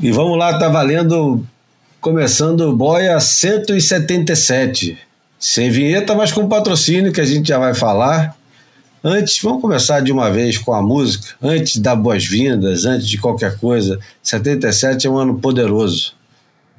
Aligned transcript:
E 0.00 0.12
vamos 0.12 0.38
lá, 0.38 0.56
tá 0.58 0.68
valendo, 0.68 1.44
começando 2.00 2.72
Boia 2.72 3.18
177. 3.18 4.96
Sem 5.40 5.70
vinheta, 5.70 6.14
mas 6.14 6.30
com 6.30 6.48
patrocínio 6.48 7.12
que 7.12 7.20
a 7.20 7.24
gente 7.24 7.48
já 7.48 7.58
vai 7.58 7.74
falar. 7.74 8.36
Antes, 9.02 9.40
vamos 9.42 9.60
começar 9.60 10.00
de 10.00 10.12
uma 10.12 10.30
vez 10.30 10.56
com 10.56 10.72
a 10.72 10.80
música. 10.80 11.34
Antes 11.42 11.78
dar 11.78 11.96
boas-vindas, 11.96 12.84
antes 12.84 13.08
de 13.08 13.18
qualquer 13.18 13.58
coisa. 13.58 13.98
77 14.22 15.08
é 15.08 15.10
um 15.10 15.16
ano 15.16 15.38
poderoso. 15.40 16.14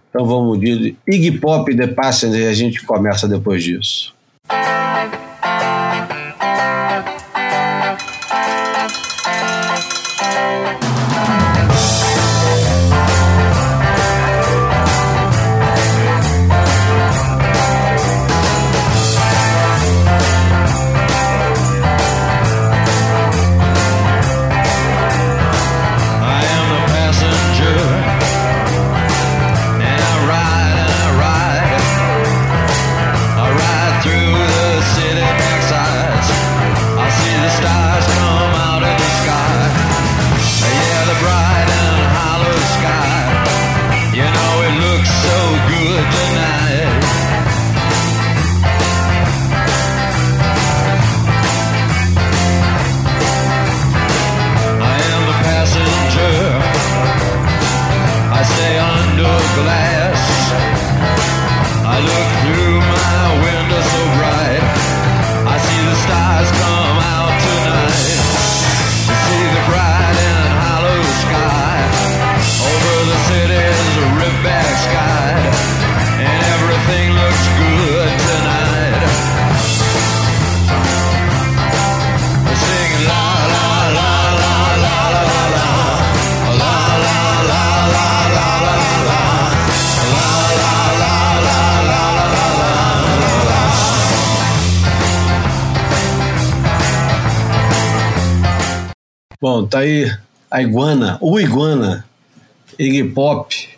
Então 0.10 0.26
vamos 0.26 0.58
de 0.60 0.96
Iggy 1.06 1.40
Pop 1.40 1.76
The 1.76 1.88
Passenger 1.88 2.42
e 2.42 2.48
a 2.48 2.54
gente 2.54 2.84
começa 2.84 3.28
depois 3.28 3.64
disso. 3.64 4.14
Bom, 4.50 4.89
aí 99.80 100.12
a 100.52 100.62
iguana, 100.62 101.18
o 101.22 101.40
iguana, 101.40 102.06
Iggy 102.78 103.04
Pop, 103.12 103.70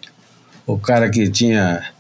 o 0.65 0.77
cara 0.77 1.09
que 1.09 1.29
tinha 1.29 1.91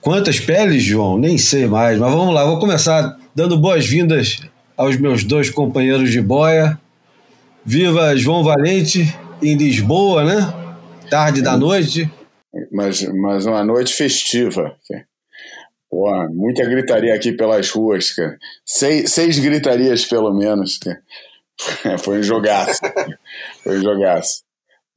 quantas 0.00 0.40
peles, 0.40 0.82
João? 0.82 1.18
Nem 1.18 1.38
sei 1.38 1.66
mais, 1.66 1.98
mas 1.98 2.12
vamos 2.12 2.34
lá, 2.34 2.44
vou 2.44 2.58
começar 2.58 3.18
dando 3.34 3.58
boas-vindas 3.58 4.40
aos 4.76 4.96
meus 4.96 5.24
dois 5.24 5.50
companheiros 5.50 6.10
de 6.10 6.20
boia. 6.20 6.78
Viva 7.64 8.14
João 8.16 8.44
Valente 8.44 9.14
em 9.42 9.56
Lisboa, 9.56 10.24
né? 10.24 10.54
Tarde 11.08 11.40
da 11.40 11.56
noite. 11.56 12.10
Mas, 12.70 13.02
mas 13.14 13.46
uma 13.46 13.64
noite 13.64 13.92
festiva. 13.92 14.76
Pô, 15.90 16.10
muita 16.30 16.64
gritaria 16.64 17.14
aqui 17.14 17.32
pelas 17.32 17.70
ruas, 17.70 18.12
cara. 18.12 18.36
Seis, 18.66 19.10
seis 19.10 19.38
gritarias, 19.38 20.04
pelo 20.04 20.32
menos. 20.34 20.78
Cara. 20.78 20.98
Foi 22.02 22.20
um 22.20 22.22
jogaço. 22.22 22.80
Foi 23.62 23.78
um 23.78 23.82
jogaço. 23.82 24.42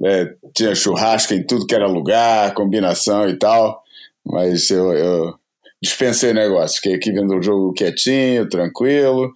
É, 0.03 0.33
tinha 0.53 0.75
churrasco 0.75 1.33
em 1.33 1.45
tudo 1.45 1.65
que 1.65 1.73
era 1.73 1.87
lugar, 1.87 2.53
combinação 2.53 3.27
e 3.27 3.35
tal, 3.37 3.83
mas 4.23 4.69
eu, 4.69 4.93
eu 4.93 5.39
dispensei 5.81 6.33
negócio. 6.33 6.77
Fiquei 6.77 6.95
aqui 6.95 7.11
vendo 7.11 7.35
o 7.35 7.41
jogo 7.41 7.73
quietinho, 7.73 8.47
tranquilo 8.47 9.33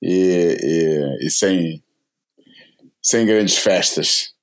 e, 0.00 0.56
e, 1.20 1.26
e 1.26 1.30
sem, 1.30 1.82
sem 3.02 3.26
grandes 3.26 3.56
festas. 3.56 4.34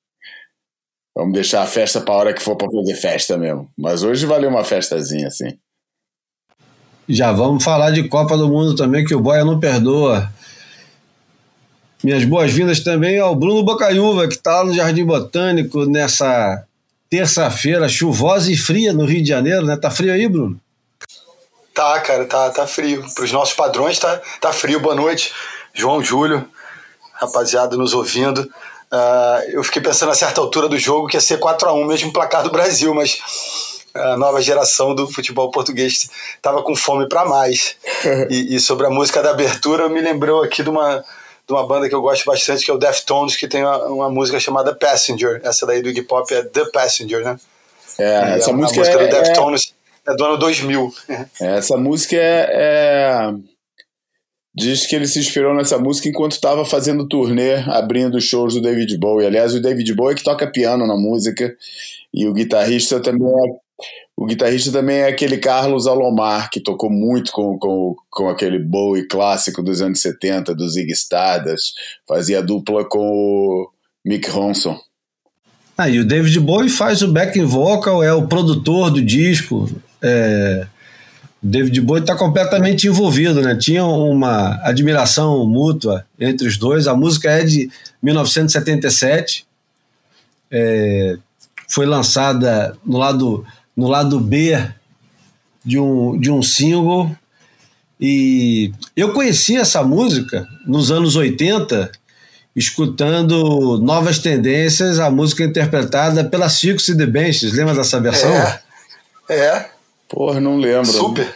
Vamos 1.15 1.33
deixar 1.33 1.61
a 1.61 1.67
festa 1.67 2.01
para 2.01 2.13
a 2.13 2.17
hora 2.17 2.33
que 2.33 2.41
for 2.41 2.55
para 2.55 2.71
fazer 2.71 2.95
festa 2.95 3.37
mesmo. 3.37 3.69
Mas 3.77 4.03
hoje 4.03 4.25
valeu 4.25 4.49
uma 4.49 4.63
festazinha, 4.63 5.27
assim. 5.27 5.57
Já 7.07 7.31
vamos 7.31 7.63
falar 7.63 7.91
de 7.91 8.07
Copa 8.07 8.35
do 8.35 8.47
Mundo 8.47 8.75
também, 8.75 9.05
que 9.05 9.13
o 9.13 9.19
Boia 9.19 9.45
não 9.45 9.59
perdoa. 9.59 10.31
Minhas 12.03 12.25
boas-vindas 12.25 12.81
também 12.81 13.17
ao 13.17 13.33
Bruno 13.33 13.63
Bocaiúva, 13.63 14.27
que 14.27 14.33
está 14.33 14.57
lá 14.57 14.65
no 14.65 14.73
Jardim 14.73 15.05
Botânico 15.05 15.85
nessa 15.85 16.65
terça-feira 17.09 17.87
chuvosa 17.87 18.51
e 18.51 18.57
fria 18.57 18.91
no 18.91 19.05
Rio 19.05 19.23
de 19.23 19.29
Janeiro, 19.29 19.65
né? 19.65 19.77
Tá 19.77 19.89
frio 19.89 20.11
aí, 20.11 20.27
Bruno? 20.27 20.59
Tá, 21.73 22.01
cara, 22.01 22.25
tá, 22.25 22.49
tá 22.49 22.67
frio. 22.67 23.05
Para 23.15 23.23
os 23.23 23.31
nossos 23.31 23.55
padrões, 23.55 23.99
tá, 23.99 24.21
tá 24.41 24.51
frio. 24.51 24.81
Boa 24.81 24.93
noite, 24.93 25.33
João 25.73 26.03
Júlio, 26.03 26.45
rapaziada 27.13 27.77
nos 27.77 27.93
ouvindo. 27.93 28.41
Uh, 28.91 29.51
eu 29.53 29.63
fiquei 29.63 29.81
pensando 29.81 30.11
a 30.11 30.15
certa 30.15 30.41
altura 30.41 30.67
do 30.67 30.77
jogo 30.77 31.07
que 31.07 31.15
ia 31.15 31.21
ser 31.21 31.39
4 31.39 31.69
a 31.69 31.73
1 31.73 31.85
mesmo 31.85 32.11
placar 32.11 32.43
do 32.43 32.51
Brasil, 32.51 32.93
mas 32.93 33.17
a 33.93 34.17
nova 34.17 34.41
geração 34.41 34.93
do 34.93 35.07
futebol 35.07 35.49
português 35.51 36.09
estava 36.35 36.61
com 36.61 36.75
fome 36.75 37.07
para 37.07 37.23
mais. 37.23 37.77
e, 38.29 38.57
e 38.57 38.59
sobre 38.59 38.87
a 38.87 38.89
música 38.89 39.23
da 39.23 39.29
abertura, 39.29 39.87
me 39.87 40.01
lembrou 40.01 40.43
aqui 40.43 40.61
de 40.61 40.69
uma 40.69 41.01
de 41.47 41.53
uma 41.53 41.67
banda 41.67 41.89
que 41.89 41.95
eu 41.95 42.01
gosto 42.01 42.25
bastante, 42.25 42.63
que 42.63 42.71
é 42.71 42.73
o 42.73 42.77
Deftones, 42.77 43.35
que 43.35 43.47
tem 43.47 43.63
uma, 43.63 43.85
uma 43.87 44.09
música 44.09 44.39
chamada 44.39 44.73
Passenger. 44.75 45.41
Essa 45.43 45.65
daí 45.65 45.81
do 45.81 45.89
Iggy 45.89 46.03
Pop 46.03 46.33
é 46.33 46.43
The 46.43 46.65
Passenger, 46.65 47.23
né? 47.23 47.39
É, 47.97 48.37
essa 48.37 48.51
a, 48.51 48.53
música, 48.53 48.81
a 48.81 48.85
música 48.85 49.01
é, 49.01 49.07
do 49.07 49.11
Deftones 49.11 49.73
é, 50.07 50.11
é 50.11 50.15
do 50.15 50.25
ano 50.25 50.37
2000. 50.37 50.93
Essa 51.39 51.77
música 51.77 52.15
é, 52.15 52.47
é, 52.51 53.33
Diz 54.55 54.85
que 54.85 54.95
ele 54.95 55.07
se 55.07 55.19
inspirou 55.19 55.55
nessa 55.55 55.79
música 55.79 56.07
enquanto 56.07 56.33
estava 56.33 56.63
fazendo 56.63 57.07
turnê, 57.07 57.55
abrindo 57.67 58.21
shows 58.21 58.53
do 58.53 58.61
David 58.61 58.95
Bowie. 58.99 59.25
Aliás, 59.25 59.55
o 59.55 59.59
David 59.59 59.91
Bowie 59.95 60.13
é 60.13 60.15
que 60.15 60.23
toca 60.23 60.45
piano 60.45 60.85
na 60.85 60.95
música 60.95 61.55
e 62.13 62.27
o 62.27 62.33
guitarrista 62.33 62.99
também 62.99 63.27
é 63.27 63.62
o 64.23 64.25
guitarrista 64.25 64.71
também 64.71 64.99
é 64.99 65.09
aquele 65.09 65.37
Carlos 65.37 65.85
Alomar, 65.85 66.49
que 66.49 66.61
tocou 66.61 66.89
muito 66.89 67.29
com, 67.33 67.59
com, 67.59 67.93
com 68.09 68.29
aquele 68.29 68.57
Bowie 68.57 69.05
clássico 69.05 69.61
dos 69.61 69.81
anos 69.81 69.99
70, 69.99 70.55
do 70.55 70.69
Zig 70.69 70.89
Stardust. 70.93 71.73
Fazia 72.07 72.41
dupla 72.41 72.85
com 72.85 72.99
o 72.99 73.69
Mick 74.05 74.29
Ronson. 74.29 74.79
Ah, 75.77 75.89
e 75.89 75.99
o 75.99 76.05
David 76.05 76.39
Bowie 76.39 76.69
faz 76.69 77.01
o 77.01 77.11
backing 77.11 77.43
vocal, 77.43 78.01
é 78.01 78.13
o 78.13 78.25
produtor 78.25 78.91
do 78.91 79.01
disco. 79.01 79.69
É... 80.01 80.67
O 81.43 81.47
David 81.47 81.81
Bowie 81.81 82.03
está 82.03 82.15
completamente 82.15 82.87
envolvido, 82.87 83.41
né? 83.41 83.57
Tinha 83.57 83.83
uma 83.83 84.57
admiração 84.63 85.45
mútua 85.45 86.05
entre 86.17 86.47
os 86.47 86.55
dois. 86.55 86.87
A 86.87 86.95
música 86.95 87.29
é 87.29 87.43
de 87.43 87.69
1977. 88.01 89.45
É... 90.49 91.17
Foi 91.67 91.85
lançada 91.85 92.77
no 92.85 92.97
lado 92.97 93.45
no 93.75 93.87
lado 93.87 94.19
B 94.19 94.57
de 95.63 95.79
um, 95.79 96.19
de 96.19 96.31
um 96.31 96.41
single. 96.41 97.11
E 97.99 98.71
eu 98.95 99.13
conheci 99.13 99.55
essa 99.55 99.83
música 99.83 100.47
nos 100.65 100.91
anos 100.91 101.15
80, 101.15 101.91
escutando 102.55 103.79
Novas 103.79 104.19
Tendências, 104.19 104.99
a 104.99 105.09
música 105.09 105.43
interpretada 105.43 106.23
pela 106.23 106.49
Circus 106.49 106.89
e 106.89 106.97
The 106.97 107.05
Benches. 107.05 107.53
Lembra 107.53 107.75
dessa 107.75 107.99
versão? 107.99 108.31
É. 108.31 108.61
é. 109.29 109.69
Porra, 110.09 110.39
não 110.39 110.57
lembro. 110.57 110.85
Super. 110.85 111.33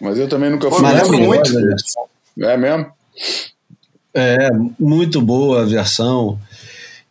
Mas 0.00 0.18
eu 0.18 0.28
também 0.28 0.50
nunca 0.50 0.70
fui. 0.70 0.82
Mas 0.82 1.02
lembro 1.02 1.18
muito. 1.18 1.52
É 2.38 2.56
mesmo? 2.56 2.86
É, 4.14 4.50
muito 4.78 5.20
boa 5.20 5.62
a 5.62 5.64
versão. 5.64 6.38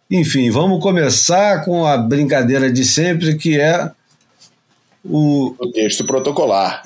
Enfim, 0.10 0.50
vamos 0.50 0.82
começar 0.82 1.64
com 1.64 1.86
a 1.86 1.98
brincadeira 1.98 2.72
de 2.72 2.84
sempre, 2.84 3.36
que 3.36 3.60
é 3.60 3.92
o, 5.04 5.56
o 5.60 5.72
texto 5.72 6.06
protocolar. 6.06 6.82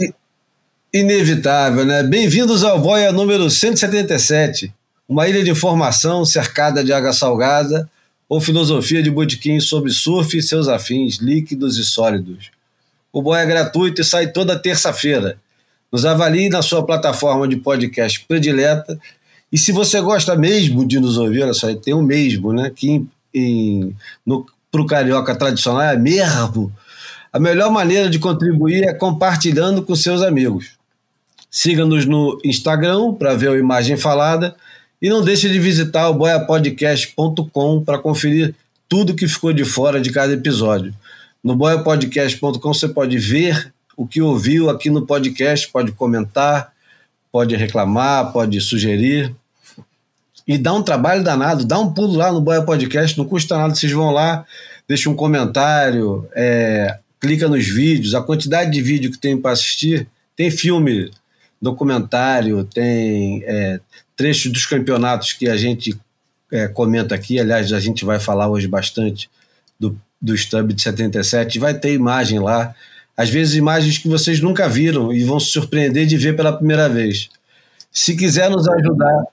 Inevitável, 0.93 1.85
né? 1.85 2.03
Bem-vindos 2.03 2.63
ao 2.63 2.79
Boia 2.79 3.11
número 3.11 3.49
177, 3.49 4.71
uma 5.07 5.27
ilha 5.27 5.43
de 5.43 5.49
informação 5.49 6.23
cercada 6.23 6.83
de 6.83 6.93
água 6.93 7.13
salgada, 7.13 7.89
ou 8.29 8.39
filosofia 8.39 9.01
de 9.01 9.09
botequim 9.11 9.59
sobre 9.59 9.91
surf 9.91 10.37
e 10.37 10.41
seus 10.41 10.67
afins 10.67 11.17
líquidos 11.17 11.77
e 11.77 11.83
sólidos. 11.83 12.51
O 13.11 13.21
Boia 13.21 13.41
é 13.41 13.45
gratuito 13.45 14.01
e 14.01 14.03
sai 14.03 14.27
toda 14.27 14.57
terça-feira. 14.57 15.37
Nos 15.91 16.05
avalie 16.05 16.49
na 16.49 16.61
sua 16.61 16.83
plataforma 16.83 17.47
de 17.47 17.57
podcast 17.57 18.23
predileta. 18.27 18.99
E 19.51 19.57
se 19.57 19.71
você 19.71 20.01
gosta 20.01 20.35
mesmo 20.35 20.87
de 20.87 20.99
nos 20.99 21.17
ouvir, 21.17 21.43
olha 21.43 21.53
só, 21.53 21.73
tem 21.75 21.93
o 21.93 22.01
mesmo, 22.01 22.51
né? 22.51 22.71
Que 22.75 23.05
para 24.71 24.81
o 24.81 24.87
carioca 24.87 25.35
tradicional 25.35 25.81
é 25.81 25.97
mesmo. 25.97 26.73
A 27.33 27.39
melhor 27.39 27.71
maneira 27.71 28.11
de 28.11 28.19
contribuir 28.19 28.83
é 28.83 28.93
compartilhando 28.93 29.81
com 29.81 29.95
seus 29.95 30.21
amigos. 30.21 30.73
Siga-nos 31.49 32.05
no 32.05 32.39
Instagram 32.45 33.13
para 33.15 33.33
ver 33.33 33.49
a 33.49 33.57
imagem 33.57 33.97
falada 33.97 34.55
e 35.01 35.09
não 35.09 35.23
deixe 35.23 35.49
de 35.49 35.57
visitar 35.57 36.09
o 36.09 36.13
boiapodcast.com 36.13 37.83
para 37.83 37.97
conferir 37.97 38.53
tudo 38.87 39.15
que 39.15 39.27
ficou 39.27 39.51
de 39.51 39.65
fora 39.65 39.99
de 39.99 40.11
cada 40.11 40.31
episódio. 40.31 40.93
No 41.43 41.55
boiapodcast.com 41.55 42.73
você 42.73 42.87
pode 42.87 43.17
ver 43.17 43.73
o 43.97 44.05
que 44.05 44.21
ouviu 44.21 44.69
aqui 44.69 44.91
no 44.91 45.03
podcast, 45.03 45.67
pode 45.69 45.91
comentar, 45.91 46.71
pode 47.31 47.55
reclamar, 47.55 48.31
pode 48.31 48.61
sugerir. 48.61 49.33
E 50.47 50.55
dá 50.55 50.71
um 50.71 50.83
trabalho 50.83 51.23
danado, 51.23 51.65
dá 51.65 51.79
um 51.79 51.91
pulo 51.91 52.15
lá 52.15 52.31
no 52.31 52.41
Boia 52.41 52.61
Podcast, 52.61 53.17
não 53.17 53.25
custa 53.25 53.57
nada, 53.57 53.73
vocês 53.73 53.91
vão 53.91 54.11
lá, 54.11 54.45
deixa 54.87 55.09
um 55.09 55.15
comentário, 55.15 56.27
é, 56.35 56.99
clica 57.23 57.47
nos 57.47 57.65
vídeos, 57.65 58.13
a 58.13 58.21
quantidade 58.21 58.69
de 58.69 58.81
vídeo 58.81 59.09
que 59.09 59.17
tem 59.17 59.37
para 59.37 59.51
assistir, 59.51 60.05
tem 60.35 60.51
filme, 60.51 61.09
documentário, 61.61 62.65
tem 62.65 63.41
é, 63.45 63.79
trechos 64.13 64.51
dos 64.51 64.65
campeonatos 64.65 65.31
que 65.31 65.47
a 65.47 65.55
gente 65.55 65.97
é, 66.51 66.67
comenta 66.67 67.15
aqui, 67.15 67.39
aliás, 67.39 67.71
a 67.71 67.79
gente 67.79 68.03
vai 68.03 68.19
falar 68.19 68.49
hoje 68.49 68.67
bastante 68.67 69.29
do, 69.79 69.97
do 70.21 70.35
Stub 70.35 70.73
de 70.73 70.83
77, 70.83 71.59
vai 71.59 71.73
ter 71.73 71.93
imagem 71.93 72.39
lá, 72.39 72.75
às 73.15 73.29
vezes 73.29 73.55
imagens 73.55 73.97
que 73.97 74.09
vocês 74.09 74.41
nunca 74.41 74.67
viram 74.67 75.13
e 75.13 75.23
vão 75.23 75.39
se 75.39 75.47
surpreender 75.47 76.05
de 76.05 76.17
ver 76.17 76.35
pela 76.35 76.51
primeira 76.51 76.89
vez. 76.89 77.29
Se 77.89 78.17
quiser 78.17 78.49
nos 78.49 78.67
ajudar. 78.67 79.23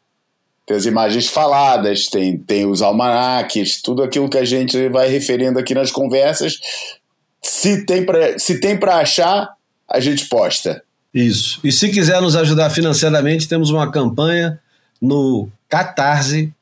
Tem 0.65 0.77
as 0.77 0.87
imagens 0.87 1.27
faladas, 1.27 2.07
tem, 2.07 2.39
tem 2.39 2.67
os 2.67 2.83
almanaques, 2.83 3.83
tudo 3.83 4.05
aquilo 4.05 4.29
que 4.29 4.39
a 4.39 4.45
gente 4.45 4.89
vai 4.91 5.09
referindo 5.09 5.59
aqui 5.59 5.75
nas 5.75 5.91
conversas. 5.91 6.55
Se 7.43 7.85
tem 7.85 8.05
para 8.79 8.97
achar, 8.97 9.55
a 9.89 10.01
gente 10.01 10.27
posta. 10.27 10.83
Isso. 11.13 11.61
E 11.65 11.73
se 11.73 11.89
quiser 11.89 12.21
nos 12.21 12.37
ajudar 12.37 12.71
financeiramente, 12.71 13.49
temos 13.49 13.71
uma 13.71 13.91
campanha 13.91 14.61
no 15.01 15.49
catarse.me 15.69 16.55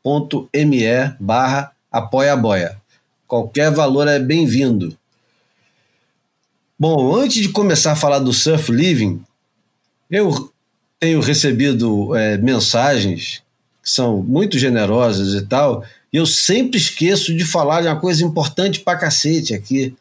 barra 1.19 1.73
apoia 1.91 2.79
Qualquer 3.27 3.71
valor 3.71 4.09
é 4.09 4.19
bem-vindo. 4.19 4.97
Bom, 6.79 7.15
antes 7.17 7.43
de 7.43 7.49
começar 7.49 7.93
a 7.93 7.97
falar 7.97 8.21
do 8.21 8.33
Surf 8.33 8.71
Living, 8.71 9.21
eu 10.11 10.51
tenho 11.01 11.21
recebido 11.21 12.15
é, 12.17 12.39
mensagens 12.39 13.43
que 13.83 13.91
são 13.91 14.23
muito 14.23 14.59
generosas 14.59 15.35
e 15.35 15.45
tal, 15.45 15.85
e 16.13 16.17
eu 16.17 16.25
sempre 16.25 16.79
esqueço 16.79 17.35
de 17.35 17.45
falar 17.45 17.83
de 17.83 17.89
uma 17.89 18.01
coisa 18.01 18.25
importante 18.25 18.81
pra 18.81 18.97
cacete 18.97 19.55
aqui. 19.55 19.95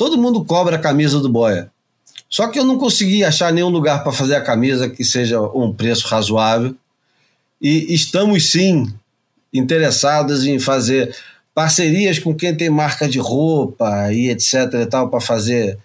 Todo 0.00 0.16
mundo 0.16 0.42
cobra 0.46 0.76
a 0.76 0.78
camisa 0.78 1.20
do 1.20 1.28
Boia. 1.28 1.70
Só 2.26 2.48
que 2.48 2.58
eu 2.58 2.64
não 2.64 2.78
consegui 2.78 3.22
achar 3.22 3.52
nenhum 3.52 3.68
lugar 3.68 4.02
para 4.02 4.10
fazer 4.10 4.34
a 4.34 4.40
camisa 4.40 4.88
que 4.88 5.04
seja 5.04 5.38
um 5.38 5.74
preço 5.74 6.06
razoável. 6.06 6.74
E 7.60 7.92
estamos 7.92 8.50
sim 8.50 8.90
interessados 9.52 10.46
em 10.46 10.58
fazer 10.58 11.14
parcerias 11.54 12.18
com 12.18 12.34
quem 12.34 12.56
tem 12.56 12.70
marca 12.70 13.06
de 13.06 13.18
roupa 13.18 14.10
e 14.10 14.30
etc 14.30 14.72
e 14.72 14.86
tal 14.86 15.10
para 15.10 15.20
fazer 15.20 15.76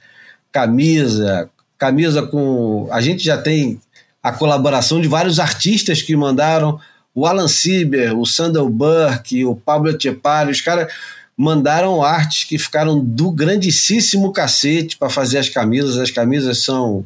camisa, 0.50 1.50
camisa 1.78 2.22
com 2.22 2.88
a 2.92 3.02
gente 3.02 3.22
já 3.22 3.38
tem 3.38 3.82
a 4.24 4.32
colaboração 4.32 5.02
de 5.02 5.10
vários 5.10 5.42
artistas 5.42 6.02
que 6.02 6.16
mandaram 6.16 6.80
o 7.14 7.26
Alan 7.26 7.50
Sieber, 7.50 8.18
o 8.18 8.26
Sandal 8.26 8.70
Burke, 8.70 9.44
o 9.44 9.58
Pablo 9.58 9.90
Etchepari, 9.90 10.52
os 10.52 10.62
caras 10.62 10.90
mandaram 11.38 12.02
artes 12.02 12.44
que 12.46 12.58
ficaram 12.58 13.04
do 13.04 13.32
grandíssimo 13.32 14.32
cacete 14.32 14.98
para 14.98 15.10
fazer 15.10 15.38
as 15.38 15.50
camisas. 15.50 15.98
As 15.98 16.12
camisas 16.12 16.64
são 16.64 17.06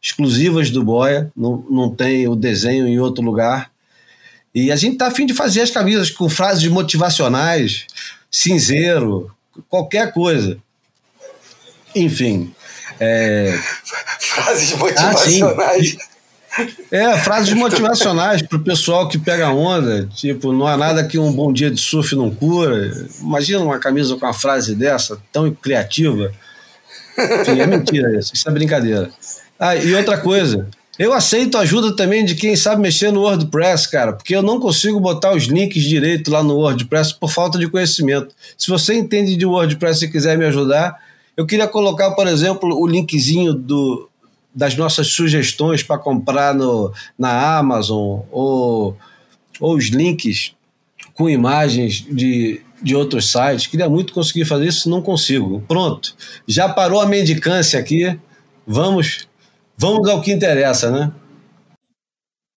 exclusivas 0.00 0.70
do 0.70 0.84
Boia, 0.84 1.32
não, 1.34 1.64
não 1.70 1.94
tem 1.94 2.28
o 2.28 2.36
desenho 2.36 2.86
em 2.86 2.98
outro 2.98 3.24
lugar. 3.24 3.70
E 4.54 4.70
a 4.70 4.76
gente 4.76 4.98
tá 4.98 5.06
afim 5.06 5.24
de 5.26 5.34
fazer 5.34 5.62
as 5.62 5.70
camisas 5.70 6.10
com 6.10 6.28
frases 6.28 6.68
motivacionais, 6.68 7.86
cinzeiro, 8.30 9.34
qualquer 9.68 10.12
coisa. 10.12 10.58
Enfim. 11.94 12.54
É... 13.00 13.58
Frases 14.20 14.72
motivacionais. 14.76 15.96
Ah, 15.98 16.13
é, 16.90 17.18
frases 17.18 17.52
motivacionais 17.52 18.42
para 18.42 18.56
o 18.56 18.62
pessoal 18.62 19.08
que 19.08 19.18
pega 19.18 19.50
onda. 19.50 20.08
Tipo, 20.14 20.52
não 20.52 20.66
há 20.66 20.76
nada 20.76 21.04
que 21.04 21.18
um 21.18 21.32
bom 21.32 21.52
dia 21.52 21.70
de 21.70 21.80
surf 21.80 22.14
não 22.14 22.30
cura. 22.30 22.90
Imagina 23.20 23.60
uma 23.60 23.78
camisa 23.78 24.16
com 24.16 24.26
uma 24.26 24.32
frase 24.32 24.74
dessa, 24.74 25.18
tão 25.32 25.50
criativa. 25.50 26.32
Enfim, 27.18 27.60
é 27.60 27.66
mentira 27.66 28.18
isso. 28.18 28.34
Isso 28.34 28.48
é 28.48 28.52
brincadeira. 28.52 29.10
Ah, 29.58 29.76
e 29.76 29.94
outra 29.94 30.18
coisa. 30.18 30.66
Eu 30.96 31.12
aceito 31.12 31.58
ajuda 31.58 31.96
também 31.96 32.24
de 32.24 32.36
quem 32.36 32.54
sabe 32.54 32.80
mexer 32.80 33.10
no 33.10 33.22
WordPress, 33.22 33.90
cara, 33.90 34.12
porque 34.12 34.34
eu 34.36 34.42
não 34.42 34.60
consigo 34.60 35.00
botar 35.00 35.34
os 35.34 35.44
links 35.44 35.82
direito 35.82 36.30
lá 36.30 36.40
no 36.40 36.54
WordPress 36.54 37.14
por 37.14 37.32
falta 37.32 37.58
de 37.58 37.68
conhecimento. 37.68 38.32
Se 38.56 38.70
você 38.70 38.94
entende 38.94 39.34
de 39.34 39.44
WordPress 39.44 40.04
e 40.04 40.08
quiser 40.08 40.38
me 40.38 40.44
ajudar, 40.44 40.96
eu 41.36 41.44
queria 41.46 41.66
colocar, 41.66 42.12
por 42.12 42.28
exemplo, 42.28 42.80
o 42.80 42.86
linkzinho 42.86 43.52
do, 43.52 44.08
das 44.54 44.76
nossas 44.76 45.08
sugestões 45.08 45.82
para 45.82 45.98
comprar 45.98 46.54
no, 46.54 46.92
na 47.18 47.58
Amazon 47.58 48.20
ou, 48.30 48.96
ou 49.60 49.76
os 49.76 49.86
links 49.86 50.54
com 51.14 51.28
imagens 51.28 52.04
de, 52.08 52.60
de 52.82 52.94
outros 52.94 53.30
sites. 53.30 53.66
Queria 53.66 53.88
muito 53.88 54.12
conseguir 54.12 54.44
fazer 54.44 54.66
isso, 54.66 54.88
não 54.88 55.02
consigo. 55.02 55.62
Pronto, 55.66 56.14
já 56.46 56.68
parou 56.68 57.00
a 57.00 57.06
mendicância 57.06 57.78
aqui. 57.78 58.18
Vamos 58.66 59.26
Vamos 59.76 60.08
ao 60.08 60.22
que 60.22 60.32
interessa, 60.32 60.90
né? 60.90 61.12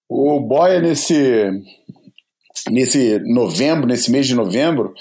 O 0.09 0.39
Boia, 0.39 0.79
nesse, 0.79 1.49
nesse 2.69 3.19
novembro, 3.19 3.87
nesse 3.87 4.11
mês 4.11 4.27
de 4.27 4.35
novembro, 4.35 4.93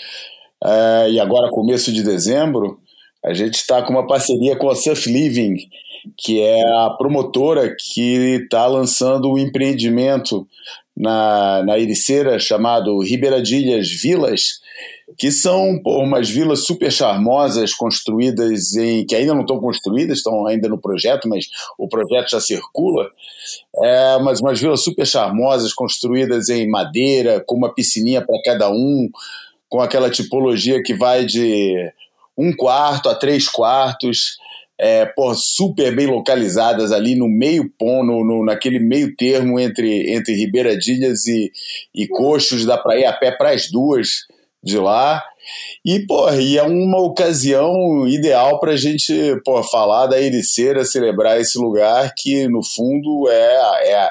uh, 0.64 1.08
e 1.10 1.20
agora 1.20 1.50
começo 1.50 1.92
de 1.92 2.02
dezembro, 2.02 2.80
a 3.24 3.34
gente 3.34 3.54
está 3.54 3.82
com 3.82 3.92
uma 3.92 4.06
parceria 4.06 4.56
com 4.56 4.68
a 4.68 4.74
Surf 4.74 5.12
Living, 5.12 5.56
que 6.16 6.40
é 6.40 6.62
a 6.62 6.90
promotora 6.90 7.74
que 7.74 8.42
está 8.42 8.66
lançando 8.66 9.32
um 9.32 9.38
empreendimento 9.38 10.46
na, 10.96 11.62
na 11.62 11.78
Ericeira 11.78 12.38
chamado 12.38 12.98
Ribeiradilhas 13.00 13.90
Vilas, 13.90 14.60
que 15.18 15.30
são 15.30 15.80
pô, 15.82 15.98
umas 15.98 16.28
vilas 16.28 16.64
super 16.64 16.90
charmosas 16.90 17.74
construídas 17.74 18.74
em 18.74 19.04
que 19.04 19.14
ainda 19.14 19.34
não 19.34 19.42
estão 19.42 19.60
construídas, 19.60 20.18
estão 20.18 20.46
ainda 20.46 20.68
no 20.68 20.78
projeto, 20.80 21.28
mas 21.28 21.46
o 21.78 21.88
projeto 21.88 22.30
já 22.30 22.40
circula. 22.40 23.08
É, 23.82 24.18
mas 24.18 24.40
umas 24.40 24.60
vilas 24.60 24.82
super 24.82 25.06
charmosas 25.06 25.72
construídas 25.72 26.48
em 26.48 26.68
madeira, 26.68 27.42
com 27.46 27.54
uma 27.54 27.72
piscininha 27.72 28.24
para 28.24 28.40
cada 28.42 28.70
um, 28.70 29.08
com 29.68 29.80
aquela 29.80 30.10
tipologia 30.10 30.82
que 30.82 30.94
vai 30.94 31.24
de 31.24 31.92
um 32.36 32.54
quarto 32.54 33.08
a 33.08 33.14
três 33.14 33.48
quartos. 33.48 34.38
É, 34.78 35.06
pô, 35.06 35.34
super 35.34 35.94
bem 35.96 36.06
localizadas 36.06 36.92
ali 36.92 37.14
no 37.14 37.26
meio 37.28 37.70
pão, 37.78 38.04
no, 38.04 38.24
no, 38.24 38.44
naquele 38.44 38.78
meio 38.78 39.16
termo 39.16 39.58
entre, 39.58 40.12
entre 40.12 40.34
Ribeiradilhas 40.34 41.26
e, 41.26 41.50
e 41.94 42.06
Coxos, 42.06 42.66
dá 42.66 42.76
para 42.76 42.98
ir 42.98 43.06
a 43.06 43.12
pé 43.12 43.32
para 43.32 43.52
as 43.52 43.70
duas 43.70 44.26
de 44.62 44.78
lá. 44.78 45.22
E, 45.84 46.00
pô, 46.00 46.28
e 46.32 46.58
é 46.58 46.62
uma 46.62 47.00
ocasião 47.00 48.06
ideal 48.08 48.58
para 48.58 48.72
a 48.72 48.76
gente 48.76 49.14
pô, 49.44 49.62
falar 49.62 50.08
da 50.08 50.20
Ericeira, 50.20 50.84
celebrar 50.84 51.40
esse 51.40 51.56
lugar 51.58 52.12
que, 52.16 52.48
no 52.48 52.62
fundo, 52.62 53.28
é, 53.30 53.92
é. 53.92 54.10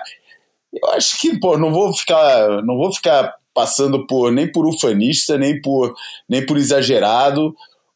Eu 0.73 0.89
acho 0.91 1.19
que, 1.19 1.37
pô, 1.39 1.57
não 1.57 1.71
vou 1.71 1.93
ficar, 1.93 2.63
não 2.63 2.77
vou 2.77 2.91
ficar 2.93 3.35
passando 3.53 4.05
por 4.05 4.31
nem 4.31 4.51
por 4.51 4.65
ufanista, 4.65 5.37
nem 5.37 5.61
por, 5.61 5.93
nem 6.27 6.45
por 6.45 6.57
exagerado, 6.57 7.55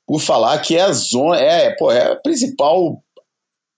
por 0.10 0.20
falar 0.20 0.58
que 0.58 0.76
é 0.76 0.82
a 0.82 0.92
zona, 0.92 1.38
é, 1.38 1.70
pô, 1.76 1.92
é 1.92 2.14
a 2.14 2.16
principal 2.16 3.00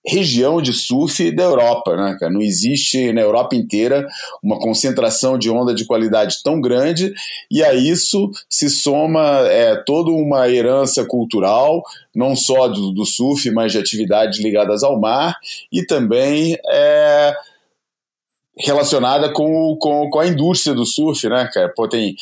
região 0.07 0.61
de 0.61 0.71
surf 0.71 1.29
da 1.35 1.43
Europa, 1.43 1.93
né, 1.97 2.15
cara? 2.17 2.31
Não 2.31 2.41
existe 2.41 3.11
na 3.11 3.19
Europa 3.19 3.53
inteira 3.53 4.07
uma 4.41 4.57
concentração 4.57 5.37
de 5.37 5.49
onda 5.49 5.75
de 5.75 5.83
qualidade 5.83 6.41
tão 6.41 6.61
grande 6.61 7.13
e 7.51 7.61
a 7.61 7.73
isso 7.73 8.31
se 8.49 8.69
soma 8.69 9.45
é, 9.49 9.75
toda 9.83 10.09
uma 10.09 10.47
herança 10.47 11.03
cultural, 11.03 11.83
não 12.15 12.33
só 12.33 12.69
do, 12.69 12.93
do 12.93 13.05
surf, 13.05 13.51
mas 13.51 13.73
de 13.73 13.79
atividades 13.79 14.39
ligadas 14.39 14.83
ao 14.83 14.97
mar 14.97 15.37
e 15.69 15.85
também 15.85 16.57
é, 16.65 17.35
relacionada 18.57 19.33
com, 19.33 19.75
com, 19.77 20.09
com 20.09 20.19
a 20.19 20.27
indústria 20.27 20.73
do 20.73 20.85
surf, 20.85 21.27
né, 21.27 21.49
cara? 21.53 21.67
Pô, 21.75 21.89
tem 21.89 22.15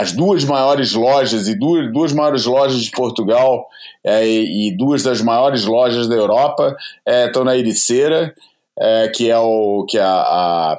as 0.00 0.12
duas 0.12 0.44
maiores 0.44 0.94
lojas 0.94 1.46
e 1.46 1.54
duas, 1.54 1.92
duas 1.92 2.12
maiores 2.14 2.46
lojas 2.46 2.80
de 2.80 2.90
Portugal 2.90 3.68
é, 4.02 4.26
e, 4.26 4.74
duas 4.74 5.02
das 5.02 5.20
maiores 5.20 5.66
lojas 5.66 6.08
da 6.08 6.14
Europa 6.14 6.74
estão 7.06 7.42
é, 7.42 7.44
na 7.44 7.56
Ericeira, 7.56 8.34
é, 8.78 9.08
que 9.08 9.30
é 9.30 9.38
o 9.38 9.84
que 9.86 9.98
é 9.98 10.02
a, 10.02 10.08
a, 10.10 10.78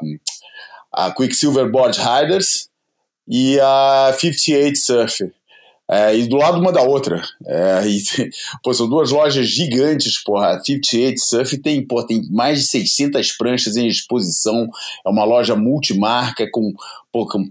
a 0.91 1.11
Quicksilver 1.11 1.69
Board 1.69 1.99
Riders 1.99 2.67
e 3.27 3.59
a 3.59 4.11
58 4.19 4.79
Surf. 4.79 5.31
É, 5.87 6.15
e 6.15 6.25
do 6.25 6.37
lado 6.37 6.57
uma 6.57 6.71
da 6.71 6.81
outra. 6.81 7.21
E, 7.85 8.01
pô, 8.63 8.73
são 8.73 8.89
duas 8.89 9.11
lojas 9.11 9.47
gigantes, 9.47 10.23
porra. 10.23 10.55
A 10.55 10.59
58 10.59 11.19
Surf 11.19 11.57
tem, 11.59 11.85
pô, 11.85 12.03
tem 12.03 12.27
mais 12.31 12.61
de 12.61 12.67
600 12.67 13.33
pranchas 13.33 13.77
em 13.77 13.87
exposição. 13.87 14.67
É 15.05 15.09
uma 15.09 15.25
loja 15.25 15.55
multimarca 15.55 16.49
com, 16.49 16.73
pô, 17.11 17.27
com 17.27 17.45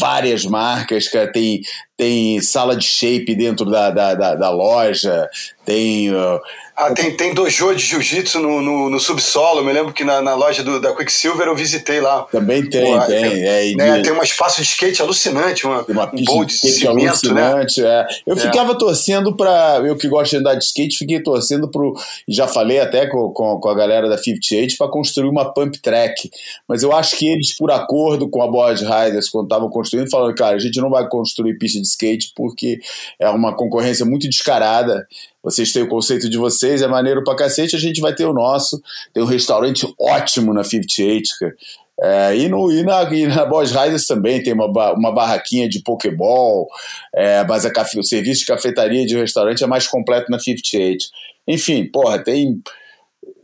várias 0.00 0.44
marcas, 0.44 1.08
cara. 1.08 1.30
Tem, 1.30 1.60
tem 1.96 2.40
sala 2.40 2.76
de 2.76 2.84
shape 2.84 3.34
dentro 3.34 3.66
da, 3.70 3.90
da, 3.90 4.14
da, 4.14 4.34
da 4.34 4.50
loja, 4.50 5.28
tem 5.64 6.12
uh, 6.12 6.40
ah, 6.80 6.94
tem, 6.94 7.14
tem 7.14 7.34
dojo 7.34 7.74
de 7.74 7.84
jiu-jitsu 7.84 8.40
no, 8.40 8.62
no, 8.62 8.88
no, 8.88 8.98
subsolo. 8.98 9.60
Eu 9.60 9.64
me 9.64 9.72
lembro 9.72 9.92
que 9.92 10.02
na, 10.02 10.22
na 10.22 10.34
loja 10.34 10.62
do, 10.62 10.80
da 10.80 10.94
Quicksilver 10.96 11.46
eu 11.46 11.54
visitei 11.54 12.00
lá. 12.00 12.22
Também 12.32 12.66
tem, 12.70 12.82
Pô, 12.82 13.06
tem. 13.06 13.22
Tem, 13.22 13.46
é, 13.46 13.74
né, 13.74 14.00
tem 14.00 14.12
um 14.14 14.22
espaço 14.22 14.62
de 14.62 14.66
skate 14.66 15.02
alucinante, 15.02 15.66
uma, 15.66 15.84
uma 15.86 16.06
pista 16.06 16.32
um 16.32 16.42
de, 16.42 16.58
de 16.58 16.66
skate 16.66 16.78
cimento, 16.78 17.34
né? 17.34 17.42
alucinante. 17.42 17.82
Né? 17.82 17.88
É. 17.88 18.06
Eu 18.26 18.34
é. 18.34 18.40
ficava 18.40 18.74
torcendo 18.74 19.36
para. 19.36 19.82
Eu 19.84 19.94
que 19.94 20.08
gosto 20.08 20.30
de 20.30 20.36
andar 20.38 20.54
de 20.54 20.64
skate, 20.64 20.96
fiquei 20.96 21.22
torcendo 21.22 21.70
pro. 21.70 21.92
Já 22.26 22.48
falei 22.48 22.80
até 22.80 23.06
com, 23.06 23.30
com, 23.30 23.60
com 23.60 23.68
a 23.68 23.74
galera 23.74 24.08
da 24.08 24.16
58 24.16 24.76
para 24.78 24.88
construir 24.88 25.28
uma 25.28 25.52
pump 25.52 25.78
track. 25.82 26.30
Mas 26.66 26.82
eu 26.82 26.92
acho 26.92 27.14
que 27.18 27.28
eles, 27.28 27.54
por 27.58 27.70
acordo 27.70 28.26
com 28.26 28.42
a 28.42 28.50
Board 28.50 28.82
Riders, 28.82 29.28
quando 29.28 29.44
estavam 29.44 29.68
construindo, 29.68 30.08
falaram, 30.08 30.34
cara, 30.34 30.56
a 30.56 30.60
gente 30.60 30.80
não 30.80 30.88
vai 30.88 31.06
construir 31.08 31.58
pista 31.58 31.78
de 31.78 31.86
skate 31.86 32.32
porque 32.34 32.80
é 33.18 33.28
uma 33.28 33.54
concorrência 33.54 34.06
muito 34.06 34.26
descarada 34.26 35.06
vocês 35.42 35.72
têm 35.72 35.82
o 35.82 35.88
conceito 35.88 36.28
de 36.28 36.36
vocês, 36.36 36.82
é 36.82 36.86
maneiro 36.86 37.24
pra 37.24 37.36
cacete, 37.36 37.76
a 37.76 37.78
gente 37.78 38.00
vai 38.00 38.14
ter 38.14 38.26
o 38.26 38.32
nosso. 38.32 38.80
Tem 39.12 39.22
um 39.22 39.26
restaurante 39.26 39.86
ótimo 39.98 40.52
na 40.52 40.62
58, 40.62 41.28
cara. 41.38 41.54
É, 42.02 42.34
e, 42.34 42.48
no, 42.48 42.72
e, 42.72 42.82
na, 42.82 43.02
e 43.12 43.26
na 43.26 43.44
Boss 43.44 43.72
Riders 43.72 44.06
também 44.06 44.42
tem 44.42 44.54
uma, 44.54 44.92
uma 44.92 45.12
barraquinha 45.12 45.68
de 45.68 45.82
Pokéball, 45.82 46.66
é, 47.14 47.44
mas 47.44 47.66
a 47.66 47.70
o 47.98 48.02
serviço 48.02 48.40
de 48.40 48.46
cafetaria 48.46 49.04
de 49.04 49.18
restaurante 49.18 49.62
é 49.62 49.66
mais 49.66 49.86
completo 49.86 50.30
na 50.30 50.38
58. 50.38 51.04
Enfim, 51.46 51.84
porra, 51.84 52.18
tem 52.18 52.62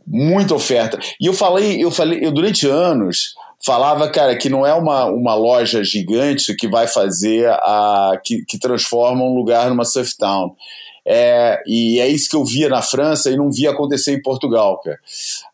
muita 0.07 0.55
oferta. 0.55 0.97
E 1.21 1.27
eu 1.27 1.33
falei, 1.33 1.83
eu 1.83 1.91
falei, 1.91 2.25
eu 2.25 2.31
durante 2.31 2.67
anos 2.67 3.35
falava, 3.63 4.09
cara, 4.09 4.35
que 4.35 4.49
não 4.49 4.65
é 4.65 4.73
uma, 4.73 5.05
uma 5.05 5.35
loja 5.35 5.83
gigante 5.83 6.55
que 6.55 6.67
vai 6.67 6.87
fazer 6.87 7.47
a. 7.49 8.19
que, 8.23 8.43
que 8.45 8.57
transforma 8.57 9.23
um 9.23 9.35
lugar 9.35 9.69
numa 9.69 9.85
surf 9.85 10.17
town. 10.17 10.55
É, 11.09 11.63
e 11.65 12.01
é 12.01 12.07
isso 12.07 12.29
que 12.29 12.35
eu 12.35 12.43
via 12.43 12.67
na 12.67 12.81
França 12.81 13.31
e 13.31 13.37
não 13.37 13.49
via 13.49 13.71
acontecer 13.71 14.13
em 14.13 14.21
Portugal, 14.21 14.81
cara. 14.81 14.99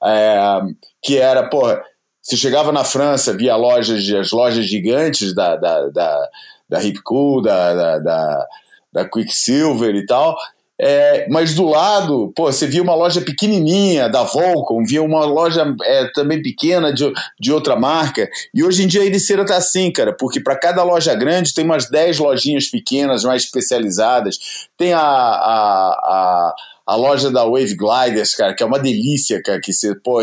É, 0.04 0.62
que 1.00 1.20
era, 1.20 1.48
porra, 1.48 1.84
você 2.20 2.36
chegava 2.36 2.72
na 2.72 2.84
França, 2.84 3.38
via 3.38 3.56
lojas, 3.56 4.10
as 4.10 4.32
lojas 4.32 4.66
gigantes 4.66 5.36
da, 5.36 5.56
da, 5.56 5.90
da, 5.90 6.30
da 6.68 6.84
Hip 6.84 7.04
Cool, 7.04 7.44
da, 7.44 7.74
da, 7.76 8.00
da, 8.00 8.48
da 8.92 9.10
Quicksilver 9.10 9.94
e 9.94 10.06
tal, 10.08 10.36
é, 10.80 11.28
mas 11.30 11.54
do 11.54 11.66
lado, 11.66 12.34
pô, 12.36 12.52
você 12.52 12.66
via 12.66 12.82
uma 12.82 12.96
loja 12.96 13.22
pequenininha 13.22 14.10
da 14.10 14.24
Volcom, 14.24 14.84
via 14.84 15.04
uma 15.04 15.24
loja 15.24 15.66
é, 15.84 16.12
também 16.14 16.42
pequena 16.42 16.92
de, 16.92 17.12
de 17.40 17.54
outra 17.54 17.76
marca. 17.76 18.28
E 18.54 18.64
hoje 18.64 18.84
em 18.84 18.88
dia 18.88 19.02
a 19.02 19.06
Ericeira 19.06 19.46
tá 19.46 19.56
assim, 19.56 19.92
cara, 19.92 20.14
porque 20.14 20.40
para 20.40 20.58
cada 20.58 20.84
loja 20.84 21.14
grande 21.14 21.54
tem 21.54 21.64
umas 21.64 21.90
10 21.90 22.20
lojinhas 22.20 22.68
pequenas, 22.68 23.24
mais 23.24 23.44
especializadas. 23.44 24.38
Tem 24.76 24.94
a, 24.94 25.00
a, 25.00 25.90
a 25.94 26.56
a 26.86 26.96
loja 26.96 27.32
da 27.32 27.46
Wave 27.46 27.76
Gliders, 27.76 28.36
cara, 28.36 28.54
que 28.54 28.62
é 28.62 28.66
uma 28.66 28.80
delícia, 28.80 29.42
cara, 29.42 29.60
que 29.60 29.72
você, 29.72 29.96
pô, 29.96 30.20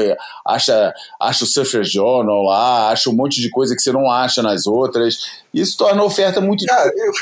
acha, 0.46 0.92
acha 1.18 1.44
o 1.44 1.46
Surfer 1.46 1.82
Journal 1.84 2.42
lá, 2.42 2.90
acha 2.90 3.08
um 3.08 3.14
monte 3.14 3.40
de 3.40 3.48
coisa 3.48 3.74
que 3.74 3.80
você 3.80 3.90
não 3.90 4.10
acha 4.10 4.42
nas 4.42 4.66
outras. 4.66 5.40
Isso 5.52 5.76
torna 5.76 6.00
a 6.00 6.04
oferta 6.04 6.40
muito 6.40 6.64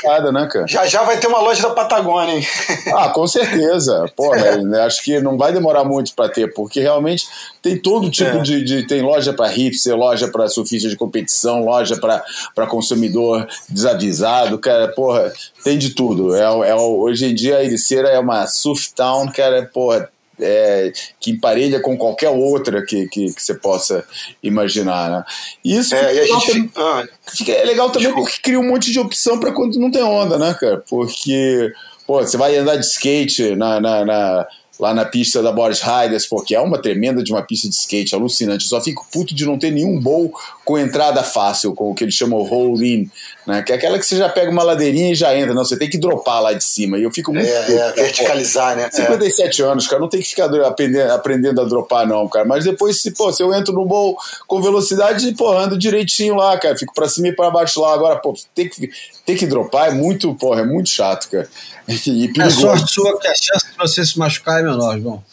cara, 0.01 0.31
né, 0.31 0.47
cara? 0.51 0.67
Já 0.67 0.85
já 0.85 1.01
vai 1.03 1.19
ter 1.19 1.25
uma 1.25 1.39
loja 1.39 1.63
da 1.63 1.71
Patagônia, 1.71 2.35
hein? 2.35 2.47
Ah, 2.95 3.09
com 3.09 3.25
certeza. 3.27 4.05
Pô, 4.15 4.35
né, 4.63 4.81
acho 4.81 5.03
que 5.03 5.19
não 5.19 5.37
vai 5.37 5.51
demorar 5.51 5.83
muito 5.83 6.13
para 6.13 6.29
ter, 6.29 6.53
porque 6.53 6.79
realmente 6.79 7.27
tem 7.61 7.77
todo 7.77 8.09
tipo 8.09 8.37
é. 8.37 8.41
de, 8.41 8.63
de, 8.63 8.87
Tem 8.87 9.01
loja 9.01 9.33
para 9.33 9.47
hipster, 9.47 9.95
loja 9.95 10.27
para 10.27 10.47
surfista 10.47 10.87
de 10.87 10.95
competição, 10.95 11.63
loja 11.63 11.97
para 11.97 12.67
consumidor 12.67 13.47
desavisado, 13.67 14.59
cara, 14.59 14.87
porra, 14.89 15.33
tem 15.63 15.77
de 15.77 15.91
tudo. 15.91 16.35
É, 16.35 16.43
é, 16.69 16.75
hoje 16.75 17.25
em 17.25 17.35
dia 17.35 17.57
a 17.57 17.63
Ericeira 17.63 18.09
é 18.09 18.19
uma 18.19 18.45
surf 18.45 18.93
town, 18.93 19.31
cara, 19.31 19.69
porra 19.73 20.09
é, 20.39 20.91
que 21.19 21.31
emparelha 21.31 21.79
com 21.79 21.97
qualquer 21.97 22.29
outra 22.29 22.85
que, 22.85 23.07
que, 23.07 23.33
que, 23.33 23.41
você 23.41 23.53
possa 23.53 24.05
imaginar. 24.41 25.09
Né? 25.09 25.23
E 25.63 25.77
isso 25.77 25.93
é, 25.95 26.15
e 26.15 26.19
a 26.19 26.25
gente 26.25 26.47
também, 26.47 26.71
ah, 26.75 27.03
é 27.47 27.65
legal 27.65 27.89
também 27.89 28.07
desculpa. 28.07 28.29
porque 28.29 28.41
cria 28.41 28.59
um 28.59 28.67
monte 28.67 28.91
de 28.91 28.99
opção 28.99 29.39
para 29.39 29.51
quando 29.51 29.79
não 29.79 29.91
tem 29.91 30.03
onda, 30.03 30.37
né, 30.37 30.55
cara? 30.59 30.83
Porque 30.89 31.71
pô, 32.07 32.21
você 32.21 32.37
vai 32.37 32.55
andar 32.55 32.75
de 32.75 32.85
skate 32.85 33.55
na, 33.55 33.79
na, 33.79 34.05
na 34.05 34.47
lá 34.79 34.93
na 34.93 35.03
pista 35.03 35.43
da 35.43 35.51
Boris 35.51 35.81
Riders, 35.81 36.25
porque 36.25 36.55
é 36.55 36.61
uma 36.61 36.81
tremenda 36.81 37.21
de 37.21 37.31
uma 37.31 37.41
pista 37.41 37.67
de 37.67 37.75
skate, 37.75 38.15
alucinante. 38.15 38.63
Eu 38.63 38.69
só 38.69 38.81
fico 38.81 39.05
puto 39.11 39.35
de 39.35 39.45
não 39.45 39.59
ter 39.59 39.71
nenhum 39.71 39.99
bowl 39.99 40.31
com 40.63 40.77
entrada 40.77 41.21
fácil, 41.21 41.73
com 41.73 41.91
o 41.91 41.95
que 41.95 42.05
eles 42.05 42.13
chamam 42.13 42.41
roll-in, 42.43 43.09
né? 43.45 43.61
Que 43.61 43.73
é 43.73 43.75
aquela 43.75 43.99
que 43.99 44.05
você 44.05 44.15
já 44.15 44.29
pega 44.29 44.49
uma 44.49 44.63
ladeirinha 44.63 45.11
e 45.11 45.15
já 45.15 45.35
entra. 45.35 45.53
Não, 45.53 45.65
você 45.65 45.77
tem 45.77 45.89
que 45.89 45.97
dropar 45.97 46.41
lá 46.41 46.53
de 46.53 46.63
cima. 46.63 46.97
E 46.97 47.03
eu 47.03 47.11
fico 47.11 47.33
muito. 47.33 47.49
É, 47.49 47.61
puto, 47.63 47.79
é 47.79 47.91
verticalizar, 47.91 48.77
né? 48.77 48.89
57 48.89 49.61
é. 49.61 49.65
anos, 49.65 49.87
cara, 49.87 50.01
não 50.01 50.07
tem 50.07 50.21
que 50.21 50.29
ficar 50.29 50.45
aprendendo, 50.65 51.11
aprendendo 51.11 51.61
a 51.61 51.65
dropar, 51.65 52.07
não, 52.07 52.27
cara. 52.29 52.45
Mas 52.45 52.63
depois, 52.63 53.01
se, 53.01 53.11
pô, 53.11 53.33
se 53.33 53.43
eu 53.43 53.53
entro 53.53 53.73
no 53.73 53.85
bowl 53.85 54.15
com 54.47 54.61
velocidade, 54.61 55.33
pô, 55.33 55.51
ando 55.51 55.77
direitinho 55.77 56.35
lá, 56.35 56.57
cara. 56.57 56.77
Fico 56.77 56.93
pra 56.93 57.09
cima 57.09 57.27
e 57.27 57.35
pra 57.35 57.51
baixo 57.51 57.81
lá. 57.81 57.93
Agora, 57.93 58.15
pô, 58.15 58.33
tem 58.55 58.69
que, 58.69 58.89
tem 59.29 59.37
que 59.37 59.45
dropar 59.45 59.89
é 59.89 59.91
muito, 59.91 60.33
porra, 60.33 60.61
é 60.61 60.65
muito 60.65 60.89
chato, 60.89 61.29
cara. 61.29 61.47
E 61.87 62.31
é 62.39 62.49
sorte 62.51 62.91
sua 62.91 63.19
que 63.19 63.27
a 63.27 63.33
chance 63.33 63.71
de 63.71 63.77
você 63.77 64.05
se 64.05 64.17
machucar 64.17 64.59
é 64.59 64.63
menor, 64.63 64.99
João. 64.99 65.23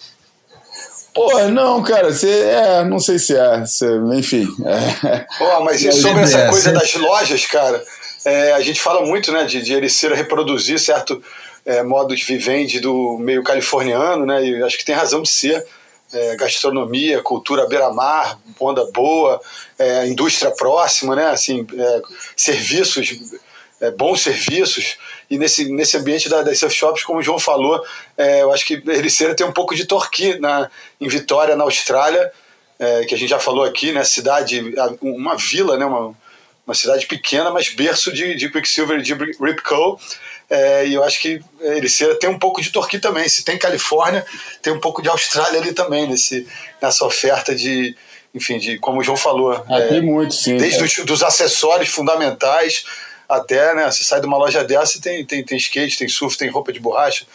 Pô, 1.15 1.49
não, 1.49 1.83
cara, 1.83 2.13
você 2.13 2.31
é, 2.31 2.85
não 2.85 2.99
sei 2.99 3.19
se 3.19 3.35
é, 3.35 3.65
cê, 3.67 3.87
enfim. 4.15 4.47
É. 4.65 5.27
Pô, 5.39 5.61
mas 5.65 5.83
e 5.83 5.93
sobre 5.93 6.23
essa 6.23 6.49
coisa 6.49 6.73
das 6.73 6.95
lojas, 6.95 7.45
cara, 7.47 7.83
é, 8.25 8.53
a 8.53 8.61
gente 8.61 8.81
fala 8.81 9.05
muito, 9.05 9.33
né, 9.33 9.45
de, 9.45 9.63
de 9.63 9.73
Ericeira 9.73 10.15
reproduzir 10.15 10.79
certo 10.79 11.23
é, 11.65 11.83
modus 11.83 12.23
vivendi 12.23 12.81
do 12.81 13.19
meio 13.19 13.43
californiano, 13.43 14.25
né, 14.25 14.45
e 14.45 14.63
acho 14.63 14.79
que 14.79 14.85
tem 14.85 14.95
razão 14.95 15.23
de 15.23 15.29
ser. 15.29 15.65
É, 16.13 16.37
gastronomia, 16.37 17.21
cultura 17.21 17.67
beira-mar, 17.67 18.39
onda 18.61 18.89
boa, 18.93 19.41
é, 19.77 20.07
indústria 20.07 20.53
próxima, 20.53 21.17
né, 21.17 21.27
assim, 21.27 21.67
é, 21.77 22.03
serviços, 22.37 23.13
é, 23.81 23.91
bons 23.91 24.23
serviços. 24.23 24.97
E 25.31 25.39
nesse, 25.39 25.71
nesse 25.71 25.97
ambiente 25.97 26.29
da, 26.29 26.43
das 26.43 26.59
surf 26.59 26.75
shops, 26.75 27.03
como 27.03 27.19
o 27.19 27.23
João 27.23 27.39
falou, 27.39 27.85
é, 28.17 28.43
eu 28.43 28.53
acho 28.53 28.65
que 28.65 28.83
Ericeira 28.87 29.35
tem 29.35 29.47
um 29.47 29.53
pouco 29.53 29.75
de 29.75 29.85
torqui 29.85 30.39
na, 30.39 30.71
em 31.01 31.09
Vitória, 31.09 31.57
na 31.57 31.65
Austrália, 31.65 32.33
é, 32.79 33.05
que 33.05 33.15
a 33.15 33.19
gente 33.19 33.31
já 33.31 33.39
falou 33.39 33.65
aqui, 33.65 33.93
né? 33.93 34.05
Cidade, 34.05 34.75
uma 35.01 35.37
vila, 35.37 35.77
né? 35.77 35.85
Uma, 35.85 36.15
uma 36.67 36.75
cidade 36.75 37.07
pequena, 37.07 37.51
mas 37.51 37.69
berço 37.71 38.13
de, 38.13 38.35
de 38.35 38.51
Quicksilver 38.51 38.99
e 38.99 39.03
de 39.03 39.15
Ripco. 39.15 40.01
É, 40.49 40.87
e 40.87 40.95
eu 40.95 41.03
acho 41.03 41.21
que 41.21 41.41
Ericeira 41.61 42.15
tem 42.17 42.31
um 42.31 42.39
pouco 42.39 42.61
de 42.61 42.71
Torquay 42.71 43.01
também. 43.01 43.29
Se 43.29 43.45
tem 43.45 43.59
Califórnia, 43.59 44.25
tem 44.63 44.73
um 44.73 44.81
pouco 44.81 45.03
de 45.03 45.09
Austrália 45.09 45.61
ali 45.61 45.73
também, 45.73 46.09
nesse, 46.09 46.47
nessa 46.81 47.05
oferta 47.05 47.55
de, 47.55 47.97
enfim, 48.35 48.59
de, 48.59 48.79
como 48.79 49.01
o 49.01 49.03
João 49.03 49.17
falou. 49.17 49.65
Ah, 49.69 49.79
é, 49.81 50.01
muito, 50.01 50.35
sim. 50.35 50.57
Desde 50.57 50.85
os 50.85 51.05
dos 51.05 51.23
acessórios 51.23 51.89
fundamentais 51.89 52.85
até, 53.29 53.75
né? 53.75 53.91
Você 53.91 54.05
sai 54.05 54.21
de 54.21 54.27
uma 54.27 54.39
loja 54.39 54.65
dessa 54.65 54.99
e 54.99 55.01
tem, 55.01 55.25
tem, 55.25 55.45
tem 55.45 55.59
skate, 55.59 55.99
tem 55.99 56.09
surf, 56.09 56.37
tem 56.37 56.51
roupa 56.51 56.73
de 56.73 56.81
borracha, 56.81 57.27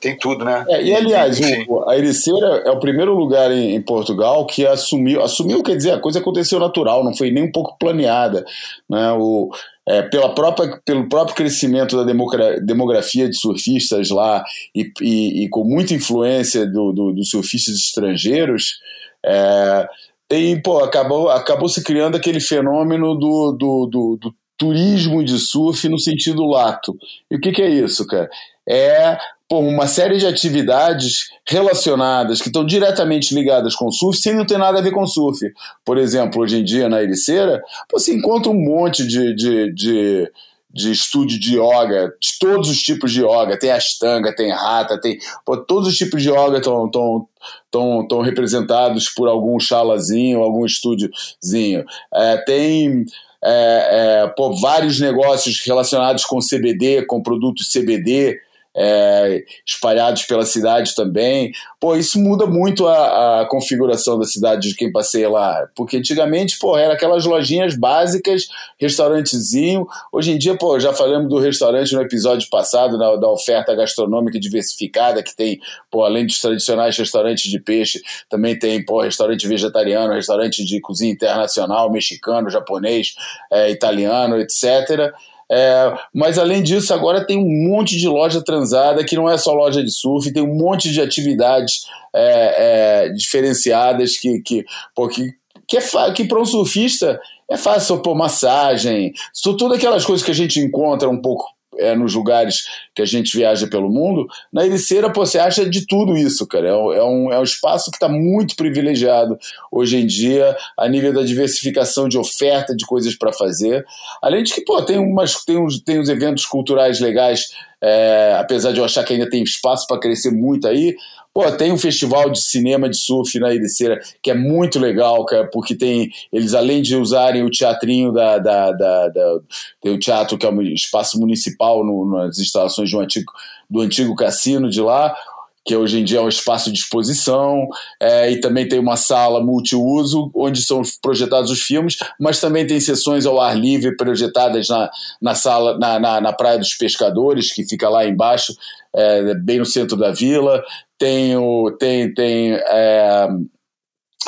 tem 0.00 0.16
tudo, 0.16 0.44
né? 0.44 0.64
É, 0.68 0.82
e 0.82 0.94
aliás, 0.94 1.40
o, 1.68 1.88
a 1.88 1.96
Ericeira 1.96 2.62
é 2.64 2.70
o 2.70 2.78
primeiro 2.78 3.14
lugar 3.14 3.50
em, 3.50 3.74
em, 3.74 3.82
Portugal 3.82 4.46
que 4.46 4.66
assumiu, 4.66 5.22
assumiu, 5.22 5.62
quer 5.62 5.76
dizer, 5.76 5.92
a 5.92 6.00
coisa 6.00 6.18
aconteceu 6.18 6.58
natural, 6.58 7.02
não 7.02 7.14
foi 7.14 7.30
nem 7.30 7.44
um 7.44 7.52
pouco 7.52 7.76
planeada, 7.78 8.44
né? 8.88 9.12
O, 9.12 9.50
é, 9.88 10.02
pela 10.02 10.34
própria, 10.34 10.80
pelo 10.84 11.08
próprio 11.08 11.36
crescimento 11.36 11.96
da 11.96 12.02
demogra, 12.02 12.60
demografia 12.60 13.28
de 13.28 13.36
surfistas 13.36 14.10
lá 14.10 14.44
e, 14.74 14.90
e, 15.00 15.44
e 15.44 15.48
com 15.48 15.62
muita 15.64 15.94
influência 15.94 16.66
do, 16.66 16.92
do, 16.92 17.12
dos 17.12 17.30
surfistas 17.30 17.76
estrangeiros, 17.76 18.80
é, 19.24 19.88
tem, 20.28 20.60
pô, 20.60 20.78
acabou, 20.80 21.30
acabou 21.30 21.68
se 21.68 21.82
criando 21.84 22.16
aquele 22.16 22.40
fenômeno 22.40 23.14
do, 23.14 23.52
do, 23.52 23.86
do, 23.86 24.18
do 24.20 24.34
turismo 24.56 25.24
de 25.24 25.38
surf 25.38 25.88
no 25.88 25.98
sentido 25.98 26.44
lato. 26.44 26.96
E 27.30 27.36
o 27.36 27.40
que, 27.40 27.52
que 27.52 27.62
é 27.62 27.68
isso, 27.68 28.06
cara? 28.06 28.28
É 28.68 29.18
pô, 29.48 29.60
uma 29.60 29.86
série 29.86 30.18
de 30.18 30.26
atividades 30.26 31.28
relacionadas 31.46 32.40
que 32.40 32.48
estão 32.48 32.64
diretamente 32.64 33.34
ligadas 33.34 33.74
com 33.74 33.90
surf 33.90 34.18
sem 34.18 34.34
não 34.34 34.44
ter 34.44 34.58
nada 34.58 34.78
a 34.78 34.82
ver 34.82 34.90
com 34.90 35.06
surf. 35.06 35.38
Por 35.84 35.98
exemplo, 35.98 36.42
hoje 36.42 36.58
em 36.58 36.64
dia 36.64 36.88
na 36.88 37.02
Ericeira, 37.02 37.62
você 37.92 38.14
encontra 38.14 38.50
um 38.50 38.60
monte 38.60 39.06
de, 39.06 39.34
de, 39.34 39.72
de 39.72 40.30
de 40.76 40.92
estúdio 40.92 41.40
de 41.40 41.58
yoga, 41.58 42.12
de 42.20 42.38
todos 42.38 42.68
os 42.68 42.82
tipos 42.82 43.10
de 43.10 43.22
yoga, 43.22 43.58
tem 43.58 43.70
astanga, 43.70 44.36
tem 44.36 44.52
rata, 44.52 45.00
tem 45.00 45.18
pô, 45.42 45.56
todos 45.56 45.88
os 45.88 45.96
tipos 45.96 46.22
de 46.22 46.28
yoga 46.28 46.58
estão 46.58 46.90
tão, 46.90 47.26
tão, 47.70 48.06
tão 48.06 48.20
representados 48.20 49.08
por 49.08 49.26
algum 49.26 49.58
chalazinho, 49.58 50.42
algum 50.42 50.66
estúdiozinho. 50.66 51.82
É, 52.12 52.36
tem 52.44 53.06
é, 53.46 54.22
é, 54.24 54.26
pô, 54.36 54.58
vários 54.60 55.00
negócios 55.00 55.62
relacionados 55.64 56.24
com 56.24 56.38
CBD, 56.40 57.06
com 57.06 57.22
produtos 57.22 57.70
CBD, 57.72 58.40
é, 58.76 59.42
espalhados 59.66 60.24
pela 60.24 60.44
cidade 60.44 60.94
também. 60.94 61.50
Pô, 61.80 61.96
isso 61.96 62.20
muda 62.20 62.46
muito 62.46 62.86
a, 62.86 63.40
a, 63.40 63.46
configuração 63.46 64.18
da 64.18 64.26
cidade 64.26 64.68
de 64.68 64.76
quem 64.76 64.92
passeia 64.92 65.30
lá. 65.30 65.66
Porque 65.74 65.96
antigamente, 65.96 66.58
pô, 66.58 66.76
era 66.76 66.92
aquelas 66.92 67.24
lojinhas 67.24 67.74
básicas, 67.74 68.46
restaurantezinho. 68.78 69.86
Hoje 70.12 70.32
em 70.32 70.38
dia, 70.38 70.54
pô, 70.56 70.78
já 70.78 70.92
falamos 70.92 71.30
do 71.30 71.38
restaurante 71.38 71.94
no 71.94 72.02
episódio 72.02 72.48
passado, 72.50 72.98
da, 72.98 73.30
oferta 73.30 73.74
gastronômica 73.74 74.38
diversificada, 74.38 75.22
que 75.22 75.34
tem, 75.34 75.58
pô, 75.90 76.04
além 76.04 76.26
dos 76.26 76.38
tradicionais 76.38 76.96
restaurantes 76.96 77.50
de 77.50 77.58
peixe, 77.58 78.02
também 78.28 78.58
tem, 78.58 78.84
pô, 78.84 79.00
restaurante 79.00 79.48
vegetariano, 79.48 80.12
restaurante 80.12 80.64
de 80.64 80.80
cozinha 80.80 81.12
internacional, 81.12 81.90
mexicano, 81.90 82.50
japonês, 82.50 83.14
é, 83.50 83.70
italiano, 83.70 84.38
etc. 84.38 85.12
É, 85.50 85.94
mas 86.12 86.38
além 86.38 86.62
disso, 86.62 86.92
agora 86.92 87.24
tem 87.24 87.38
um 87.38 87.68
monte 87.68 87.96
de 87.96 88.08
loja 88.08 88.42
transada 88.42 89.04
que 89.04 89.14
não 89.14 89.30
é 89.30 89.38
só 89.38 89.52
loja 89.52 89.82
de 89.82 89.90
surf, 89.90 90.32
tem 90.32 90.42
um 90.42 90.54
monte 90.54 90.90
de 90.90 91.00
atividades 91.00 91.86
é, 92.14 93.04
é, 93.06 93.08
diferenciadas 93.10 94.16
que, 94.16 94.40
que, 94.40 94.64
pô, 94.94 95.08
que, 95.08 95.32
que, 95.68 95.76
é, 95.76 95.82
que 96.14 96.24
para 96.24 96.40
um 96.40 96.44
surfista 96.44 97.20
é 97.48 97.56
fácil 97.56 98.02
pôr 98.02 98.16
massagem, 98.16 99.12
todas 99.56 99.78
aquelas 99.78 100.04
coisas 100.04 100.24
que 100.24 100.32
a 100.32 100.34
gente 100.34 100.58
encontra 100.58 101.08
um 101.08 101.20
pouco 101.20 101.55
é, 101.78 101.94
nos 101.94 102.14
lugares 102.14 102.64
que 102.94 103.02
a 103.02 103.04
gente 103.04 103.36
viaja 103.36 103.66
pelo 103.66 103.88
mundo, 103.88 104.26
na 104.52 104.64
Ericeira 104.64 105.10
pô, 105.12 105.24
você 105.24 105.38
acha 105.38 105.68
de 105.68 105.86
tudo 105.86 106.16
isso, 106.16 106.46
cara. 106.46 106.68
É, 106.68 106.70
é 106.70 107.04
um, 107.04 107.32
é 107.32 107.38
um 107.38 107.42
espaço 107.42 107.90
que 107.90 107.96
está 107.96 108.08
muito 108.08 108.56
privilegiado 108.56 109.38
hoje 109.70 109.96
em 109.96 110.06
dia, 110.06 110.56
a 110.76 110.88
nível 110.88 111.12
da 111.12 111.22
diversificação 111.22 112.08
de 112.08 112.18
oferta 112.18 112.74
de 112.74 112.84
coisas 112.86 113.16
para 113.16 113.32
fazer. 113.32 113.84
Além 114.22 114.42
de 114.42 114.52
que, 114.52 114.62
pô, 114.62 114.82
tem, 114.82 114.98
umas, 114.98 115.44
tem, 115.44 115.58
uns, 115.58 115.80
tem 115.80 116.00
uns 116.00 116.08
eventos 116.08 116.46
culturais 116.46 117.00
legais, 117.00 117.48
é, 117.82 118.36
apesar 118.38 118.72
de 118.72 118.78
eu 118.78 118.84
achar 118.84 119.04
que 119.04 119.12
ainda 119.12 119.28
tem 119.28 119.42
espaço 119.42 119.86
para 119.86 120.00
crescer 120.00 120.30
muito 120.30 120.66
aí, 120.66 120.94
Pô, 121.36 121.52
tem 121.52 121.70
um 121.70 121.76
festival 121.76 122.30
de 122.30 122.40
cinema 122.40 122.88
de 122.88 122.96
surf 122.96 123.38
na 123.38 123.52
Ericeira 123.52 124.00
que 124.22 124.30
é 124.30 124.34
muito 124.34 124.78
legal, 124.78 125.22
cara, 125.26 125.46
porque 125.52 125.74
tem 125.74 126.10
eles 126.32 126.54
além 126.54 126.80
de 126.80 126.96
usarem 126.96 127.42
o 127.42 127.50
teatrinho 127.50 128.10
da, 128.10 128.38
da, 128.38 128.72
da, 128.72 129.08
da 129.08 129.38
tem 129.82 129.92
o 129.92 129.98
teatro 129.98 130.38
que 130.38 130.46
é 130.46 130.50
um 130.50 130.62
espaço 130.62 131.20
municipal 131.20 131.84
no, 131.84 132.10
nas 132.10 132.38
instalações 132.38 132.90
um 132.94 133.00
antigo, 133.00 133.30
do 133.68 133.82
antigo 133.82 134.16
cassino 134.16 134.70
de 134.70 134.80
lá, 134.80 135.14
que 135.62 135.76
hoje 135.76 136.00
em 136.00 136.04
dia 136.04 136.20
é 136.20 136.22
um 136.22 136.28
espaço 136.28 136.72
de 136.72 136.78
exposição, 136.78 137.68
é, 138.00 138.30
e 138.30 138.40
também 138.40 138.66
tem 138.66 138.78
uma 138.78 138.96
sala 138.96 139.44
multiuso, 139.44 140.30
onde 140.34 140.62
são 140.62 140.80
projetados 141.02 141.50
os 141.50 141.60
filmes, 141.60 141.98
mas 142.18 142.40
também 142.40 142.66
tem 142.66 142.80
sessões 142.80 143.26
ao 143.26 143.38
ar 143.38 143.54
livre 143.54 143.94
projetadas 143.94 144.68
na, 144.70 144.90
na 145.20 145.34
sala, 145.34 145.76
na, 145.76 145.98
na, 145.98 146.18
na 146.18 146.32
Praia 146.32 146.58
dos 146.58 146.72
Pescadores, 146.72 147.52
que 147.52 147.68
fica 147.68 147.90
lá 147.90 148.06
embaixo, 148.06 148.54
é, 148.94 149.34
bem 149.34 149.58
no 149.58 149.66
centro 149.66 149.94
da 149.94 150.10
vila 150.10 150.62
tem, 150.98 151.36
o, 151.36 151.70
tem, 151.78 152.12
tem, 152.12 152.52
é, 152.54 153.28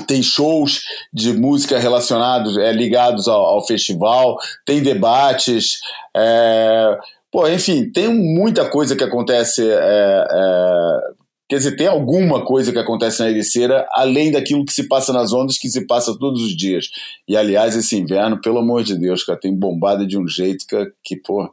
tem 0.07 0.23
shows 0.23 0.83
de 1.13 1.33
música 1.33 1.79
relacionados, 1.79 2.57
é, 2.57 2.73
ligados 2.73 3.29
ao, 3.29 3.43
ao 3.43 3.67
festival, 3.67 4.37
tem 4.65 4.83
debates. 4.83 5.79
É, 6.17 6.99
pô, 7.31 7.49
enfim, 7.49 7.91
tem 7.91 8.09
muita 8.09 8.69
coisa 8.69 8.95
que 8.95 9.05
acontece. 9.05 9.63
É, 9.69 10.27
é, 10.31 11.01
quer 11.49 11.57
dizer, 11.57 11.77
tem 11.77 11.87
alguma 11.87 12.45
coisa 12.45 12.73
que 12.73 12.79
acontece 12.79 13.21
na 13.21 13.31
Ericeira, 13.31 13.87
além 13.93 14.31
daquilo 14.31 14.65
que 14.65 14.73
se 14.73 14.87
passa 14.87 15.13
nas 15.13 15.33
ondas, 15.33 15.59
que 15.59 15.69
se 15.69 15.87
passa 15.87 16.17
todos 16.19 16.43
os 16.43 16.57
dias. 16.57 16.89
E, 17.27 17.37
aliás, 17.37 17.75
esse 17.75 17.97
inverno, 17.97 18.41
pelo 18.41 18.59
amor 18.59 18.85
de 18.85 18.97
Deus, 18.97 19.25
cara, 19.25 19.41
tem 19.41 19.55
bombada 19.55 20.07
de 20.07 20.19
um 20.19 20.29
jeito 20.29 20.67
que, 20.67 20.93
que 21.03 21.17
pô, 21.17 21.51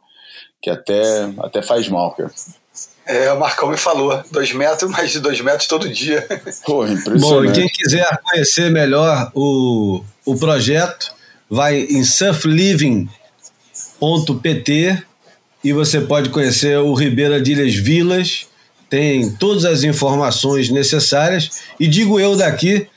que 0.62 0.70
até, 0.70 1.32
até 1.39 1.62
faz 1.62 1.88
mal, 1.88 2.12
cara. 2.13 2.32
É, 3.08 3.32
o 3.32 3.39
Marcão 3.39 3.70
me 3.70 3.78
falou, 3.78 4.24
dois 4.32 4.52
metros, 4.52 4.89
mais 4.89 5.12
de 5.12 5.20
dois 5.20 5.39
metros 5.39 5.68
todo 5.68 5.88
dia. 5.88 6.28
Pô, 6.65 6.88
impressionante. 6.88 7.22
Bom, 7.22 7.46
e 7.46 7.52
quem 7.52 7.68
quiser 7.68 8.20
conhecer 8.24 8.72
melhor 8.72 9.30
o, 9.36 10.02
o 10.26 10.36
projeto, 10.36 11.13
vai 11.50 11.82
em 11.82 12.04
surfliving.pt 12.04 15.04
e 15.63 15.74
você 15.74 16.02
pode 16.02 16.30
conhecer 16.30 16.78
o 16.80 16.94
Ribeira 16.94 17.41
de 17.41 17.54
Ilhas 17.54 17.74
Vilas, 17.76 18.48
tem 18.89 19.32
todas 19.32 19.65
as 19.65 19.84
informações 19.84 20.70
necessárias. 20.70 21.62
E 21.80 21.88
digo 21.88 22.20
eu 22.20 22.36
daqui 22.36 22.88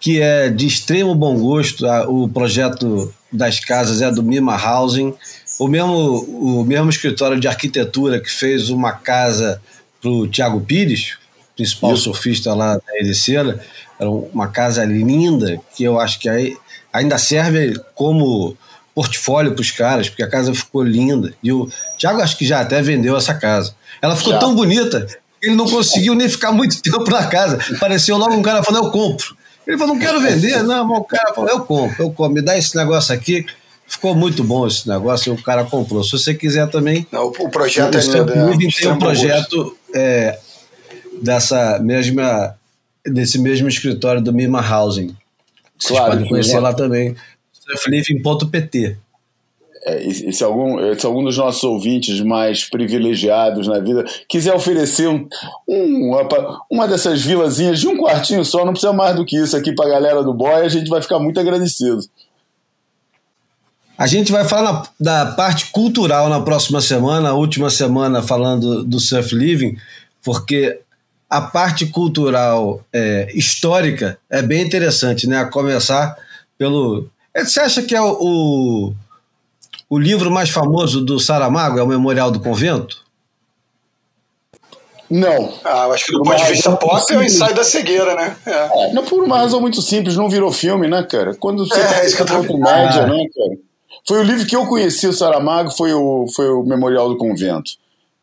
que 0.00 0.20
é 0.20 0.48
de 0.48 0.66
extremo 0.66 1.14
bom 1.14 1.38
gosto, 1.38 1.86
o 2.08 2.28
projeto 2.28 3.12
das 3.32 3.60
casas 3.60 4.00
é 4.00 4.10
do 4.10 4.22
Mima 4.22 4.56
Housing 4.56 5.14
o 5.58 5.66
mesmo, 5.66 6.24
o 6.60 6.64
mesmo 6.64 6.88
escritório 6.88 7.38
de 7.38 7.48
arquitetura 7.48 8.20
que 8.20 8.30
fez 8.30 8.70
uma 8.70 8.92
casa 8.92 9.60
para 10.00 10.10
o 10.10 10.28
Tiago 10.28 10.60
Pires, 10.60 11.18
principal 11.56 11.94
Isso. 11.94 12.04
surfista 12.04 12.54
lá 12.54 12.76
da 12.76 12.96
Ericeira, 12.96 13.64
era 13.98 14.08
uma 14.08 14.48
casa 14.48 14.84
linda, 14.84 15.60
que 15.74 15.82
eu 15.82 15.98
acho 15.98 16.20
que 16.20 16.28
aí 16.28 16.56
ainda 16.92 17.18
serve 17.18 17.78
como 17.94 18.56
portfólio 18.94 19.52
para 19.52 19.62
os 19.62 19.70
caras, 19.70 20.08
porque 20.08 20.22
a 20.22 20.28
casa 20.28 20.54
ficou 20.54 20.82
linda. 20.82 21.34
E 21.42 21.52
o 21.52 21.68
Tiago 21.96 22.20
acho 22.20 22.36
que 22.36 22.46
já 22.46 22.60
até 22.60 22.80
vendeu 22.80 23.16
essa 23.16 23.34
casa. 23.34 23.74
Ela 24.00 24.16
ficou 24.16 24.32
já. 24.32 24.38
tão 24.38 24.54
bonita 24.54 25.06
que 25.40 25.48
ele 25.48 25.56
não 25.56 25.68
conseguiu 25.68 26.14
nem 26.14 26.28
ficar 26.28 26.52
muito 26.52 26.80
tempo 26.82 27.10
na 27.10 27.26
casa. 27.26 27.58
Pareceu 27.80 28.16
logo 28.16 28.34
um 28.34 28.42
cara 28.42 28.62
falando, 28.62 28.86
eu 28.86 28.90
compro. 28.90 29.36
Ele 29.66 29.76
falou, 29.76 29.94
não 29.94 30.00
quero 30.00 30.20
vender. 30.20 30.62
Não, 30.62 30.84
mas 30.84 30.98
o 30.98 31.04
cara 31.04 31.34
falou, 31.34 31.50
eu 31.50 31.60
compro, 31.60 32.02
eu 32.02 32.10
compro, 32.10 32.32
me 32.32 32.40
dá 32.40 32.56
esse 32.56 32.74
negócio 32.74 33.14
aqui 33.14 33.44
Ficou 33.88 34.14
muito 34.14 34.44
bom 34.44 34.66
esse 34.66 34.86
negócio 34.86 35.32
e 35.32 35.34
o 35.34 35.42
cara 35.42 35.64
comprou. 35.64 36.04
Se 36.04 36.12
você 36.12 36.34
quiser 36.34 36.68
também. 36.68 37.06
Não, 37.10 37.28
o 37.28 37.50
projeto 37.50 37.96
é 37.96 38.00
lindo. 38.00 38.32
É, 38.32 38.70
tem 38.70 38.92
um 38.92 38.98
projeto 38.98 39.76
é, 39.94 40.38
dessa 41.22 41.78
mesma, 41.78 42.54
desse 43.04 43.38
mesmo 43.38 43.66
escritório 43.66 44.20
do 44.20 44.32
Mima 44.32 44.60
Housing. 44.60 45.16
Vocês 45.78 45.98
claro, 45.98 46.12
podem 46.12 46.28
conhecer 46.28 46.60
lá 46.60 46.74
também. 46.74 47.16
surfliving.pt. 47.52 48.98
É, 49.84 50.06
e, 50.06 50.32
se, 50.34 50.44
algum, 50.44 50.94
se 50.94 51.06
algum 51.06 51.24
dos 51.24 51.38
nossos 51.38 51.64
ouvintes 51.64 52.20
mais 52.20 52.68
privilegiados 52.68 53.66
na 53.66 53.78
vida 53.78 54.04
quiser 54.28 54.52
oferecer 54.52 55.08
um, 55.08 55.26
um, 55.66 56.10
uma, 56.10 56.28
uma 56.70 56.86
dessas 56.86 57.22
vilazinhas 57.22 57.80
de 57.80 57.88
um 57.88 57.96
quartinho 57.96 58.44
só, 58.44 58.66
não 58.66 58.72
precisa 58.72 58.92
mais 58.92 59.16
do 59.16 59.24
que 59.24 59.36
isso 59.36 59.56
aqui 59.56 59.74
para 59.74 59.86
a 59.86 59.90
galera 59.90 60.22
do 60.22 60.34
Boy, 60.34 60.62
a 60.62 60.68
gente 60.68 60.90
vai 60.90 61.00
ficar 61.00 61.18
muito 61.18 61.40
agradecido. 61.40 62.00
A 63.98 64.06
gente 64.06 64.30
vai 64.30 64.44
falar 64.44 64.72
na, 64.72 64.82
da 65.00 65.32
parte 65.32 65.72
cultural 65.72 66.28
na 66.28 66.40
próxima 66.40 66.80
semana, 66.80 67.30
a 67.30 67.34
última 67.34 67.68
semana 67.68 68.22
falando 68.22 68.84
do 68.84 69.00
surf 69.00 69.34
living, 69.34 69.76
porque 70.22 70.78
a 71.28 71.40
parte 71.40 71.84
cultural 71.86 72.80
é, 72.92 73.28
histórica 73.34 74.16
é 74.30 74.40
bem 74.40 74.62
interessante, 74.62 75.26
né? 75.26 75.38
A 75.38 75.46
começar 75.46 76.16
pelo. 76.56 77.08
Você 77.36 77.58
acha 77.58 77.82
que 77.82 77.94
é 77.94 78.00
o, 78.00 78.16
o, 78.20 78.94
o 79.90 79.98
livro 79.98 80.30
mais 80.30 80.48
famoso 80.48 81.04
do 81.04 81.18
Saramago 81.18 81.80
é 81.80 81.82
o 81.82 81.88
Memorial 81.88 82.30
do 82.30 82.38
Convento? 82.38 83.02
Não. 85.10 85.54
Ah, 85.64 85.86
eu 85.86 85.92
acho 85.92 86.06
que 86.06 86.12
do 86.12 86.22
ponto 86.22 86.36
de 86.36 86.44
vista 86.44 86.76
pop 86.76 87.12
é 87.12 87.16
o 87.16 87.22
ensaio 87.22 87.54
da 87.54 87.64
cegueira, 87.64 88.14
né? 88.14 88.36
É. 88.46 88.90
é. 88.90 88.92
não 88.92 89.04
por 89.04 89.24
uma 89.24 89.38
razão 89.38 89.60
muito 89.60 89.82
simples, 89.82 90.16
não 90.16 90.28
virou 90.28 90.52
filme, 90.52 90.86
né, 90.86 91.02
cara? 91.02 91.34
Quando 91.34 91.66
você 91.66 91.80
é, 91.80 91.84
tá 91.84 92.04
isso 92.04 92.14
que 92.14 92.22
eu 92.22 92.26
tô... 92.26 92.58
média, 92.58 93.02
ah. 93.02 93.06
né, 93.06 93.24
cara? 93.34 93.67
Foi 94.08 94.20
o 94.20 94.22
livro 94.22 94.46
que 94.46 94.56
eu 94.56 94.66
conheci 94.66 95.06
o 95.06 95.12
Saramago, 95.12 95.70
foi 95.70 95.92
o, 95.92 96.26
foi 96.34 96.48
o 96.48 96.62
Memorial 96.62 97.10
do 97.10 97.18
Convento. 97.18 97.72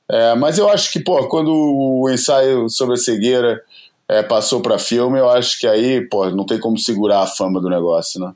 É, 0.10 0.34
mas 0.34 0.58
eu 0.58 0.68
acho 0.68 0.92
que, 0.92 1.00
pô, 1.00 1.28
quando 1.28 1.52
o 1.54 2.10
ensaio 2.10 2.68
sobre 2.70 2.96
a 2.96 2.98
cegueira 2.98 3.62
é, 4.10 4.24
passou 4.24 4.62
para 4.62 4.80
filme, 4.80 5.20
eu 5.20 5.30
acho 5.30 5.60
que 5.60 5.68
aí, 5.68 6.02
pô, 6.02 6.28
não 6.32 6.44
tem 6.44 6.60
como 6.60 6.76
segurar 6.80 7.22
a 7.22 7.28
fama 7.28 7.62
do 7.62 7.70
negócio, 7.70 8.20
né? 8.20 8.34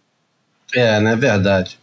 É, 0.76 1.00
não 1.00 1.10
é 1.10 1.16
verdade. 1.16 1.80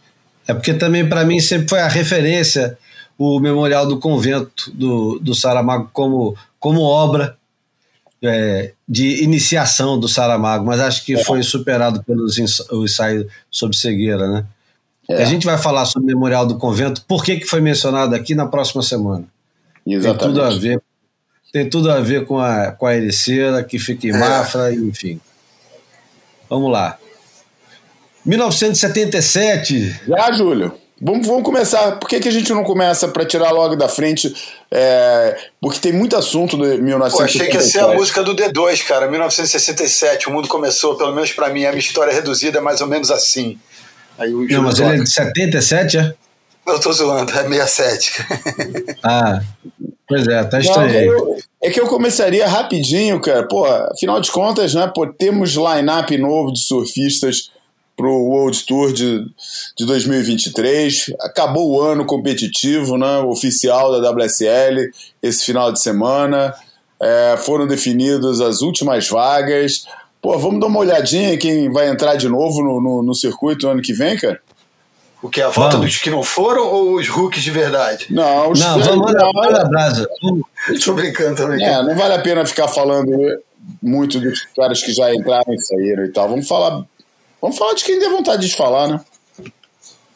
É 0.47 0.53
porque 0.53 0.73
também 0.73 1.07
para 1.07 1.25
mim 1.25 1.41
sempre 1.41 1.67
foi 1.67 1.81
a 1.81 1.89
referência 1.89 2.77
o 3.17 3.37
Memorial 3.39 3.85
do 3.85 3.99
Convento 3.99 4.71
do, 4.73 5.19
do 5.19 5.35
Saramago 5.35 5.89
como, 5.91 6.37
como 6.59 6.81
obra 6.81 7.35
é, 8.23 8.71
de 8.87 9.21
iniciação 9.21 9.99
do 9.99 10.07
Saramago, 10.07 10.65
mas 10.65 10.79
acho 10.79 11.03
que 11.03 11.15
é. 11.15 11.23
foi 11.23 11.43
superado 11.43 12.01
pelo 12.03 12.25
ensaio 12.83 13.27
sobre 13.51 13.75
cegueira, 13.75 14.29
né? 14.29 14.45
É. 15.09 15.21
A 15.21 15.25
gente 15.25 15.45
vai 15.45 15.57
falar 15.57 15.85
sobre 15.85 16.05
o 16.05 16.15
Memorial 16.15 16.45
do 16.45 16.57
Convento, 16.57 17.03
por 17.07 17.23
que, 17.23 17.37
que 17.37 17.45
foi 17.45 17.61
mencionado 17.61 18.13
aqui 18.13 18.35
na 18.35 18.45
próxima 18.45 18.83
semana. 18.83 19.25
Exatamente. 19.85 20.19
Tem 20.19 20.27
tudo 20.27 20.41
a 20.41 20.49
ver, 20.49 20.81
tem 21.53 21.69
tudo 21.69 21.91
a 21.91 21.99
ver 21.99 22.25
com 22.25 22.39
a, 22.39 22.71
com 22.71 22.85
a 22.85 22.95
Ericeira, 22.95 23.63
que 23.63 23.79
fica 23.79 24.07
em 24.07 24.11
é. 24.11 24.17
Mafra, 24.17 24.73
enfim. 24.73 25.19
Vamos 26.49 26.71
lá. 26.71 26.97
1977. 28.25 30.01
Já, 30.07 30.31
Júlio. 30.33 30.73
Vamos, 30.99 31.27
vamos 31.27 31.43
começar. 31.43 31.91
Por 31.99 32.09
que, 32.09 32.19
que 32.19 32.27
a 32.27 32.31
gente 32.31 32.51
não 32.51 32.63
começa 32.63 33.07
para 33.07 33.23
tirar 33.23 33.51
logo 33.51 33.75
da 33.75 33.87
frente? 33.87 34.33
É, 34.71 35.37
porque 35.61 35.79
tem 35.79 35.93
muito 35.93 36.17
assunto 36.17 36.57
de 36.57 36.81
1967. 36.81 37.11
Pô, 37.11 37.23
achei 37.23 37.47
que 37.47 37.55
ia 37.55 37.61
ser 37.61 37.79
a 37.79 37.93
música 37.93 38.23
do 38.23 38.35
D2, 38.35 38.83
cara. 38.85 39.07
1967. 39.07 40.27
O 40.27 40.31
mundo 40.31 40.47
começou, 40.47 40.95
pelo 40.95 41.13
menos 41.13 41.31
para 41.31 41.49
mim, 41.49 41.65
a 41.65 41.69
minha 41.69 41.79
história 41.79 42.11
reduzida 42.11 42.57
é 42.57 42.61
mais 42.61 42.81
ou 42.81 42.87
menos 42.87 43.11
assim. 43.11 43.59
Aí 44.17 44.33
o 44.33 44.47
não, 44.47 44.63
mas 44.63 44.79
ele 44.79 44.95
é 44.95 45.03
de 45.03 45.09
77, 45.09 45.97
é? 45.97 46.13
Eu 46.65 46.79
tô 46.79 46.91
zoando, 46.91 47.31
é 47.31 47.67
67. 47.67 48.25
ah, 49.03 49.41
pois 50.07 50.27
é, 50.27 50.43
tá 50.43 50.59
estranho. 50.59 51.37
É 51.61 51.69
que 51.69 51.79
eu 51.79 51.87
começaria 51.87 52.47
rapidinho, 52.47 53.21
cara. 53.21 53.47
Pô, 53.47 53.65
afinal 53.65 54.19
de 54.19 54.29
contas, 54.31 54.73
né? 54.73 54.91
Pô, 54.93 55.07
temos 55.07 55.55
line-up 55.55 56.17
novo 56.17 56.51
de 56.51 56.59
surfistas 56.59 57.51
para 57.97 58.07
o 58.07 58.29
World 58.29 58.63
Tour 58.65 58.93
de, 58.93 59.25
de 59.75 59.85
2023. 59.85 61.13
Acabou 61.21 61.71
o 61.71 61.81
ano 61.81 62.05
competitivo, 62.05 62.95
né, 62.95 63.17
oficial 63.19 63.99
da 63.99 64.11
WSL, 64.11 64.91
esse 65.21 65.43
final 65.43 65.71
de 65.71 65.81
semana. 65.81 66.53
É, 67.01 67.37
foram 67.37 67.65
definidas 67.65 68.39
as 68.39 68.61
últimas 68.61 69.07
vagas. 69.09 69.85
Pô, 70.21 70.37
vamos 70.37 70.59
dar 70.59 70.67
uma 70.67 70.79
olhadinha 70.79 71.33
em 71.33 71.37
quem 71.37 71.71
vai 71.71 71.89
entrar 71.89 72.15
de 72.15 72.27
novo 72.27 72.61
no, 72.61 72.81
no, 72.81 73.03
no 73.03 73.15
circuito 73.15 73.67
ano 73.67 73.81
que 73.81 73.93
vem, 73.93 74.17
cara? 74.17 74.39
O 75.21 75.29
que? 75.29 75.41
A 75.41 75.49
volta 75.49 75.77
vamos. 75.77 75.91
dos 75.91 75.97
que 75.97 76.09
não 76.09 76.23
foram 76.23 76.65
ou 76.67 76.95
os 76.95 77.07
rookies 77.07 77.43
de 77.43 77.51
verdade? 77.51 78.07
Não, 78.09 78.51
os 78.51 78.59
não, 78.59 78.79
vamos 78.79 79.13
lá, 79.13 79.65
brasa. 79.65 80.07
Estou 80.69 80.93
brincando 80.93 81.35
também. 81.35 81.63
É, 81.63 81.81
não 81.83 81.95
vale 81.95 82.13
a 82.13 82.19
pena 82.19 82.45
ficar 82.45 82.67
falando 82.67 83.11
muito 83.81 84.19
dos 84.19 84.45
caras 84.55 84.81
que 84.81 84.93
já 84.93 85.13
entraram 85.13 85.53
e 85.53 85.59
saíram 85.59 86.05
e 86.05 86.09
tal. 86.09 86.29
Vamos 86.29 86.47
falar 86.47 86.85
Vamos 87.41 87.57
falar 87.57 87.73
de 87.73 87.83
quem 87.83 87.99
deu 87.99 88.11
vontade 88.11 88.47
de 88.47 88.55
falar, 88.55 88.87
né? 88.87 88.99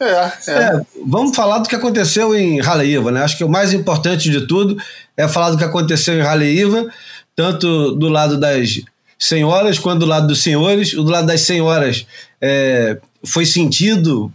É, 0.00 0.50
é. 0.50 0.52
é, 0.52 0.80
vamos 1.06 1.36
falar 1.36 1.58
do 1.58 1.68
que 1.68 1.76
aconteceu 1.76 2.34
em 2.34 2.60
Raleiva, 2.60 3.12
né? 3.12 3.22
Acho 3.22 3.38
que 3.38 3.44
o 3.44 3.48
mais 3.48 3.72
importante 3.72 4.28
de 4.30 4.46
tudo 4.46 4.76
é 5.16 5.28
falar 5.28 5.50
do 5.50 5.58
que 5.58 5.64
aconteceu 5.64 6.14
em 6.14 6.22
Raleiva, 6.22 6.92
tanto 7.36 7.92
do 7.92 8.08
lado 8.08 8.38
das 8.38 8.80
senhoras 9.22 9.78
quanto 9.78 10.00
do 10.00 10.06
lado 10.06 10.26
dos 10.26 10.42
senhores. 10.42 10.92
O 10.94 11.04
do 11.04 11.10
lado 11.10 11.28
das 11.28 11.42
senhoras 11.42 12.04
é, 12.40 12.98
foi 13.24 13.46
sentido 13.46 14.32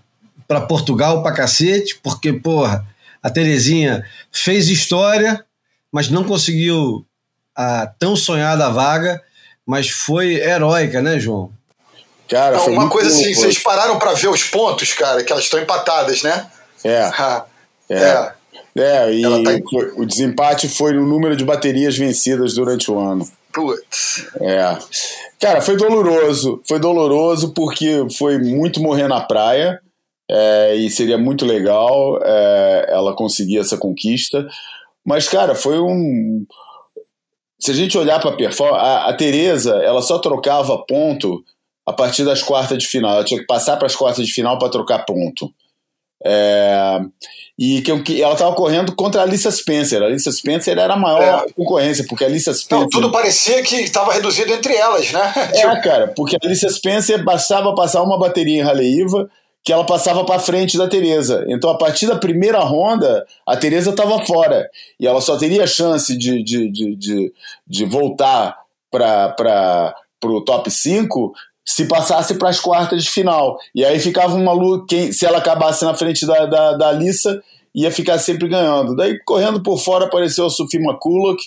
para 0.47 0.62
Portugal 0.62 1.21
para 1.21 1.36
cacete, 1.36 2.00
porque, 2.02 2.32
porra, 2.32 2.86
a 3.21 3.30
Terezinha 3.30 4.06
fez 4.32 4.69
história, 4.69 5.43
mas 5.91 6.10
não 6.10 6.23
conseguiu 6.23 7.06
a 7.54 7.88
tão 8.00 8.15
sonhada 8.15 8.69
vaga, 8.69 9.21
mas 9.65 9.89
foi 9.89 10.36
heróica, 10.36 11.02
né, 11.02 11.19
João? 11.19 11.52
Cara, 12.30 12.56
Não, 12.56 12.67
uma 12.67 12.89
coisa 12.89 13.10
assim, 13.10 13.34
vocês 13.34 13.58
pararam 13.60 14.00
para 14.00 14.13
ver 14.13 14.30
os 14.30 14.43
pontos, 14.43 14.93
cara, 14.93 15.23
que 15.23 15.32
elas 15.32 15.45
estão 15.45 15.60
empatadas, 15.60 16.23
né? 16.23 16.47
É. 16.84 17.12
É. 17.89 18.04
é. 18.04 18.34
É, 18.77 19.11
e 19.11 19.43
tá 19.43 19.53
em... 19.53 19.63
o 19.95 20.05
desempate 20.05 20.67
foi 20.67 20.93
no 20.93 21.05
número 21.05 21.35
de 21.35 21.43
baterias 21.43 21.97
vencidas 21.97 22.53
durante 22.53 22.91
o 22.91 22.99
ano. 22.99 23.27
Putz. 23.53 24.27
É. 24.39 24.77
Cara, 25.39 25.61
foi 25.61 25.75
doloroso. 25.77 26.61
Foi 26.67 26.79
doloroso 26.79 27.53
porque 27.53 28.05
foi 28.17 28.37
muito 28.37 28.81
morrer 28.81 29.07
na 29.07 29.21
praia. 29.21 29.81
É, 30.29 30.75
e 30.75 30.89
seria 30.89 31.17
muito 31.17 31.45
legal 31.45 32.19
é, 32.21 32.87
ela 32.89 33.15
conseguir 33.15 33.59
essa 33.59 33.77
conquista. 33.77 34.47
Mas, 35.05 35.27
cara, 35.27 35.55
foi 35.55 35.79
um. 35.79 36.45
Se 37.59 37.71
a 37.71 37.73
gente 37.73 37.97
olhar 37.97 38.19
para 38.19 38.31
a 38.31 38.35
performance, 38.35 38.83
a 38.83 39.13
Tereza, 39.13 39.75
ela 39.77 40.01
só 40.01 40.19
trocava 40.19 40.77
ponto 40.85 41.43
a 41.85 41.93
partir 41.93 42.25
das 42.25 42.43
quartas 42.43 42.77
de 42.77 42.87
final. 42.87 43.15
Ela 43.15 43.23
tinha 43.23 43.39
que 43.39 43.47
passar 43.47 43.77
para 43.77 43.87
as 43.87 43.95
quartas 43.95 44.27
de 44.27 44.33
final 44.33 44.59
para 44.59 44.69
trocar 44.69 45.05
ponto. 45.05 45.51
É, 46.23 46.99
e 47.58 47.82
que, 47.82 48.22
ela 48.22 48.34
estava 48.34 48.56
correndo 48.56 48.96
contra 48.96 49.22
a 49.22 49.24
Alissa 49.24 49.50
Spencer. 49.50 50.02
A 50.02 50.06
Alissa 50.06 50.32
Spencer 50.32 50.78
era 50.78 50.93
a 50.93 50.98
maior 50.98 51.46
é. 51.48 51.52
concorrência, 51.54 52.06
porque 52.08 52.24
a 52.24 52.28
Alissa 52.28 52.54
Spencer. 52.54 52.84
Não, 52.84 52.89
tudo 52.89 53.12
parecia 53.12 53.63
que 53.63 53.78
estava 53.78 54.13
reduzido 54.13 54.54
entre 54.54 54.76
elas, 54.76 55.12
né? 55.12 55.34
É, 55.54 55.62
cara, 55.82 56.08
porque 56.15 56.36
a 56.36 56.39
Alissa 56.46 56.70
Spencer 56.70 57.24
bastava 57.24 57.74
passar 57.74 58.04
uma 58.04 58.20
bateria 58.20 58.60
em 58.60 58.63
Raleiva 58.63 59.28
que 59.63 59.74
ela 59.74 59.86
passava 59.86 60.24
para 60.24 60.39
frente 60.39 60.78
da 60.78 60.88
Teresa. 60.88 61.43
Então, 61.50 61.70
a 61.70 61.78
partir 61.78 62.08
da 62.08 62.15
primeira 62.15 62.60
ronda, 62.60 63.26
a 63.46 63.58
Teresa 63.58 63.89
estava 63.89 64.24
fora. 64.26 64.70
E 64.98 65.06
ela 65.06 65.20
só 65.20 65.36
teria 65.36 65.67
chance 65.67 66.17
de, 66.17 66.41
de, 66.41 66.72
de, 66.72 66.96
de, 66.96 67.34
de 67.67 67.86
voltar 67.86 68.56
para 68.89 69.93
o 70.24 70.41
top 70.41 70.72
5 70.72 71.34
se 71.67 71.86
passasse 71.86 72.36
para 72.36 72.47
as 72.47 72.62
quartas 72.62 73.03
de 73.03 73.10
final. 73.10 73.60
E 73.75 73.84
aí 73.84 73.99
ficava 73.99 74.36
uma 74.36 74.53
luta, 74.53 74.86
quem, 74.88 75.12
se 75.12 75.25
ela 75.25 75.39
acabasse 75.39 75.84
na 75.84 75.93
frente 75.93 76.25
da, 76.25 76.45
da, 76.45 76.77
da 76.77 76.88
Alissa, 76.88 77.43
ia 77.75 77.91
ficar 77.91 78.17
sempre 78.19 78.47
ganhando. 78.47 78.95
Daí, 78.95 79.19
correndo 79.25 79.62
por 79.62 79.77
fora, 79.77 80.06
apareceu 80.06 80.45
a 80.45 80.49
Sofia 80.49 80.80
McCulloch, 80.80 81.43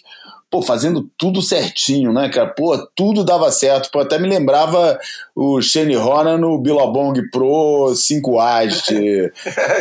pô, 0.50 0.60
fazendo 0.60 1.08
tudo 1.16 1.40
certinho, 1.40 2.12
né, 2.12 2.28
cara? 2.28 2.48
Pô, 2.48 2.76
tudo 2.96 3.22
dava 3.22 3.50
certo. 3.52 3.90
Pô, 3.90 4.00
até 4.00 4.18
me 4.18 4.28
lembrava 4.28 4.98
o 5.34 5.62
Shane 5.62 5.96
Horan 5.96 6.38
no 6.38 6.58
Billabong 6.58 7.30
Pro 7.30 7.92
5As 7.94 8.82
de, 8.90 9.32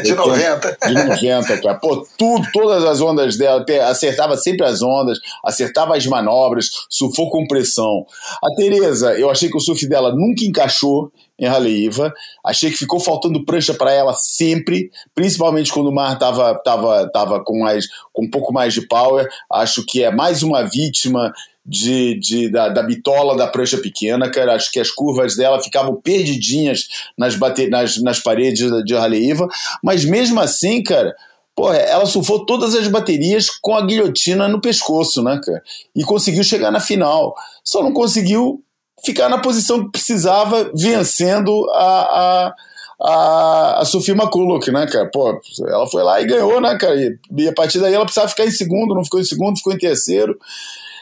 de 0.03 0.13
90. 0.13 0.77
De 0.88 0.93
90, 0.93 1.62
cara. 1.62 1.79
Pô, 1.79 2.05
tudo, 2.17 2.47
todas 2.53 2.86
as 2.86 3.01
ondas 3.01 3.36
dela, 3.36 3.65
acertava 3.89 4.38
sempre 4.38 4.65
as 4.65 4.82
ondas, 4.82 5.17
acertava 5.43 5.97
as 5.97 6.05
manobras, 6.05 6.67
surfou 6.88 7.32
com 7.32 7.47
pressão. 7.47 8.05
A 8.43 8.55
Tereza, 8.55 9.17
eu 9.19 9.29
achei 9.29 9.49
que 9.49 9.58
o 9.58 9.62
surf 9.62 9.88
dela 9.88 10.13
nunca 10.13 10.45
encaixou 10.45 11.12
em 11.39 11.47
Raleiva. 11.47 12.13
Achei 12.45 12.69
que 12.69 12.78
ficou 12.78 12.99
faltando 12.99 13.45
prancha 13.45 13.73
para 13.73 13.91
ela 13.91 14.13
sempre, 14.13 14.91
principalmente 15.15 15.71
quando 15.71 15.88
o 15.88 15.93
mar 15.93 16.13
estava 16.13 16.56
tava, 16.56 17.10
tava 17.12 17.43
com, 17.43 17.60
mais, 17.60 17.88
com 18.12 18.25
um 18.25 18.30
pouco 18.30 18.54
mais 18.54 18.73
de 18.73 18.88
power. 18.88 19.28
Acho 19.52 19.86
que 19.86 20.04
é 20.04 20.12
mais 20.12 20.43
uma 20.43 20.63
vítima 20.63 21.34
de, 21.65 22.19
de, 22.19 22.49
da, 22.52 22.69
da 22.69 22.84
bitola 22.84 23.38
da 23.38 23.47
prancha 23.47 23.78
pequena, 23.78 24.30
cara. 24.30 24.56
Acho 24.56 24.71
que 24.71 24.80
as 24.80 24.91
curvas 24.91 25.36
dela 25.36 25.62
ficavam 25.62 25.95
perdidinhas 26.02 26.88
nas, 27.17 27.36
bate, 27.36 27.67
nas, 27.67 28.02
nas 28.02 28.19
paredes 28.19 28.69
de 28.84 28.95
Raleiva. 28.95 29.47
Mas 29.84 30.04
mesmo 30.04 30.39
assim, 30.39 30.84
cara, 30.84 31.15
Porra, 31.60 31.75
ela 31.75 32.06
surfou 32.06 32.45
todas 32.45 32.73
as 32.73 32.88
baterias 32.88 33.49
com 33.49 33.75
a 33.75 33.86
guilhotina 33.86 34.47
no 34.47 34.62
pescoço, 34.62 35.21
né, 35.21 35.41
cara? 35.43 35.62
E 35.93 36.06
conseguiu 36.06 36.41
chegar 36.41 36.71
na 36.71 36.80
final. 36.80 37.36
Só 37.65 37.84
não 37.84 37.91
conseguiu 37.91 38.63
ficar 39.03 39.29
na 39.29 39.39
posição 39.39 39.83
que 39.85 39.91
precisava, 39.91 40.71
vencendo 40.75 41.69
a, 41.71 41.83
a, 41.83 42.55
a, 43.01 43.81
a 43.81 43.85
Sofia 43.85 44.13
McCulloch, 44.13 44.71
né, 44.71 44.88
cara? 44.88 45.09
Pô, 45.12 45.39
ela 45.67 45.88
foi 45.88 46.03
lá 46.03 46.21
e 46.21 46.25
ganhou, 46.25 46.59
né, 46.59 46.77
cara? 46.77 46.95
E, 46.95 47.47
a 47.47 47.53
partir 47.53 47.79
daí 47.79 47.93
ela 47.93 48.05
precisava 48.05 48.29
ficar 48.29 48.45
em 48.45 48.51
segundo, 48.51 48.95
não 48.95 49.03
ficou 49.03 49.19
em 49.19 49.25
segundo, 49.25 49.57
ficou 49.57 49.73
em 49.73 49.77
terceiro. 49.77 50.38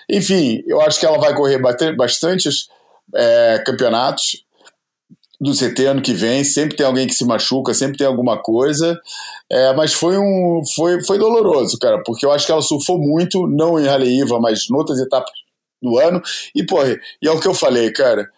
Enfim, 0.10 0.64
eu 0.68 0.82
acho 0.82 1.00
que 1.00 1.06
ela 1.06 1.18
vai 1.18 1.36
correr 1.36 1.62
bastantes 1.96 2.70
é, 3.14 3.62
campeonatos 3.66 4.46
do 5.40 5.52
CT 5.54 5.86
ano 5.86 6.02
que 6.02 6.14
vem, 6.14 6.44
sempre 6.44 6.76
tem 6.76 6.86
alguém 6.86 7.06
que 7.06 7.14
se 7.14 7.24
machuca, 7.24 7.74
sempre 7.74 7.98
tem 7.98 8.08
alguma 8.08 8.42
coisa, 8.42 9.00
é, 9.52 9.74
mas 9.76 9.94
foi 9.94 10.18
um 10.18 10.64
foi, 10.76 11.04
foi 11.04 11.20
doloroso, 11.20 11.78
cara, 11.78 12.02
porque 12.04 12.26
eu 12.26 12.32
acho 12.32 12.46
que 12.46 12.52
ela 12.52 12.62
surfou 12.62 12.98
muito, 12.98 13.46
não 13.48 13.80
em 13.80 13.86
Raleiva, 13.86 14.40
mas 14.40 14.68
em 14.70 14.76
outras 14.76 15.00
etapas 15.00 15.32
do 15.82 15.98
ano. 15.98 16.22
E, 16.56 16.66
pô, 16.66 16.84
e 16.86 17.28
é 17.28 17.32
o 17.32 17.40
que 17.40 17.48
eu 17.48 17.54
falei, 17.54 17.92
cara. 17.92 18.30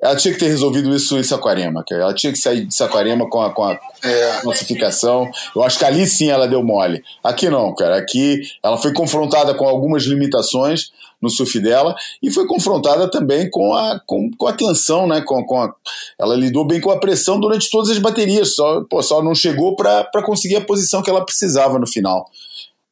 Ela 0.00 0.14
tinha 0.14 0.32
que 0.32 0.38
ter 0.38 0.46
resolvido 0.46 0.94
isso 0.94 1.18
em 1.18 1.24
Saquarema, 1.24 1.84
cara. 1.86 2.02
Ela 2.02 2.14
tinha 2.14 2.32
que 2.32 2.38
sair 2.38 2.64
de 2.64 2.72
Saquarema 2.72 3.28
com 3.28 3.42
a, 3.42 3.52
com 3.52 3.64
a 3.64 3.78
é. 4.04 4.40
classificação. 4.42 5.28
Eu 5.56 5.62
acho 5.64 5.76
que 5.76 5.84
ali 5.84 6.06
sim 6.06 6.30
ela 6.30 6.46
deu 6.46 6.62
mole. 6.62 7.02
Aqui 7.22 7.50
não, 7.50 7.74
cara. 7.74 7.96
Aqui 7.96 8.42
ela 8.62 8.78
foi 8.78 8.92
confrontada 8.92 9.54
com 9.54 9.66
algumas 9.66 10.04
limitações 10.04 10.92
no 11.20 11.28
surf 11.28 11.58
dela 11.58 11.96
e 12.22 12.30
foi 12.30 12.46
confrontada 12.46 13.10
também 13.10 13.50
com 13.50 13.74
a, 13.74 14.00
com, 14.06 14.30
com 14.38 14.46
a 14.46 14.52
tensão, 14.52 15.08
né? 15.08 15.20
Com, 15.20 15.44
com 15.44 15.60
a, 15.60 15.74
ela 16.16 16.36
lidou 16.36 16.64
bem 16.64 16.80
com 16.80 16.92
a 16.92 17.00
pressão 17.00 17.40
durante 17.40 17.68
todas 17.68 17.90
as 17.90 17.98
baterias, 17.98 18.54
só, 18.54 18.82
pô, 18.84 19.02
só 19.02 19.20
não 19.20 19.34
chegou 19.34 19.74
para 19.74 20.22
conseguir 20.24 20.56
a 20.56 20.64
posição 20.64 21.02
que 21.02 21.10
ela 21.10 21.24
precisava 21.24 21.76
no 21.76 21.88
final. 21.88 22.24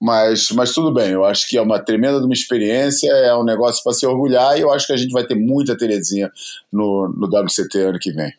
Mas, 0.01 0.51
mas 0.51 0.73
tudo 0.73 0.93
bem, 0.93 1.11
eu 1.11 1.25
acho 1.25 1.49
que 1.49 1.57
é 1.57 1.63
uma 1.63 1.79
tremenda 1.79 2.19
uma 2.19 2.35
experiência, 2.35 3.11
é 3.11 3.35
um 3.35 3.45
negócio 3.45 3.83
para 3.83 3.95
se 3.95 4.07
orgulhar 4.07 4.57
e 4.59 4.61
eu 4.61 4.71
acho 4.71 4.87
que 4.87 4.93
a 4.93 4.97
gente 4.97 5.11
vai 5.11 5.25
ter 5.25 5.35
muita 5.35 5.77
Terezinha 5.77 6.31
no, 6.71 7.09
no 7.17 7.27
WCT 7.27 7.79
ano 7.79 7.99
que 7.99 8.13
vem. 8.13 8.33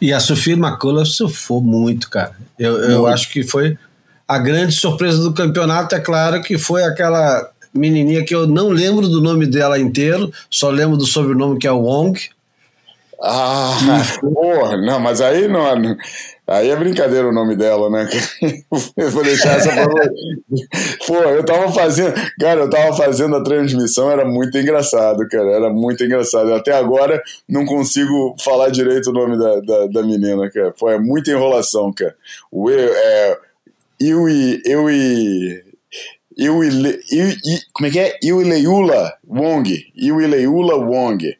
E 0.00 0.12
a 0.12 0.20
Sofia 0.20 0.54
McCullough 0.54 1.06
surfou 1.06 1.60
muito, 1.60 2.08
cara. 2.08 2.36
Eu, 2.58 2.78
eu 2.78 3.06
acho 3.06 3.30
que 3.30 3.42
foi 3.42 3.78
a 4.28 4.38
grande 4.38 4.72
surpresa 4.72 5.22
do 5.22 5.34
campeonato, 5.34 5.94
é 5.94 6.00
claro 6.00 6.40
que 6.42 6.56
foi 6.56 6.84
aquela 6.84 7.50
menininha 7.74 8.24
que 8.24 8.34
eu 8.34 8.46
não 8.46 8.68
lembro 8.68 9.08
do 9.08 9.20
nome 9.20 9.46
dela 9.46 9.78
inteiro, 9.78 10.32
só 10.50 10.70
lembro 10.70 10.96
do 10.96 11.06
sobrenome 11.06 11.58
que 11.58 11.66
é 11.66 11.72
Wong. 11.72 12.18
Ah, 13.22 13.76
porra, 14.20 14.76
não, 14.78 14.98
mas 14.98 15.20
aí 15.20 15.46
não. 15.46 15.96
Aí 16.50 16.68
é 16.68 16.74
brincadeira 16.74 17.28
o 17.28 17.32
nome 17.32 17.54
dela, 17.54 17.88
né? 17.88 18.08
Eu 18.96 19.08
vou 19.12 19.22
deixar 19.22 19.56
essa 19.56 19.70
pra 19.70 19.86
Pô, 21.06 21.14
eu 21.14 21.44
tava 21.44 21.72
fazendo. 21.72 22.12
Cara, 22.40 22.62
eu 22.62 22.70
tava 22.70 22.96
fazendo 22.96 23.36
a 23.36 23.42
transmissão, 23.42 24.10
era 24.10 24.24
muito 24.24 24.58
engraçado, 24.58 25.28
cara. 25.28 25.48
Era 25.48 25.70
muito 25.70 26.04
engraçado. 26.04 26.52
Até 26.52 26.72
agora 26.72 27.22
não 27.48 27.64
consigo 27.64 28.34
falar 28.40 28.70
direito 28.70 29.10
o 29.10 29.12
nome 29.12 29.38
da, 29.38 29.60
da, 29.60 29.86
da 29.86 30.02
menina, 30.02 30.50
cara. 30.50 30.74
Pô, 30.76 30.90
é 30.90 30.98
muita 30.98 31.30
enrolação, 31.30 31.92
cara. 31.92 32.16
O 32.50 32.68
é. 32.68 33.38
Eu 34.00 34.28
e. 34.28 34.60
Eu 34.66 34.90
e. 34.90 35.62
Eu 36.36 36.64
e, 36.64 37.00
como 37.72 37.86
é 37.86 37.90
que 37.90 37.98
é? 38.00 38.18
Iuileula 38.24 39.14
Wong. 39.28 39.86
Iuileula 39.96 40.74
Wong. 40.76 41.36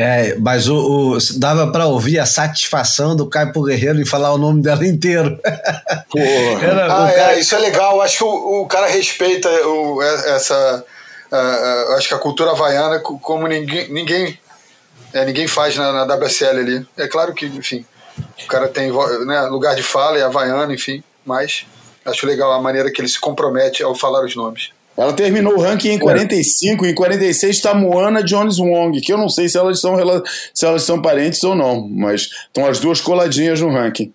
É, 0.00 0.36
mas 0.36 0.68
o, 0.68 0.76
o 0.76 1.18
dava 1.38 1.72
para 1.72 1.86
ouvir 1.86 2.20
a 2.20 2.24
satisfação 2.24 3.16
do 3.16 3.26
Caio 3.26 3.50
Guerreiro 3.50 4.00
em 4.00 4.06
falar 4.06 4.32
o 4.32 4.38
nome 4.38 4.62
dela 4.62 4.86
inteiro. 4.86 5.36
Era, 6.62 6.84
ah, 6.84 7.12
cara... 7.12 7.34
é, 7.34 7.40
isso 7.40 7.52
é 7.56 7.58
legal. 7.58 8.00
Acho 8.00 8.18
que 8.18 8.24
o, 8.24 8.62
o 8.62 8.66
cara 8.68 8.86
respeita 8.86 9.48
o, 9.66 10.00
essa. 10.00 10.84
Uh, 11.32 11.94
acho 11.94 12.06
que 12.06 12.14
a 12.14 12.18
cultura 12.18 12.52
havaiana, 12.52 13.00
como 13.00 13.48
ninguém, 13.48 13.92
ninguém, 13.92 14.38
é, 15.12 15.24
ninguém 15.24 15.48
faz 15.48 15.76
na, 15.76 15.92
na 15.92 16.14
WSL 16.14 16.60
ali. 16.60 16.86
É 16.96 17.08
claro 17.08 17.34
que, 17.34 17.46
enfim, 17.46 17.84
o 18.44 18.46
cara 18.46 18.68
tem 18.68 18.92
né, 19.26 19.40
lugar 19.50 19.74
de 19.74 19.82
fala, 19.82 20.16
é 20.16 20.22
havaiano, 20.22 20.72
enfim, 20.72 21.02
mas 21.26 21.66
acho 22.04 22.24
legal 22.24 22.52
a 22.52 22.62
maneira 22.62 22.88
que 22.90 23.00
ele 23.00 23.08
se 23.08 23.18
compromete 23.18 23.82
ao 23.82 23.96
falar 23.96 24.24
os 24.24 24.36
nomes. 24.36 24.70
Ela 24.98 25.12
terminou 25.12 25.54
o 25.54 25.60
ranking 25.60 25.90
em 25.90 25.98
45, 25.98 26.84
em 26.84 26.92
46 26.92 27.54
está 27.54 27.72
Moana 27.72 28.20
Jones 28.20 28.58
Wong, 28.58 29.00
que 29.00 29.12
eu 29.12 29.16
não 29.16 29.28
sei 29.28 29.48
se 29.48 29.56
elas 29.56 29.80
são, 29.80 29.94
se 30.52 30.66
elas 30.66 30.82
são 30.82 31.00
parentes 31.00 31.40
ou 31.44 31.54
não, 31.54 31.88
mas 31.88 32.22
estão 32.22 32.66
as 32.66 32.80
duas 32.80 33.00
coladinhas 33.00 33.60
no 33.60 33.70
ranking. 33.70 34.12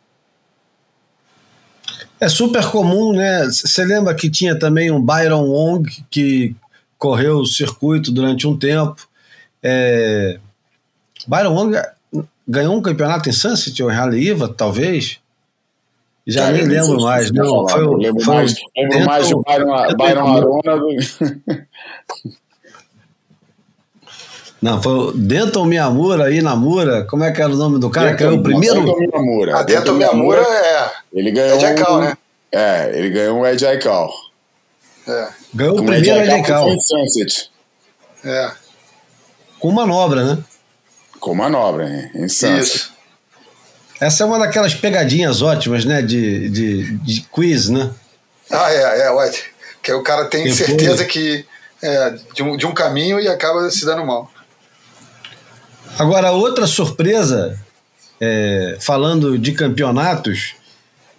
É 2.19 2.28
super 2.28 2.65
comum, 2.69 3.13
né? 3.13 3.46
Você 3.46 3.86
lembra 3.86 4.13
que 4.13 4.30
tinha 4.30 4.60
também 4.60 4.91
um 4.91 5.02
Byron 5.02 5.46
Wong 5.48 5.89
que 6.12 6.54
correu 6.98 7.38
o 7.38 7.46
circuito 7.46 8.12
durante 8.12 8.46
um 8.46 8.58
tempo. 8.58 9.08
É... 9.63 10.38
Byron 11.26 11.54
Wong 11.54 11.78
ganhou 12.46 12.76
um 12.76 12.82
campeonato 12.82 13.30
em 13.30 13.34
Sunset 13.34 13.82
ou 13.82 13.89
em 13.89 13.96
Haleiwa, 13.96 14.54
talvez. 14.54 15.17
Já 16.26 16.52
nem 16.52 16.64
lembro 16.64 17.02
mais, 17.02 17.32
não. 17.32 17.68
Foi, 17.68 17.98
lembro 17.98 18.24
foi 18.24 18.36
mais, 18.36 18.56
lembro 18.76 19.06
mais 19.06 19.30
do 19.30 19.42
Byron, 19.42 19.98
Byron 19.98 20.38
Arona 20.38 20.80
do. 20.80 20.88
Não, 24.64 24.82
foi 24.82 24.94
o 24.94 25.12
Denton 25.12 25.66
Miyamura 25.66 26.24
aí 26.28 26.42
na 26.42 26.56
Mura. 26.56 27.04
Como 27.04 27.22
é 27.22 27.34
que 27.34 27.42
era 27.42 27.52
o 27.52 27.58
nome 27.58 27.80
do 27.80 27.90
cara? 27.90 28.12
Denton, 28.12 28.18
que 28.18 28.24
era 28.24 28.34
o 28.34 28.42
primeiro? 28.42 28.86
Denton 28.86 28.98
Miyamura. 28.98 29.58
A 29.58 29.60
ah, 29.60 29.64
Denton 29.64 29.92
Miyamura 29.92 30.42
é. 30.42 30.90
Ele 31.12 31.32
ganhou. 31.32 31.58
Ed 31.58 31.66
Aikau, 31.66 32.00
né? 32.00 32.18
É, 32.50 32.98
ele 32.98 33.10
ganhou 33.10 33.40
um 33.40 33.46
Ed 33.46 33.66
Aikau. 33.66 34.10
É. 35.06 35.28
Ganhou 35.54 35.74
o 35.82 35.86
primeiro 35.86 36.18
Ed 36.18 36.32
Aikau. 36.32 36.70
É. 38.24 38.52
Com 39.60 39.72
manobra, 39.72 40.24
né? 40.24 40.38
Com 41.20 41.36
manobra, 41.36 42.10
em 42.16 42.30
Sunset. 42.30 42.62
Isso. 42.62 42.92
Essa 44.04 44.24
é 44.24 44.26
uma 44.26 44.38
daquelas 44.38 44.76
pegadinhas 44.76 45.42
ótimas, 45.42 45.86
né? 45.86 46.02
De, 46.02 46.50
de, 46.50 46.98
de 46.98 47.22
quiz, 47.22 47.70
né? 47.70 47.89
Ah, 48.52 48.70
é, 48.70 49.02
é, 49.04 49.12
ótimo. 49.12 49.46
Que 49.82 49.94
o 49.94 50.04
cara 50.04 50.26
tem 50.26 50.44
Depois... 50.44 50.66
certeza 50.66 51.06
que 51.06 51.46
é, 51.82 52.16
de, 52.34 52.44
um, 52.44 52.58
de 52.58 52.66
um 52.66 52.74
caminho 52.74 53.18
e 53.20 53.30
acaba 53.30 53.70
se 53.72 53.86
dando 53.86 54.06
mal. 54.06 54.30
Agora, 55.98 56.32
outra 56.32 56.68
surpresa, 56.68 57.58
é, 58.20 58.78
falando 58.82 59.38
de 59.38 59.54
campeonatos 59.54 60.56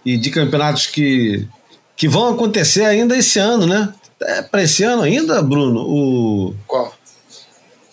e 0.04 0.18
de 0.18 0.30
campeonatos 0.30 0.86
que, 0.86 1.48
que 1.96 2.06
vão 2.06 2.34
acontecer 2.34 2.84
ainda 2.84 3.16
esse 3.16 3.38
ano, 3.38 3.66
né? 3.66 3.94
É 4.20 4.42
para 4.42 4.62
esse 4.62 4.84
ano 4.84 5.02
ainda, 5.02 5.40
Bruno? 5.42 5.80
O, 5.80 6.54
Qual? 6.66 6.94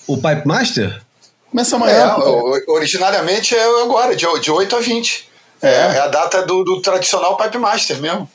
O 0.06 0.17
Pipe 0.17 0.45
Master? 0.45 1.01
Começa 1.51 1.75
amanhã. 1.75 2.15
É, 2.17 2.71
originariamente 2.71 3.53
é 3.53 3.83
agora, 3.83 4.15
de, 4.15 4.25
de 4.39 4.49
8 4.49 4.75
a 4.75 4.79
20. 4.79 5.29
É, 5.61 5.67
é, 5.67 5.71
é 5.71 5.99
a 5.99 6.07
data 6.07 6.41
do, 6.43 6.63
do, 6.63 6.81
tradicional 6.81 7.37
Pipe 7.37 7.57
Master 7.57 7.99
mesmo. 8.01 8.27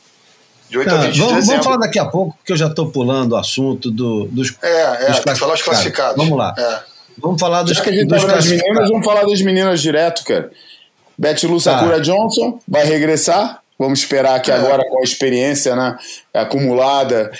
De 0.69 0.79
8 0.79 0.95
a 0.95 0.99
20 0.99 1.05
vamos, 1.05 1.17
de 1.17 1.35
dezembro. 1.35 1.47
Vamos 1.47 1.65
falar 1.65 1.77
daqui 1.79 1.99
a 1.99 2.05
pouco, 2.05 2.37
porque 2.37 2.53
eu 2.53 2.57
já 2.57 2.67
estou 2.67 2.91
pulando 2.91 3.33
o 3.33 3.37
assunto 3.37 3.91
do, 3.91 4.27
dos. 4.27 4.55
É, 4.63 5.07
é, 5.07 5.11
dos 5.11 5.21
que 5.21 5.35
falar 5.35 5.55
os 5.55 5.63
classificados. 5.63 6.17
Vamos 6.17 6.39
lá. 6.39 6.55
É. 6.57 6.81
Vamos 7.19 7.41
falar 7.41 7.63
dos, 7.63 7.73
já 7.73 7.83
que 7.83 7.89
a 7.89 7.93
gente 7.93 8.07
dos 8.07 8.23
tá 8.23 8.35
das 8.35 8.47
meninas, 8.47 8.91
vamos 8.91 9.05
falar 9.05 9.25
das 9.25 9.41
meninas 9.41 9.81
direto, 9.81 10.23
cara. 10.23 10.51
Beth 11.17 11.45
Lu 11.45 11.59
Sakura 11.59 11.97
tá. 11.97 12.03
Johnson 12.03 12.59
vai 12.69 12.85
regressar. 12.85 13.63
Vamos 13.79 14.01
esperar 14.01 14.41
que 14.41 14.51
é. 14.51 14.55
agora, 14.55 14.83
com 14.89 15.01
a 15.01 15.03
experiência 15.03 15.75
né, 15.75 15.97
acumulada, 16.35 17.31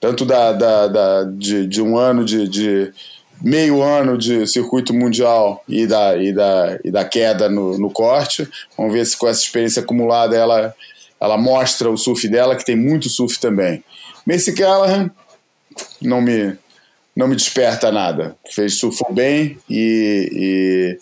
tanto 0.00 0.24
da, 0.24 0.52
da, 0.52 0.86
da 0.88 1.24
de, 1.24 1.66
de 1.66 1.80
um 1.80 1.96
ano 1.96 2.24
de, 2.24 2.48
de 2.48 2.92
meio 3.40 3.82
ano 3.82 4.18
de 4.18 4.46
circuito 4.46 4.92
mundial 4.92 5.64
e 5.68 5.86
da, 5.86 6.16
e 6.16 6.32
da, 6.32 6.78
e 6.84 6.90
da 6.90 7.04
queda 7.04 7.48
no, 7.48 7.78
no 7.78 7.90
corte. 7.90 8.48
Vamos 8.76 8.92
ver 8.92 9.06
se 9.06 9.16
com 9.16 9.28
essa 9.28 9.42
experiência 9.42 9.82
acumulada 9.82 10.36
ela, 10.36 10.74
ela 11.18 11.38
mostra 11.38 11.90
o 11.90 11.96
surf 11.96 12.28
dela, 12.28 12.56
que 12.56 12.64
tem 12.64 12.76
muito 12.76 13.08
surf 13.08 13.38
também. 13.40 13.82
Macy 14.26 14.54
Callahan 14.54 15.10
não 16.00 16.20
me, 16.20 16.56
não 17.16 17.28
me 17.28 17.36
desperta 17.36 17.90
nada. 17.90 18.36
Fez 18.50 18.78
surfou 18.78 19.12
bem 19.12 19.58
e, 19.68 20.98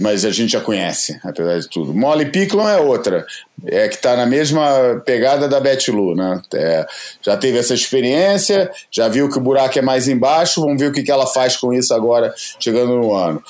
mas 0.00 0.24
a 0.24 0.30
gente 0.30 0.52
já 0.52 0.60
conhece, 0.60 1.20
apesar 1.22 1.60
de 1.60 1.68
tudo. 1.68 1.94
Molly 1.94 2.26
Picklon 2.26 2.68
é 2.68 2.78
outra, 2.78 3.24
é 3.64 3.86
que 3.86 3.94
está 3.94 4.16
na 4.16 4.26
mesma 4.26 5.00
pegada 5.04 5.48
da 5.48 5.60
Betty 5.60 5.92
Lu, 5.92 6.16
né? 6.16 6.42
É, 6.54 6.86
já 7.22 7.36
teve 7.36 7.58
essa 7.58 7.74
experiência, 7.74 8.68
já 8.90 9.06
viu 9.06 9.30
que 9.30 9.38
o 9.38 9.40
buraco 9.40 9.78
é 9.78 9.82
mais 9.82 10.08
embaixo, 10.08 10.60
vamos 10.60 10.80
ver 10.80 10.88
o 10.88 10.92
que, 10.92 11.04
que 11.04 11.10
ela 11.10 11.26
faz 11.26 11.56
com 11.56 11.72
isso 11.72 11.94
agora, 11.94 12.34
chegando 12.58 12.96
no 12.96 13.14
ano. 13.14 13.40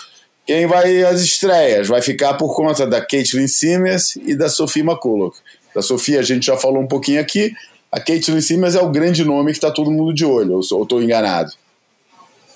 Quem 0.46 0.66
vai 0.66 1.03
às 1.05 1.22
estreias? 1.22 1.88
Vai 1.88 2.03
ficar 2.03 2.35
por 2.35 2.55
conta 2.55 2.87
da 2.87 3.01
Caitlyn 3.01 3.49
Simmers 3.49 4.16
e 4.16 4.35
da 4.37 4.49
Sophie 4.49 4.83
McCulloch. 4.83 5.37
Da 5.75 5.81
Sofia 5.81 6.20
a 6.20 6.22
gente 6.22 6.46
já 6.46 6.57
falou 6.57 6.83
um 6.83 6.87
pouquinho 6.87 7.20
aqui, 7.20 7.53
a 7.90 7.99
Caitlyn 7.99 8.40
Simmers 8.40 8.75
é 8.75 8.81
o 8.81 8.90
grande 8.90 9.25
nome 9.25 9.53
que 9.53 9.59
está 9.59 9.70
todo 9.70 9.90
mundo 9.90 10.12
de 10.12 10.25
olho, 10.25 10.55
ou 10.55 10.83
estou 10.83 11.03
enganado? 11.03 11.51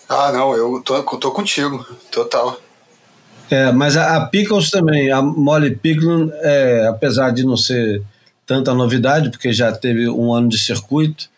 Ah, 0.08 0.32
não, 0.32 0.54
eu 0.54 0.82
tô, 0.84 1.02
tô 1.02 1.30
contigo, 1.30 1.86
total. 2.10 2.58
É, 3.50 3.72
mas 3.72 3.96
a, 3.96 4.16
a 4.16 4.26
Pickles 4.26 4.70
também, 4.70 5.10
a 5.10 5.20
Molly 5.20 5.74
Pickles, 5.74 6.30
é, 6.34 6.86
apesar 6.88 7.30
de 7.32 7.44
não 7.44 7.56
ser 7.56 8.00
tanta 8.46 8.72
novidade, 8.72 9.30
porque 9.30 9.52
já 9.52 9.72
teve 9.72 10.08
um 10.08 10.32
ano 10.32 10.48
de 10.48 10.58
circuito, 10.58 11.28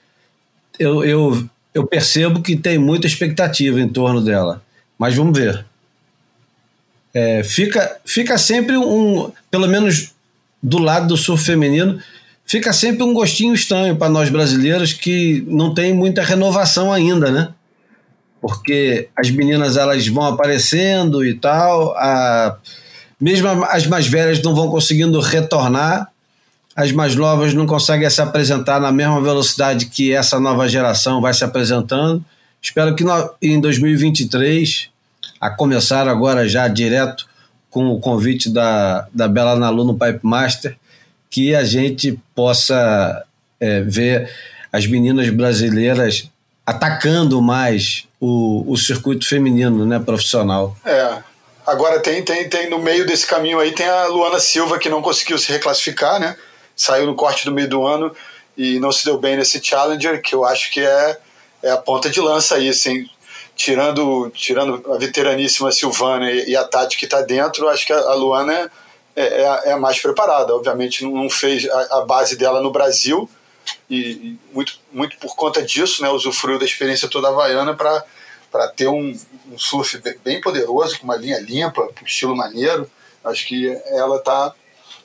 eu, 0.79 1.03
eu, 1.05 1.49
eu 1.75 1.87
percebo 1.87 2.43
que 2.43 2.57
tem 2.57 2.77
muita 2.77 3.07
expectativa 3.07 3.81
em 3.81 3.89
torno 3.89 4.21
dela. 4.21 4.63
Mas 4.99 5.15
vamos 5.15 5.37
ver. 5.37 5.65
É, 7.15 7.43
fica, 7.43 7.99
fica 8.05 8.37
sempre 8.39 8.77
um, 8.77 9.31
pelo 9.51 9.67
menos 9.67 10.13
do 10.63 10.79
lado 10.79 11.09
do 11.09 11.17
surf 11.17 11.45
feminino, 11.45 11.99
fica 12.45 12.73
sempre 12.73 13.03
um 13.03 13.15
gostinho 13.15 13.55
estranho 13.55 13.97
para 13.97 14.09
nós 14.09 14.29
brasileiros 14.29 14.93
que 14.93 15.45
não 15.49 15.75
tem 15.75 15.95
muita 15.95 16.23
renovação 16.23 16.93
ainda, 16.93 17.31
né? 17.31 17.49
Porque 18.43 19.09
as 19.17 19.31
meninas 19.31 19.77
elas 19.77 20.05
vão 20.09 20.25
aparecendo 20.25 21.25
e 21.25 21.33
tal, 21.33 21.97
a, 21.97 22.57
mesmo 23.19 23.47
as 23.67 23.87
mais 23.87 24.09
velhas 24.09 24.43
não 24.43 24.53
vão 24.53 24.69
conseguindo 24.69 25.21
retornar, 25.21 26.09
as 26.75 26.91
mais 26.91 27.15
novas 27.15 27.55
não 27.55 27.67
conseguem 27.67 28.11
se 28.11 28.21
apresentar 28.21 28.81
na 28.81 28.91
mesma 28.91 29.21
velocidade 29.21 29.87
que 29.87 30.13
essa 30.13 30.41
nova 30.41 30.69
geração 30.69 31.21
vai 31.21 31.33
se 31.33 31.45
apresentando. 31.45 32.25
Espero 32.61 32.97
que 32.97 33.05
no, 33.05 33.31
em 33.41 33.61
2023, 33.61 34.89
a 35.41 35.49
começar 35.49 36.09
agora 36.09 36.49
já 36.49 36.67
direto 36.67 37.29
com 37.71 37.87
o 37.89 38.01
convite 38.01 38.51
da, 38.51 39.07
da 39.15 39.29
Bela 39.29 39.55
Nalu 39.55 39.85
no 39.85 39.95
Pipe 39.95 40.21
Master, 40.23 40.77
que 41.31 41.55
a 41.55 41.63
gente 41.63 42.19
possa 42.35 43.25
é, 43.61 43.83
ver 43.83 44.29
as 44.73 44.87
meninas 44.87 45.31
brasileiras 45.31 46.29
atacando 46.67 47.41
mais 47.41 48.05
o, 48.25 48.65
o 48.73 48.77
circuito 48.77 49.27
feminino, 49.27 49.85
né, 49.85 49.99
profissional. 49.99 50.77
É. 50.85 51.21
Agora 51.67 51.99
tem, 51.99 52.25
tem, 52.25 52.49
tem 52.49 52.71
no 52.71 52.79
meio 52.79 53.05
desse 53.05 53.27
caminho 53.27 53.59
aí 53.59 53.73
tem 53.73 53.89
a 53.89 54.07
Luana 54.07 54.39
Silva 54.39 54.79
que 54.79 54.89
não 54.89 55.03
conseguiu 55.03 55.37
se 55.39 55.51
reclassificar, 55.51 56.21
né? 56.21 56.37
Saiu 56.77 57.05
no 57.05 57.17
corte 57.17 57.45
do 57.45 57.51
meio 57.51 57.69
do 57.69 57.85
ano 57.85 58.15
e 58.57 58.79
não 58.79 58.93
se 58.93 59.05
deu 59.05 59.19
bem 59.19 59.37
nesse 59.37 59.61
Challenger, 59.61 60.23
que 60.23 60.37
eu 60.37 60.45
acho 60.45 60.71
que 60.71 60.81
é, 60.81 61.19
é 61.65 61.71
a 61.73 61.77
ponta 61.77 62.09
de 62.09 62.21
lança 62.21 62.55
aí, 62.55 62.69
assim, 62.69 63.09
tirando, 63.57 64.31
tirando 64.31 64.93
a 64.93 64.99
veteraníssima 64.99 65.73
Silvana 65.73 66.31
e, 66.31 66.51
e 66.51 66.57
a 66.57 66.63
Tati 66.63 66.97
que 66.97 67.07
está 67.07 67.23
dentro, 67.23 67.69
acho 67.69 67.85
que 67.85 67.93
a, 67.93 67.99
a 67.99 68.15
Luana 68.15 68.71
é, 69.17 69.23
é, 69.23 69.61
é, 69.65 69.73
a 69.73 69.79
mais 69.79 70.01
preparada. 70.01 70.55
Obviamente 70.55 71.05
não 71.05 71.29
fez 71.29 71.69
a, 71.69 71.99
a 71.99 72.01
base 72.03 72.37
dela 72.37 72.61
no 72.61 72.71
Brasil, 72.71 73.29
e, 73.91 74.37
muito, 74.53 74.79
muito 74.93 75.17
por 75.19 75.37
conta 75.37 75.63
disso, 75.63 76.03
né, 76.03 76.09
usufruiu 76.09 76.59
da 76.59 76.65
experiência 76.65 77.09
toda 77.09 77.29
havaiana 77.29 77.75
para 77.75 78.05
para 78.51 78.69
ter 78.69 78.87
um, 78.87 79.19
um 79.51 79.57
surf 79.57 79.99
bem 80.23 80.39
poderoso, 80.39 80.99
com 80.99 81.05
uma 81.05 81.17
linha 81.17 81.41
limpa, 81.41 81.81
um 81.81 82.05
estilo 82.05 82.37
maneiro. 82.37 82.87
Acho 83.25 83.47
que 83.47 83.75
ela 83.87 84.19
tá. 84.19 84.53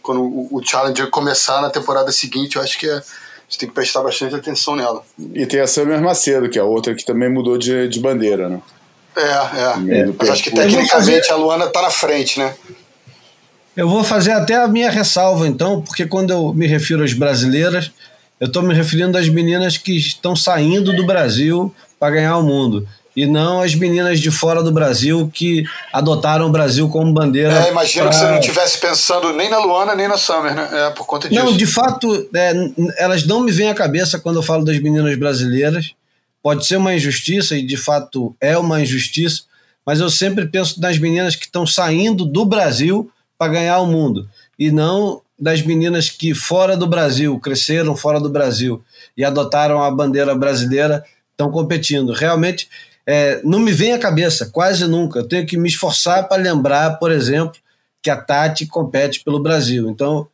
Quando 0.01 0.21
o, 0.21 0.49
o 0.51 0.61
Challenger 0.61 1.09
começar 1.09 1.61
na 1.61 1.69
temporada 1.69 2.11
seguinte, 2.11 2.57
eu 2.57 2.61
acho 2.61 2.77
que 2.77 2.89
é, 2.89 3.01
gente 3.47 3.59
tem 3.59 3.69
que 3.69 3.75
prestar 3.75 4.03
bastante 4.03 4.35
atenção 4.35 4.75
nela. 4.75 5.01
E 5.33 5.45
tem 5.45 5.61
a 5.61 5.67
Summer 5.67 6.01
Macedo, 6.01 6.49
que 6.49 6.59
é 6.59 6.61
a 6.61 6.65
outra 6.65 6.93
que 6.93 7.05
também 7.05 7.29
mudou 7.29 7.57
de, 7.57 7.87
de 7.87 7.99
bandeira, 7.99 8.49
né? 8.49 8.61
É, 9.15 9.21
é. 9.21 9.99
é. 9.99 10.05
Mas 10.17 10.29
acho 10.29 10.43
que 10.43 10.51
tecnicamente 10.51 11.31
a 11.31 11.35
Luana 11.35 11.67
tá 11.67 11.81
na 11.81 11.89
frente, 11.89 12.37
né? 12.37 12.53
Eu 13.75 13.87
vou 13.87 14.03
fazer 14.03 14.31
até 14.31 14.55
a 14.55 14.67
minha 14.67 14.89
ressalva, 14.89 15.47
então, 15.47 15.81
porque 15.81 16.05
quando 16.05 16.31
eu 16.31 16.53
me 16.53 16.67
refiro 16.67 17.03
às 17.03 17.13
brasileiras, 17.13 17.91
eu 18.39 18.47
estou 18.47 18.61
me 18.63 18.73
referindo 18.73 19.17
às 19.17 19.27
meninas 19.29 19.77
que 19.77 19.95
estão 19.97 20.35
saindo 20.35 20.95
do 20.95 21.05
Brasil 21.05 21.73
para 21.99 22.15
ganhar 22.15 22.37
o 22.37 22.43
mundo 22.43 22.87
e 23.17 23.25
não 23.25 23.61
as 23.61 23.73
meninas 23.73 24.19
de 24.19 24.29
fora 24.29 24.61
do 24.61 24.71
Brasil 24.71 25.27
que 25.33 25.65
adotaram 25.91 26.45
o 26.45 26.51
Brasil 26.51 26.87
como 26.87 27.11
bandeira. 27.11 27.65
É, 27.65 27.71
imagino 27.71 28.03
pra... 28.03 28.11
que 28.11 28.15
você 28.15 28.25
não 28.29 28.37
estivesse 28.37 28.77
pensando 28.79 29.33
nem 29.33 29.49
na 29.49 29.57
Luana 29.57 29.95
nem 29.95 30.07
na 30.07 30.17
Summer, 30.17 30.53
né? 30.53 30.69
É, 30.71 30.89
por 30.91 31.07
conta 31.07 31.27
disso. 31.27 31.43
Não, 31.43 31.57
de 31.57 31.65
fato, 31.65 32.29
é, 32.35 32.53
elas 32.99 33.25
não 33.25 33.39
me 33.39 33.51
vêm 33.51 33.69
à 33.69 33.73
cabeça 33.73 34.19
quando 34.19 34.35
eu 34.35 34.43
falo 34.43 34.63
das 34.63 34.79
meninas 34.79 35.17
brasileiras. 35.17 35.95
Pode 36.43 36.67
ser 36.67 36.77
uma 36.77 36.93
injustiça, 36.93 37.57
e 37.57 37.65
de 37.65 37.75
fato 37.75 38.35
é 38.39 38.55
uma 38.55 38.79
injustiça, 38.79 39.41
mas 39.83 39.99
eu 39.99 40.11
sempre 40.11 40.45
penso 40.45 40.79
nas 40.79 40.99
meninas 40.99 41.35
que 41.35 41.45
estão 41.45 41.65
saindo 41.65 42.23
do 42.23 42.45
Brasil 42.45 43.09
para 43.35 43.51
ganhar 43.51 43.79
o 43.79 43.87
mundo, 43.87 44.29
e 44.59 44.71
não 44.71 45.21
das 45.39 45.61
meninas 45.61 46.09
que 46.09 46.33
fora 46.33 46.75
do 46.75 46.87
Brasil, 46.87 47.39
cresceram 47.39 47.95
fora 47.95 48.19
do 48.19 48.29
Brasil 48.29 48.83
e 49.15 49.23
adotaram 49.23 49.81
a 49.81 49.91
bandeira 49.91 50.35
brasileira, 50.35 51.03
estão 51.31 51.51
competindo. 51.51 52.11
Realmente, 52.11 52.67
é, 53.05 53.39
não 53.43 53.59
me 53.59 53.71
vem 53.71 53.93
à 53.93 53.99
cabeça, 53.99 54.49
quase 54.51 54.87
nunca. 54.87 55.19
Eu 55.19 55.27
tenho 55.27 55.45
que 55.45 55.57
me 55.57 55.69
esforçar 55.69 56.27
para 56.27 56.41
lembrar, 56.41 56.97
por 56.97 57.11
exemplo, 57.11 57.59
que 58.01 58.09
a 58.09 58.15
Tati 58.15 58.65
compete 58.65 59.23
pelo 59.23 59.41
Brasil. 59.41 59.89
Então, 59.89 60.27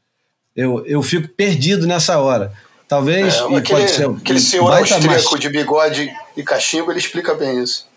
eu, 0.56 0.86
eu 0.86 1.02
fico 1.04 1.28
perdido 1.28 1.86
nessa 1.86 2.18
hora. 2.20 2.52
Talvez. 2.88 3.36
É, 3.36 3.40
aquele, 3.58 3.62
pode 3.62 3.92
ser, 3.92 4.10
aquele 4.10 4.40
senhor 4.40 4.72
austríaco 4.72 5.40
de 5.40 5.50
bigode 5.50 6.12
e 6.38 6.44
cachimbo, 6.44 6.92
ele 6.92 7.00
explica 7.00 7.34
bem 7.34 7.62
isso. 7.62 7.88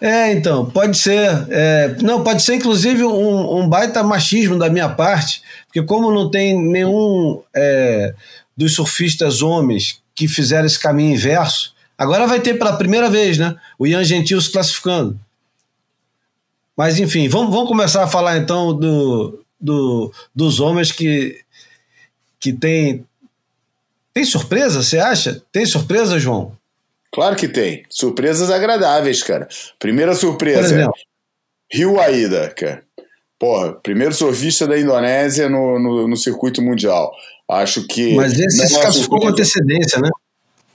É, 0.00 0.32
então, 0.32 0.66
pode 0.66 0.98
ser. 0.98 1.46
É, 1.48 1.96
não, 2.02 2.22
pode 2.22 2.42
ser 2.42 2.56
inclusive 2.56 3.02
um, 3.04 3.60
um, 3.60 3.68
baita 3.68 4.02
machismo 4.02 4.58
da 4.58 4.68
minha 4.68 4.88
parte, 4.88 5.42
porque 5.66 5.82
como 5.82 6.12
não 6.12 6.30
tem 6.30 6.60
nenhum 6.60 7.42
é, 7.54 8.14
dos 8.56 8.74
surfistas 8.74 9.42
homens 9.42 10.02
que 10.14 10.28
fizeram 10.28 10.66
esse 10.66 10.78
caminho 10.78 11.14
inverso, 11.14 11.76
Agora 11.98 12.26
vai 12.26 12.40
ter 12.40 12.54
pela 12.54 12.76
primeira 12.76 13.08
vez, 13.08 13.38
né? 13.38 13.56
O 13.78 13.86
Ian 13.86 14.04
Gentil 14.04 14.40
se 14.40 14.52
classificando. 14.52 15.18
Mas 16.76 16.98
enfim, 16.98 17.26
vamos, 17.26 17.50
vamos 17.50 17.68
começar 17.68 18.04
a 18.04 18.08
falar 18.08 18.36
então 18.36 18.74
do, 18.74 19.42
do, 19.58 20.12
dos 20.34 20.60
homens 20.60 20.92
que, 20.92 21.40
que 22.38 22.52
tem. 22.52 23.04
Tem 24.12 24.24
surpresa, 24.24 24.82
você 24.82 24.98
acha? 24.98 25.42
Tem 25.50 25.64
surpresa, 25.64 26.18
João? 26.18 26.56
Claro 27.16 27.34
que 27.34 27.48
tem. 27.48 27.82
Surpresas 27.88 28.50
agradáveis, 28.50 29.22
cara. 29.22 29.48
Primeira 29.78 30.14
surpresa. 30.14 30.86
Rio 31.72 31.98
Aida, 31.98 32.52
cara. 32.54 32.82
Porra, 33.38 33.72
primeiro 33.72 34.12
surfista 34.12 34.66
da 34.66 34.78
Indonésia 34.78 35.48
no, 35.48 35.78
no, 35.78 36.06
no 36.06 36.14
circuito 36.14 36.60
mundial. 36.60 37.10
Acho 37.48 37.86
que. 37.86 38.14
Mas 38.14 38.38
esse 38.38 38.68
se 38.68 38.78
classificou 38.78 39.18
com 39.18 39.28
antecedência, 39.28 39.98
né? 39.98 40.10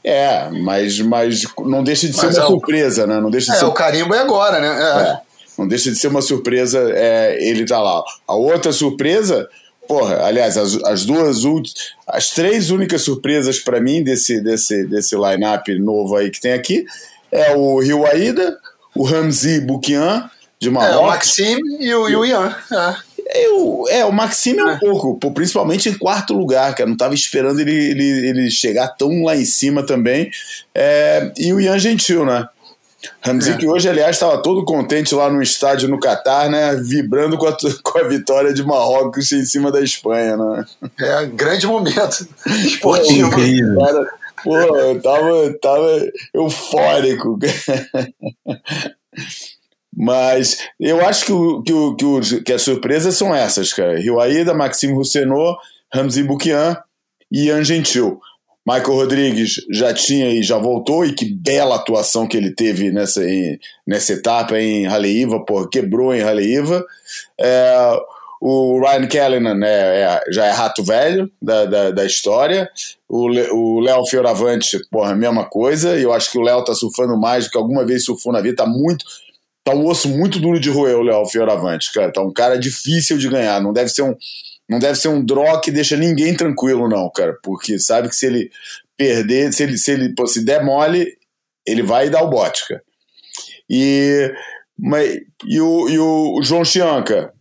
É, 0.03 0.49
mas, 0.49 0.97
mas 1.01 1.43
não 1.59 1.83
deixa 1.83 2.07
de 2.07 2.13
ser 2.13 2.25
mas 2.25 2.37
uma 2.37 2.45
é 2.45 2.47
surpresa, 2.47 3.05
né? 3.05 3.21
Não 3.21 3.29
deixa 3.29 3.51
de 3.51 3.57
é, 3.57 3.59
ser... 3.59 3.65
o 3.65 3.71
carimbo 3.71 4.15
é 4.15 4.19
agora, 4.19 4.59
né? 4.59 4.67
É. 4.67 5.11
é. 5.11 5.19
não 5.59 5.67
deixa 5.67 5.91
de 5.91 5.97
ser 5.99 6.07
uma 6.07 6.23
surpresa 6.23 6.91
é, 6.91 7.37
ele 7.39 7.67
tá 7.67 7.79
lá. 7.79 8.03
A 8.27 8.33
outra 8.33 8.71
surpresa, 8.71 9.47
porra, 9.91 10.23
aliás, 10.23 10.57
as, 10.57 10.81
as 10.85 11.05
duas 11.05 11.43
últimas, 11.43 11.91
as 12.07 12.29
três 12.29 12.69
únicas 12.71 13.01
surpresas 13.01 13.59
para 13.59 13.81
mim 13.81 14.01
desse, 14.01 14.39
desse, 14.39 14.85
desse 14.85 15.17
line-up 15.17 15.77
novo 15.79 16.15
aí 16.15 16.29
que 16.29 16.39
tem 16.39 16.53
aqui 16.53 16.85
é 17.29 17.53
o 17.53 17.77
Rio 17.79 18.05
Aida, 18.05 18.57
o 18.95 19.03
Ramzi 19.03 19.59
Bukian 19.59 20.31
de 20.61 20.69
Marrocos. 20.69 20.97
É, 20.97 21.03
o 21.03 21.07
Maxime 21.07 21.77
e 21.81 21.93
o, 21.93 22.09
e 22.09 22.15
o 22.15 22.25
Ian. 22.25 22.55
É. 22.71 23.45
Eu, 23.45 23.85
é, 23.89 24.05
o 24.05 24.13
Maxime 24.13 24.59
é 24.59 24.63
um 24.63 24.69
é. 24.69 24.79
pouco, 24.79 25.31
principalmente 25.31 25.89
em 25.89 25.97
quarto 25.97 26.33
lugar, 26.33 26.73
cara. 26.73 26.87
Não 26.87 26.93
estava 26.93 27.13
esperando 27.13 27.59
ele, 27.59 27.73
ele, 27.73 28.29
ele 28.29 28.51
chegar 28.51 28.87
tão 28.89 29.23
lá 29.23 29.35
em 29.35 29.45
cima 29.45 29.85
também. 29.85 30.31
É, 30.73 31.33
e 31.37 31.53
o 31.53 31.59
Ian 31.59 31.79
Gentil, 31.79 32.25
né? 32.25 32.47
Ramzi, 33.23 33.51
é. 33.51 33.57
que 33.57 33.67
hoje, 33.67 33.89
aliás, 33.89 34.15
estava 34.15 34.41
todo 34.41 34.65
contente 34.65 35.13
lá 35.15 35.29
no 35.29 35.41
estádio 35.41 35.89
no 35.89 35.99
Catar, 35.99 36.49
né? 36.49 36.75
Vibrando 36.75 37.37
com 37.37 37.47
a, 37.47 37.55
com 37.83 37.97
a 37.99 38.03
vitória 38.03 38.53
de 38.53 38.63
Marrocos 38.63 39.31
em 39.31 39.45
cima 39.45 39.71
da 39.71 39.81
Espanha, 39.81 40.37
né? 40.37 40.65
É, 40.99 41.25
grande 41.25 41.67
momento 41.67 42.27
esportivo. 42.65 43.31
Pô, 43.31 43.85
cara, 43.85 44.07
pô, 44.43 44.57
eu 44.57 45.01
tava, 45.01 45.53
tava 45.61 46.11
eufórico. 46.33 47.37
Mas 49.95 50.57
eu 50.79 51.05
acho 51.05 51.25
que, 51.25 51.33
o, 51.33 51.61
que, 51.61 51.73
o, 51.73 51.95
que, 51.95 52.05
o, 52.05 52.43
que 52.43 52.53
as 52.53 52.61
surpresas 52.61 53.15
são 53.15 53.35
essas, 53.35 53.73
cara. 53.73 53.99
Rio 53.99 54.21
Aida, 54.21 54.53
Maxime 54.53 54.93
Roussenot, 54.93 55.57
Ramzi 55.93 56.23
Bukian 56.23 56.77
e 57.29 57.47
Ian 57.47 57.63
Gentil. 57.63 58.19
Michael 58.65 58.93
Rodrigues 58.93 59.55
já 59.71 59.93
tinha 59.93 60.29
e 60.29 60.43
já 60.43 60.57
voltou, 60.57 61.05
e 61.05 61.13
que 61.13 61.25
bela 61.25 61.75
atuação 61.75 62.27
que 62.27 62.37
ele 62.37 62.51
teve 62.51 62.91
nessa, 62.91 63.23
em, 63.27 63.59
nessa 63.85 64.13
etapa 64.13 64.59
em 64.59 64.85
Haleiva, 64.85 65.43
pô, 65.43 65.67
quebrou 65.67 66.13
em 66.13 66.21
Haleiva. 66.21 66.85
É, 67.39 67.97
o 68.39 68.79
Ryan 68.79 69.07
Callanan 69.07 69.55
né, 69.55 70.01
é, 70.01 70.21
já 70.29 70.45
é 70.45 70.51
rato 70.51 70.83
velho 70.83 71.31
da, 71.41 71.65
da, 71.65 71.91
da 71.91 72.05
história. 72.05 72.69
O 73.07 73.79
Léo 73.79 74.05
Fioravante, 74.05 74.79
porra, 74.89 75.15
mesma 75.15 75.45
coisa. 75.45 75.97
E 75.97 76.03
eu 76.03 76.13
acho 76.13 76.31
que 76.31 76.37
o 76.37 76.41
Léo 76.41 76.63
tá 76.63 76.73
surfando 76.73 77.17
mais 77.17 77.45
do 77.45 77.51
que 77.51 77.57
alguma 77.57 77.85
vez 77.85 78.05
surfou 78.05 78.31
na 78.31 78.41
vida. 78.41 78.57
Tá 78.57 78.65
muito, 78.65 79.05
Tá 79.63 79.75
um 79.75 79.85
osso 79.85 80.09
muito 80.09 80.39
duro 80.39 80.59
de 80.59 80.71
roer 80.71 80.97
o 80.97 81.03
Léo 81.03 81.25
Fioravante, 81.27 81.93
cara. 81.93 82.11
Tá 82.11 82.21
um 82.21 82.33
cara 82.33 82.57
difícil 82.57 83.17
de 83.17 83.29
ganhar. 83.29 83.61
Não 83.61 83.71
deve 83.71 83.89
ser 83.89 84.01
um, 84.01 84.15
não 84.71 84.79
deve 84.79 84.95
ser 84.95 85.09
um 85.09 85.23
draw 85.23 85.59
que 85.59 85.69
deixa 85.69 85.97
ninguém 85.97 86.33
tranquilo, 86.33 86.87
não, 86.87 87.11
cara. 87.11 87.37
Porque 87.43 87.77
sabe 87.77 88.07
que 88.07 88.15
se 88.15 88.25
ele 88.25 88.49
perder, 88.95 89.51
se 89.51 89.63
ele, 89.63 89.77
se 89.77 89.91
ele 89.91 90.15
pô, 90.15 90.25
se 90.25 90.45
der 90.45 90.63
mole, 90.63 91.17
ele 91.67 91.83
vai 91.83 92.09
dar 92.09 92.23
o 92.23 92.29
bote, 92.29 92.65
cara. 92.65 92.81
E, 93.69 94.33
mas, 94.79 95.19
e, 95.45 95.59
o, 95.59 95.89
e 95.89 95.99
o 95.99 96.41
João 96.41 96.63
Chianca, 96.63 97.33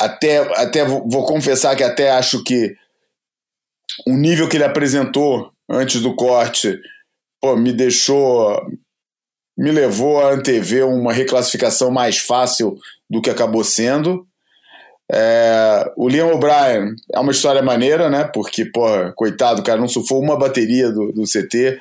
até, 0.00 0.38
até 0.60 0.84
vou 0.84 1.26
confessar 1.26 1.74
que 1.74 1.82
até 1.82 2.12
acho 2.12 2.44
que 2.44 2.72
o 4.06 4.16
nível 4.16 4.48
que 4.48 4.56
ele 4.56 4.64
apresentou 4.64 5.52
antes 5.68 6.00
do 6.00 6.14
corte 6.14 6.80
pô, 7.40 7.56
me 7.56 7.72
deixou 7.72 8.64
me 9.58 9.72
levou 9.72 10.20
a 10.20 10.34
antever 10.34 10.86
uma 10.86 11.12
reclassificação 11.12 11.90
mais 11.90 12.18
fácil 12.18 12.76
do 13.10 13.20
que 13.20 13.28
acabou 13.28 13.64
sendo. 13.64 14.27
É, 15.10 15.90
o 15.96 16.08
Liam 16.08 16.30
O'Brien 16.32 16.94
é 17.12 17.18
uma 17.18 17.32
história 17.32 17.62
maneira, 17.62 18.10
né? 18.10 18.24
Porque, 18.24 18.64
porra, 18.66 19.12
coitado, 19.16 19.60
o 19.60 19.64
cara 19.64 19.80
não 19.80 19.88
surfou 19.88 20.22
uma 20.22 20.38
bateria 20.38 20.90
do, 20.90 21.12
do 21.12 21.22
CT 21.24 21.78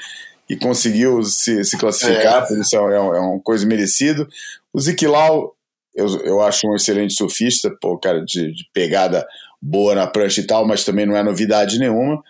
e 0.50 0.56
conseguiu 0.56 1.22
se, 1.24 1.64
se 1.66 1.78
classificar, 1.78 2.44
é. 2.44 2.48
por 2.48 2.58
isso 2.58 2.76
é, 2.76 2.80
é, 2.80 2.96
é 2.96 3.20
uma 3.20 3.40
coisa 3.42 3.66
merecido. 3.66 4.28
O 4.74 4.80
Ziquilau, 4.80 5.54
eu, 5.94 6.08
eu 6.24 6.42
acho 6.42 6.68
um 6.68 6.76
excelente 6.76 7.14
surfista, 7.14 7.70
pô, 7.82 7.98
cara 7.98 8.24
de, 8.24 8.54
de 8.54 8.70
pegada 8.74 9.28
boa 9.62 9.94
na 9.94 10.08
prancha 10.08 10.40
e 10.40 10.48
tal, 10.48 10.66
mas 10.66 10.86
também 10.86 11.06
não 11.06 11.18
é 11.18 11.24
novidade 11.24 11.80
nenhuma. 11.80 12.24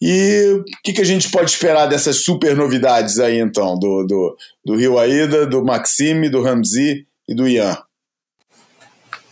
E 0.00 0.60
o 0.60 0.64
que, 0.82 0.94
que, 0.94 1.00
a 1.00 1.04
gente 1.04 1.30
pode 1.30 1.50
esperar 1.50 1.86
dessas 1.86 2.18
super 2.18 2.56
novidades 2.56 3.18
aí, 3.18 3.38
então, 3.38 3.78
do, 3.78 4.06
do, 4.06 4.36
do 4.64 4.76
Rio 4.76 4.98
Aida, 4.98 5.46
do 5.46 5.62
Maxime, 5.62 6.30
do 6.30 6.42
Ramzi 6.42 7.06
e 7.28 7.34
do 7.34 7.46
Ian? 7.46 7.76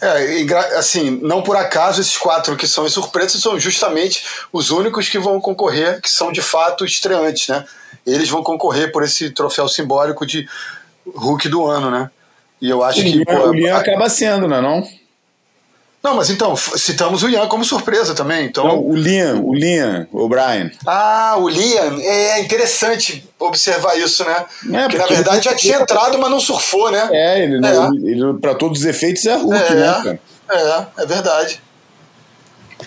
É, 0.00 0.76
assim, 0.76 1.18
não 1.22 1.42
por 1.42 1.56
acaso 1.56 2.00
esses 2.00 2.16
quatro 2.16 2.56
que 2.56 2.68
são 2.68 2.88
surpresas 2.88 3.42
são 3.42 3.58
justamente 3.58 4.24
os 4.52 4.70
únicos 4.70 5.08
que 5.08 5.18
vão 5.18 5.40
concorrer, 5.40 6.00
que 6.00 6.08
são 6.08 6.30
de 6.30 6.40
fato 6.40 6.84
estreantes, 6.84 7.48
né? 7.48 7.64
Eles 8.06 8.28
vão 8.28 8.42
concorrer 8.42 8.92
por 8.92 9.02
esse 9.02 9.30
troféu 9.30 9.68
simbólico 9.68 10.24
de 10.24 10.48
Hulk 11.04 11.48
do 11.48 11.66
ano, 11.66 11.90
né? 11.90 12.11
E 12.61 12.70
eu 12.70 12.82
acho 12.82 13.00
o 13.00 13.02
que. 13.02 13.18
Ian, 13.18 13.24
pô, 13.24 13.50
o 13.50 13.54
Ian 13.54 13.76
acaba 13.76 14.08
sendo, 14.08 14.46
não 14.46 14.56
é? 14.56 14.61
Não? 14.61 14.88
Não, 16.02 16.14
mas 16.14 16.30
então, 16.30 16.56
citamos 16.56 17.22
o 17.24 17.28
Ian 17.28 17.48
como 17.48 17.64
surpresa 17.64 18.14
também. 18.14 18.46
Então... 18.46 18.64
Não, 18.64 18.78
o 18.78 18.94
Liam, 18.94 19.44
o 19.44 19.53
Liam, 19.53 20.07
o 20.12 20.28
Brian. 20.28 20.70
Ah, 20.86 21.34
o 21.38 21.49
Liam. 21.49 21.99
É 22.01 22.40
interessante 22.40 23.28
observar 23.38 23.99
isso, 23.99 24.24
né? 24.24 24.46
É, 24.72 24.82
porque, 24.84 24.96
na 24.96 25.07
verdade 25.07 25.44
já 25.44 25.55
tinha 25.55 25.80
entrado, 25.80 26.16
mas 26.18 26.30
não 26.30 26.38
surfou, 26.38 26.90
né? 26.90 27.09
É, 27.12 27.42
ele, 27.42 27.66
é. 27.66 27.86
ele, 27.86 28.11
ele 28.12 28.34
para 28.34 28.55
todos 28.55 28.80
os 28.80 28.86
efeitos 28.86 29.26
é 29.26 29.34
Hulk, 29.36 29.57
é, 29.57 29.74
né? 29.74 30.18
É, 30.51 31.03
é 31.03 31.07
verdade. 31.07 31.61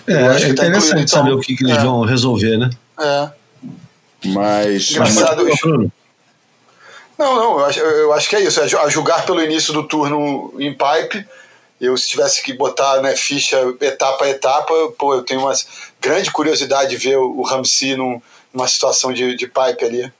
É, 0.06 0.12
é 0.12 0.54
tá 0.54 0.66
interessante 0.66 1.02
então. 1.02 1.18
saber 1.20 1.32
o 1.32 1.40
que, 1.40 1.54
que 1.54 1.64
eles 1.64 1.76
é. 1.76 1.80
vão 1.80 2.00
resolver, 2.02 2.56
né? 2.56 2.70
É. 2.98 3.28
Mas. 4.26 4.90
Engraçado. 4.90 5.44
Mas... 5.44 5.90
Não, 7.18 7.36
não, 7.36 7.64
acho, 7.64 7.78
eu 7.78 8.12
acho 8.12 8.28
que 8.28 8.36
é 8.36 8.40
isso. 8.40 8.60
É 8.60 8.64
a 8.64 8.88
julgar 8.88 9.24
pelo 9.24 9.42
início 9.42 9.72
do 9.72 9.86
turno 9.86 10.52
em 10.58 10.72
pipe, 10.72 11.26
eu 11.82 11.96
se 11.96 12.06
tivesse 12.06 12.40
que 12.42 12.52
botar 12.52 13.02
né, 13.02 13.16
ficha 13.16 13.58
etapa 13.80 14.24
a 14.24 14.30
etapa, 14.30 14.72
pô, 14.96 15.14
eu 15.14 15.22
tenho 15.24 15.40
uma 15.40 15.52
grande 16.00 16.30
curiosidade 16.30 16.90
de 16.90 16.96
ver 16.96 17.16
o 17.16 17.42
Ramsey 17.42 17.96
num, 17.96 18.22
numa 18.54 18.68
situação 18.68 19.12
de, 19.12 19.34
de 19.34 19.46
pipe 19.48 19.84
ali. 19.84 20.12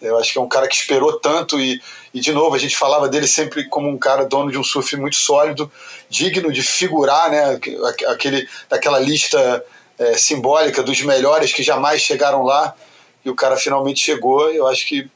Eu 0.00 0.18
acho 0.18 0.32
que 0.32 0.38
é 0.38 0.40
um 0.40 0.48
cara 0.48 0.66
que 0.66 0.74
esperou 0.74 1.20
tanto 1.20 1.60
e, 1.60 1.80
e, 2.12 2.20
de 2.20 2.32
novo, 2.32 2.56
a 2.56 2.58
gente 2.58 2.74
falava 2.74 3.06
dele 3.06 3.26
sempre 3.26 3.68
como 3.68 3.88
um 3.88 3.98
cara 3.98 4.24
dono 4.24 4.50
de 4.50 4.56
um 4.56 4.64
surf 4.64 4.96
muito 4.96 5.16
sólido, 5.16 5.70
digno 6.08 6.50
de 6.50 6.62
figurar, 6.62 7.30
né, 7.30 7.60
aquele, 8.08 8.48
daquela 8.70 8.98
lista 8.98 9.62
é, 9.98 10.16
simbólica 10.16 10.82
dos 10.82 11.02
melhores 11.02 11.52
que 11.52 11.62
jamais 11.62 12.00
chegaram 12.00 12.42
lá. 12.42 12.74
E 13.22 13.28
o 13.28 13.34
cara 13.34 13.58
finalmente 13.58 14.00
chegou. 14.00 14.50
Eu 14.50 14.66
acho 14.66 14.86
que, 14.86 15.06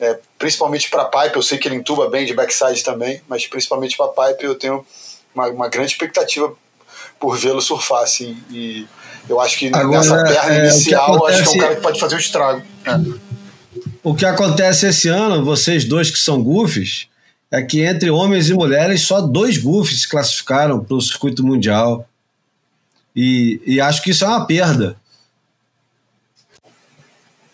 é, 0.00 0.18
principalmente 0.36 0.90
para 0.90 1.04
pipe, 1.04 1.36
eu 1.36 1.42
sei 1.42 1.58
que 1.58 1.68
ele 1.68 1.76
intuba 1.76 2.08
bem 2.08 2.26
de 2.26 2.34
backside 2.34 2.82
também, 2.82 3.22
mas 3.28 3.46
principalmente 3.46 3.96
para 3.96 4.08
pipe 4.08 4.44
eu 4.44 4.56
tenho 4.56 4.84
uma, 5.38 5.48
uma 5.48 5.68
grande 5.68 5.92
expectativa 5.92 6.52
por 7.18 7.36
vê-lo 7.36 7.60
surfar, 7.60 8.02
assim. 8.02 8.36
E 8.50 8.86
eu 9.28 9.40
acho 9.40 9.58
que 9.58 9.68
Agora, 9.68 9.98
nessa 9.98 10.24
perna 10.24 10.54
é, 10.54 10.68
inicial, 10.68 11.16
acontece... 11.16 11.40
acho 11.40 11.50
que 11.52 11.58
é 11.58 11.58
um 11.58 11.62
cara 11.62 11.76
que 11.76 11.82
pode 11.82 12.00
fazer 12.00 12.14
um 12.14 12.18
estrago. 12.18 12.62
É. 12.84 13.28
O 14.02 14.14
que 14.14 14.24
acontece 14.24 14.86
esse 14.86 15.08
ano, 15.08 15.44
vocês 15.44 15.84
dois 15.84 16.10
que 16.10 16.18
são 16.18 16.42
goofs, 16.42 17.08
é 17.50 17.62
que 17.62 17.80
entre 17.80 18.10
homens 18.10 18.48
e 18.48 18.54
mulheres 18.54 19.02
só 19.02 19.20
dois 19.20 19.58
goofs 19.58 20.02
se 20.02 20.08
classificaram 20.08 20.82
para 20.82 20.96
o 20.96 21.00
circuito 21.00 21.44
mundial. 21.44 22.06
E, 23.14 23.60
e 23.66 23.80
acho 23.80 24.02
que 24.02 24.10
isso 24.10 24.24
é 24.24 24.28
uma 24.28 24.46
perda. 24.46 24.96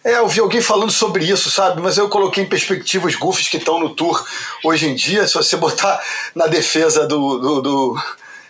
É, 0.05 0.19
eu 0.19 0.29
vi 0.29 0.39
alguém 0.41 0.61
falando 0.61 0.93
sobre 0.93 1.25
isso, 1.25 1.51
sabe? 1.51 1.81
Mas 1.81 1.97
eu 1.97 2.11
coloquei 2.11 2.45
em 2.45 2.49
perspectiva 2.49 3.07
os 3.07 3.15
goofs 3.15 3.49
que 3.49 3.57
estão 3.57 3.81
no 3.81 3.95
tour 3.95 4.23
hoje 4.63 4.87
em 4.87 4.95
dia. 4.95 5.27
Se 5.27 5.33
você 5.33 5.57
botar 5.57 5.99
na 6.35 6.47
defesa 6.47 7.07
do, 7.07 7.39
do, 7.39 7.63
do 7.63 8.03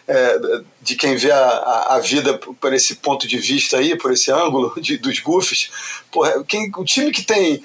é, 0.09 0.39
de 0.83 0.97
quem 0.97 1.17
vê 1.17 1.31
a, 1.31 1.87
a, 1.91 1.99
vida 2.01 2.39
por 2.61 2.75
esse 2.75 2.97
ponto 2.97 3.29
de 3.29 3.39
vista 3.39 3.79
aí, 3.79 3.97
por 3.97 4.13
esse 4.13 4.33
ângulo 4.33 4.75
de, 4.81 4.99
dos 4.99 5.21
goofs, 5.21 5.71
porra, 6.11 6.43
quem, 6.45 6.73
o 6.77 6.85
time 6.85 7.13
que 7.13 7.23
tem 7.23 7.63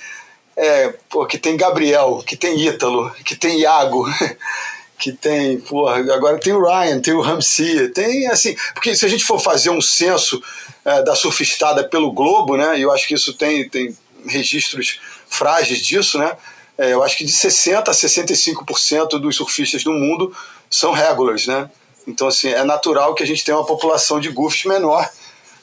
é, 0.56 0.94
que 1.28 1.38
tem 1.38 1.58
Gabriel, 1.58 2.22
que 2.26 2.36
tem 2.36 2.60
Ítalo, 2.60 3.12
que 3.26 3.36
tem 3.36 3.62
Iago, 3.62 4.06
que 5.00 5.14
tem, 5.14 5.60
porra, 5.62 5.96
agora 6.14 6.38
tem 6.38 6.52
o 6.52 6.62
Ryan, 6.62 7.00
tem 7.00 7.14
o 7.14 7.22
Ramsey, 7.22 7.88
tem 7.90 8.28
assim, 8.28 8.56
porque 8.74 8.94
se 8.94 9.06
a 9.06 9.08
gente 9.08 9.24
for 9.24 9.40
fazer 9.40 9.70
um 9.70 9.82
censo 9.82 10.44
é, 10.84 11.02
da 11.02 11.16
surfistada 11.16 11.88
pelo 11.88 12.12
Globo, 12.12 12.58
né? 12.58 12.78
E 12.78 12.82
eu 12.82 12.92
acho 12.92 13.08
que 13.08 13.14
isso 13.14 13.34
tem, 13.34 13.68
tem 13.70 13.98
registros 14.28 15.00
frágeis 15.30 15.80
disso, 15.80 16.20
né? 16.20 16.36
É, 16.78 16.94
eu 16.94 17.02
acho 17.02 17.18
que 17.18 17.24
de 17.24 17.32
60% 17.32 17.88
a 17.88 17.92
65% 17.92 19.20
dos 19.20 19.38
surfistas 19.38 19.84
do 19.84 19.92
mundo 19.92 20.36
são 20.70 20.92
regulars, 20.92 21.48
né? 21.48 21.70
Então, 22.06 22.28
assim, 22.28 22.50
é 22.50 22.64
natural 22.64 23.16
que 23.16 23.24
a 23.24 23.28
gente 23.28 23.44
tenha 23.44 23.58
uma 23.58 23.66
população 23.66 24.20
de 24.20 24.30
goofs 24.30 24.66
menor. 24.66 25.10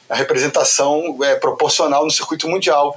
A 0.09 0.15
representação 0.15 1.19
é 1.23 1.35
proporcional 1.35 2.05
no 2.05 2.11
circuito 2.11 2.47
mundial. 2.47 2.95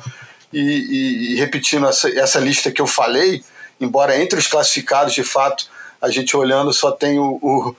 E, 0.53 0.61
e, 0.61 1.33
e 1.33 1.37
repetindo 1.37 1.87
essa, 1.87 2.09
essa 2.19 2.39
lista 2.39 2.71
que 2.71 2.81
eu 2.81 2.87
falei, 2.87 3.43
embora 3.81 4.21
entre 4.21 4.39
os 4.39 4.47
classificados, 4.47 5.15
de 5.15 5.25
fato, 5.25 5.69
a 6.01 6.11
gente 6.11 6.37
olhando 6.37 6.73
só 6.73 6.91
tem 6.91 7.19
o, 7.19 7.39
o, 7.43 7.77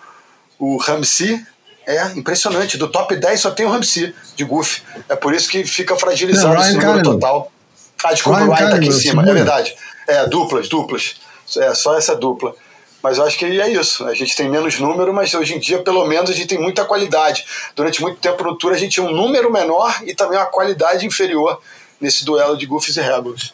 o 0.59 0.77
Ramsey, 0.77 1.43
é 1.85 2.03
impressionante. 2.17 2.77
Do 2.77 2.87
top 2.87 3.15
10 3.15 3.39
só 3.39 3.51
tem 3.51 3.65
o 3.65 3.69
Ramsey 3.69 4.13
de 4.35 4.43
Goof. 4.43 4.81
É 5.09 5.15
por 5.15 5.33
isso 5.33 5.49
que 5.49 5.63
fica 5.65 5.95
fragilizado 5.95 6.53
Não, 6.53 6.61
esse 6.61 6.77
número 6.77 7.03
total. 7.03 7.51
Ah, 8.03 8.13
desculpa, 8.13 8.39
Ryan 8.39 8.49
o 8.49 8.53
Ryan 8.53 8.69
tá 8.69 8.75
aqui 8.75 8.87
em 8.87 8.91
cima. 8.91 9.29
É 9.29 9.33
verdade. 9.33 9.75
É, 10.07 10.27
duplas, 10.27 10.69
duplas. 10.69 11.15
É, 11.57 11.73
só 11.73 11.97
essa 11.97 12.15
dupla. 12.15 12.53
Mas 13.01 13.17
eu 13.17 13.25
acho 13.25 13.37
que 13.37 13.45
é 13.45 13.69
isso. 13.69 14.05
A 14.05 14.13
gente 14.13 14.35
tem 14.35 14.49
menos 14.49 14.79
número, 14.79 15.11
mas 15.13 15.33
hoje 15.33 15.55
em 15.55 15.59
dia, 15.59 15.81
pelo 15.81 16.05
menos, 16.05 16.29
a 16.29 16.33
gente 16.33 16.47
tem 16.47 16.59
muita 16.59 16.85
qualidade. 16.85 17.45
Durante 17.75 18.01
muito 18.01 18.19
tempo 18.19 18.43
no 18.43 18.55
Tour, 18.55 18.73
a 18.73 18.77
gente 18.77 18.93
tinha 18.93 19.05
um 19.05 19.11
número 19.11 19.51
menor 19.51 20.01
e 20.05 20.13
também 20.13 20.37
uma 20.37 20.45
qualidade 20.45 21.05
inferior 21.05 21.59
nesse 21.99 22.23
duelo 22.23 22.55
de 22.55 22.65
Goofs 22.65 22.95
e 22.97 23.01
Regulars. 23.01 23.53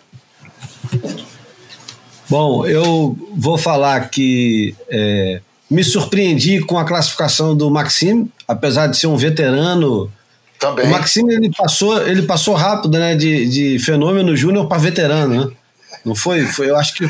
Bom, 2.30 2.65
eu 2.65 3.17
vou 3.36 3.57
falar 3.57 4.09
que 4.09 4.75
é, 4.89 5.41
me 5.69 5.84
surpreendi 5.84 6.59
com 6.61 6.78
a 6.78 6.86
classificação 6.86 7.55
do 7.55 7.69
Maxime, 7.71 8.30
apesar 8.47 8.88
de 8.88 8.97
ser 8.97 9.07
um 9.07 9.17
veterano. 9.17 10.11
Também. 10.59 10.86
O 10.86 10.89
Maxime 10.89 11.34
ele 11.34 11.51
passou, 11.55 12.01
ele 12.05 12.23
passou 12.23 12.55
rápido, 12.55 12.97
né, 12.97 13.15
de, 13.15 13.47
de 13.47 13.80
fenômeno 13.80 14.36
júnior 14.36 14.67
para 14.67 14.78
veterano, 14.78 15.45
né? 15.45 15.55
Não 16.03 16.15
foi, 16.15 16.45
foi? 16.45 16.69
Eu 16.69 16.78
acho 16.78 16.95
que 16.95 17.09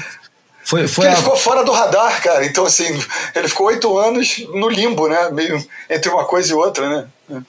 foi, 0.63 0.87
foi 0.87 1.07
a... 1.07 1.11
Ele 1.11 1.17
ficou 1.17 1.37
fora 1.37 1.63
do 1.63 1.71
radar, 1.71 2.21
cara. 2.21 2.45
Então, 2.45 2.65
assim, 2.65 2.85
ele 3.33 3.47
ficou 3.47 3.67
oito 3.67 3.97
anos 3.97 4.45
no 4.53 4.67
limbo, 4.67 5.07
né? 5.07 5.29
Meio 5.31 5.65
entre 5.89 6.11
uma 6.11 6.25
coisa 6.25 6.51
e 6.51 6.55
outra, 6.55 6.89
né? 7.29 7.43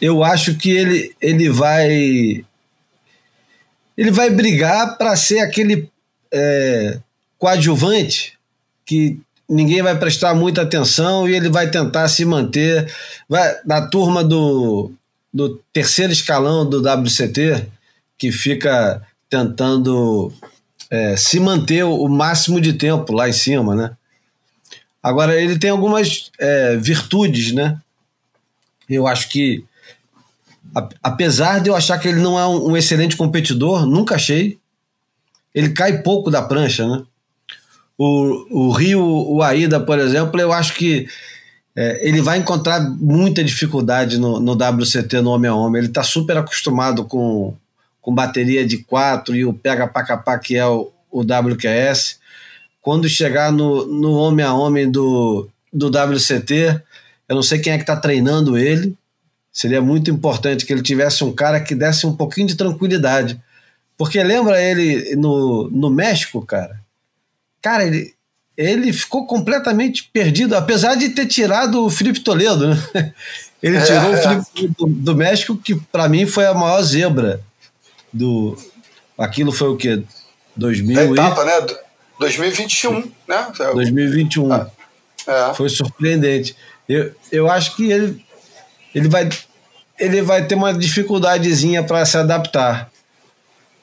Eu 0.00 0.22
acho 0.22 0.56
que 0.56 0.70
ele, 0.70 1.16
ele 1.22 1.48
vai. 1.48 2.44
Ele 3.96 4.10
vai 4.10 4.28
brigar 4.28 4.98
para 4.98 5.16
ser 5.16 5.38
aquele 5.38 5.90
é, 6.32 6.98
coadjuvante 7.38 8.36
que 8.84 9.18
ninguém 9.48 9.82
vai 9.82 9.96
prestar 9.98 10.34
muita 10.34 10.62
atenção 10.62 11.28
e 11.28 11.34
ele 11.34 11.48
vai 11.48 11.70
tentar 11.70 12.08
se 12.08 12.24
manter. 12.24 12.92
Vai, 13.28 13.56
na 13.64 13.86
turma 13.86 14.22
do, 14.22 14.92
do 15.32 15.60
terceiro 15.72 16.12
escalão 16.12 16.68
do 16.68 16.80
WCT, 16.80 17.66
que 18.18 18.32
fica 18.32 19.02
tentando 19.28 20.32
é, 20.90 21.16
se 21.16 21.40
manter 21.40 21.84
o 21.84 22.08
máximo 22.08 22.60
de 22.60 22.72
tempo 22.72 23.12
lá 23.12 23.28
em 23.28 23.32
cima, 23.32 23.74
né? 23.74 23.90
Agora, 25.02 25.40
ele 25.40 25.58
tem 25.58 25.70
algumas 25.70 26.30
é, 26.38 26.76
virtudes, 26.76 27.52
né? 27.52 27.78
Eu 28.88 29.06
acho 29.06 29.28
que, 29.28 29.64
apesar 31.02 31.60
de 31.60 31.68
eu 31.70 31.76
achar 31.76 31.98
que 31.98 32.08
ele 32.08 32.20
não 32.20 32.38
é 32.38 32.46
um, 32.46 32.70
um 32.70 32.76
excelente 32.76 33.16
competidor, 33.16 33.86
nunca 33.86 34.14
achei, 34.14 34.58
ele 35.56 35.70
cai 35.70 36.02
pouco 36.02 36.30
da 36.30 36.42
prancha, 36.42 36.86
né? 36.86 37.02
O, 37.96 38.66
o 38.66 38.70
Rio, 38.72 39.40
Aida, 39.40 39.80
por 39.80 39.98
exemplo, 39.98 40.38
eu 40.38 40.52
acho 40.52 40.74
que 40.74 41.08
é, 41.74 42.06
ele 42.06 42.20
vai 42.20 42.36
encontrar 42.36 42.78
muita 42.80 43.42
dificuldade 43.42 44.18
no, 44.18 44.38
no 44.38 44.52
WCT 44.52 45.22
no 45.22 45.30
homem 45.30 45.50
a 45.50 45.54
homem. 45.54 45.78
Ele 45.78 45.88
está 45.88 46.02
super 46.02 46.36
acostumado 46.36 47.06
com, 47.06 47.56
com 48.02 48.14
bateria 48.14 48.66
de 48.66 48.78
quatro 48.78 49.34
e 49.34 49.46
o 49.46 49.54
pega 49.54 49.88
para 49.88 50.06
capá 50.06 50.38
que 50.38 50.56
é 50.56 50.66
o, 50.66 50.92
o 51.10 51.22
WQS. 51.22 52.18
Quando 52.82 53.08
chegar 53.08 53.50
no, 53.50 53.86
no 53.86 54.12
homem 54.12 54.44
a 54.44 54.52
homem 54.52 54.90
do, 54.90 55.48
do 55.72 55.86
WCT, 55.86 56.82
eu 57.26 57.34
não 57.34 57.42
sei 57.42 57.60
quem 57.60 57.72
é 57.72 57.78
que 57.78 57.82
está 57.82 57.96
treinando 57.96 58.58
ele. 58.58 58.94
Seria 59.50 59.80
muito 59.80 60.10
importante 60.10 60.66
que 60.66 60.72
ele 60.72 60.82
tivesse 60.82 61.24
um 61.24 61.32
cara 61.32 61.58
que 61.60 61.74
desse 61.74 62.06
um 62.06 62.14
pouquinho 62.14 62.46
de 62.46 62.56
tranquilidade. 62.56 63.40
Porque 63.96 64.22
lembra 64.22 64.62
ele 64.62 65.16
no, 65.16 65.70
no 65.70 65.90
México, 65.90 66.44
cara? 66.44 66.80
Cara, 67.62 67.84
ele, 67.84 68.14
ele 68.56 68.92
ficou 68.92 69.26
completamente 69.26 70.04
perdido, 70.12 70.54
apesar 70.54 70.94
de 70.94 71.10
ter 71.10 71.26
tirado 71.26 71.84
o 71.84 71.90
Felipe 71.90 72.20
Toledo, 72.20 72.68
né? 72.68 73.12
Ele 73.62 73.80
tirou 73.80 74.14
é, 74.14 74.18
o 74.18 74.22
Felipe 74.44 74.74
do, 74.78 74.86
do, 74.86 75.16
México, 75.16 75.56
que 75.56 75.74
para 75.74 76.08
mim 76.10 76.26
foi 76.26 76.46
a 76.46 76.52
maior 76.52 76.80
zebra 76.82 77.40
do. 78.12 78.56
Aquilo 79.18 79.50
foi 79.50 79.68
o 79.68 79.76
quê? 79.76 80.02
2000 80.54 81.00
é 81.00 81.04
etapa, 81.04 81.42
e... 81.42 81.46
né? 81.46 81.66
2021, 82.18 83.12
né? 83.26 83.52
2021. 83.74 84.52
Ah, 84.52 84.70
é. 85.26 85.54
Foi 85.54 85.68
surpreendente. 85.68 86.54
Eu, 86.88 87.12
eu 87.32 87.50
acho 87.50 87.74
que 87.76 87.90
ele, 87.90 88.24
ele, 88.94 89.08
vai, 89.08 89.28
ele 89.98 90.22
vai 90.22 90.46
ter 90.46 90.54
uma 90.54 90.72
dificuldadezinha 90.72 91.82
para 91.82 92.04
se 92.04 92.16
adaptar. 92.16 92.90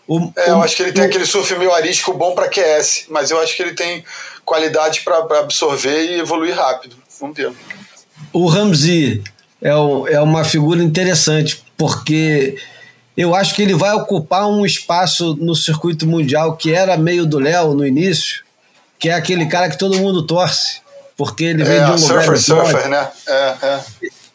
O, 0.08 0.32
é, 0.36 0.50
eu 0.50 0.62
acho 0.62 0.76
que 0.76 0.84
ele 0.84 0.92
tem 0.92 1.06
aquele 1.06 1.26
surf 1.26 1.56
meio 1.56 1.74
arístico 1.74 2.14
bom 2.14 2.36
para 2.36 2.50
QS, 2.50 3.06
mas 3.10 3.32
eu 3.32 3.40
acho 3.40 3.56
que 3.56 3.64
ele 3.64 3.74
tem 3.74 4.04
qualidade 4.44 5.02
para 5.02 5.40
absorver 5.40 6.04
e 6.06 6.20
evoluir 6.20 6.56
rápido. 6.56 6.96
Vamos 7.20 7.38
ver. 7.38 7.54
O 8.34 8.48
Ramsey 8.48 9.24
é, 9.62 9.70
é 9.70 10.20
uma 10.20 10.44
figura 10.44 10.84
interessante, 10.84 11.64
porque 11.78 12.58
eu 13.16 13.34
acho 13.34 13.56
que 13.56 13.62
ele 13.62 13.76
vai 13.76 13.94
ocupar 13.94 14.48
um 14.48 14.66
espaço 14.66 15.38
no 15.40 15.56
circuito 15.56 16.06
mundial 16.06 16.58
que 16.58 16.74
era 16.74 16.98
meio 16.98 17.26
do 17.26 17.40
Léo 17.40 17.74
no 17.74 17.86
início, 17.86 18.44
que 19.00 19.10
é 19.10 19.14
aquele 19.14 19.46
cara 19.46 19.70
que 19.70 19.78
todo 19.78 19.98
mundo 19.98 20.26
torce, 20.26 20.82
porque 21.16 21.46
ele 21.46 21.64
vem 21.64 21.78
é, 21.78 21.86
de 21.86 21.92
um 21.92 21.98
surfer, 21.98 22.18
lugar 22.20 22.34
exótico. 22.36 22.72
Surfer, 22.72 22.90
né? 22.90 23.12
É, 23.28 23.56
é. 23.62 23.80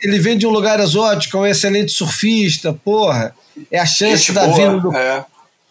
Ele 0.01 0.19
vem 0.21 0.39
de 0.39 0.47
um 0.47 0.51
lugar 0.51 0.79
exótico, 0.79 1.37
é 1.39 1.41
um 1.41 1.47
excelente 1.47 1.91
surfista, 1.93 2.73
porra. 2.73 3.35
É 3.71 3.81
a 3.81 3.87
chance 3.87 4.19
Gente 4.19 4.33
da 4.33 4.47
boa, 4.47 4.57
vida 4.57 4.81
do, 4.81 4.93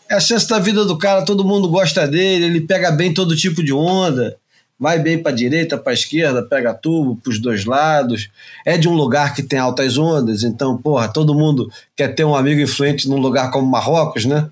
é. 0.09 0.13
É 0.13 0.17
a 0.17 0.19
chance 0.19 0.47
da 0.47 0.59
vida 0.59 0.85
do 0.85 0.97
cara, 0.97 1.23
todo 1.23 1.45
mundo 1.45 1.69
gosta 1.69 2.07
dele, 2.07 2.45
ele 2.45 2.61
pega 2.61 2.91
bem 2.91 3.13
todo 3.13 3.35
tipo 3.35 3.63
de 3.63 3.73
onda, 3.73 4.37
vai 4.79 4.99
bem 4.99 5.21
para 5.21 5.31
direita, 5.31 5.77
para 5.77 5.93
esquerda, 5.93 6.43
pega 6.43 6.73
tubo 6.73 7.15
para 7.15 7.31
os 7.31 7.39
dois 7.39 7.65
lados. 7.65 8.29
É 8.65 8.77
de 8.77 8.87
um 8.87 8.93
lugar 8.93 9.33
que 9.33 9.43
tem 9.43 9.59
altas 9.59 9.97
ondas, 9.97 10.43
então, 10.43 10.77
porra, 10.77 11.07
todo 11.07 11.35
mundo 11.35 11.69
quer 11.95 12.13
ter 12.13 12.23
um 12.23 12.35
amigo 12.35 12.61
influente 12.61 13.07
num 13.09 13.17
lugar 13.17 13.51
como 13.51 13.67
Marrocos, 13.67 14.25
né? 14.25 14.49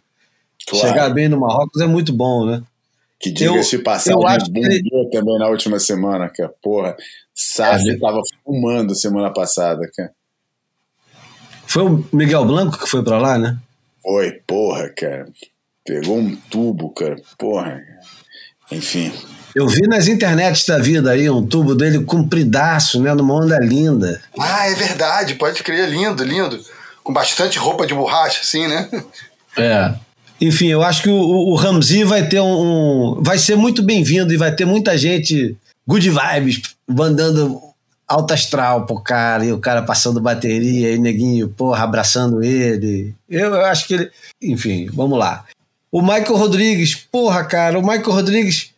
Claro. 0.68 0.88
Chegar 0.88 1.10
bem 1.10 1.30
no 1.30 1.40
Marrocos 1.40 1.82
é 1.82 1.88
muito 1.88 2.12
bom, 2.12 2.46
né? 2.46 2.64
Que 3.20 3.32
diga-se 3.32 3.78
bombou 3.78 4.72
ele... 4.72 5.10
também 5.12 5.40
na 5.40 5.48
última 5.48 5.80
semana, 5.80 6.30
que 6.30 6.46
porra. 6.62 6.96
Sabe, 7.34 7.92
é, 7.92 8.00
tava 8.00 8.22
fumando 8.44 8.96
semana 8.96 9.32
passada, 9.32 9.90
cara. 9.96 10.12
Foi 11.68 11.84
o 11.84 12.06
Miguel 12.14 12.46
Blanco 12.46 12.78
que 12.78 12.88
foi 12.88 13.04
para 13.04 13.18
lá, 13.18 13.38
né? 13.38 13.58
Foi, 14.06 14.34
porra, 14.46 14.90
cara. 14.90 15.26
Pegou 15.84 16.20
um 16.20 16.36
tubo, 16.36 16.92
cara. 16.92 17.16
Porra. 17.40 17.82
Enfim. 18.72 19.12
Eu 19.56 19.68
vi 19.68 19.82
nas 19.88 20.08
internets 20.08 20.66
da 20.66 20.78
vida 20.78 21.12
aí 21.12 21.28
um 21.28 21.46
tubo 21.46 21.74
dele 21.74 22.04
compridaço, 22.04 23.02
né? 23.02 23.14
Numa 23.16 23.34
onda 23.34 23.58
linda. 23.58 24.22
Ah, 24.38 24.70
é 24.70 24.76
verdade, 24.76 25.36
pode 25.36 25.64
crer, 25.64 25.90
lindo, 25.90 26.24
lindo. 26.24 26.60
Com 27.04 27.12
bastante 27.12 27.58
roupa 27.58 27.88
de 27.88 27.94
borracha, 27.96 28.42
assim, 28.42 28.68
né? 28.68 28.90
É. 29.58 29.94
Enfim, 30.40 30.68
eu 30.68 30.84
acho 30.84 31.02
que 31.02 31.10
o, 31.10 31.16
o 31.16 31.56
Ramsey 31.56 32.04
vai 32.04 32.28
ter 32.28 32.42
um, 32.42 33.16
um 33.16 33.24
vai 33.24 33.38
ser 33.38 33.56
muito 33.56 33.82
bem-vindo 33.82 34.34
e 34.34 34.38
vai 34.38 34.54
ter 34.54 34.66
muita 34.66 34.98
gente 34.98 35.56
good 35.88 36.10
vibes 36.10 36.62
mandando 36.88 37.62
alta 38.08 38.34
astral 38.34 38.86
pro 38.86 39.00
cara 39.00 39.46
e 39.46 39.52
o 39.52 39.60
cara 39.60 39.82
passando 39.82 40.22
bateria 40.22 40.92
e 40.92 40.98
neguinho, 40.98 41.50
porra, 41.50 41.84
abraçando 41.84 42.44
ele. 42.44 43.16
Eu, 43.30 43.54
eu 43.54 43.66
acho 43.66 43.88
que 43.88 43.94
ele, 43.96 44.12
enfim, 44.42 44.88
vamos 44.94 45.18
lá. 45.18 45.46
O 45.92 46.02
Michael 46.02 46.36
Rodrigues, 46.36 46.96
porra, 46.96 47.44
cara, 47.44 47.80
o 47.80 47.82
Michael 47.82 48.12
Rodrigues, 48.12 48.72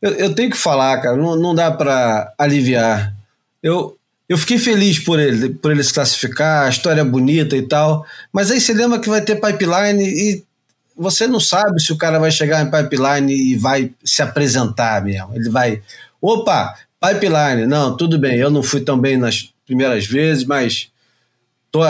eu, 0.00 0.12
eu 0.12 0.34
tenho 0.34 0.50
que 0.50 0.56
falar, 0.56 1.00
cara, 1.00 1.16
não, 1.16 1.36
não 1.36 1.54
dá 1.54 1.70
para 1.70 2.32
aliviar. 2.38 3.14
Eu, 3.62 3.96
eu 4.28 4.38
fiquei 4.38 4.58
feliz 4.58 4.98
por 4.98 5.18
ele, 5.18 5.50
por 5.50 5.72
ele 5.72 5.82
se 5.82 5.92
classificar, 5.92 6.66
a 6.66 6.70
história 6.70 7.00
é 7.00 7.04
bonita 7.04 7.56
e 7.56 7.62
tal, 7.62 8.06
mas 8.32 8.50
aí 8.50 8.60
você 8.60 8.72
lembra 8.72 9.00
que 9.00 9.08
vai 9.08 9.20
ter 9.20 9.40
pipeline 9.40 10.02
e 10.02 10.44
você 10.96 11.26
não 11.26 11.40
sabe 11.40 11.80
se 11.80 11.92
o 11.92 11.96
cara 11.96 12.18
vai 12.18 12.30
chegar 12.30 12.62
em 12.62 12.70
pipeline 12.70 13.32
e 13.34 13.56
vai 13.56 13.90
se 14.04 14.22
apresentar 14.22 15.02
mesmo. 15.02 15.34
Ele 15.34 15.48
vai, 15.48 15.82
opa, 16.20 16.76
pipeline, 17.00 17.66
não, 17.66 17.96
tudo 17.96 18.18
bem, 18.18 18.38
eu 18.38 18.50
não 18.50 18.62
fui 18.62 18.80
tão 18.80 18.98
bem 18.98 19.16
nas 19.16 19.52
primeiras 19.66 20.06
vezes, 20.06 20.44
mas 20.44 20.90
tô, 21.72 21.80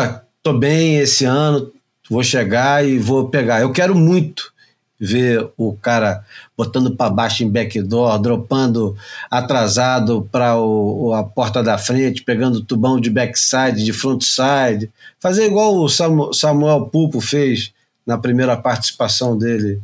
tô 0.42 0.52
bem 0.52 0.98
esse 0.98 1.24
ano, 1.24 1.72
vou 2.08 2.22
chegar 2.22 2.86
e 2.86 2.98
vou 2.98 3.28
pegar. 3.28 3.60
Eu 3.60 3.72
quero 3.72 3.94
muito 3.94 4.52
ver 5.00 5.48
o 5.56 5.72
cara 5.72 6.22
botando 6.54 6.94
para 6.94 7.10
baixo 7.10 7.42
em 7.42 7.50
backdoor, 7.50 8.18
dropando 8.18 8.94
atrasado 9.30 10.28
para 10.30 10.52
a 10.52 11.22
porta 11.22 11.62
da 11.62 11.78
frente, 11.78 12.22
pegando 12.22 12.60
tubão 12.60 13.00
de 13.00 13.08
backside, 13.08 13.82
de 13.82 13.94
frontside, 13.94 14.90
fazer 15.18 15.46
igual 15.46 15.74
o 15.74 15.88
Samuel 15.88 16.86
Pulpo 16.86 17.18
fez 17.18 17.72
na 18.06 18.18
primeira 18.18 18.56
participação 18.58 19.38
dele 19.38 19.80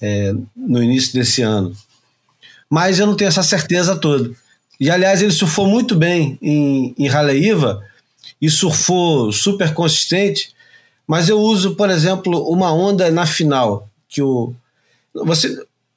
é, 0.00 0.32
no 0.56 0.80
início 0.80 1.12
desse 1.14 1.42
ano. 1.42 1.74
Mas 2.68 3.00
eu 3.00 3.06
não 3.06 3.16
tenho 3.16 3.28
essa 3.28 3.42
certeza 3.42 3.96
toda. 3.96 4.30
E 4.80 4.90
aliás, 4.90 5.20
ele 5.20 5.30
surfou 5.30 5.66
muito 5.66 5.94
bem 5.94 6.38
em, 6.40 6.94
em 6.98 7.06
Raleiva 7.06 7.84
e 8.40 8.48
surfou 8.48 9.30
super 9.30 9.74
consistente. 9.74 10.54
Mas 11.06 11.28
eu 11.28 11.38
uso, 11.38 11.76
por 11.76 11.90
exemplo, 11.90 12.50
uma 12.50 12.72
onda 12.72 13.10
na 13.10 13.26
final 13.26 13.86
que 14.08 14.22
o 14.22 14.54
você 15.12 15.54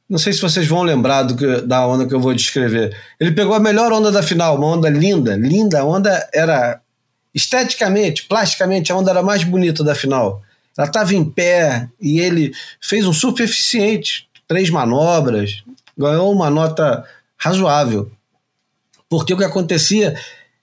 não 0.10 0.20
sei 0.20 0.34
se 0.34 0.42
vocês 0.42 0.68
vão 0.68 0.84
lembrar 0.84 1.26
que, 1.36 1.62
da 1.62 1.88
onda 1.88 2.06
que 2.06 2.14
eu 2.14 2.20
vou 2.20 2.34
descrever. 2.34 2.96
Ele 3.20 3.32
pegou 3.32 3.56
a 3.56 3.60
melhor 3.60 3.92
onda 3.92 4.12
da 4.12 4.22
final, 4.22 4.58
uma 4.58 4.68
onda 4.68 4.90
linda, 4.90 5.36
linda. 5.36 5.80
A 5.80 5.86
onda 5.86 6.30
era 6.34 6.80
esteticamente, 7.34 8.26
plasticamente, 8.26 8.92
a 8.92 8.96
onda 8.96 9.10
era 9.10 9.24
mais 9.24 9.44
bonita 9.44 9.84
da 9.84 9.96
final. 9.96 10.42
Ela 10.78 10.88
estava 10.88 11.16
em 11.16 11.24
pé 11.24 11.88
e 12.00 12.20
ele 12.20 12.54
fez 12.82 13.08
um 13.08 13.14
super 13.14 13.44
eficiente, 13.44 14.28
três 14.48 14.70
manobras, 14.70 15.64
ganhou 15.98 16.32
uma 16.32 16.50
nota 16.50 17.04
razoável. 17.38 18.12
Porque 19.14 19.32
o 19.32 19.38
que 19.38 19.44
acontecia 19.44 20.16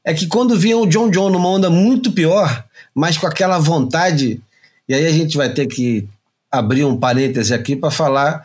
é 0.05 0.13
que 0.13 0.27
quando 0.27 0.59
vinha 0.59 0.77
o 0.77 0.85
John 0.85 1.09
John 1.09 1.31
numa 1.31 1.49
onda 1.49 1.71
muito 1.71 2.11
pior, 2.11 2.65
mas 2.93 3.17
com 3.17 3.25
aquela 3.25 3.61
vontade, 3.61 4.41
e 4.89 4.93
aí 4.93 5.07
a 5.07 5.13
gente 5.13 5.37
vai 5.37 5.55
ter 5.55 5.69
que 5.69 6.09
abrir 6.51 6.85
um 6.85 6.97
parêntese 6.97 7.55
aqui 7.55 7.77
para 7.77 7.93
falar 7.93 8.45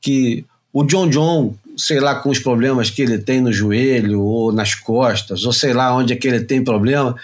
que 0.00 0.44
o 0.72 0.82
John 0.82 1.08
John, 1.08 1.54
sei 1.76 2.00
lá, 2.00 2.16
com 2.16 2.28
os 2.28 2.40
problemas 2.40 2.90
que 2.90 3.00
ele 3.00 3.18
tem 3.18 3.40
no 3.40 3.52
joelho 3.52 4.20
ou 4.20 4.50
nas 4.50 4.74
costas, 4.74 5.44
ou 5.44 5.52
sei 5.52 5.72
lá 5.72 5.94
onde 5.94 6.12
é 6.12 6.16
que 6.16 6.26
ele 6.26 6.40
tem 6.40 6.64
problema, 6.64 7.14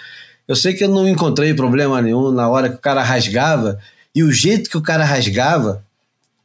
eu 0.47 0.55
sei 0.55 0.73
que 0.73 0.85
eu 0.85 0.89
não 0.89 1.05
encontrei 1.05 1.53
problema 1.53 2.01
nenhum 2.01 2.31
na 2.31 2.47
hora 2.47 2.69
que 2.69 2.75
o 2.75 2.79
cara 2.81 3.03
rasgava, 3.03 3.77
e 4.15 4.23
o 4.23 4.31
jeito 4.31 4.69
que 4.69 4.77
o 4.77 4.81
cara 4.81 5.03
rasgava, 5.03 5.83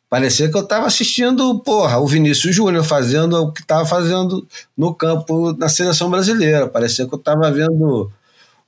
parecia 0.09 0.51
que 0.51 0.57
eu 0.57 0.63
estava 0.63 0.87
assistindo, 0.87 1.59
porra, 1.61 1.99
o 1.99 2.07
Vinícius 2.07 2.55
Júnior 2.55 2.85
fazendo 2.85 3.35
o 3.35 3.53
que 3.53 3.61
estava 3.61 3.85
fazendo 3.87 4.47
no 4.77 4.95
campo 4.95 5.53
na 5.55 5.69
seleção 5.69 6.11
brasileira. 6.11 6.67
Parecia 6.67 7.07
que 7.07 7.15
eu 7.15 7.19
estava 7.19 7.51
vendo 7.51 8.11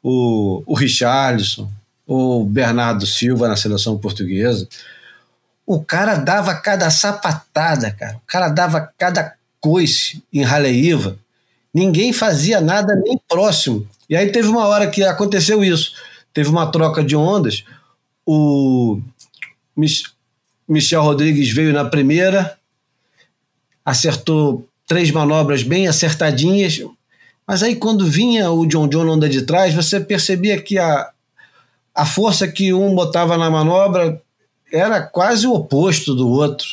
o, 0.02 0.62
o 0.66 0.74
Richarlison, 0.74 1.70
o 2.06 2.44
Bernardo 2.44 3.06
Silva 3.06 3.48
na 3.48 3.56
seleção 3.56 3.98
portuguesa. 3.98 4.68
O 5.66 5.82
cara 5.82 6.16
dava 6.16 6.54
cada 6.54 6.90
sapatada, 6.90 7.90
cara. 7.92 8.16
O 8.16 8.26
cara 8.26 8.48
dava 8.48 8.92
cada 8.98 9.34
coice 9.60 10.22
em 10.32 10.42
Raleiva. 10.42 11.16
Ninguém 11.72 12.12
fazia 12.12 12.60
nada 12.60 12.96
nem 12.96 13.20
próximo 13.28 13.86
e 14.10 14.16
aí 14.16 14.32
teve 14.32 14.48
uma 14.48 14.66
hora 14.66 14.88
que 14.88 15.04
aconteceu 15.04 15.62
isso. 15.62 15.92
Teve 16.34 16.50
uma 16.50 16.66
troca 16.66 17.02
de 17.04 17.14
ondas. 17.14 17.64
O 18.26 19.00
Michel 20.70 21.02
Rodrigues 21.02 21.52
veio 21.52 21.72
na 21.72 21.84
primeira, 21.84 22.56
acertou 23.84 24.68
três 24.86 25.10
manobras 25.10 25.64
bem 25.64 25.88
acertadinhas, 25.88 26.80
mas 27.44 27.64
aí 27.64 27.74
quando 27.74 28.06
vinha 28.06 28.52
o 28.52 28.64
John 28.64 28.86
John 28.86 29.08
onda 29.08 29.28
de 29.28 29.42
trás, 29.42 29.74
você 29.74 29.98
percebia 29.98 30.62
que 30.62 30.78
a, 30.78 31.10
a 31.92 32.06
força 32.06 32.46
que 32.46 32.72
um 32.72 32.94
botava 32.94 33.36
na 33.36 33.50
manobra 33.50 34.22
era 34.72 35.02
quase 35.02 35.44
o 35.44 35.54
oposto 35.54 36.14
do 36.14 36.28
outro. 36.28 36.68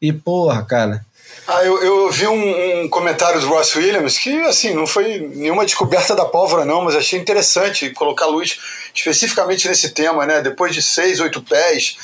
E 0.00 0.12
porra, 0.12 0.62
cara, 0.64 1.02
ah, 1.48 1.64
eu, 1.64 1.82
eu 1.82 2.10
vi 2.10 2.26
um, 2.26 2.82
um, 2.82 2.88
comentário 2.88 3.40
do 3.40 3.48
Ross 3.48 3.74
Williams 3.74 4.18
que, 4.18 4.42
assim, 4.42 4.74
não 4.74 4.86
foi 4.86 5.18
nenhuma 5.34 5.64
descoberta 5.64 6.14
da 6.14 6.24
pólvora, 6.24 6.64
não, 6.64 6.84
mas 6.84 6.94
achei 6.94 7.18
interessante 7.18 7.90
colocar 7.90 8.26
luz 8.26 8.58
especificamente 8.94 9.66
nesse 9.66 9.90
tema, 9.90 10.26
né? 10.26 10.42
Depois 10.42 10.74
de 10.74 10.82
seis, 10.82 11.18
oito 11.18 11.42
pés 11.42 11.96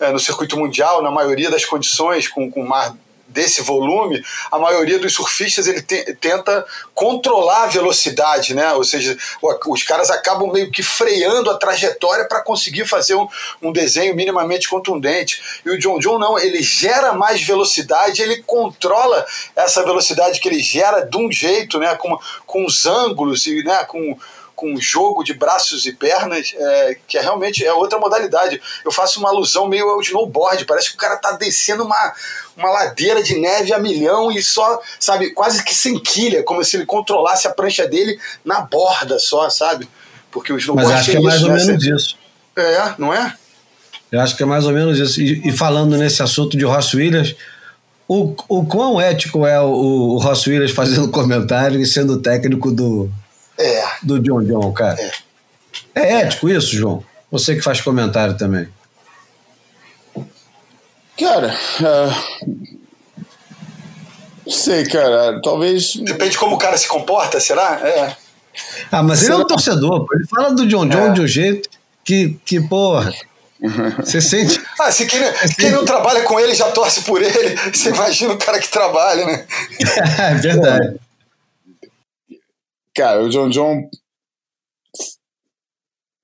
é, 0.00 0.10
no 0.10 0.18
circuito 0.18 0.56
mundial, 0.56 1.02
na 1.02 1.10
maioria 1.10 1.50
das 1.50 1.64
condições, 1.64 2.28
com, 2.28 2.50
com 2.50 2.64
mar 2.64 2.94
desse 3.34 3.62
volume, 3.62 4.24
a 4.50 4.58
maioria 4.58 4.98
dos 4.98 5.12
surfistas 5.12 5.66
ele 5.66 5.82
te, 5.82 6.14
tenta 6.14 6.64
controlar 6.94 7.64
a 7.64 7.66
velocidade, 7.66 8.54
né? 8.54 8.72
Ou 8.74 8.84
seja, 8.84 9.18
os 9.66 9.82
caras 9.82 10.08
acabam 10.08 10.52
meio 10.52 10.70
que 10.70 10.82
freando 10.82 11.50
a 11.50 11.58
trajetória 11.58 12.26
para 12.26 12.42
conseguir 12.42 12.86
fazer 12.86 13.16
um, 13.16 13.26
um, 13.60 13.72
desenho 13.72 14.14
minimamente 14.14 14.68
contundente. 14.68 15.60
E 15.66 15.70
o 15.70 15.78
John 15.78 15.98
John 15.98 16.18
não, 16.18 16.38
ele 16.38 16.62
gera 16.62 17.12
mais 17.12 17.42
velocidade, 17.42 18.22
ele 18.22 18.42
controla 18.42 19.26
essa 19.56 19.82
velocidade 19.84 20.38
que 20.38 20.48
ele 20.48 20.60
gera 20.60 21.00
de 21.00 21.16
um 21.16 21.30
jeito, 21.30 21.78
né? 21.78 21.96
Com, 21.96 22.16
com 22.46 22.64
os 22.64 22.86
ângulos 22.86 23.46
e 23.46 23.64
né? 23.64 23.84
com 23.84 24.16
com 24.54 24.76
jogo 24.80 25.24
de 25.24 25.34
braços 25.34 25.84
e 25.86 25.92
pernas, 25.92 26.54
é, 26.56 26.96
que 27.06 27.18
é 27.18 27.20
realmente 27.20 27.64
é 27.64 27.72
outra 27.72 27.98
modalidade. 27.98 28.60
Eu 28.84 28.92
faço 28.92 29.18
uma 29.18 29.28
alusão 29.28 29.66
meio 29.66 29.88
ao 29.88 30.00
snowboard, 30.00 30.64
parece 30.64 30.90
que 30.90 30.94
o 30.94 30.98
cara 30.98 31.16
tá 31.16 31.32
descendo 31.32 31.84
uma, 31.84 32.12
uma 32.56 32.70
ladeira 32.70 33.22
de 33.22 33.38
neve 33.38 33.72
a 33.72 33.78
milhão 33.78 34.30
e 34.30 34.42
só, 34.42 34.80
sabe, 34.98 35.30
quase 35.30 35.64
que 35.64 35.74
sem 35.74 35.98
quilha, 35.98 36.42
como 36.42 36.64
se 36.64 36.76
ele 36.76 36.86
controlasse 36.86 37.46
a 37.46 37.52
prancha 37.52 37.86
dele 37.86 38.18
na 38.44 38.60
borda 38.60 39.18
só, 39.18 39.50
sabe? 39.50 39.88
Porque 40.30 40.52
o 40.52 40.58
snowboard 40.58 40.92
Mas 40.92 41.00
acho 41.00 41.10
que 41.10 41.16
é 41.16 41.20
mais 41.20 41.36
isso, 41.36 41.44
ou 41.44 41.52
né? 41.52 41.64
menos 41.64 41.84
isso. 41.86 42.16
É, 42.56 42.94
não 42.98 43.12
é? 43.12 43.34
Eu 44.10 44.20
acho 44.20 44.36
que 44.36 44.42
é 44.44 44.46
mais 44.46 44.64
ou 44.64 44.72
menos 44.72 44.98
isso. 44.98 45.20
E, 45.20 45.48
e 45.48 45.52
falando 45.52 45.96
nesse 45.96 46.22
assunto 46.22 46.56
de 46.56 46.64
Ross 46.64 46.94
Williams, 46.94 47.34
o, 48.06 48.34
o 48.48 48.64
quão 48.64 49.00
ético 49.00 49.46
é 49.46 49.60
o, 49.60 49.66
o 49.66 50.18
Ross 50.18 50.46
Williams 50.46 50.70
fazendo 50.70 51.08
comentário 51.10 51.80
e 51.80 51.86
sendo 51.86 52.20
técnico 52.20 52.70
do, 52.70 53.10
é. 53.58 53.84
do 54.02 54.18
John 54.20 54.42
John, 54.42 54.72
cara? 54.72 55.00
É. 55.00 55.12
é 55.94 56.12
ético 56.22 56.48
isso, 56.48 56.74
João? 56.76 57.04
Você 57.30 57.54
que 57.54 57.62
faz 57.62 57.80
comentário 57.80 58.36
também. 58.36 58.68
Cara, 61.18 61.54
uh, 61.80 62.12
sei, 64.50 64.84
cara. 64.84 65.40
Talvez. 65.42 65.94
Depende 65.96 66.32
de 66.32 66.38
como 66.38 66.56
o 66.56 66.58
cara 66.58 66.76
se 66.76 66.88
comporta, 66.88 67.38
será? 67.38 67.80
É. 67.82 68.16
Ah, 68.90 69.02
mas 69.02 69.20
será? 69.20 69.34
ele 69.34 69.42
é 69.42 69.44
um 69.44 69.48
torcedor, 69.48 70.06
pô. 70.06 70.14
Ele 70.14 70.26
fala 70.26 70.52
do 70.52 70.66
John 70.66 70.88
John 70.88 71.06
é. 71.06 71.12
de 71.12 71.20
um 71.20 71.26
jeito 71.26 71.68
que, 72.04 72.36
que 72.44 72.60
porra. 72.60 73.12
Você 73.98 74.20
sente. 74.20 74.60
Ah, 74.78 74.90
se 74.90 75.06
quem, 75.06 75.20
quem 75.56 75.70
não 75.70 75.84
trabalha 75.84 76.22
com 76.24 76.38
ele 76.38 76.54
já 76.54 76.70
torce 76.70 77.02
por 77.02 77.22
ele, 77.22 77.56
você 77.72 77.88
imagina 77.90 78.34
o 78.34 78.36
cara 78.36 78.58
que 78.58 78.68
trabalha, 78.68 79.24
né? 79.24 79.46
é 80.18 80.34
verdade. 80.34 80.96
Cara, 82.94 83.22
o 83.22 83.28
John 83.28 83.48
John 83.48 83.88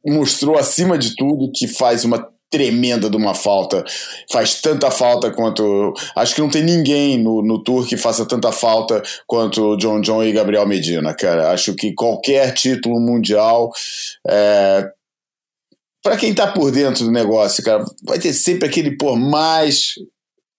mostrou 0.06 0.56
acima 0.56 0.96
de 0.96 1.14
tudo 1.16 1.50
que 1.54 1.66
faz 1.66 2.04
uma 2.04 2.30
tremenda 2.50 3.08
de 3.08 3.16
uma 3.16 3.34
falta. 3.34 3.84
Faz 4.30 4.60
tanta 4.60 4.90
falta 4.90 5.30
quanto. 5.30 5.94
Acho 6.16 6.34
que 6.34 6.40
não 6.40 6.50
tem 6.50 6.62
ninguém 6.62 7.16
no, 7.16 7.42
no 7.42 7.62
Tour 7.62 7.86
que 7.86 7.96
faça 7.96 8.26
tanta 8.26 8.50
falta 8.50 9.02
quanto 9.26 9.76
John 9.76 10.00
John 10.00 10.22
e 10.24 10.32
Gabriel 10.32 10.66
Medina, 10.66 11.14
cara. 11.14 11.52
Acho 11.52 11.74
que 11.74 11.94
qualquer 11.94 12.52
título 12.52 12.98
mundial. 13.00 13.70
É, 14.26 14.90
para 16.02 16.16
quem 16.16 16.34
tá 16.34 16.50
por 16.50 16.72
dentro 16.72 17.04
do 17.04 17.12
negócio, 17.12 17.62
cara, 17.62 17.84
vai 18.04 18.18
ter 18.18 18.32
sempre 18.32 18.66
aquele 18.66 18.96
por 18.96 19.16
mais 19.16 19.94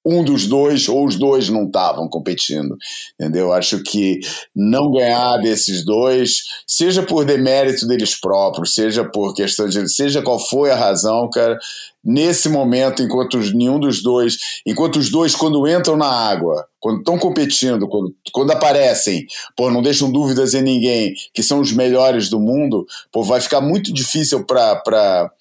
um 0.05 0.23
dos 0.23 0.47
dois 0.47 0.89
ou 0.89 1.05
os 1.05 1.15
dois 1.15 1.49
não 1.49 1.65
estavam 1.65 2.07
competindo, 2.07 2.75
entendeu? 3.13 3.53
Acho 3.53 3.81
que 3.83 4.19
não 4.55 4.91
ganhar 4.91 5.37
desses 5.37 5.85
dois, 5.85 6.43
seja 6.65 7.03
por 7.03 7.23
demérito 7.23 7.87
deles 7.87 8.19
próprios, 8.19 8.73
seja 8.73 9.03
por 9.03 9.33
questão 9.33 9.67
de, 9.67 9.87
seja 9.89 10.21
qual 10.21 10.39
foi 10.39 10.71
a 10.71 10.75
razão, 10.75 11.29
cara, 11.29 11.57
nesse 12.03 12.49
momento, 12.49 13.03
enquanto 13.03 13.37
nenhum 13.53 13.79
dos 13.79 14.01
dois, 14.01 14.37
enquanto 14.65 14.97
os 14.97 15.11
dois 15.11 15.35
quando 15.35 15.67
entram 15.67 15.95
na 15.95 16.07
água, 16.07 16.65
quando 16.79 16.99
estão 16.99 17.17
competindo, 17.19 17.87
quando, 17.87 18.15
quando 18.31 18.51
aparecem, 18.51 19.25
pô, 19.55 19.69
não 19.69 19.83
deixam 19.83 20.11
dúvidas 20.11 20.55
em 20.55 20.63
ninguém, 20.63 21.13
que 21.31 21.43
são 21.43 21.59
os 21.59 21.71
melhores 21.71 22.27
do 22.27 22.39
mundo, 22.39 22.87
pô, 23.11 23.23
vai 23.23 23.39
ficar 23.39 23.61
muito 23.61 23.93
difícil 23.93 24.43
para 24.45 25.31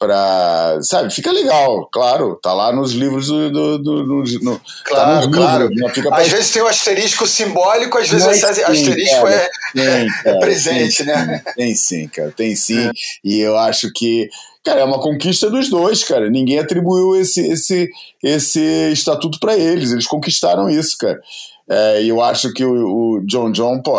para 0.00 0.78
sabe 0.80 1.12
fica 1.12 1.30
legal 1.30 1.86
claro 1.92 2.40
tá 2.42 2.54
lá 2.54 2.72
nos 2.72 2.92
livros 2.92 3.26
do, 3.26 3.50
do, 3.50 3.78
do, 3.78 4.04
do 4.04 4.24
no, 4.42 4.58
tá 4.58 4.62
claro 4.82 5.30
tá 5.30 5.36
claro. 5.36 5.68
livros, 5.68 5.92
fica 5.92 6.14
às 6.16 6.28
vezes 6.28 6.50
tem 6.50 6.62
um 6.62 6.66
asterisco 6.66 7.26
simbólico 7.26 7.98
às 7.98 8.08
vezes 8.08 8.42
o 8.42 8.46
asterisco 8.46 9.20
cara, 9.20 9.34
é, 9.34 9.50
tem, 9.74 9.84
é 9.84 10.06
cara, 10.06 10.36
é 10.36 10.40
presente 10.40 11.04
tem, 11.04 11.06
né 11.06 11.42
tem 11.54 11.74
sim 11.74 12.08
cara 12.08 12.32
tem 12.34 12.56
sim. 12.56 12.88
É. 12.88 12.92
e 13.22 13.40
eu 13.40 13.58
acho 13.58 13.92
que 13.94 14.30
cara 14.64 14.80
é 14.80 14.84
uma 14.84 15.00
conquista 15.00 15.50
dos 15.50 15.68
dois 15.68 16.04
cara. 16.04 16.30
Ninguém 16.30 16.58
atribuiu 16.58 17.16
esse 17.20 17.40
esse 17.40 17.88
esse 18.22 18.60
estatuto 18.92 19.38
para 19.38 19.56
eles 19.56 19.92
eles 19.92 20.06
conquistaram 20.06 20.68
isso 20.68 20.96
cara. 20.98 21.20
É, 21.68 22.02
e 22.02 22.08
eu 22.08 22.22
acho 22.22 22.52
que 22.52 22.64
o, 22.64 23.18
o 23.18 23.26
John 23.26 23.52
John 23.52 23.80
pô 23.82 23.98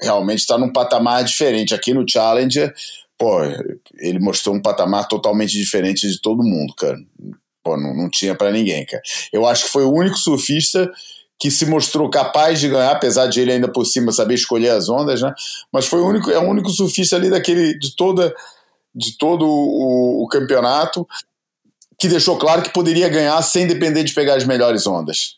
realmente 0.00 0.40
está 0.40 0.58
num 0.58 0.72
patamar 0.72 1.24
diferente. 1.24 1.74
Aqui 1.74 1.92
no 1.94 2.08
Challenger 2.08 2.72
pô, 3.18 3.40
ele 3.98 4.18
mostrou 4.18 4.54
um 4.54 4.62
patamar 4.62 5.08
totalmente 5.08 5.52
diferente 5.52 6.08
de 6.08 6.20
todo 6.20 6.42
mundo, 6.42 6.74
cara. 6.74 6.98
Pô, 7.62 7.76
não, 7.76 7.94
não 7.94 8.10
tinha 8.10 8.34
para 8.34 8.50
ninguém, 8.50 8.84
cara. 8.84 9.02
Eu 9.32 9.46
acho 9.46 9.64
que 9.64 9.70
foi 9.70 9.84
o 9.84 9.92
único 9.92 10.16
surfista 10.16 10.90
que 11.38 11.50
se 11.50 11.66
mostrou 11.66 12.08
capaz 12.08 12.60
de 12.60 12.68
ganhar, 12.68 12.92
apesar 12.92 13.26
de 13.26 13.40
ele 13.40 13.52
ainda 13.52 13.68
por 13.68 13.84
cima 13.84 14.12
saber 14.12 14.34
escolher 14.34 14.70
as 14.70 14.88
ondas, 14.88 15.20
né? 15.20 15.32
Mas 15.72 15.86
foi 15.86 16.00
o 16.00 16.06
único, 16.06 16.30
é 16.30 16.38
o 16.38 16.48
único 16.48 16.70
surfista 16.70 17.16
ali 17.16 17.30
daquele 17.30 17.78
de 17.78 17.94
toda 17.96 18.34
de 18.94 19.18
todo 19.18 19.44
o, 19.44 20.22
o 20.22 20.28
campeonato 20.28 21.06
que 21.98 22.08
deixou 22.08 22.38
claro 22.38 22.62
que 22.62 22.72
poderia 22.72 23.08
ganhar 23.08 23.40
sem 23.42 23.66
depender 23.66 24.04
de 24.04 24.14
pegar 24.14 24.36
as 24.36 24.44
melhores 24.44 24.86
ondas. 24.86 25.36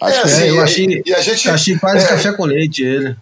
Acho 0.00 0.18
é, 0.18 0.22
que 0.22 0.26
assim, 0.26 0.42
é, 0.42 0.50
eu 0.50 0.60
achei, 0.60 1.02
e 1.06 1.14
a 1.14 1.20
gente, 1.20 1.48
achei 1.48 1.78
quase 1.78 2.04
é, 2.04 2.08
café 2.08 2.32
com 2.32 2.44
leite 2.44 2.82
ele. 2.82 3.16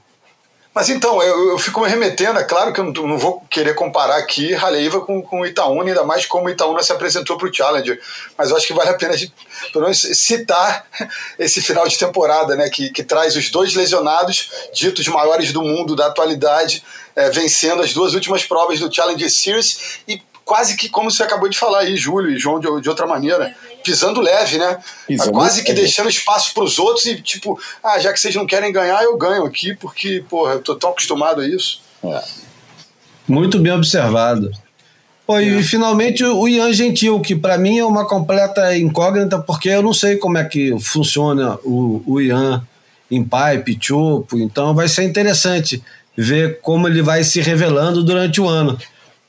Mas 0.72 0.88
então, 0.88 1.20
eu, 1.20 1.50
eu 1.50 1.58
fico 1.58 1.80
me 1.80 1.88
remetendo, 1.88 2.38
é 2.38 2.44
claro 2.44 2.72
que 2.72 2.78
eu 2.78 2.84
não, 2.84 2.92
não 2.92 3.18
vou 3.18 3.40
querer 3.50 3.74
comparar 3.74 4.16
aqui 4.16 4.54
Haleiva 4.54 5.00
com, 5.00 5.20
com 5.20 5.44
Itaúna, 5.44 5.90
ainda 5.90 6.04
mais 6.04 6.26
como 6.26 6.48
Itaúna 6.48 6.80
se 6.82 6.92
apresentou 6.92 7.36
para 7.36 7.48
o 7.48 7.52
Challenger, 7.52 8.00
mas 8.38 8.50
eu 8.50 8.56
acho 8.56 8.68
que 8.68 8.72
vale 8.72 8.90
a 8.90 8.94
pena 8.94 9.16
gente, 9.16 9.34
pelo 9.72 9.84
menos, 9.84 10.00
citar 10.00 10.86
esse 11.36 11.60
final 11.60 11.88
de 11.88 11.98
temporada, 11.98 12.54
né, 12.54 12.70
que, 12.70 12.88
que 12.90 13.02
traz 13.02 13.34
os 13.34 13.50
dois 13.50 13.74
lesionados, 13.74 14.48
ditos 14.72 15.08
maiores 15.08 15.52
do 15.52 15.60
mundo, 15.60 15.96
da 15.96 16.06
atualidade, 16.06 16.84
é, 17.16 17.30
vencendo 17.30 17.82
as 17.82 17.92
duas 17.92 18.14
últimas 18.14 18.44
provas 18.44 18.78
do 18.78 18.94
Challenger 18.94 19.28
Series 19.28 19.98
e 20.06 20.22
quase 20.44 20.76
que, 20.76 20.88
como 20.88 21.10
você 21.10 21.22
acabou 21.22 21.48
de 21.48 21.58
falar 21.58 21.80
aí, 21.80 21.96
Júlio 21.96 22.30
e 22.30 22.38
João, 22.38 22.58
de, 22.58 22.80
de 22.80 22.88
outra 22.88 23.06
maneira, 23.06 23.54
pisando 23.84 24.20
leve, 24.20 24.58
né? 24.58 24.78
Pisando 25.06 25.32
quase 25.32 25.62
que 25.62 25.70
leve. 25.70 25.82
deixando 25.82 26.08
espaço 26.08 26.52
para 26.54 26.64
os 26.64 26.78
outros 26.78 27.06
e 27.06 27.20
tipo, 27.20 27.58
ah, 27.82 27.98
já 27.98 28.12
que 28.12 28.20
vocês 28.20 28.34
não 28.34 28.46
querem 28.46 28.72
ganhar, 28.72 29.02
eu 29.02 29.16
ganho 29.16 29.44
aqui, 29.44 29.74
porque, 29.74 30.24
porra, 30.28 30.54
eu 30.54 30.62
tô 30.62 30.74
tão 30.74 30.90
acostumado 30.90 31.40
a 31.40 31.46
isso. 31.46 31.80
É. 32.04 32.22
Muito 33.28 33.58
bem 33.58 33.72
observado. 33.72 34.50
Pô, 35.26 35.38
é. 35.38 35.44
E 35.44 35.62
finalmente 35.62 36.24
o 36.24 36.48
Ian 36.48 36.72
Gentil, 36.72 37.20
que 37.20 37.36
para 37.36 37.56
mim 37.56 37.78
é 37.78 37.84
uma 37.84 38.04
completa 38.04 38.76
incógnita, 38.76 39.38
porque 39.38 39.68
eu 39.68 39.82
não 39.82 39.94
sei 39.94 40.16
como 40.16 40.36
é 40.36 40.44
que 40.44 40.76
funciona 40.80 41.56
o, 41.62 42.02
o 42.04 42.20
Ian 42.20 42.66
em 43.08 43.22
pipe, 43.22 43.78
chopo, 43.80 44.38
então 44.38 44.74
vai 44.74 44.88
ser 44.88 45.04
interessante 45.04 45.82
ver 46.16 46.60
como 46.60 46.88
ele 46.88 47.02
vai 47.02 47.22
se 47.22 47.40
revelando 47.40 48.02
durante 48.02 48.40
o 48.40 48.48
ano. 48.48 48.76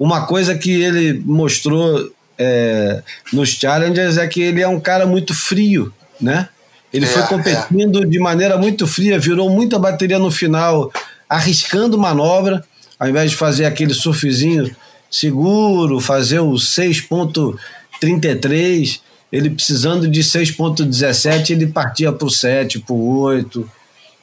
Uma 0.01 0.25
coisa 0.25 0.57
que 0.57 0.81
ele 0.81 1.21
mostrou 1.23 2.11
é, 2.35 3.03
nos 3.31 3.49
Challengers 3.49 4.17
é 4.17 4.25
que 4.25 4.41
ele 4.41 4.59
é 4.59 4.67
um 4.67 4.79
cara 4.79 5.05
muito 5.05 5.31
frio, 5.31 5.93
né? 6.19 6.49
Ele 6.91 7.05
é, 7.05 7.07
foi 7.07 7.21
competindo 7.27 8.01
é. 8.01 8.05
de 8.07 8.17
maneira 8.17 8.57
muito 8.57 8.87
fria, 8.87 9.19
virou 9.19 9.47
muita 9.47 9.77
bateria 9.77 10.17
no 10.17 10.31
final, 10.31 10.91
arriscando 11.29 11.99
manobra, 11.99 12.65
ao 12.97 13.09
invés 13.09 13.29
de 13.29 13.37
fazer 13.37 13.65
aquele 13.65 13.93
surfzinho 13.93 14.75
seguro, 15.07 15.99
fazer 15.99 16.39
o 16.39 16.53
6.33, 16.53 19.01
ele 19.31 19.51
precisando 19.51 20.07
de 20.07 20.21
6.17, 20.21 21.51
ele 21.51 21.67
partia 21.67 22.11
para 22.11 22.25
o 22.25 22.31
7, 22.31 22.79
para 22.79 22.95
o 22.95 23.19
8 23.19 23.69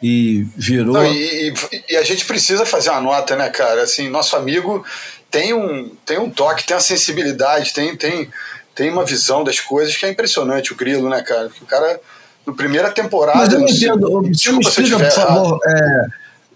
e 0.03 0.47
virou. 0.57 0.95
Não, 0.95 1.05
e, 1.05 1.53
e, 1.89 1.97
a 1.97 2.03
gente 2.03 2.25
precisa 2.25 2.65
fazer 2.65 2.91
uma 2.91 3.01
nota, 3.01 3.37
né, 3.37 3.49
cara? 3.49 3.83
Assim, 3.83 4.09
nosso 4.09 4.37
amigo 4.37 4.85
tem 5.31 5.53
um, 5.53 5.91
tem 6.05 6.19
um 6.19 6.31
toque, 6.31 6.67
tem 6.67 6.75
uma 6.75 6.81
sensibilidade, 6.81 7.73
tem, 7.73 7.97
tem, 7.97 8.31
tem 8.75 8.91
uma 8.91 9.05
visão 9.05 9.45
das 9.45 9.61
coisas 9.61 9.97
que 9.97 10.07
é 10.07 10.11
impressionante, 10.11 10.73
o 10.73 10.77
Grilo, 10.77 11.09
né, 11.09 11.23
cara? 11.23 11.51
O 11.61 11.67
cara, 11.67 12.01
no 12.47 12.55
primeira 12.55 12.91
temporada. 12.91 13.39
Mas 13.39 13.53
eu 13.53 13.61
não 13.61 13.69
entendo, 13.69 14.23
você 14.23 14.53
me 14.53 14.61
explica, 14.61 14.99
por 14.99 15.11
favor. 15.11 15.61
É, 15.67 16.07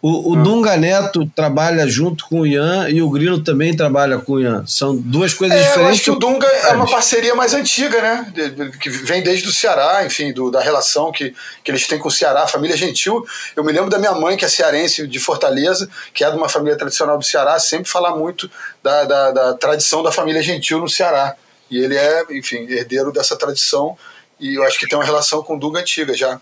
o, 0.03 0.32
o 0.32 0.34
hum. 0.34 0.42
Dunga 0.42 0.76
Neto 0.76 1.30
trabalha 1.32 1.86
junto 1.86 2.26
com 2.26 2.40
o 2.40 2.46
Ian 2.46 2.88
e 2.88 3.00
o 3.00 3.09
Grilo 3.09 3.40
também 3.40 3.74
trabalha 3.76 4.18
com 4.18 4.32
o 4.32 4.40
Ian. 4.40 4.66
São 4.66 4.96
duas 4.96 5.32
coisas 5.32 5.57
é, 5.57 5.62
diferentes. 5.62 5.86
Eu 5.86 5.92
acho 5.92 6.03
que 6.03 6.11
o 6.11 6.16
Dunga 6.16 6.46
é 6.48 6.72
uma 6.72 6.90
parceria 6.90 7.36
mais 7.36 7.55
antiga, 7.55 8.03
né? 8.03 8.32
Que 8.80 8.90
vem 8.90 9.22
desde 9.22 9.48
o 9.48 9.53
Ceará, 9.53 10.05
enfim, 10.05 10.32
do, 10.32 10.50
da 10.50 10.61
relação 10.61 11.12
que, 11.12 11.32
que 11.62 11.70
eles 11.70 11.86
têm 11.86 12.00
com 12.00 12.09
o 12.09 12.11
Ceará, 12.11 12.42
a 12.42 12.48
família 12.48 12.76
gentil. 12.76 13.24
Eu 13.55 13.62
me 13.62 13.70
lembro 13.70 13.88
da 13.88 13.96
minha 13.96 14.11
mãe, 14.11 14.36
que 14.36 14.44
é 14.44 14.48
cearense 14.48 15.07
de 15.07 15.20
Fortaleza, 15.20 15.88
que 16.12 16.24
é 16.24 16.30
de 16.30 16.36
uma 16.36 16.48
família 16.48 16.76
tradicional 16.76 17.16
do 17.16 17.24
Ceará, 17.24 17.61
sempre 17.61 17.88
falar 17.88 18.16
muito 18.16 18.50
da, 18.82 19.05
da, 19.05 19.30
da 19.30 19.55
tradição 19.55 20.03
da 20.03 20.11
família 20.11 20.42
gentil 20.42 20.80
no 20.80 20.88
Ceará. 20.88 21.36
E 21.70 21.78
ele 21.78 21.96
é, 21.96 22.24
enfim, 22.32 22.66
herdeiro 22.68 23.12
dessa 23.12 23.36
tradição. 23.36 23.96
E 24.40 24.57
eu 24.57 24.64
acho 24.64 24.80
que 24.80 24.88
tem 24.88 24.98
uma 24.98 25.05
relação 25.05 25.44
com 25.44 25.55
o 25.55 25.61
Dunga 25.61 25.78
antiga 25.78 26.12
já. 26.12 26.40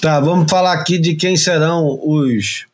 Tá, 0.00 0.20
vamos 0.20 0.50
falar 0.50 0.72
aqui 0.72 0.98
de 0.98 1.14
quem 1.14 1.36
serão 1.36 1.98
os, 2.02 2.66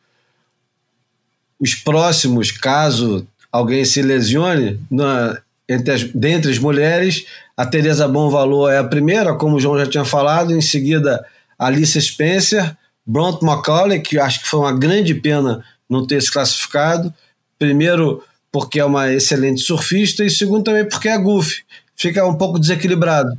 os 1.59 1.75
próximos, 1.75 2.51
caso 2.51 3.25
alguém 3.51 3.85
se 3.85 4.01
lesione. 4.01 4.79
Na, 4.89 5.39
entre 5.67 5.93
as, 5.93 6.03
dentre 6.03 6.51
as 6.51 6.59
mulheres, 6.59 7.25
a 7.55 7.65
Teresa 7.65 8.07
Bom 8.07 8.29
Valor 8.29 8.71
é 8.71 8.77
a 8.77 8.83
primeira, 8.83 9.33
como 9.35 9.55
o 9.55 9.59
João 9.59 9.79
já 9.79 9.87
tinha 9.87 10.03
falado, 10.03 10.53
em 10.53 10.61
seguida 10.61 11.23
Alice 11.57 11.99
Spencer, 12.01 12.75
Bront 13.05 13.41
McCauley, 13.41 14.01
que 14.01 14.19
acho 14.19 14.41
que 14.41 14.47
foi 14.47 14.59
uma 14.59 14.77
grande 14.77 15.13
pena 15.13 15.63
não 15.89 16.05
ter 16.05 16.21
se 16.21 16.31
classificado. 16.31 17.13
Primeiro, 17.57 18.23
porque 18.51 18.79
é 18.79 18.85
uma 18.85 19.11
excelente 19.11 19.61
surfista, 19.61 20.25
e 20.25 20.29
segundo 20.29 20.63
também 20.63 20.87
porque 20.87 21.07
é 21.07 21.17
goofy, 21.17 21.63
fica 21.95 22.25
um 22.25 22.35
pouco 22.35 22.59
desequilibrado. 22.59 23.31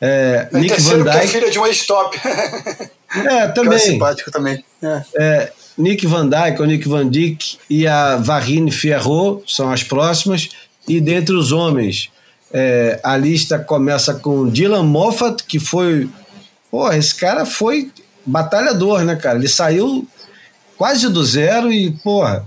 É, 0.00 0.48
Nick 0.52 0.80
Van 0.80 1.02
Dyke. 1.02 1.18
é 1.18 1.26
filha 1.26 1.50
de 1.50 1.58
um 1.58 1.66
ex-top. 1.66 2.18
É, 3.14 3.48
também. 3.48 3.78
Que 3.78 3.84
é 3.84 3.90
simpático 3.90 4.30
também. 4.30 4.64
É. 4.82 5.02
é. 5.16 5.52
Nick 5.76 6.06
Van 6.06 6.28
Dyke, 6.28 6.60
ou 6.60 6.66
Nick 6.66 6.88
Van 6.88 7.08
Dyke 7.08 7.58
e 7.68 7.86
a 7.86 8.16
Varine 8.16 8.70
Fierro 8.70 9.42
são 9.46 9.70
as 9.70 9.82
próximas. 9.82 10.48
E 10.88 11.00
dentre 11.00 11.34
os 11.34 11.52
homens, 11.52 12.10
é, 12.52 12.98
a 13.02 13.16
lista 13.16 13.58
começa 13.58 14.14
com 14.14 14.48
Dylan 14.48 14.82
Moffat, 14.82 15.44
que 15.44 15.58
foi. 15.58 16.08
Pô, 16.70 16.90
esse 16.92 17.14
cara 17.14 17.44
foi 17.44 17.90
batalhador, 18.24 19.04
né, 19.04 19.16
cara? 19.16 19.38
Ele 19.38 19.48
saiu 19.48 20.06
quase 20.76 21.08
do 21.08 21.24
zero 21.24 21.72
e, 21.72 21.90
porra, 21.92 22.46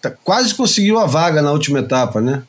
tá, 0.00 0.10
quase 0.10 0.54
conseguiu 0.54 0.98
a 0.98 1.06
vaga 1.06 1.42
na 1.42 1.52
última 1.52 1.80
etapa, 1.80 2.20
né? 2.20 2.42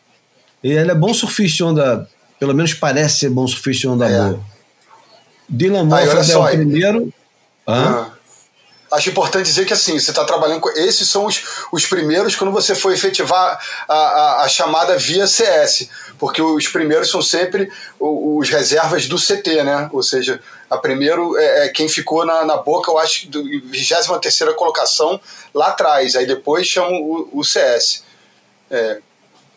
E 0.64 0.72
ele 0.72 0.92
é 0.92 0.96
bom 0.96 1.14
surfista 1.14 1.66
onda, 1.66 2.08
pelo 2.40 2.54
menos 2.54 2.74
parece 2.74 3.20
ser 3.20 3.30
bom 3.30 3.48
surfista 3.48 3.90
onda 3.90 4.08
é. 4.08 4.18
boa. 4.18 4.40
Dylan 5.50 5.86
Moffat 5.86 6.32
é 6.32 6.38
o 6.38 6.46
primeiro. 6.46 7.14
Ah. 7.66 8.12
Acho 8.92 9.10
importante 9.10 9.46
dizer 9.46 9.66
que 9.66 9.74
assim, 9.74 10.00
você 10.00 10.12
está 10.12 10.24
trabalhando 10.24 10.62
com. 10.62 10.70
Esses 10.70 11.10
são 11.10 11.26
os, 11.26 11.44
os 11.72 11.86
primeiros 11.86 12.36
quando 12.36 12.52
você 12.52 12.74
for 12.74 12.94
efetivar 12.94 13.60
a, 13.88 13.94
a, 13.94 14.44
a 14.44 14.48
chamada 14.48 14.98
via 14.98 15.28
CS. 15.28 15.90
Porque 16.18 16.42
os 16.42 16.68
primeiros 16.70 17.10
são 17.10 17.22
sempre 17.22 17.70
os, 18.00 18.48
os 18.48 18.50
reservas 18.50 19.08
do 19.08 19.18
CT, 19.18 19.64
né? 19.64 19.90
Ou 19.92 20.02
seja, 20.02 20.40
a 20.70 20.78
primeiro 20.78 21.38
é, 21.38 21.66
é 21.66 21.70
quem 21.70 21.90
ficou 21.90 22.26
na, 22.26 22.46
na 22.46 22.58
boca, 22.58 22.90
eu 22.90 22.98
acho, 22.98 23.28
do 23.30 23.44
23 23.44 24.08
colocação 24.56 25.20
lá 25.54 25.68
atrás. 25.68 26.16
Aí 26.16 26.26
depois 26.26 26.66
chama 26.66 26.92
o, 26.92 27.30
o 27.34 27.44
CS. 27.44 28.04
É, 28.72 29.00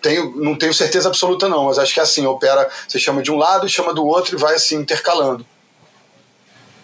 tenho, 0.00 0.34
não 0.36 0.56
tenho 0.56 0.72
certeza 0.74 1.08
absoluta, 1.08 1.48
não, 1.48 1.66
mas 1.66 1.78
acho 1.78 1.92
que 1.92 2.00
é 2.00 2.02
assim: 2.02 2.26
opera, 2.26 2.68
você 2.86 2.98
chama 2.98 3.22
de 3.22 3.30
um 3.30 3.36
lado, 3.36 3.68
chama 3.68 3.94
do 3.94 4.04
outro 4.04 4.36
e 4.36 4.40
vai 4.40 4.54
assim 4.54 4.76
intercalando. 4.76 5.44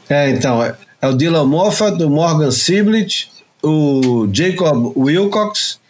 É, 0.09 0.31
então, 0.31 0.63
é, 0.63 0.77
é 1.01 1.09
o 1.09 1.13
Dylan 1.13 1.47
Moffat, 1.47 2.03
o 2.03 2.11
Morgan 2.11 2.51
Siblet, 2.51 3.31
o 3.63 4.29
Jacob 4.33 4.97
Wilcox, 4.97 5.81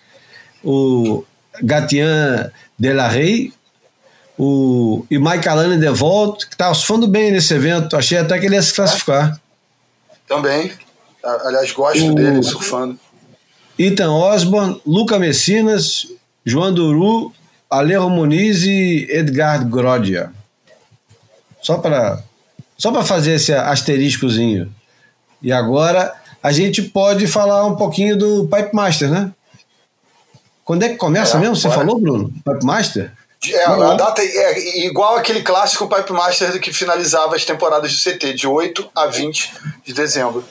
o 0.64 1.24
Gatian 1.62 2.50
Delarrey 2.78 3.52
o, 4.38 5.06
e 5.10 5.18
Mike 5.18 5.48
Alane 5.48 5.78
DeVolt, 5.78 6.44
que 6.44 6.54
está 6.54 6.72
surfando 6.74 7.06
bem 7.06 7.30
nesse 7.30 7.54
evento. 7.54 7.96
Achei 7.96 8.18
até 8.18 8.38
que 8.38 8.46
ele 8.46 8.54
ia 8.54 8.62
se 8.62 8.74
classificar. 8.74 9.40
Também. 10.28 10.72
Aliás, 11.22 11.72
gosto 11.72 12.12
o, 12.12 12.14
dele 12.14 12.42
surfando. 12.42 12.98
Ethan 13.78 14.12
Osborne, 14.12 14.80
Luca 14.86 15.18
Messinas, 15.18 16.06
João 16.46 16.72
Duru, 16.72 17.32
Alejo 17.68 18.08
Muniz 18.08 18.62
e 18.62 19.08
Edgar 19.10 19.68
Grodia. 19.68 20.30
Só 21.60 21.78
para 21.78 22.22
só 22.78 22.92
para 22.92 23.02
fazer 23.02 23.34
esse 23.34 23.52
asteriscozinho. 23.52 24.72
E 25.42 25.50
agora 25.50 26.14
a 26.40 26.52
gente 26.52 26.82
pode 26.82 27.26
falar 27.26 27.66
um 27.66 27.74
pouquinho 27.74 28.16
do 28.16 28.46
Pipe 28.46 28.72
Master, 28.72 29.10
né? 29.10 29.32
Quando 30.64 30.84
é 30.84 30.90
que 30.90 30.96
começa 30.96 31.36
é, 31.36 31.40
mesmo? 31.40 31.56
Você 31.56 31.70
falou, 31.70 31.98
Bruno? 31.98 32.28
Pipe 32.44 32.64
Master? 32.64 33.12
É, 33.48 33.64
a 33.64 33.94
data 33.94 34.22
é 34.22 34.86
igual 34.86 35.16
aquele 35.16 35.42
clássico 35.42 35.88
Pipe 35.88 36.12
Master 36.12 36.60
que 36.60 36.72
finalizava 36.72 37.34
as 37.34 37.44
temporadas 37.44 37.92
do 37.92 37.98
CT, 37.98 38.34
de 38.34 38.46
8 38.46 38.90
a 38.94 39.06
20 39.06 39.52
de 39.84 39.92
dezembro. 39.92 40.44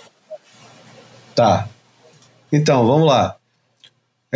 Tá. 1.33 1.67
Então, 2.51 2.85
vamos 2.85 3.07
lá. 3.07 3.35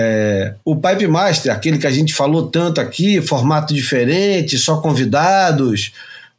É, 0.01 0.55
o 0.63 0.77
Pipe 0.77 1.07
Master, 1.07 1.51
aquele 1.51 1.77
que 1.77 1.85
a 1.85 1.91
gente 1.91 2.13
falou 2.13 2.47
tanto 2.47 2.79
aqui, 2.79 3.21
formato 3.21 3.73
diferente, 3.73 4.57
só 4.57 4.79
convidados, 4.79 5.91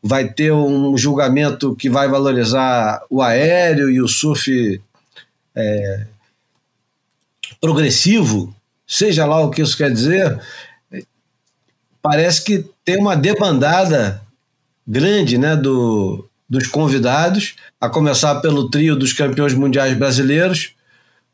vai 0.03 0.27
ter 0.33 0.51
um 0.51 0.97
julgamento 0.97 1.77
que 1.77 1.91
vai 1.91 2.09
valorizar 2.09 3.03
o 3.11 3.21
aéreo 3.21 3.91
e 3.91 4.01
o 4.01 4.09
surf 4.09 4.81
é, 5.55 6.07
progressivo, 7.61 8.55
seja 8.87 9.27
lá 9.27 9.41
o 9.41 9.51
que 9.51 9.61
isso 9.61 9.77
quer 9.77 9.93
dizer, 9.93 10.41
parece 12.01 12.43
que 12.43 12.65
tem 12.83 12.97
uma 12.97 13.15
debandada 13.15 14.23
grande 14.89 15.37
né, 15.37 15.55
do, 15.55 16.27
dos 16.49 16.67
convidados, 16.67 17.57
a 17.79 17.91
começar 17.91 18.37
pelo 18.37 18.71
trio 18.71 18.97
dos 18.97 19.13
campeões 19.13 19.53
mundiais 19.53 19.95
brasileiros, 19.99 20.73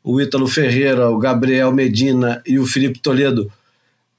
o 0.07 0.21
Ítalo 0.21 0.47
Ferreira, 0.47 1.09
o 1.09 1.17
Gabriel 1.17 1.69
Medina 1.73 2.41
e 2.47 2.57
o 2.57 2.65
Felipe 2.65 2.99
Toledo 2.99 3.51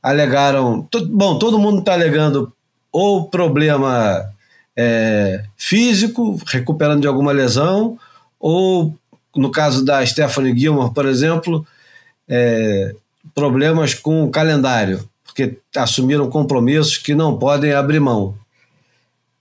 alegaram. 0.03 0.87
Bom, 1.09 1.39
todo 1.39 1.59
mundo 1.59 1.79
está 1.79 1.95
alegando 1.95 2.53
ou 2.93 3.31
problema 3.31 4.23
é, 4.77 5.45
físico, 5.57 6.39
recuperando 6.47 7.01
de 7.01 7.07
alguma 7.07 7.33
lesão, 7.33 7.99
ou 8.39 8.95
no 9.35 9.51
caso 9.51 9.83
da 9.83 10.05
Stephanie 10.05 10.59
Gilmore, 10.59 10.93
por 10.93 11.07
exemplo, 11.07 11.67
é, 12.29 12.95
problemas 13.35 13.95
com 13.95 14.25
o 14.25 14.31
calendário, 14.31 15.09
porque 15.25 15.57
assumiram 15.75 16.29
compromissos 16.29 16.99
que 16.99 17.15
não 17.15 17.39
podem 17.39 17.73
abrir 17.73 17.99
mão. 17.99 18.35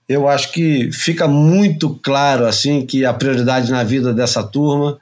Eu 0.08 0.26
acho 0.26 0.50
que 0.52 0.90
fica 0.92 1.28
muito 1.28 1.90
claro 2.02 2.46
assim 2.46 2.86
que 2.86 3.04
a 3.04 3.12
prioridade 3.12 3.70
na 3.70 3.84
vida 3.84 4.14
dessa 4.14 4.42
turma 4.42 4.98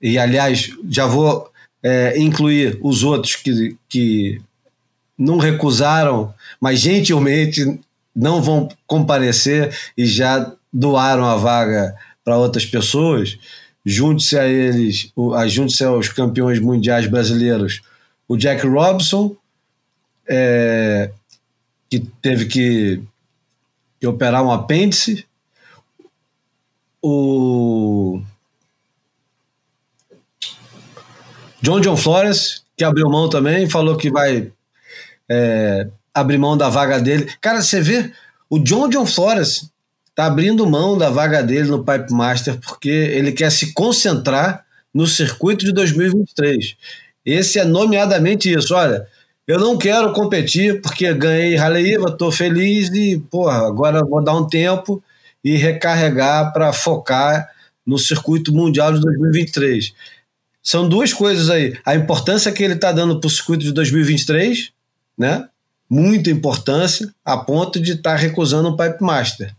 e 0.00 0.18
aliás, 0.18 0.70
já 0.88 1.06
vou 1.06 1.50
é, 1.82 2.18
incluir 2.18 2.78
os 2.82 3.02
outros 3.02 3.36
que, 3.36 3.76
que 3.88 4.40
não 5.16 5.38
recusaram, 5.38 6.32
mas 6.60 6.80
gentilmente 6.80 7.80
não 8.14 8.42
vão 8.42 8.68
comparecer 8.86 9.76
e 9.96 10.06
já 10.06 10.52
doaram 10.72 11.24
a 11.24 11.36
vaga 11.36 11.94
para 12.24 12.36
outras 12.36 12.64
pessoas. 12.64 13.38
Junte-se 13.84 14.38
a 14.38 14.46
eles, 14.46 15.12
junte-se 15.48 15.84
aos 15.84 16.08
campeões 16.08 16.60
mundiais 16.60 17.06
brasileiros, 17.06 17.80
o 18.28 18.36
Jack 18.36 18.66
Robson, 18.66 19.34
é, 20.28 21.10
que 21.88 22.00
teve 22.20 22.46
que, 22.46 23.00
que 23.98 24.06
operar 24.06 24.44
um 24.44 24.52
apêndice, 24.52 25.24
o 27.00 28.20
John 31.60 31.80
John 31.80 31.96
Flores, 31.96 32.62
que 32.76 32.84
abriu 32.84 33.08
mão 33.08 33.28
também, 33.28 33.68
falou 33.68 33.96
que 33.96 34.10
vai 34.10 34.52
é, 35.28 35.88
abrir 36.14 36.38
mão 36.38 36.56
da 36.56 36.68
vaga 36.68 37.00
dele. 37.00 37.28
Cara, 37.40 37.62
você 37.62 37.80
vê, 37.80 38.12
o 38.48 38.58
John 38.58 38.88
John 38.88 39.06
Flores 39.06 39.68
tá 40.14 40.26
abrindo 40.26 40.68
mão 40.68 40.96
da 40.96 41.10
vaga 41.10 41.42
dele 41.42 41.68
no 41.68 41.84
Pipe 41.84 42.12
Master 42.12 42.58
porque 42.60 42.88
ele 42.88 43.32
quer 43.32 43.50
se 43.50 43.72
concentrar 43.72 44.64
no 44.92 45.06
circuito 45.06 45.64
de 45.64 45.72
2023. 45.72 46.76
Esse 47.24 47.58
é 47.58 47.64
nomeadamente 47.64 48.52
isso. 48.52 48.74
Olha, 48.74 49.06
eu 49.46 49.58
não 49.58 49.76
quero 49.76 50.12
competir 50.12 50.80
porque 50.80 51.12
ganhei 51.12 51.56
Raleigh, 51.56 51.98
tô 52.16 52.30
feliz 52.30 52.88
e, 52.88 53.18
porra, 53.30 53.66
agora 53.66 54.04
vou 54.04 54.22
dar 54.22 54.34
um 54.34 54.46
tempo 54.46 55.02
e 55.44 55.56
recarregar 55.56 56.52
para 56.52 56.72
focar 56.72 57.48
no 57.86 57.98
circuito 57.98 58.52
mundial 58.52 58.92
de 58.92 59.00
2023 59.00 59.92
são 60.68 60.86
duas 60.86 61.14
coisas 61.14 61.48
aí. 61.48 61.74
A 61.82 61.94
importância 61.94 62.52
que 62.52 62.62
ele 62.62 62.74
está 62.74 62.92
dando 62.92 63.18
para 63.18 63.26
o 63.26 63.30
circuito 63.30 63.64
de 63.64 63.72
2023, 63.72 64.70
né? 65.16 65.48
Muita 65.88 66.28
importância, 66.28 67.10
a 67.24 67.38
ponto 67.38 67.80
de 67.80 67.92
estar 67.92 68.10
tá 68.10 68.16
recusando 68.16 68.68
o 68.68 68.76
Pipe 68.76 69.02
Master. 69.02 69.56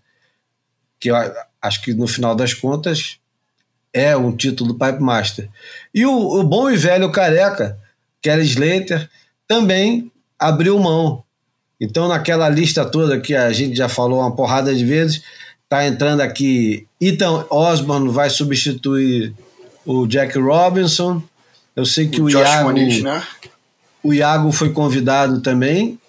Que 0.99 1.10
eu 1.10 1.16
acho 1.60 1.82
que 1.82 1.95
no 1.95 2.05
final 2.05 2.36
das 2.36 2.53
contas 2.53 3.18
é 3.91 4.16
um 4.16 4.38
título 4.38 4.72
do 4.72 4.78
Pipe 4.78 5.01
Master. 5.01 5.49
E 5.91 6.05
o, 6.05 6.12
o 6.12 6.43
bom 6.43 6.70
e 6.70 6.78
velho 6.78 7.12
careca, 7.12 7.76
Kelly 8.22 8.45
Slater, 8.45 9.10
também 9.47 10.12
abriu 10.38 10.78
mão. 10.78 11.24
Então, 11.82 12.07
naquela 12.07 12.47
lista 12.47 12.86
toda 12.86 13.20
que 13.20 13.34
a 13.34 13.51
gente 13.51 13.76
já 13.76 13.89
falou 13.89 14.20
uma 14.20 14.36
porrada 14.36 14.76
de 14.76 14.86
vezes, 14.86 15.24
tá 15.68 15.88
entrando 15.88 16.22
aqui 16.22 16.86
Ethan 17.01 17.47
Osborne 17.49 18.10
vai 18.10 18.30
substituir 18.30 19.34
o 19.90 20.06
Jack 20.06 20.38
Robinson. 20.38 21.24
Eu 21.76 21.84
sei 21.84 22.08
que 22.08 22.22
o, 22.22 22.26
o 22.26 22.30
Iago. 22.30 22.72
Né? 22.72 23.24
O 24.04 24.14
Iago 24.14 24.52
foi 24.52 24.72
convidado 24.72 25.42
também 25.42 26.00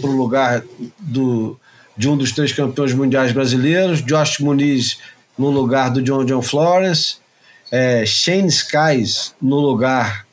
para 0.00 0.10
o 0.10 0.16
lugar 0.16 0.64
do, 0.98 1.58
de 1.96 2.08
um 2.08 2.16
dos 2.16 2.32
três 2.32 2.52
campeões 2.52 2.92
mundiais 2.92 3.30
brasileiros. 3.30 4.02
Josh 4.02 4.40
Muniz 4.40 4.98
no 5.38 5.50
lugar 5.50 5.90
do 5.90 6.02
John 6.02 6.24
John 6.24 6.42
Florence. 6.42 7.18
É, 7.70 8.04
Shane 8.04 8.48
Skies 8.48 9.34
no 9.40 9.60
lugar 9.60 10.26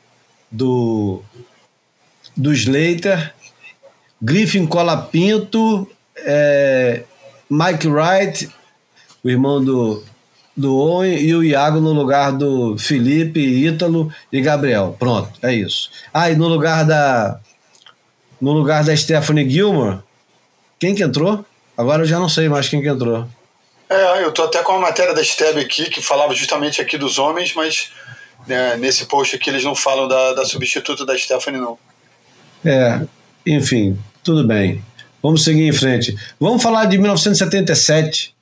do, 0.50 1.22
do 2.36 2.52
Slater. 2.52 3.32
Griffin 4.20 4.66
Colapinto. 4.66 5.88
É, 6.16 7.04
Mike 7.48 7.86
Wright, 7.86 8.50
o 9.22 9.30
irmão 9.30 9.64
do, 9.64 10.02
do 10.56 10.74
Owen 10.74 11.18
e 11.18 11.34
o 11.34 11.44
Iago 11.44 11.80
no 11.80 11.92
lugar 11.92 12.32
do 12.32 12.78
Felipe, 12.78 13.40
Ítalo 13.40 14.12
e 14.32 14.40
Gabriel. 14.40 14.96
Pronto, 14.98 15.30
é 15.42 15.52
isso. 15.52 15.90
Ah, 16.12 16.30
e 16.30 16.36
no 16.36 16.48
lugar 16.48 16.84
da. 16.84 17.38
No 18.40 18.52
lugar 18.52 18.84
da 18.84 18.96
Stephanie 18.96 19.48
Gilmore, 19.48 20.00
quem 20.78 20.94
que 20.94 21.02
entrou? 21.02 21.44
Agora 21.76 22.02
eu 22.02 22.06
já 22.06 22.18
não 22.18 22.28
sei 22.28 22.48
mais 22.48 22.68
quem 22.68 22.82
que 22.82 22.88
entrou. 22.88 23.26
É, 23.88 24.24
eu 24.24 24.32
tô 24.32 24.42
até 24.42 24.62
com 24.62 24.72
a 24.72 24.80
matéria 24.80 25.14
da 25.14 25.22
Steb 25.22 25.58
aqui, 25.58 25.88
que 25.88 26.02
falava 26.02 26.34
justamente 26.34 26.80
aqui 26.80 26.98
dos 26.98 27.18
homens, 27.18 27.54
mas 27.54 27.90
né, 28.46 28.76
nesse 28.76 29.06
post 29.06 29.36
aqui 29.36 29.48
eles 29.48 29.64
não 29.64 29.74
falam 29.74 30.08
da, 30.08 30.34
da 30.34 30.44
substituta 30.44 31.06
da 31.06 31.16
Stephanie, 31.16 31.60
não. 31.60 31.78
É, 32.64 33.00
enfim, 33.46 33.98
tudo 34.22 34.46
bem. 34.46 34.84
Vamos 35.22 35.44
seguir 35.44 35.66
em 35.66 35.72
frente. 35.72 36.16
Vamos 36.38 36.62
falar 36.62 36.84
de 36.86 36.98
1977 36.98 38.35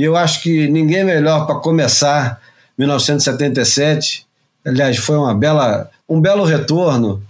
e 0.00 0.04
eu 0.04 0.16
acho 0.16 0.40
que 0.40 0.66
ninguém 0.66 1.04
melhor 1.04 1.44
para 1.44 1.56
começar 1.56 2.40
1977. 2.78 4.26
Aliás, 4.64 4.96
foi 4.96 5.14
uma 5.14 5.34
bela, 5.34 5.90
um 6.08 6.18
belo 6.18 6.42
retorno. 6.42 7.22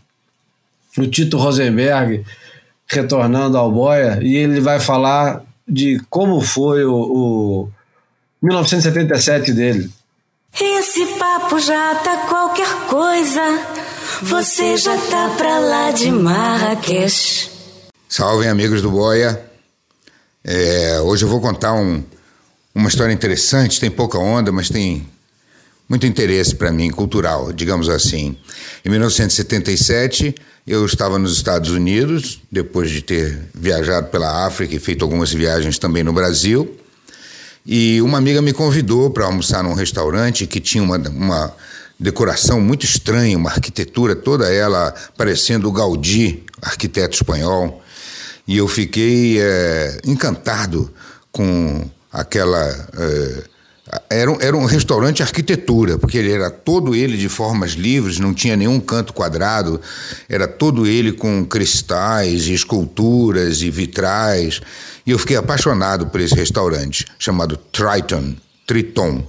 O 0.96 1.04
Tito 1.04 1.36
Rosenberg 1.36 2.24
retornando 2.86 3.58
ao 3.58 3.72
Boia 3.72 4.20
e 4.22 4.36
ele 4.36 4.60
vai 4.60 4.78
falar 4.78 5.42
de 5.66 6.00
como 6.08 6.40
foi 6.40 6.84
o, 6.84 6.94
o 6.94 7.68
1977 8.40 9.52
dele. 9.52 9.90
Esse 10.60 11.04
papo 11.18 11.58
já 11.58 11.96
tá 11.96 12.18
qualquer 12.28 12.72
coisa. 12.86 13.42
Você 14.22 14.76
já 14.76 14.96
tá 14.96 15.34
pra 15.36 15.58
lá 15.58 15.90
de 15.90 16.08
Marrakech. 16.12 17.50
Salve, 18.08 18.46
amigos 18.46 18.80
do 18.80 18.92
Boia. 18.92 19.44
É, 20.44 21.00
hoje 21.00 21.24
eu 21.24 21.28
vou 21.28 21.40
contar 21.40 21.72
um, 21.72 22.04
uma 22.74 22.88
história 22.88 23.12
interessante, 23.12 23.80
tem 23.80 23.90
pouca 23.90 24.18
onda, 24.18 24.52
mas 24.52 24.68
tem 24.68 25.06
muito 25.88 26.06
interesse 26.06 26.54
para 26.54 26.70
mim, 26.70 26.90
cultural, 26.90 27.52
digamos 27.52 27.88
assim. 27.88 28.36
Em 28.84 28.90
1977, 28.90 30.34
eu 30.66 30.86
estava 30.86 31.18
nos 31.18 31.32
Estados 31.32 31.70
Unidos, 31.70 32.40
depois 32.50 32.90
de 32.90 33.02
ter 33.02 33.48
viajado 33.52 34.06
pela 34.06 34.46
África 34.46 34.74
e 34.74 34.78
feito 34.78 35.04
algumas 35.04 35.32
viagens 35.32 35.78
também 35.78 36.04
no 36.04 36.12
Brasil. 36.12 36.76
E 37.66 38.00
uma 38.02 38.18
amiga 38.18 38.40
me 38.40 38.52
convidou 38.52 39.10
para 39.10 39.24
almoçar 39.24 39.64
num 39.64 39.74
restaurante 39.74 40.46
que 40.46 40.60
tinha 40.60 40.82
uma, 40.82 40.96
uma 40.96 41.54
decoração 41.98 42.60
muito 42.60 42.84
estranha, 42.84 43.36
uma 43.36 43.50
arquitetura 43.50 44.14
toda 44.14 44.52
ela 44.52 44.94
parecendo 45.16 45.68
o 45.68 45.72
Gaudí, 45.72 46.44
arquiteto 46.62 47.16
espanhol. 47.16 47.82
E 48.46 48.56
eu 48.56 48.68
fiquei 48.68 49.40
é, 49.40 50.00
encantado 50.04 50.92
com 51.32 51.88
aquela. 52.12 52.88
É, 52.96 53.44
era, 54.08 54.30
um, 54.30 54.40
era 54.40 54.56
um 54.56 54.64
restaurante 54.66 55.22
arquitetura, 55.22 55.98
porque 55.98 56.16
ele 56.16 56.30
era 56.30 56.48
todo 56.48 56.94
ele 56.94 57.16
de 57.16 57.28
formas 57.28 57.72
livres, 57.72 58.20
não 58.20 58.32
tinha 58.32 58.56
nenhum 58.56 58.78
canto 58.78 59.12
quadrado, 59.12 59.80
era 60.28 60.46
todo 60.46 60.86
ele 60.86 61.12
com 61.12 61.44
cristais 61.44 62.46
e 62.46 62.54
esculturas 62.54 63.62
e 63.62 63.70
vitrais. 63.70 64.60
E 65.04 65.10
eu 65.10 65.18
fiquei 65.18 65.36
apaixonado 65.36 66.06
por 66.06 66.20
esse 66.20 66.34
restaurante, 66.34 67.04
chamado 67.18 67.56
Triton, 67.56 68.34
Triton. 68.66 69.26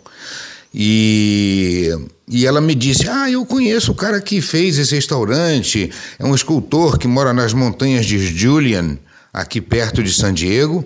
E, 0.74 1.90
e 2.28 2.46
ela 2.46 2.62
me 2.62 2.76
disse: 2.76 3.10
Ah, 3.10 3.30
eu 3.32 3.46
conheço 3.46 3.92
o 3.92 3.96
cara 3.96 4.22
que 4.22 4.42
fez 4.42 4.78
esse 4.78 4.94
restaurante, 4.94 5.92
é 6.20 6.26
um 6.26 6.36
escultor 6.36 7.00
que 7.00 7.08
mora 7.08 7.34
nas 7.34 7.52
montanhas 7.52 8.06
de 8.06 8.20
Julian, 8.20 8.98
aqui 9.34 9.60
perto 9.60 10.04
de 10.04 10.14
San 10.14 10.34
Diego 10.34 10.86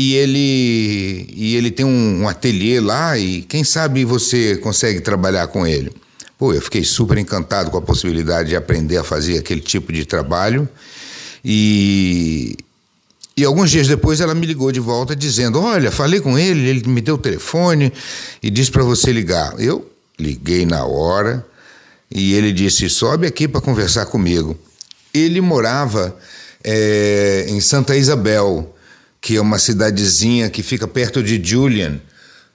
e 0.00 0.14
ele, 0.14 1.26
e 1.30 1.56
ele 1.56 1.70
tem 1.70 1.84
um, 1.84 2.22
um 2.22 2.28
ateliê 2.28 2.80
lá 2.80 3.18
e 3.18 3.42
quem 3.42 3.62
sabe 3.62 4.02
você 4.02 4.56
consegue 4.56 4.98
trabalhar 4.98 5.48
com 5.48 5.66
ele. 5.66 5.92
Pô, 6.38 6.54
eu 6.54 6.62
fiquei 6.62 6.82
super 6.84 7.18
encantado 7.18 7.70
com 7.70 7.76
a 7.76 7.82
possibilidade 7.82 8.48
de 8.48 8.56
aprender 8.56 8.96
a 8.96 9.04
fazer 9.04 9.36
aquele 9.36 9.60
tipo 9.60 9.92
de 9.92 10.06
trabalho 10.06 10.66
e, 11.44 12.56
e 13.36 13.44
alguns 13.44 13.70
dias 13.70 13.88
depois 13.88 14.22
ela 14.22 14.34
me 14.34 14.46
ligou 14.46 14.72
de 14.72 14.80
volta 14.80 15.14
dizendo: 15.14 15.60
Olha, 15.60 15.90
falei 15.90 16.18
com 16.18 16.38
ele, 16.38 16.66
ele 16.66 16.88
me 16.88 17.02
deu 17.02 17.16
o 17.16 17.18
telefone 17.18 17.92
e 18.42 18.48
disse 18.48 18.70
para 18.70 18.82
você 18.82 19.12
ligar. 19.12 19.52
Eu 19.60 19.86
liguei 20.18 20.64
na 20.64 20.86
hora 20.86 21.46
e 22.10 22.32
ele 22.32 22.54
disse: 22.54 22.88
Sobe 22.88 23.26
aqui 23.26 23.46
para 23.46 23.60
conversar 23.60 24.06
comigo. 24.06 24.56
Ele 25.12 25.42
morava 25.42 26.16
é, 26.64 27.44
em 27.48 27.60
Santa 27.60 27.94
Isabel, 27.94 28.74
que 29.20 29.36
é 29.36 29.40
uma 29.40 29.58
cidadezinha 29.58 30.48
que 30.48 30.62
fica 30.62 30.88
perto 30.88 31.22
de 31.22 31.40
Julian, 31.42 32.00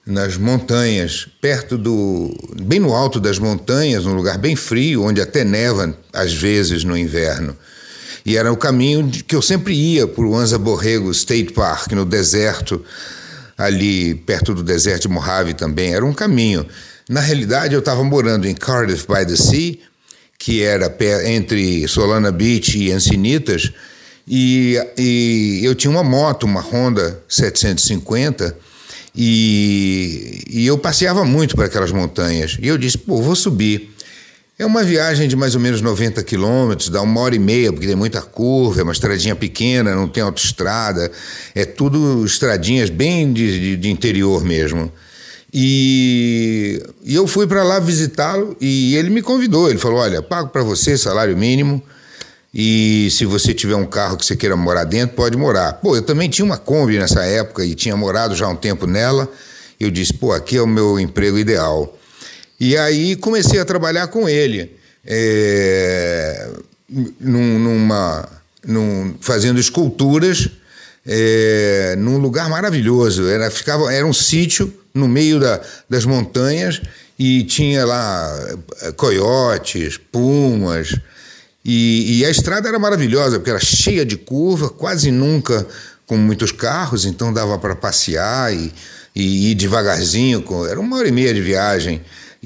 nas 0.05 0.37
montanhas, 0.37 1.27
perto 1.41 1.77
do. 1.77 2.31
bem 2.61 2.79
no 2.79 2.93
alto 2.93 3.19
das 3.19 3.39
montanhas, 3.39 4.05
num 4.05 4.13
lugar 4.13 4.37
bem 4.37 4.55
frio, 4.55 5.03
onde 5.03 5.19
até 5.19 5.43
neva 5.43 5.97
às 6.13 6.33
vezes 6.33 6.83
no 6.83 6.97
inverno. 6.97 7.57
E 8.23 8.37
era 8.37 8.51
o 8.51 8.57
caminho 8.57 9.09
que 9.09 9.35
eu 9.35 9.41
sempre 9.41 9.73
ia 9.73 10.07
por 10.07 10.31
Anza 10.33 10.57
Borrego 10.57 11.11
State 11.11 11.53
Park, 11.53 11.91
no 11.91 12.05
deserto, 12.05 12.83
ali 13.57 14.15
perto 14.15 14.53
do 14.53 14.63
deserto 14.63 15.03
de 15.03 15.09
Mojave 15.09 15.53
também. 15.53 15.93
Era 15.93 16.05
um 16.05 16.13
caminho. 16.13 16.65
Na 17.07 17.21
realidade, 17.21 17.73
eu 17.73 17.79
estava 17.79 18.03
morando 18.03 18.47
em 18.47 18.55
Cardiff 18.55 19.05
by 19.07 19.25
the 19.25 19.35
Sea, 19.35 19.77
que 20.39 20.63
era 20.63 20.95
entre 21.25 21.87
Solana 21.87 22.31
Beach 22.31 22.77
e 22.77 22.91
Encinitas 22.91 23.71
e, 24.27 24.79
e 24.97 25.61
eu 25.63 25.75
tinha 25.75 25.91
uma 25.91 26.03
moto, 26.03 26.43
uma 26.43 26.61
Honda 26.61 27.21
750, 27.27 28.57
e, 29.15 30.43
e 30.49 30.67
eu 30.67 30.77
passeava 30.77 31.23
muito 31.23 31.55
para 31.55 31.65
aquelas 31.65 31.91
montanhas. 31.91 32.57
E 32.59 32.67
eu 32.67 32.77
disse, 32.77 32.97
pô, 32.97 33.21
vou 33.21 33.35
subir. 33.35 33.93
É 34.57 34.65
uma 34.65 34.83
viagem 34.83 35.27
de 35.27 35.35
mais 35.35 35.53
ou 35.53 35.61
menos 35.61 35.81
90 35.81 36.23
quilômetros, 36.23 36.89
dá 36.89 37.01
uma 37.01 37.19
hora 37.19 37.35
e 37.35 37.39
meia, 37.39 37.73
porque 37.73 37.87
tem 37.87 37.95
muita 37.95 38.21
curva, 38.21 38.79
é 38.79 38.83
uma 38.83 38.93
estradinha 38.93 39.35
pequena, 39.35 39.93
não 39.93 40.07
tem 40.07 40.23
autoestrada, 40.23 41.11
é 41.53 41.65
tudo 41.65 42.25
estradinhas 42.25 42.89
bem 42.89 43.33
de, 43.33 43.59
de, 43.59 43.75
de 43.75 43.89
interior 43.89 44.43
mesmo. 44.45 44.91
E, 45.53 46.81
e 47.03 47.15
eu 47.15 47.27
fui 47.27 47.47
para 47.47 47.63
lá 47.63 47.79
visitá-lo 47.79 48.55
e 48.59 48.95
ele 48.95 49.09
me 49.09 49.21
convidou. 49.21 49.69
Ele 49.69 49.79
falou: 49.79 49.99
Olha, 49.99 50.21
pago 50.21 50.49
para 50.49 50.63
você 50.63 50.97
salário 50.97 51.37
mínimo, 51.37 51.81
e 52.57 53.09
se 53.11 53.25
você 53.25 53.53
tiver 53.53 53.75
um 53.75 53.85
carro 53.85 54.15
que 54.15 54.25
você 54.25 54.33
queira 54.33 54.55
morar 54.55 54.85
dentro, 54.85 55.13
pode 55.13 55.35
morar. 55.35 55.73
Pô, 55.73 55.93
eu 55.93 56.01
também 56.01 56.29
tinha 56.29 56.45
uma 56.45 56.57
Kombi 56.57 56.97
nessa 56.97 57.21
época 57.25 57.65
e 57.65 57.75
tinha 57.75 57.97
morado 57.97 58.33
já 58.33 58.47
um 58.47 58.55
tempo 58.55 58.87
nela. 58.87 59.29
Eu 59.77 59.91
disse, 59.91 60.13
pô, 60.13 60.31
aqui 60.31 60.55
é 60.55 60.61
o 60.61 60.67
meu 60.67 60.97
emprego 60.97 61.37
ideal. 61.37 61.97
E 62.57 62.77
aí 62.77 63.17
comecei 63.17 63.59
a 63.59 63.65
trabalhar 63.65 64.07
com 64.07 64.29
ele, 64.29 64.73
é, 65.05 66.49
num, 67.19 67.59
numa, 67.59 68.29
num, 68.65 69.15
fazendo 69.19 69.59
esculturas 69.59 70.49
é, 71.05 71.95
num 71.97 72.17
lugar 72.19 72.49
maravilhoso. 72.49 73.27
Era, 73.27 73.51
ficava, 73.51 73.91
era 73.91 74.07
um 74.07 74.13
sítio 74.13 74.73
no 74.93 75.09
meio 75.09 75.41
da, 75.41 75.59
das 75.89 76.05
montanhas 76.05 76.81
e 77.19 77.43
tinha 77.43 77.85
lá 77.85 78.55
é, 78.81 78.93
coiotes, 78.93 79.97
pumas, 79.97 80.95
e, 81.65 82.19
e, 82.19 82.25
a 82.25 82.29
estrada 82.29 82.69
era 82.69 82.77
maravilhosa, 82.77 83.39
porque 83.39 83.49
era 83.49 83.59
cheia 83.59 84.05
de 84.05 84.15
curva, 84.15 84.69
quase 84.69 85.09
nunca 85.09 85.65
com 86.05 86.15
muitos 86.15 86.51
carros, 86.51 87.05
então 87.05 87.33
dava 87.33 87.57
para 87.57 87.75
passear 87.75 88.53
e, 88.53 88.71
e, 89.15 89.49
ir 89.49 89.55
devagarzinho. 89.55 90.43
Com, 90.43 90.63
era 90.63 90.79
uma 90.79 90.97
hora 90.97 91.07
e 91.07 91.11
meia 91.11 91.33
de 91.33 91.41
viagem 91.41 92.03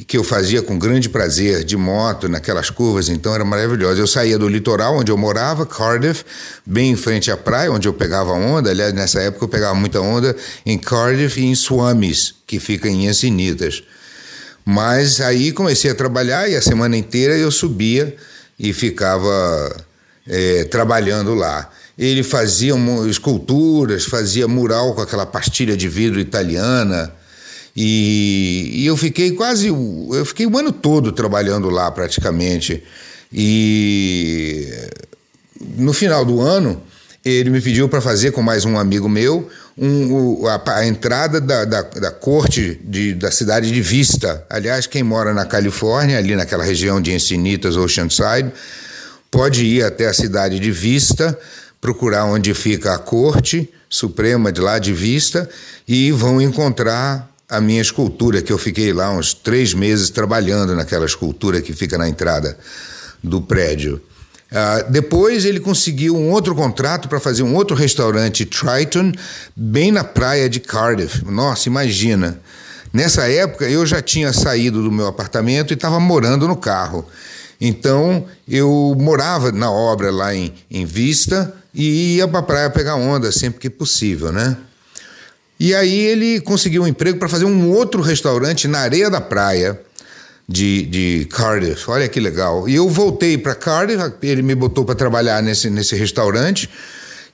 que 0.08 0.16
eu 0.16 0.24
fazia 0.24 0.62
com 0.62 0.80
grande 0.80 1.10
prazer, 1.10 1.66
de 1.66 1.76
moto, 1.76 2.30
naquelas 2.30 2.70
curvas, 2.70 3.10
então 3.10 3.36
era 3.36 3.44
maravilhosa. 3.44 4.00
Eu 4.00 4.08
saía 4.08 4.38
do 4.38 4.48
litoral 4.48 4.98
onde 4.98 5.12
eu 5.12 5.18
morava, 5.18 5.66
Cardiff, 5.66 6.24
bem 6.66 6.92
em 6.92 6.96
frente 6.96 7.30
à 7.30 7.36
praia, 7.36 7.70
onde 7.70 7.90
eu 7.90 7.94
pegava 7.94 8.32
onda. 8.32 8.70
Aliás, 8.70 8.94
nessa 8.94 9.20
época 9.20 9.44
eu 9.44 9.50
pegava 9.50 9.76
muita 9.76 10.00
onda 10.00 10.34
em 10.66 10.78
Cardiff 10.78 11.38
e 11.42 11.44
em 11.44 11.56
Swamis, 11.56 12.36
que 12.48 12.58
fica 12.58 12.88
em 12.88 13.10
Encinitas. 13.10 13.84
Mas 14.64 15.20
aí 15.20 15.52
comecei 15.52 15.92
a 15.92 15.96
trabalhar 15.96 16.48
e 16.48 16.56
a 16.56 16.62
semana 16.62 16.96
inteira 16.96 17.36
eu 17.36 17.52
subia 17.52 18.16
e 18.60 18.74
ficava 18.74 19.76
é, 20.28 20.66
trabalhando 20.66 21.34
lá. 21.34 21.70
Ele 21.98 22.24
fazia 22.24 22.74
esculturas, 23.10 24.06
fazia 24.06 24.48
mural 24.48 24.94
com 24.94 25.02
aquela 25.02 25.26
pastilha 25.26 25.76
de 25.76 25.88
vidro 25.88 26.20
italiana. 26.20 27.14
E, 27.76 28.72
e, 28.74 28.86
eu 28.86 28.98
fiquei 28.98 29.32
quase. 29.32 29.68
Eu 29.68 30.26
fiquei 30.26 30.46
o 30.46 30.58
ano 30.58 30.72
todo 30.72 31.12
trabalhando 31.12 31.70
lá 31.70 31.90
praticamente. 31.92 32.84
E 33.32 34.68
no 35.78 35.94
final 35.94 36.26
do 36.26 36.42
ano, 36.42 36.82
ele 37.24 37.50
me 37.50 37.62
pediu 37.62 37.88
para 37.90 38.02
fazer 38.02 38.32
com 38.32 38.42
mais 38.42 38.66
um 38.66 38.78
amigo 38.78 39.10
meu 39.10 39.50
um, 39.80 40.46
a, 40.46 40.62
a, 40.76 40.86
entrada 40.86 41.40
da, 41.40 41.64
da, 41.64 41.82
da 41.82 42.12
corte 42.12 42.80
de, 42.84 43.14
da 43.14 43.32
cidade 43.32 43.72
de 43.72 43.82
Vista. 43.82 44.46
Aliás, 44.50 44.86
quem 44.86 45.04
mora 45.04 45.34
na 45.34 45.46
Califórnia, 45.46 46.18
ali 46.18 46.36
naquela 46.36 46.64
região 46.64 47.02
de 47.02 47.14
Encinitas, 47.14 47.78
Oceanside, 47.78 48.52
pode 49.32 49.64
ir 49.64 49.84
até 49.84 50.08
a 50.08 50.14
cidade 50.14 50.60
de 50.60 50.72
Vista, 50.72 51.38
procurar 51.80 52.26
onde 52.26 52.54
fica 52.54 52.94
a 52.94 52.98
corte 52.98 53.72
suprema 53.90 54.52
de 54.52 54.60
lá 54.60 54.78
de 54.78 54.92
Vista 54.92 55.50
e 55.88 56.12
vão 56.12 56.42
encontrar 56.42 57.30
a 57.48 57.60
minha 57.60 57.82
escultura, 57.82 58.42
que 58.42 58.52
eu 58.52 58.58
fiquei 58.58 58.94
lá 58.94 59.12
uns 59.12 59.34
três 59.34 59.74
meses 59.74 60.10
trabalhando 60.10 60.76
naquela 60.76 61.06
escultura 61.06 61.62
que 61.62 61.74
fica 61.74 61.98
na 61.98 62.08
entrada 62.08 62.58
do 63.24 63.42
prédio. 63.42 64.02
Uh, 64.52 64.92
depois 64.92 65.46
ele 65.46 65.60
conseguiu 65.60 66.18
um 66.18 66.32
outro 66.32 66.56
contrato 66.56 67.08
para 67.08 67.20
fazer 67.20 67.44
um 67.44 67.54
outro 67.54 67.76
restaurante 67.76 68.46
Triton, 68.46 69.12
bem 69.56 69.92
na 69.92 70.04
praia 70.04 70.50
de 70.50 70.60
Cardiff. 70.60 71.24
Nossa, 71.26 71.70
imagina. 71.70 72.40
Nessa 72.92 73.30
época 73.30 73.70
eu 73.70 73.86
já 73.86 74.02
tinha 74.02 74.34
saído 74.34 74.82
do 74.82 74.92
meu 74.92 75.06
apartamento 75.06 75.72
e 75.72 75.76
estava 75.76 76.00
morando 76.00 76.48
no 76.48 76.56
carro. 76.56 77.06
Então 77.62 78.26
eu 78.48 78.96
morava 79.00 79.52
na 79.52 79.70
obra 79.72 80.10
lá 80.10 80.34
em, 80.34 80.54
em 80.72 80.86
Vista 80.86 81.54
e 81.74 82.16
ia 82.16 82.28
para 82.28 82.40
a 82.40 82.44
praia 82.44 82.70
pegar 82.72 82.96
onda 82.96 83.32
sempre 83.32 83.60
que 83.60 83.70
possível, 83.70 84.32
né? 84.32 84.58
E 85.60 85.76
aí 85.76 86.00
ele 86.00 86.40
conseguiu 86.40 86.84
um 86.84 86.88
emprego 86.88 87.20
para 87.20 87.28
fazer 87.28 87.46
um 87.46 87.70
outro 87.70 88.02
restaurante 88.02 88.68
na 88.68 88.80
areia 88.80 89.10
da 89.10 89.22
praia 89.22 89.80
de, 90.50 90.82
de 90.88 91.28
Cardiff. 91.30 91.90
Olha 91.92 92.08
que 92.08 92.20
legal. 92.20 92.68
E 92.68 92.74
eu 92.74 92.90
voltei 92.90 93.38
para 93.38 93.54
Cardiff, 93.54 94.02
ele 94.24 94.42
me 94.42 94.56
botou 94.56 94.84
para 94.84 94.96
trabalhar 94.96 95.44
nesse, 95.44 95.70
nesse 95.70 95.96
restaurante. 95.96 96.68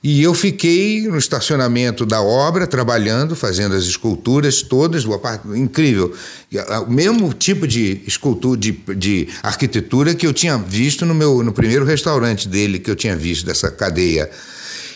E 0.02 0.22
eu 0.22 0.34
fiquei 0.34 1.08
no 1.08 1.16
estacionamento 1.16 2.04
da 2.04 2.20
obra, 2.20 2.66
trabalhando, 2.66 3.34
fazendo 3.34 3.74
as 3.74 3.84
esculturas 3.84 4.60
todas, 4.60 5.04
incrível. 5.54 6.14
O 6.86 6.92
mesmo 6.92 7.32
tipo 7.32 7.66
de 7.66 8.02
escultura, 8.06 8.60
de, 8.60 8.72
de 8.94 9.28
arquitetura 9.42 10.14
que 10.14 10.26
eu 10.26 10.34
tinha 10.34 10.58
visto 10.58 11.06
no, 11.06 11.14
meu, 11.14 11.42
no 11.42 11.52
primeiro 11.52 11.86
restaurante 11.86 12.46
dele, 12.46 12.78
que 12.78 12.90
eu 12.90 12.94
tinha 12.94 13.16
visto, 13.16 13.46
dessa 13.46 13.70
cadeia. 13.70 14.30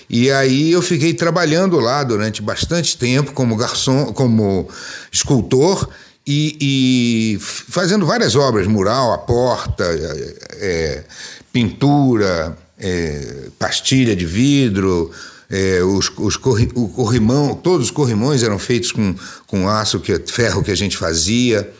E 0.09 0.31
aí 0.31 0.71
eu 0.73 0.83
fiquei 0.83 1.15
trabalhando 1.15 1.81
lá 1.81 2.05
durante 2.05 2.43
bastante 2.43 2.99
tempo 2.99 3.33
como 3.33 3.57
garçom, 3.57 4.13
como 4.13 4.69
escultor, 5.11 5.89
e, 6.27 6.57
e 6.61 7.39
fazendo 7.41 8.07
várias 8.07 8.37
obras, 8.37 8.67
mural, 8.67 9.13
a 9.13 9.19
porta, 9.19 9.85
é, 9.85 10.37
é, 10.53 11.05
pintura, 11.53 12.57
é, 12.79 13.49
pastilha 13.59 14.15
de 14.15 14.27
vidro, 14.27 15.11
é, 15.51 15.83
os, 15.83 16.11
os 16.17 16.37
corri, 16.37 16.71
o 16.75 16.89
corrimão, 16.89 17.55
todos 17.55 17.87
os 17.87 17.91
corrimões 17.91 18.43
eram 18.43 18.59
feitos 18.59 18.93
com, 18.93 19.15
com 19.47 19.69
aço, 19.69 19.99
que, 19.99 20.17
ferro 20.27 20.63
que 20.63 20.71
a 20.71 20.77
gente 20.77 20.97
fazia. 20.97 21.73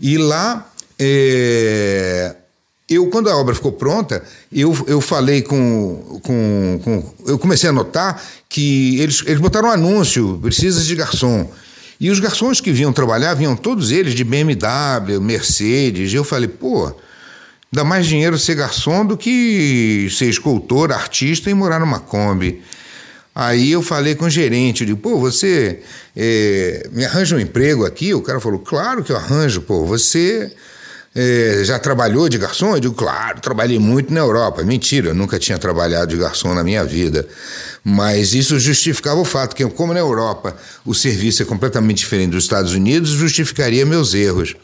E 0.00 0.18
lá, 0.18 0.68
é, 0.98 2.34
eu, 2.88 3.08
quando 3.08 3.30
a 3.30 3.36
obra 3.36 3.54
ficou 3.54 3.72
pronta, 3.72 4.22
eu, 4.52 4.76
eu 4.86 5.00
falei 5.00 5.42
com, 5.42 6.20
com, 6.22 6.80
com, 6.82 7.14
Eu 7.26 7.38
comecei 7.38 7.70
a 7.70 7.72
notar 7.72 8.22
que 8.48 9.00
eles, 9.00 9.22
eles 9.26 9.40
botaram 9.40 9.68
um 9.68 9.72
anúncio: 9.72 10.38
precisa 10.42 10.82
de 10.82 10.94
garçom. 10.94 11.50
E 12.00 12.10
os 12.10 12.18
garçons 12.18 12.60
que 12.60 12.72
vinham 12.72 12.92
trabalhar, 12.92 13.34
vinham 13.34 13.56
todos 13.56 13.90
eles 13.90 14.14
de 14.14 14.24
BMW, 14.24 15.20
Mercedes. 15.20 16.12
E 16.12 16.16
eu 16.16 16.24
falei, 16.24 16.48
pô, 16.48 16.92
dá 17.72 17.84
mais 17.84 18.06
dinheiro 18.06 18.38
ser 18.38 18.56
garçom 18.56 19.04
do 19.04 19.16
que 19.16 20.08
ser 20.10 20.26
escultor, 20.26 20.92
artista 20.92 21.50
e 21.50 21.54
morar 21.54 21.80
numa 21.80 22.00
Kombi. 22.00 22.62
Aí 23.34 23.72
eu 23.72 23.82
falei 23.82 24.14
com 24.14 24.26
o 24.26 24.30
gerente, 24.30 24.82
eu 24.82 24.86
digo, 24.86 25.00
pô, 25.00 25.18
você 25.18 25.80
é, 26.16 26.88
me 26.92 27.04
arranja 27.04 27.34
um 27.34 27.40
emprego 27.40 27.84
aqui? 27.84 28.14
O 28.14 28.22
cara 28.22 28.38
falou, 28.38 28.60
claro 28.60 29.02
que 29.02 29.10
eu 29.10 29.16
arranjo, 29.16 29.62
pô, 29.62 29.84
você 29.84 30.52
é, 31.14 31.62
já 31.64 31.78
trabalhou 31.78 32.28
de 32.28 32.38
garçom? 32.38 32.74
Eu 32.74 32.80
digo, 32.80 32.94
claro, 32.94 33.40
trabalhei 33.40 33.78
muito 33.78 34.12
na 34.12 34.20
Europa. 34.20 34.62
Mentira, 34.64 35.10
eu 35.10 35.14
nunca 35.14 35.38
tinha 35.38 35.58
trabalhado 35.58 36.08
de 36.08 36.16
garçom 36.16 36.54
na 36.54 36.64
minha 36.64 36.84
vida. 36.84 37.26
Mas 37.84 38.34
isso 38.34 38.58
justificava 38.58 39.20
o 39.20 39.24
fato 39.24 39.54
que, 39.54 39.64
como 39.70 39.94
na 39.94 40.00
Europa 40.00 40.56
o 40.84 40.94
serviço 40.94 41.42
é 41.42 41.44
completamente 41.44 41.98
diferente 41.98 42.30
dos 42.30 42.44
Estados 42.44 42.72
Unidos, 42.72 43.10
justificaria 43.10 43.86
meus 43.86 44.14
erros. 44.14 44.56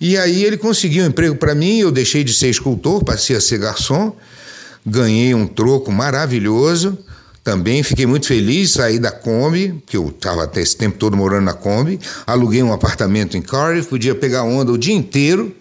E 0.00 0.16
aí 0.18 0.44
ele 0.44 0.56
conseguiu 0.56 1.04
um 1.04 1.08
emprego 1.08 1.36
para 1.36 1.54
mim, 1.54 1.78
eu 1.78 1.90
deixei 1.90 2.24
de 2.24 2.32
ser 2.34 2.48
escultor, 2.48 3.04
passei 3.04 3.36
a 3.36 3.40
ser 3.40 3.58
garçom, 3.58 4.16
ganhei 4.84 5.34
um 5.34 5.46
troco 5.46 5.92
maravilhoso 5.92 6.98
também 7.42 7.82
fiquei 7.82 8.06
muito 8.06 8.26
feliz, 8.26 8.72
saí 8.72 8.98
da 8.98 9.10
Kombi, 9.10 9.82
que 9.86 9.96
eu 9.96 10.08
estava 10.08 10.44
até 10.44 10.60
esse 10.60 10.76
tempo 10.76 10.98
todo 10.98 11.16
morando 11.16 11.44
na 11.44 11.54
Kombi, 11.54 11.98
aluguei 12.26 12.62
um 12.62 12.72
apartamento 12.72 13.36
em 13.36 13.42
Cardiff, 13.42 13.88
podia 13.88 14.14
pegar 14.14 14.42
onda 14.42 14.70
o 14.70 14.78
dia 14.78 14.94
inteiro, 14.94 15.54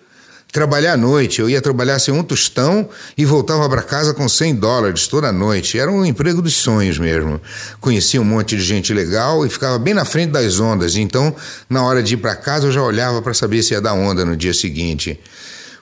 trabalhar 0.51 0.93
à 0.93 0.97
noite. 0.97 1.39
Eu 1.39 1.49
ia 1.49 1.61
trabalhar 1.61 1.99
sem 1.99 2.13
um 2.13 2.23
tostão 2.23 2.89
e 3.17 3.25
voltava 3.25 3.67
para 3.69 3.81
casa 3.81 4.13
com 4.13 4.27
100 4.27 4.55
dólares 4.55 5.07
toda 5.07 5.31
noite. 5.31 5.77
Era 5.79 5.91
um 5.91 6.05
emprego 6.05 6.41
dos 6.41 6.55
sonhos 6.55 6.97
mesmo. 6.97 7.39
Conhecia 7.79 8.21
um 8.21 8.25
monte 8.25 8.55
de 8.55 8.63
gente 8.63 8.93
legal 8.93 9.45
e 9.45 9.49
ficava 9.49 9.77
bem 9.77 9.93
na 9.93 10.05
frente 10.05 10.31
das 10.31 10.59
ondas. 10.59 10.95
Então, 10.95 11.35
na 11.69 11.83
hora 11.83 12.01
de 12.01 12.15
ir 12.15 12.17
para 12.17 12.35
casa, 12.35 12.67
eu 12.67 12.71
já 12.71 12.81
olhava 12.81 13.21
para 13.21 13.33
saber 13.33 13.63
se 13.63 13.73
ia 13.73 13.81
dar 13.81 13.93
onda 13.93 14.25
no 14.25 14.35
dia 14.35 14.53
seguinte. 14.53 15.19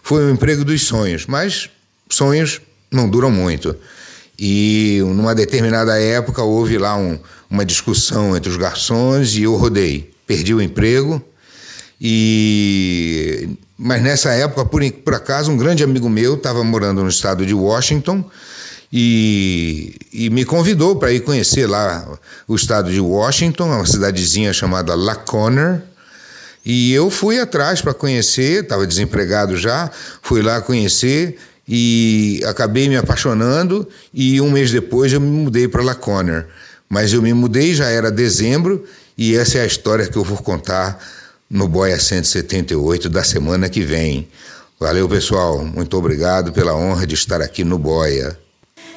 Foi 0.04 0.24
um 0.24 0.32
emprego 0.32 0.64
dos 0.64 0.84
sonhos, 0.84 1.26
mas 1.26 1.70
sonhos 2.10 2.62
não 2.92 3.10
duram 3.10 3.32
muito. 3.32 3.76
E 4.40 5.00
numa 5.02 5.34
determinada 5.34 6.00
época 6.00 6.44
houve 6.44 6.78
lá 6.78 6.96
um, 6.96 7.18
uma 7.50 7.66
discussão 7.66 8.38
entre 8.38 8.50
os 8.50 8.58
garçons 8.58 9.36
e 9.36 9.44
eu 9.44 9.56
rodei. 9.56 10.14
Perdi 10.28 10.54
o 10.54 10.62
emprego. 10.62 11.22
E 12.00 13.58
mas 13.78 14.02
nessa 14.02 14.32
época, 14.32 14.66
por, 14.66 14.82
por 14.92 15.14
acaso, 15.14 15.52
um 15.52 15.58
grande 15.58 15.84
amigo 15.84 16.10
meu 16.10 16.34
estava 16.34 16.64
morando 16.64 17.04
no 17.04 17.10
estado 17.10 17.46
de 17.46 17.54
Washington 17.54 18.26
e, 18.92 19.96
e 20.12 20.30
me 20.32 20.44
convidou 20.46 20.96
para 20.96 21.12
ir 21.12 21.20
conhecer 21.20 21.68
lá 21.68 22.08
o 22.48 22.56
estado 22.56 22.92
de 22.92 23.00
Washington, 23.00 23.66
uma 23.66 23.86
cidadezinha 23.86 24.52
chamada 24.52 24.96
Laconer. 24.96 25.84
E 26.66 26.92
eu 26.92 27.10
fui 27.12 27.40
atrás 27.40 27.80
para 27.80 27.94
conhecer, 27.94 28.64
estava 28.64 28.86
desempregado 28.88 29.56
já, 29.56 29.92
fui 30.22 30.42
lá 30.42 30.60
conhecer 30.60 31.38
e 31.68 32.42
acabei 32.46 32.90
me 32.90 32.98
apaixonando 32.98 33.88
e 34.14 34.42
um 34.42 34.50
mês 34.50 34.72
depois 34.72 35.14
eu 35.14 35.22
me 35.22 35.28
mudei 35.28 35.68
para 35.68 35.84
Laconer. 35.84 36.48
Mas 36.90 37.14
eu 37.14 37.22
me 37.22 37.34
mudei, 37.34 37.76
já 37.76 37.90
era 37.90 38.10
dezembro, 38.10 38.84
e 39.18 39.36
essa 39.36 39.58
é 39.58 39.62
a 39.62 39.66
história 39.66 40.08
que 40.08 40.18
eu 40.18 40.24
vou 40.24 40.38
contar 40.38 40.98
no 41.50 41.68
Boia 41.68 42.00
178 42.00 43.10
da 43.10 43.24
semana 43.24 43.70
que 43.70 43.82
vem. 43.82 44.28
Valeu, 44.80 45.08
pessoal. 45.08 45.64
Muito 45.64 45.98
obrigado 45.98 46.52
pela 46.52 46.76
honra 46.76 47.08
de 47.08 47.16
estar 47.16 47.42
aqui 47.42 47.64
no 47.64 47.78
Boia. 47.78 48.38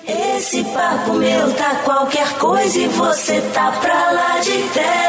Esse 0.07 0.65
papo 0.65 1.15
meu 1.15 1.53
tá 1.55 1.77
qualquer 1.85 2.39
coisa 2.39 2.79
e 2.79 2.89
você 2.89 3.41
tá 3.53 3.73
pra 3.73 4.11
lá 4.11 4.39
de 4.41 4.63
terra. 4.75 5.01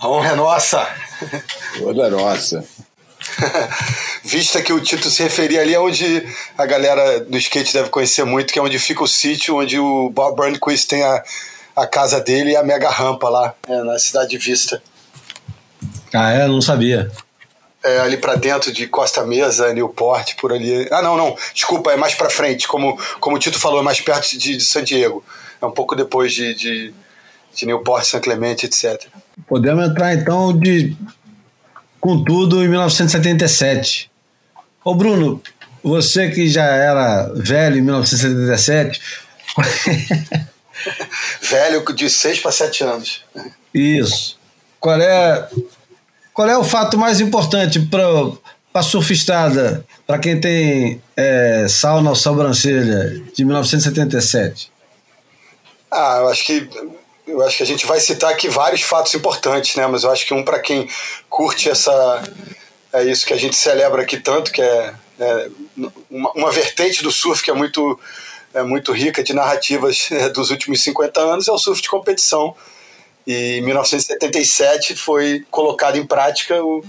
A 0.00 0.08
honra 0.08 0.30
é 0.30 0.34
nossa. 0.34 0.88
Toda 1.78 2.10
nossa. 2.10 2.64
Vista 4.24 4.60
que 4.60 4.72
o 4.72 4.80
Tito 4.80 5.10
se 5.10 5.22
referia 5.22 5.60
ali, 5.62 5.74
é 5.74 5.80
onde 5.80 6.26
a 6.58 6.66
galera 6.66 7.20
do 7.20 7.38
skate 7.38 7.72
deve 7.72 7.88
conhecer 7.88 8.24
muito, 8.24 8.52
que 8.52 8.58
é 8.58 8.62
onde 8.62 8.78
fica 8.78 9.02
o 9.02 9.08
sítio, 9.08 9.56
onde 9.56 9.78
o 9.78 10.10
Bob 10.10 10.36
Burnquist 10.36 10.88
tem 10.88 11.02
a, 11.02 11.22
a 11.74 11.86
casa 11.86 12.20
dele 12.20 12.52
e 12.52 12.56
a 12.56 12.62
mega 12.62 12.88
rampa 12.88 13.28
lá, 13.28 13.54
é, 13.68 13.82
na 13.82 13.98
cidade 13.98 14.30
de 14.30 14.38
Vista. 14.38 14.82
Ah, 16.12 16.30
é? 16.30 16.46
Não 16.46 16.60
sabia. 16.60 17.10
É, 17.82 18.00
ali 18.00 18.16
para 18.16 18.36
dentro 18.36 18.72
de 18.72 18.86
Costa 18.86 19.24
Mesa, 19.26 19.72
Newport, 19.74 20.36
por 20.36 20.52
ali. 20.52 20.88
Ah, 20.90 21.02
não, 21.02 21.16
não. 21.16 21.36
Desculpa, 21.52 21.92
é 21.92 21.96
mais 21.96 22.14
para 22.14 22.30
frente. 22.30 22.66
Como, 22.66 22.98
como 23.20 23.36
o 23.36 23.38
Tito 23.38 23.58
falou, 23.58 23.80
é 23.80 23.82
mais 23.82 24.00
perto 24.00 24.38
de, 24.38 24.56
de 24.56 24.64
San 24.64 24.84
Diego. 24.84 25.24
É 25.60 25.66
um 25.66 25.72
pouco 25.72 25.94
depois 25.94 26.32
de, 26.32 26.54
de, 26.54 26.94
de 27.54 27.66
Newport, 27.66 28.04
San 28.04 28.20
Clemente, 28.20 28.66
etc. 28.66 29.06
Podemos 29.46 29.86
entrar 29.86 30.14
então 30.14 30.56
de 30.56 30.96
com 32.00 32.22
tudo 32.22 32.62
em 32.62 32.68
1977. 32.68 34.10
Ô 34.84 34.94
Bruno, 34.94 35.42
você 35.82 36.30
que 36.30 36.48
já 36.48 36.64
era 36.64 37.30
velho 37.34 37.78
em 37.78 37.82
1977. 37.82 39.00
velho 41.40 41.84
de 41.94 42.08
6 42.08 42.40
para 42.40 42.52
7 42.52 42.84
anos. 42.84 43.22
Isso. 43.72 44.38
Qual 44.80 45.00
é, 45.00 45.48
qual 46.32 46.48
é 46.48 46.58
o 46.58 46.64
fato 46.64 46.98
mais 46.98 47.20
importante 47.20 47.80
para 47.80 48.02
a 48.74 48.82
surfistada, 48.82 49.84
para 50.06 50.18
quem 50.18 50.40
tem 50.40 51.02
é, 51.16 51.66
sal 51.68 52.02
na 52.02 52.14
sobrancelha, 52.14 53.22
de 53.34 53.44
1977? 53.44 54.72
Ah, 55.90 56.18
eu 56.20 56.28
acho 56.28 56.44
que 56.44 56.68
eu 57.26 57.40
acho 57.42 57.56
que 57.56 57.62
a 57.62 57.66
gente 57.66 57.86
vai 57.86 58.00
citar 58.00 58.30
aqui 58.30 58.48
vários 58.48 58.82
fatos 58.82 59.14
importantes, 59.14 59.76
né? 59.76 59.86
Mas 59.86 60.04
eu 60.04 60.10
acho 60.10 60.26
que 60.26 60.34
um 60.34 60.44
para 60.44 60.58
quem 60.58 60.88
curte 61.28 61.70
essa 61.70 62.22
é 62.92 63.02
isso 63.04 63.26
que 63.26 63.32
a 63.32 63.36
gente 63.36 63.56
celebra 63.56 64.02
aqui 64.02 64.18
tanto, 64.18 64.52
que 64.52 64.62
é, 64.62 64.94
é 65.18 65.48
uma, 66.10 66.30
uma, 66.32 66.52
vertente 66.52 67.02
do 67.02 67.10
surf 67.10 67.42
que 67.42 67.50
é 67.50 67.54
muito 67.54 67.98
é 68.54 68.62
muito 68.62 68.92
rica 68.92 69.22
de 69.22 69.34
narrativas 69.34 70.08
é, 70.12 70.28
dos 70.28 70.50
últimos 70.50 70.82
50 70.82 71.20
anos, 71.20 71.48
é 71.48 71.52
o 71.52 71.58
surf 71.58 71.82
de 71.82 71.88
competição. 71.88 72.54
E 73.26 73.58
em 73.58 73.62
1977 73.62 74.94
foi 74.96 75.44
colocado 75.50 75.96
em 75.96 76.06
prática 76.06 76.62
o, 76.62 76.84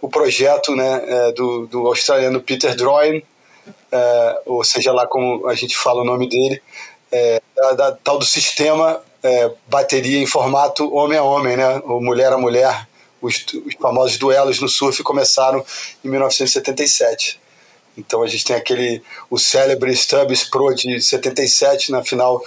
o 0.00 0.08
projeto 0.08 0.76
né, 0.76 1.02
é, 1.06 1.32
do, 1.32 1.66
do 1.66 1.86
australiano 1.86 2.40
Peter 2.40 2.74
Droyne, 2.76 3.24
é, 3.90 4.42
ou 4.46 4.62
seja 4.64 4.92
lá 4.92 5.06
como 5.06 5.46
a 5.48 5.54
gente 5.54 5.76
fala 5.76 6.02
o 6.02 6.04
nome 6.04 6.28
dele, 6.28 6.62
é, 7.10 7.40
da, 7.56 7.72
da, 7.72 7.92
tal 7.92 8.18
do 8.18 8.24
sistema 8.24 9.02
é, 9.22 9.50
bateria 9.66 10.18
em 10.18 10.26
formato 10.26 10.92
homem 10.94 11.18
a 11.18 11.22
homem, 11.22 11.56
né? 11.56 11.82
ou 11.84 12.00
mulher 12.00 12.32
a 12.32 12.38
mulher. 12.38 12.86
Os, 13.20 13.44
os, 13.66 13.74
famosos 13.80 14.16
duelos 14.16 14.60
no 14.60 14.68
surf 14.68 15.02
começaram 15.02 15.64
em 16.04 16.08
1977. 16.08 17.40
Então 17.98 18.22
a 18.22 18.26
gente 18.26 18.44
tem 18.44 18.56
aquele 18.56 19.02
o 19.28 19.38
célebre 19.38 19.94
Stubbs 19.94 20.44
Pro 20.44 20.72
de 20.74 21.00
77 21.00 21.90
na 21.90 22.04
final 22.04 22.40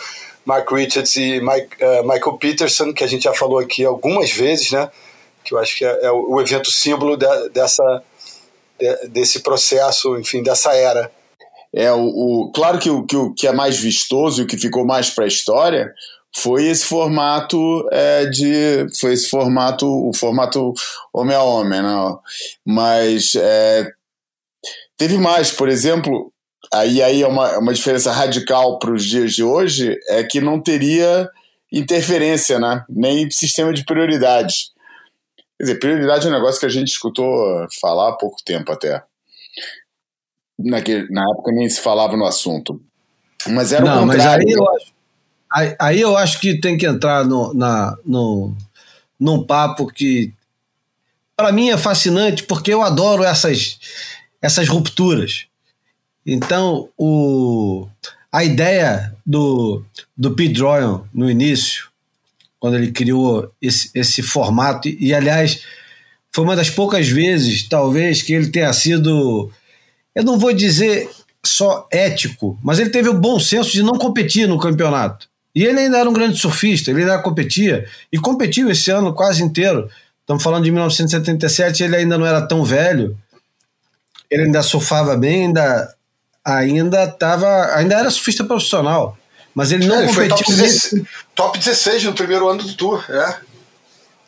Mark 0.45 0.71
Richards 0.71 1.15
e 1.17 1.39
Mike, 1.41 1.83
uh, 1.83 2.01
Michael 2.03 2.37
Peterson 2.37 2.93
que 2.93 3.03
a 3.03 3.07
gente 3.07 3.23
já 3.23 3.33
falou 3.33 3.59
aqui 3.59 3.83
algumas 3.83 4.31
vezes, 4.31 4.71
né? 4.71 4.89
Que 5.43 5.53
eu 5.53 5.59
acho 5.59 5.77
que 5.77 5.85
é, 5.85 6.05
é 6.05 6.11
o, 6.11 6.39
evento 6.39 6.71
símbolo 6.71 7.17
de, 7.17 7.49
dessa 7.49 8.03
de, 8.79 9.07
desse 9.09 9.41
processo, 9.41 10.17
enfim, 10.17 10.41
dessa 10.41 10.73
era. 10.73 11.11
É 11.73 11.91
o, 11.91 12.01
o 12.01 12.51
claro 12.53 12.79
que 12.79 12.89
o, 12.89 13.03
que 13.03 13.15
o 13.15 13.33
que 13.33 13.47
é 13.47 13.51
mais 13.51 13.77
vistoso 13.77 14.41
e 14.41 14.43
o 14.45 14.47
que 14.47 14.57
ficou 14.57 14.85
mais 14.85 15.09
para 15.09 15.25
a 15.25 15.27
história 15.27 15.93
foi 16.33 16.67
esse 16.67 16.85
formato 16.85 17.87
é, 17.91 18.25
de 18.25 18.87
foi 18.99 19.13
esse 19.13 19.29
formato 19.29 19.85
o 19.85 20.13
formato 20.13 20.73
homem 21.13 21.35
a 21.35 21.43
homem 21.43 21.81
né? 21.81 22.15
mas 22.65 23.35
é, 23.35 23.91
teve 25.01 25.17
mais 25.17 25.49
por 25.49 25.67
exemplo 25.67 26.31
aí 26.71 27.01
aí 27.01 27.23
é 27.23 27.27
uma, 27.27 27.57
uma 27.57 27.73
diferença 27.73 28.11
radical 28.11 28.77
para 28.77 28.93
os 28.93 29.03
dias 29.03 29.33
de 29.33 29.43
hoje 29.43 29.97
é 30.09 30.23
que 30.23 30.39
não 30.39 30.61
teria 30.61 31.27
interferência 31.73 32.59
né? 32.59 32.85
Nem 32.87 33.31
sistema 33.31 33.73
de 33.73 33.83
prioridades. 33.83 34.71
Quer 35.57 35.63
dizer 35.63 35.79
prioridade 35.79 36.27
é 36.27 36.29
um 36.29 36.33
negócio 36.33 36.59
que 36.59 36.67
a 36.67 36.69
gente 36.69 36.89
escutou 36.89 37.25
falar 37.81 38.09
há 38.09 38.17
pouco 38.17 38.37
tempo 38.45 38.71
até. 38.71 39.01
Naquele, 40.59 41.09
na 41.09 41.23
época 41.31 41.51
nem 41.51 41.67
se 41.67 41.81
falava 41.81 42.15
no 42.15 42.25
assunto. 42.25 42.79
Mas 43.47 43.71
era 43.71 43.83
não, 43.83 44.03
o 44.03 44.07
contrário. 44.07 44.45
mas 44.45 44.53
aí 44.53 44.53
eu 44.53 44.69
acho 44.69 44.93
aí, 45.51 45.75
aí, 45.79 46.01
eu 46.01 46.15
acho 46.15 46.39
que 46.39 46.59
tem 46.59 46.77
que 46.77 46.85
entrar 46.85 47.25
no, 47.25 47.55
na, 47.55 47.97
no, 48.05 48.55
num 49.19 49.43
papo 49.43 49.87
que 49.87 50.31
para 51.35 51.51
mim 51.51 51.71
é 51.71 51.77
fascinante 51.77 52.43
porque 52.43 52.71
eu 52.71 52.83
adoro 52.83 53.23
essas, 53.23 53.79
essas 54.41 54.67
rupturas. 54.67 55.45
Então, 56.25 56.89
o, 56.97 57.87
a 58.31 58.43
ideia 58.43 59.13
do, 59.25 59.83
do 60.17 60.31
Pete 60.31 60.53
Droyan 60.53 61.03
no 61.13 61.29
início, 61.29 61.89
quando 62.59 62.77
ele 62.77 62.91
criou 62.91 63.51
esse, 63.61 63.89
esse 63.93 64.21
formato, 64.21 64.87
e, 64.87 64.97
e 65.07 65.13
aliás, 65.13 65.63
foi 66.33 66.43
uma 66.43 66.55
das 66.55 66.69
poucas 66.69 67.07
vezes, 67.07 67.67
talvez, 67.67 68.21
que 68.21 68.33
ele 68.33 68.49
tenha 68.49 68.71
sido, 68.71 69.51
eu 70.15 70.23
não 70.23 70.39
vou 70.39 70.53
dizer 70.53 71.09
só 71.45 71.87
ético, 71.91 72.57
mas 72.63 72.79
ele 72.79 72.89
teve 72.89 73.09
o 73.09 73.19
bom 73.19 73.39
senso 73.39 73.71
de 73.71 73.83
não 73.83 73.97
competir 73.97 74.47
no 74.47 74.59
campeonato. 74.59 75.29
E 75.53 75.65
ele 75.65 75.79
ainda 75.79 75.97
era 75.97 76.09
um 76.09 76.13
grande 76.13 76.39
surfista, 76.39 76.91
ele 76.91 77.01
ainda 77.01 77.19
competia, 77.19 77.85
e 78.11 78.17
competiu 78.17 78.69
esse 78.71 78.89
ano 78.89 79.13
quase 79.13 79.43
inteiro. 79.43 79.89
Estamos 80.21 80.41
falando 80.41 80.63
de 80.63 80.71
1977, 80.71 81.83
ele 81.83 81.97
ainda 81.97 82.17
não 82.17 82.25
era 82.25 82.41
tão 82.41 82.63
velho, 82.63 83.17
ele 84.32 84.43
ainda 84.43 84.63
surfava 84.63 85.17
bem, 85.17 85.47
ainda 85.47 85.93
ainda 86.43 87.07
tava, 87.07 87.75
ainda 87.75 87.95
era 87.95 88.09
surfista 88.09 88.43
profissional, 88.43 89.17
mas 89.53 89.71
ele 89.71 89.86
não 89.86 90.01
ele 90.01 90.07
competiu. 90.07 90.38
Top 90.38 90.55
16, 90.55 91.03
top 91.36 91.59
16 91.59 92.03
no 92.05 92.13
primeiro 92.13 92.49
ano 92.49 92.63
do 92.63 92.73
tour, 92.73 93.05
é. 93.09 93.36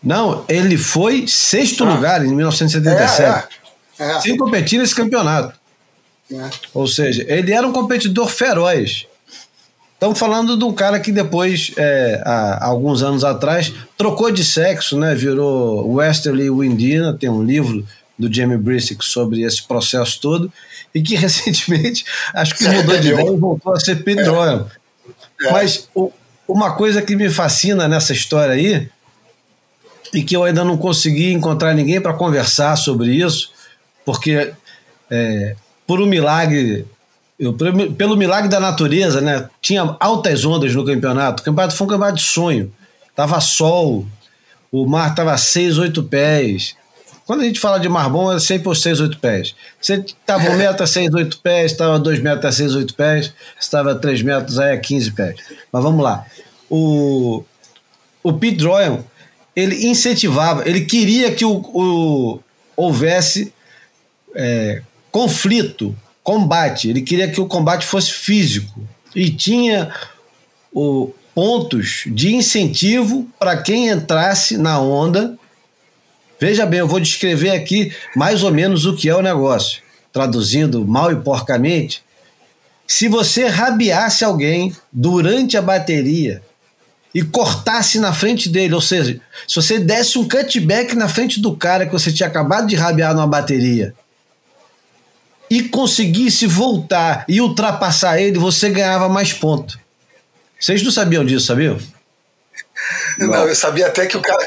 Não, 0.03 0.43
ele 0.49 0.77
foi 0.77 1.25
sexto 1.27 1.85
ah. 1.85 1.95
lugar 1.95 2.23
em 2.25 2.35
1977, 2.35 3.47
é, 3.97 4.03
é, 4.03 4.11
é. 4.11 4.19
sem 4.19 4.37
competir 4.37 4.77
nesse 4.77 4.93
campeonato. 4.93 5.57
É. 6.31 6.49
Ou 6.73 6.87
seja, 6.87 7.25
ele 7.27 7.53
era 7.53 7.65
um 7.65 7.71
competidor 7.71 8.27
feroz. 8.27 9.07
Estamos 9.93 10.19
falando 10.19 10.57
de 10.57 10.63
um 10.65 10.73
cara 10.73 10.99
que 10.99 11.13
depois, 11.13 11.71
é, 11.77 12.21
há 12.25 12.65
alguns 12.65 13.01
anos 13.01 13.23
atrás, 13.23 13.73
trocou 13.97 14.29
de 14.29 14.43
sexo, 14.43 14.99
né? 14.99 15.15
Virou 15.15 15.93
Westerly 15.93 16.49
Windina, 16.49 17.13
tem 17.17 17.29
um 17.29 17.41
livro 17.41 17.85
do 18.27 18.33
Jamie 18.33 18.57
Brissick 18.57 19.03
sobre 19.03 19.41
esse 19.41 19.63
processo 19.63 20.19
todo, 20.19 20.51
e 20.93 21.01
que 21.01 21.15
recentemente 21.15 22.05
acho 22.33 22.55
que 22.55 22.67
mudou 22.67 22.97
de 22.99 23.09
ideia 23.09 23.29
e 23.29 23.37
voltou 23.37 23.73
a 23.73 23.79
ser 23.79 24.03
Pete 24.03 24.21
é. 24.21 25.47
é. 25.47 25.51
Mas 25.51 25.89
o, 25.93 26.11
uma 26.47 26.75
coisa 26.75 27.01
que 27.01 27.15
me 27.15 27.29
fascina 27.29 27.87
nessa 27.87 28.13
história 28.13 28.53
aí, 28.53 28.89
e 30.13 30.23
que 30.23 30.35
eu 30.35 30.43
ainda 30.43 30.63
não 30.63 30.77
consegui 30.77 31.33
encontrar 31.33 31.73
ninguém 31.73 31.99
para 31.99 32.13
conversar 32.13 32.75
sobre 32.75 33.11
isso, 33.11 33.51
porque 34.05 34.53
é, 35.09 35.55
por 35.87 36.01
um 36.01 36.05
milagre, 36.05 36.85
eu, 37.39 37.53
pelo 37.97 38.15
milagre 38.15 38.49
da 38.49 38.59
natureza, 38.59 39.21
né, 39.21 39.49
tinha 39.61 39.95
altas 39.99 40.45
ondas 40.45 40.73
no 40.75 40.85
campeonato. 40.85 41.41
O 41.41 41.45
campeonato 41.45 41.75
foi 41.75 41.87
um 41.87 41.89
campeonato 41.89 42.17
de 42.17 42.23
sonho. 42.23 42.71
Tava 43.15 43.39
sol, 43.41 44.05
o 44.71 44.85
mar 44.85 45.13
tava 45.15 45.37
6, 45.37 45.77
8 45.77 46.03
pés. 46.03 46.75
Quando 47.25 47.41
a 47.41 47.45
gente 47.45 47.59
fala 47.59 47.79
de 47.79 47.87
mar 47.87 48.09
bom, 48.09 48.31
é 48.31 48.39
sempre 48.39 48.69
os 48.69 48.81
6, 48.81 48.99
8 48.99 49.19
pés. 49.19 49.55
Você 49.79 49.95
estava 49.95 50.49
1 50.49 50.57
metro 50.57 50.83
a 50.83 50.87
6, 50.87 51.13
8 51.13 51.39
pés, 51.39 51.71
estava 51.71 51.97
2 51.99 52.19
metros 52.19 52.45
a 52.45 52.51
6, 52.51 52.75
8 52.75 52.93
pés, 52.93 53.33
estava 53.59 53.95
3 53.95 54.21
metros 54.21 54.59
aí 54.59 54.73
a 54.73 54.79
15 54.79 55.11
pés. 55.11 55.35
Mas 55.71 55.83
vamos 55.83 56.03
lá. 56.03 56.25
O, 56.69 57.43
o 58.21 58.33
Pete 58.33 58.57
Droyan, 58.57 59.03
ele 59.55 59.85
incentivava, 59.87 60.67
ele 60.67 60.81
queria 60.81 61.31
que 61.31 61.45
o, 61.45 61.57
o 61.57 62.39
houvesse 62.75 63.53
é, 64.35 64.81
conflito, 65.11 65.95
combate. 66.23 66.89
Ele 66.89 67.01
queria 67.01 67.29
que 67.29 67.39
o 67.39 67.47
combate 67.47 67.85
fosse 67.85 68.11
físico. 68.11 68.81
E 69.15 69.29
tinha 69.29 69.93
o, 70.73 71.13
pontos 71.33 72.03
de 72.07 72.35
incentivo 72.35 73.27
para 73.39 73.57
quem 73.57 73.89
entrasse 73.89 74.57
na 74.57 74.79
onda 74.79 75.37
Veja 76.43 76.65
bem, 76.65 76.81
eu 76.81 76.87
vou 76.89 76.99
descrever 76.99 77.51
aqui 77.51 77.95
mais 78.13 78.43
ou 78.43 78.51
menos 78.51 78.85
o 78.85 78.93
que 78.93 79.07
é 79.07 79.15
o 79.15 79.21
negócio, 79.21 79.81
traduzindo 80.11 80.85
mal 80.85 81.09
e 81.09 81.15
porcamente. 81.15 82.03
Se 82.85 83.07
você 83.07 83.47
rabiasse 83.47 84.25
alguém 84.25 84.75
durante 84.91 85.55
a 85.55 85.61
bateria 85.61 86.41
e 87.15 87.23
cortasse 87.23 87.97
na 87.97 88.11
frente 88.11 88.49
dele, 88.49 88.73
ou 88.73 88.81
seja, 88.81 89.21
se 89.47 89.55
você 89.55 89.79
desse 89.79 90.17
um 90.17 90.27
cutback 90.27 90.97
na 90.97 91.07
frente 91.07 91.39
do 91.39 91.55
cara 91.55 91.85
que 91.85 91.93
você 91.93 92.11
tinha 92.11 92.27
acabado 92.27 92.67
de 92.67 92.75
rabiar 92.75 93.13
numa 93.13 93.25
bateria 93.25 93.95
e 95.49 95.63
conseguisse 95.63 96.45
voltar 96.45 97.23
e 97.25 97.39
ultrapassar 97.39 98.19
ele, 98.19 98.37
você 98.37 98.69
ganhava 98.69 99.07
mais 99.07 99.31
ponto. 99.31 99.79
Vocês 100.59 100.83
não 100.83 100.91
sabiam 100.91 101.23
disso, 101.23 101.45
sabiam? 101.45 101.79
Não, 103.17 103.47
eu 103.47 103.55
sabia 103.55 103.87
até 103.87 104.05
que 104.05 104.17
o 104.17 104.21
cara 104.21 104.45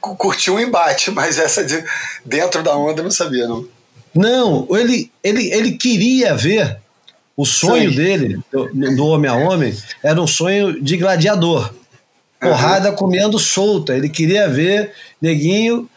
curtiu 0.00 0.54
um 0.54 0.60
embate, 0.60 1.10
mas 1.10 1.38
essa 1.38 1.64
de 1.64 1.84
dentro 2.24 2.62
da 2.62 2.76
onda 2.76 3.00
eu 3.00 3.04
não 3.04 3.10
sabia, 3.10 3.46
não. 3.46 3.66
Não, 4.14 4.66
ele, 4.70 5.10
ele, 5.22 5.52
ele 5.52 5.72
queria 5.72 6.34
ver 6.34 6.78
o 7.36 7.44
sonho 7.44 7.90
Sim. 7.90 7.96
dele, 7.96 8.40
do, 8.52 8.96
do, 8.96 9.06
homem 9.06 9.30
a 9.30 9.34
homem, 9.34 9.72
era 10.02 10.20
um 10.20 10.26
sonho 10.26 10.82
de 10.82 10.96
gladiador. 10.96 11.72
Porrada 12.40 12.90
uhum. 12.90 12.96
comendo 12.96 13.38
solta. 13.38 13.96
Ele 13.96 14.08
queria 14.08 14.48
ver 14.48 14.92
neguinho, 15.20 15.88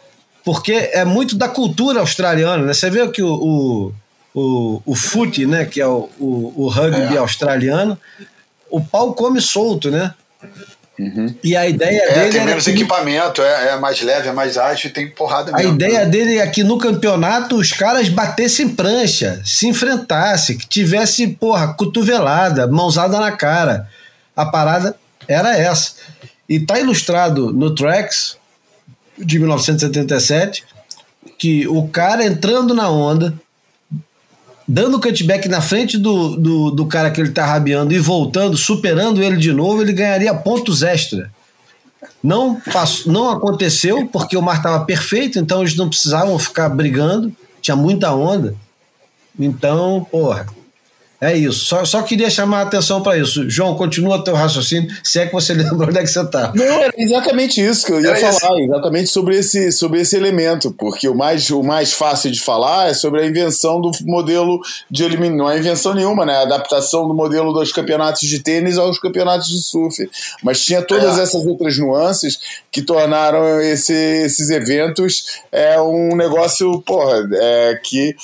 porque 0.44 0.72
é 0.72 1.06
muito 1.06 1.36
da 1.36 1.48
cultura 1.48 2.00
australiana, 2.00 2.64
né? 2.64 2.74
Você 2.74 2.90
vê 2.90 3.08
que 3.10 3.24
o, 3.24 3.34
o, 3.34 3.94
o, 4.34 4.82
o 4.86 4.96
fute, 4.96 5.46
né? 5.46 5.66
Que 5.66 5.82
é 5.82 5.88
o, 5.88 6.10
o, 6.20 6.54
o 6.64 6.68
rugby 6.68 7.16
é. 7.16 7.18
australiano, 7.18 7.98
o 8.70 8.80
pau 8.80 9.14
come 9.14 9.42
solto, 9.42 9.90
né? 9.90 10.14
Uhum. 11.02 11.34
E 11.44 11.58
a 11.58 11.68
ideia 11.68 12.04
é, 12.04 12.14
dele. 12.14 12.32
Tem 12.32 12.46
menos 12.46 12.64
que... 12.64 12.70
equipamento, 12.70 13.42
é, 13.42 13.70
é, 13.70 13.80
mais 13.80 14.00
leve, 14.02 14.30
é 14.30 14.32
mais 14.32 14.56
ágil 14.56 14.92
e 14.92 14.94
tem 14.94 15.10
porrada 15.10 15.52
mesmo. 15.52 15.72
A 15.72 15.74
ideia 15.74 16.06
dele 16.06 16.38
é 16.38 16.46
que 16.46 16.64
no 16.64 16.78
campeonato 16.78 17.56
os 17.56 17.74
caras 17.74 18.08
batessem 18.08 18.70
prancha, 18.70 19.42
se 19.44 19.68
enfrentassem, 19.68 20.60
que 20.60 20.68
tivesse, 20.68 21.26
porra, 21.28 21.74
cotovelada, 21.74 22.68
mãozada 22.68 23.20
na 23.20 23.32
cara. 23.32 23.88
A 24.36 24.46
parada 24.46 24.96
era 25.28 25.58
essa. 25.58 25.94
E 26.48 26.60
tá 26.60 26.80
ilustrado 26.80 27.52
no 27.52 27.74
Tracks 27.74 28.38
de 29.18 29.40
1977 29.40 30.64
que 31.38 31.68
o 31.68 31.88
cara 31.88 32.24
entrando 32.24 32.76
na 32.76 32.90
onda, 32.92 33.34
dando 34.72 35.02
cutback 35.02 35.50
na 35.50 35.60
frente 35.60 35.98
do, 35.98 36.38
do, 36.38 36.72
do, 36.72 36.86
cara 36.86 37.12
que 37.12 37.20
ele 37.20 37.32
tá 37.32 37.46
rabiando 37.46 37.94
e 37.94 38.00
voltando, 38.00 38.56
superando 38.56 39.22
ele 39.22 39.36
de 39.36 39.52
novo, 39.52 39.82
ele 39.82 39.92
ganharia 39.92 40.34
pontos 40.34 40.82
extra. 40.82 41.30
Não, 42.24 42.56
passou, 42.72 43.12
não 43.12 43.30
aconteceu 43.30 44.08
porque 44.08 44.38
o 44.38 44.42
mar 44.42 44.58
estava 44.58 44.86
perfeito, 44.86 45.38
então 45.38 45.60
eles 45.60 45.76
não 45.76 45.90
precisavam 45.90 46.40
ficar 46.40 46.70
brigando, 46.70 47.36
tinha 47.62 47.76
muita 47.76 48.14
onda. 48.14 48.56
Então, 49.38 50.08
porra, 50.10 50.48
é 51.22 51.38
isso. 51.38 51.66
Só, 51.66 51.86
só 51.86 52.02
queria 52.02 52.32
chamar 52.32 52.62
a 52.62 52.62
atenção 52.64 53.04
para 53.04 53.16
isso. 53.16 53.48
João, 53.48 53.76
continua 53.76 54.24
teu 54.24 54.34
raciocínio, 54.34 54.90
se 55.04 55.20
é 55.20 55.28
que 55.28 55.32
você 55.32 55.54
lembra 55.54 55.88
onde 55.88 56.00
é 56.00 56.02
que 56.02 56.08
você 56.08 56.20
está. 56.20 56.52
Não, 56.56 56.66
era 56.66 56.92
exatamente 56.98 57.62
isso 57.64 57.86
que 57.86 57.92
eu 57.92 58.02
ia 58.02 58.16
falar, 58.16 58.60
exatamente 58.60 59.12
sobre 59.12 59.38
esse, 59.38 59.72
sobre 59.72 60.02
esse 60.02 60.16
elemento, 60.16 60.74
porque 60.76 61.08
o 61.08 61.14
mais, 61.14 61.48
o 61.52 61.62
mais 61.62 61.94
fácil 61.94 62.32
de 62.32 62.42
falar 62.42 62.90
é 62.90 62.96
sobre 62.96 63.22
a 63.22 63.26
invenção 63.28 63.80
do 63.80 63.92
modelo 64.02 64.60
de 64.90 65.04
eliminação. 65.04 65.22
Não 65.38 65.52
é 65.52 65.60
invenção 65.60 65.94
nenhuma, 65.94 66.26
né? 66.26 66.38
A 66.38 66.42
adaptação 66.42 67.08
do 67.08 67.14
modelo 67.14 67.54
dos 67.54 67.72
campeonatos 67.72 68.28
de 68.28 68.40
tênis 68.40 68.80
aos 68.80 68.98
campeonatos 68.98 69.48
de 69.48 69.62
surf. 69.62 70.10
Mas 70.44 70.66
tinha 70.66 70.82
todas 70.82 71.20
é. 71.20 71.22
essas 71.22 71.46
outras 71.46 71.78
nuances 71.78 72.40
que 72.72 72.82
tornaram 72.82 73.62
esse, 73.62 73.94
esses 73.94 74.50
eventos 74.50 75.42
é, 75.52 75.80
um 75.80 76.16
negócio, 76.16 76.82
porra, 76.82 77.30
é, 77.32 77.80
que 77.84 78.16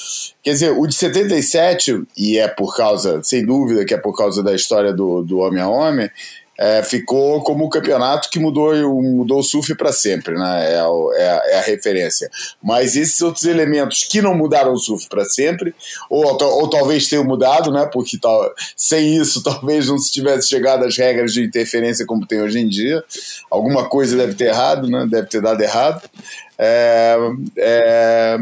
Quer 0.48 0.54
dizer, 0.54 0.72
o 0.72 0.88
de 0.88 0.96
77, 0.96 2.04
e 2.16 2.38
é 2.38 2.48
por 2.48 2.74
causa, 2.74 2.87
sem 3.24 3.46
dúvida, 3.46 3.86
que 3.86 3.94
é 3.94 3.98
por 3.98 4.16
causa 4.16 4.44
da 4.44 4.54
história 4.54 4.94
do, 4.94 5.24
do 5.24 5.40
homem 5.40 5.62
a 5.62 5.68
homem, 5.68 6.10
é, 6.58 6.82
ficou 6.82 7.44
como 7.44 7.66
o 7.66 7.70
campeonato 7.70 8.30
que 8.30 8.40
mudou, 8.40 8.74
mudou 9.02 9.40
o 9.40 9.44
surf 9.44 9.76
para 9.76 9.94
sempre, 9.94 10.34
né? 10.34 10.74
É 10.74 10.80
a, 10.80 10.88
é, 11.14 11.30
a, 11.30 11.42
é 11.50 11.60
a, 11.60 11.62
referência. 11.62 12.30
Mas 12.62 12.96
esses 12.96 13.22
outros 13.22 13.46
elementos 13.46 14.04
que 14.04 14.22
não 14.22 14.36
mudaram 14.36 14.74
o 14.74 14.78
surf 14.78 15.08
para 15.08 15.24
sempre, 15.24 15.76
ou, 16.10 16.26
ou 16.26 16.70
talvez 16.70 17.08
tenham 17.08 17.24
mudado, 17.24 17.72
né? 17.72 17.88
Porque 17.94 18.18
tal, 18.18 18.52
sem 18.76 19.18
isso 19.18 19.42
talvez 19.44 19.88
não 19.88 20.00
se 20.00 20.12
tivesse 20.12 20.50
chegado 20.50 20.84
às 20.84 20.98
regras 20.98 21.32
de 21.32 21.44
interferência 21.44 22.06
como 22.08 22.26
tem 22.26 22.42
hoje 22.42 22.60
em 22.60 22.68
dia. 22.68 23.04
Alguma 23.52 23.88
coisa 23.88 24.18
deve 24.18 24.34
ter 24.34 24.46
errado, 24.46 24.90
né? 24.90 25.06
Deve 25.08 25.28
ter 25.28 25.42
dado 25.42 25.62
errado. 25.62 26.10
É, 26.58 27.16
é, 27.56 28.38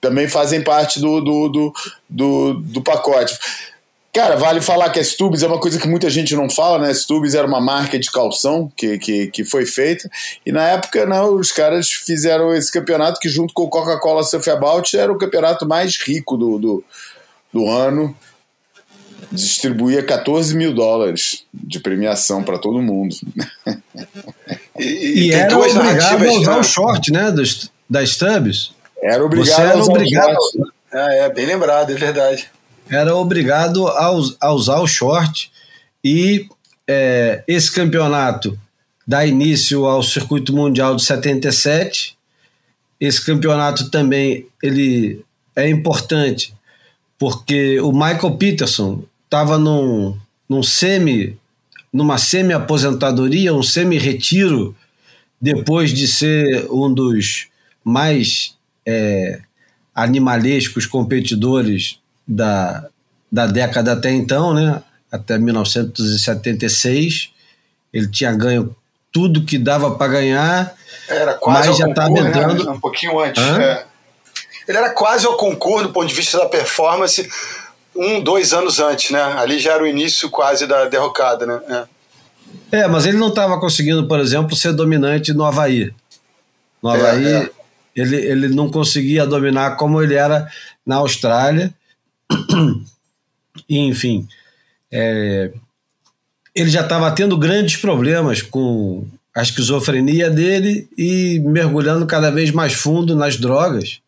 também 0.00 0.28
fazem 0.28 0.62
parte 0.62 1.00
do, 1.00 1.20
do, 1.20 1.48
do, 1.48 1.72
do, 2.08 2.54
do 2.54 2.82
pacote. 2.82 3.36
Cara, 4.12 4.36
vale 4.36 4.60
falar 4.60 4.90
que 4.90 4.98
a 4.98 5.04
Stubs 5.04 5.42
é 5.42 5.46
uma 5.46 5.60
coisa 5.60 5.78
que 5.78 5.86
muita 5.86 6.08
gente 6.08 6.34
não 6.34 6.48
fala, 6.48 6.78
né? 6.78 6.88
A 6.88 6.94
Stubs 6.94 7.34
era 7.34 7.46
uma 7.46 7.60
marca 7.60 7.98
de 7.98 8.10
calção 8.10 8.70
que, 8.76 8.98
que, 8.98 9.26
que 9.28 9.44
foi 9.44 9.66
feita, 9.66 10.10
e 10.44 10.50
na 10.50 10.62
época 10.62 11.04
não, 11.06 11.34
os 11.34 11.52
caras 11.52 11.88
fizeram 11.88 12.54
esse 12.54 12.72
campeonato 12.72 13.20
que, 13.20 13.28
junto 13.28 13.52
com 13.52 13.64
o 13.64 13.68
Coca-Cola 13.68 14.24
Surf 14.24 14.48
About, 14.50 14.96
era 14.96 15.12
o 15.12 15.18
campeonato 15.18 15.68
mais 15.68 15.98
rico 15.98 16.36
do, 16.36 16.58
do, 16.58 16.84
do 17.52 17.68
ano. 17.68 18.16
distribuía 19.30 20.02
14 20.02 20.56
mil 20.56 20.74
dólares 20.74 21.44
de 21.52 21.78
premiação 21.78 22.42
para 22.42 22.58
todo 22.58 22.80
mundo. 22.80 23.14
E, 24.78 24.84
e, 24.84 25.26
e 25.26 25.32
era 25.32 25.58
obrigado 25.58 26.24
a 26.24 26.32
usar 26.32 26.54
né? 26.54 26.60
o 26.60 26.62
short, 26.62 27.12
né? 27.12 27.30
Dos, 27.30 27.70
das 27.88 28.10
Stubbs. 28.10 28.72
Era 29.02 29.24
obrigado 29.24 29.46
Você 29.46 29.60
era 29.60 29.82
obrigado. 29.82 30.36
Ah, 30.92 31.14
é, 31.14 31.32
bem 31.32 31.46
lembrado, 31.46 31.90
é 31.90 31.94
verdade. 31.94 32.50
Era 32.90 33.14
obrigado 33.14 33.86
a, 33.86 34.12
a 34.40 34.52
usar 34.52 34.80
o 34.80 34.86
short 34.86 35.50
e 36.02 36.48
é, 36.86 37.42
esse 37.46 37.70
campeonato 37.70 38.58
dá 39.06 39.26
início 39.26 39.84
ao 39.84 40.02
circuito 40.02 40.54
mundial 40.54 40.96
de 40.96 41.04
77. 41.04 42.16
Esse 43.00 43.24
campeonato 43.24 43.90
também 43.90 44.46
ele 44.62 45.24
é 45.54 45.68
importante 45.68 46.54
porque 47.18 47.80
o 47.80 47.92
Michael 47.92 48.36
Peterson 48.36 49.02
estava 49.24 49.58
num, 49.58 50.16
num 50.48 50.62
semi 50.62 51.38
numa 51.92 52.18
semi-aposentadoria, 52.18 53.54
um 53.54 53.62
semi-retiro, 53.62 54.76
depois 55.40 55.90
de 55.90 56.06
ser 56.06 56.66
um 56.70 56.92
dos 56.92 57.48
mais 57.82 58.54
é, 58.90 59.40
animalescos 59.94 60.86
competidores 60.86 61.98
da, 62.26 62.86
da 63.30 63.46
década 63.46 63.92
até 63.92 64.10
então, 64.10 64.54
né? 64.54 64.82
até 65.12 65.36
1976. 65.38 67.30
Ele 67.92 68.08
tinha 68.08 68.32
ganho 68.32 68.74
tudo 69.12 69.44
que 69.44 69.58
dava 69.58 69.90
para 69.94 70.12
ganhar, 70.12 70.74
era 71.06 71.34
quase 71.34 71.68
mas 71.68 71.78
já 71.78 71.88
estava 71.88 72.10
né? 72.10 72.28
entrando. 72.28 72.64
Né? 72.64 72.70
Um 72.70 72.80
pouquinho 72.80 73.20
antes. 73.20 73.42
É. 73.42 73.84
Ele 74.66 74.78
era 74.78 74.90
quase 74.90 75.26
ao 75.26 75.36
concurso 75.36 75.88
do 75.88 75.92
ponto 75.92 76.06
de 76.06 76.14
vista 76.14 76.38
da 76.38 76.46
performance, 76.46 77.28
um, 77.94 78.20
dois 78.22 78.52
anos 78.52 78.78
antes, 78.78 79.10
né? 79.10 79.20
Ali 79.20 79.58
já 79.58 79.74
era 79.74 79.82
o 79.82 79.86
início 79.86 80.30
quase 80.30 80.66
da 80.66 80.84
derrocada, 80.86 81.46
né? 81.46 81.86
É, 82.70 82.80
é 82.80 82.86
mas 82.86 83.06
ele 83.06 83.16
não 83.18 83.28
estava 83.28 83.58
conseguindo, 83.58 84.06
por 84.06 84.20
exemplo, 84.20 84.54
ser 84.56 84.72
dominante 84.72 85.32
no 85.32 85.44
Havaí. 85.44 85.92
No 86.82 86.94
é, 86.94 86.94
Havaí, 86.94 87.26
é, 87.26 87.50
Ele, 88.00 88.16
ele 88.16 88.48
não 88.48 88.70
conseguia 88.70 89.26
dominar 89.26 89.76
como 89.76 90.02
ele 90.02 90.14
era 90.14 90.48
na 90.84 90.96
Austrália. 90.96 91.72
E, 93.68 93.76
enfim, 93.78 94.26
é, 94.90 95.52
ele 96.54 96.70
já 96.70 96.80
estava 96.80 97.10
tendo 97.10 97.36
grandes 97.36 97.76
problemas 97.76 98.40
com 98.40 99.06
a 99.34 99.42
esquizofrenia 99.42 100.30
dele 100.30 100.88
e 100.96 101.40
mergulhando 101.40 102.06
cada 102.06 102.30
vez 102.30 102.50
mais 102.50 102.72
fundo 102.72 103.16
nas 103.16 103.36
drogas 103.36 104.00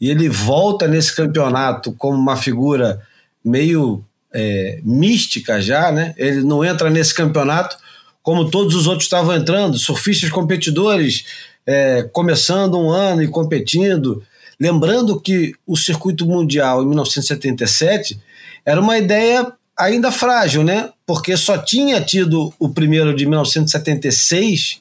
e 0.00 0.10
ele 0.10 0.28
volta 0.28 0.86
nesse 0.86 1.14
campeonato 1.14 1.92
como 1.92 2.18
uma 2.18 2.36
figura 2.36 3.00
meio 3.44 4.04
é, 4.32 4.80
mística 4.84 5.60
já, 5.60 5.90
né? 5.90 6.14
Ele 6.16 6.42
não 6.42 6.64
entra 6.64 6.90
nesse 6.90 7.14
campeonato 7.14 7.76
como 8.22 8.50
todos 8.50 8.74
os 8.74 8.86
outros 8.86 9.04
estavam 9.04 9.34
entrando, 9.34 9.78
surfistas 9.78 10.30
competidores 10.30 11.24
é, 11.66 12.08
começando 12.12 12.78
um 12.78 12.90
ano 12.90 13.22
e 13.22 13.28
competindo. 13.28 14.22
Lembrando 14.58 15.20
que 15.20 15.52
o 15.66 15.76
circuito 15.76 16.26
mundial 16.26 16.82
em 16.82 16.86
1977 16.86 18.18
era 18.64 18.80
uma 18.80 18.96
ideia 18.96 19.52
ainda 19.76 20.10
frágil, 20.10 20.64
né? 20.64 20.90
Porque 21.04 21.36
só 21.36 21.58
tinha 21.58 22.00
tido 22.00 22.52
o 22.58 22.68
primeiro 22.68 23.14
de 23.14 23.26
1976 23.26 24.80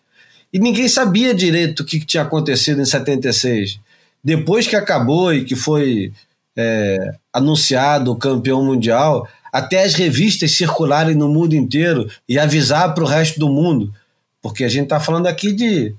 e 0.54 0.60
ninguém 0.60 0.88
sabia 0.88 1.34
direito 1.34 1.82
o 1.82 1.86
que 1.86 2.06
tinha 2.06 2.24
acontecido 2.24 2.82
em 2.82 2.86
76 2.86 3.80
depois 4.26 4.68
que 4.68 4.76
acabou 4.76 5.32
e 5.32 5.46
que 5.46 5.56
foi 5.56 6.12
é, 6.58 7.14
anunciado 7.32 8.12
o 8.12 8.16
campeão 8.16 8.66
mundial, 8.66 9.28
até 9.54 9.84
as 9.84 9.94
revistas 9.94 10.58
circularem 10.58 11.14
no 11.14 11.30
mundo 11.30 11.54
inteiro 11.54 12.10
e 12.28 12.40
avisar 12.40 12.96
para 12.96 13.04
o 13.04 13.08
resto 13.08 13.40
do 13.40 13.48
mundo, 13.48 13.94
porque 14.42 14.64
a 14.64 14.68
gente 14.68 14.86
está 14.86 15.00
falando 15.00 15.28
aqui 15.28 15.54
de, 15.54 15.94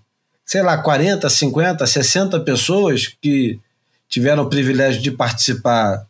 sei 0.47 0.63
lá, 0.63 0.79
40, 0.79 1.29
50, 1.29 1.85
60 1.85 2.41
pessoas 2.41 3.09
que 3.21 3.59
tiveram 4.09 4.45
o 4.45 4.49
privilégio 4.49 5.03
de 5.03 5.11
participar 5.11 6.07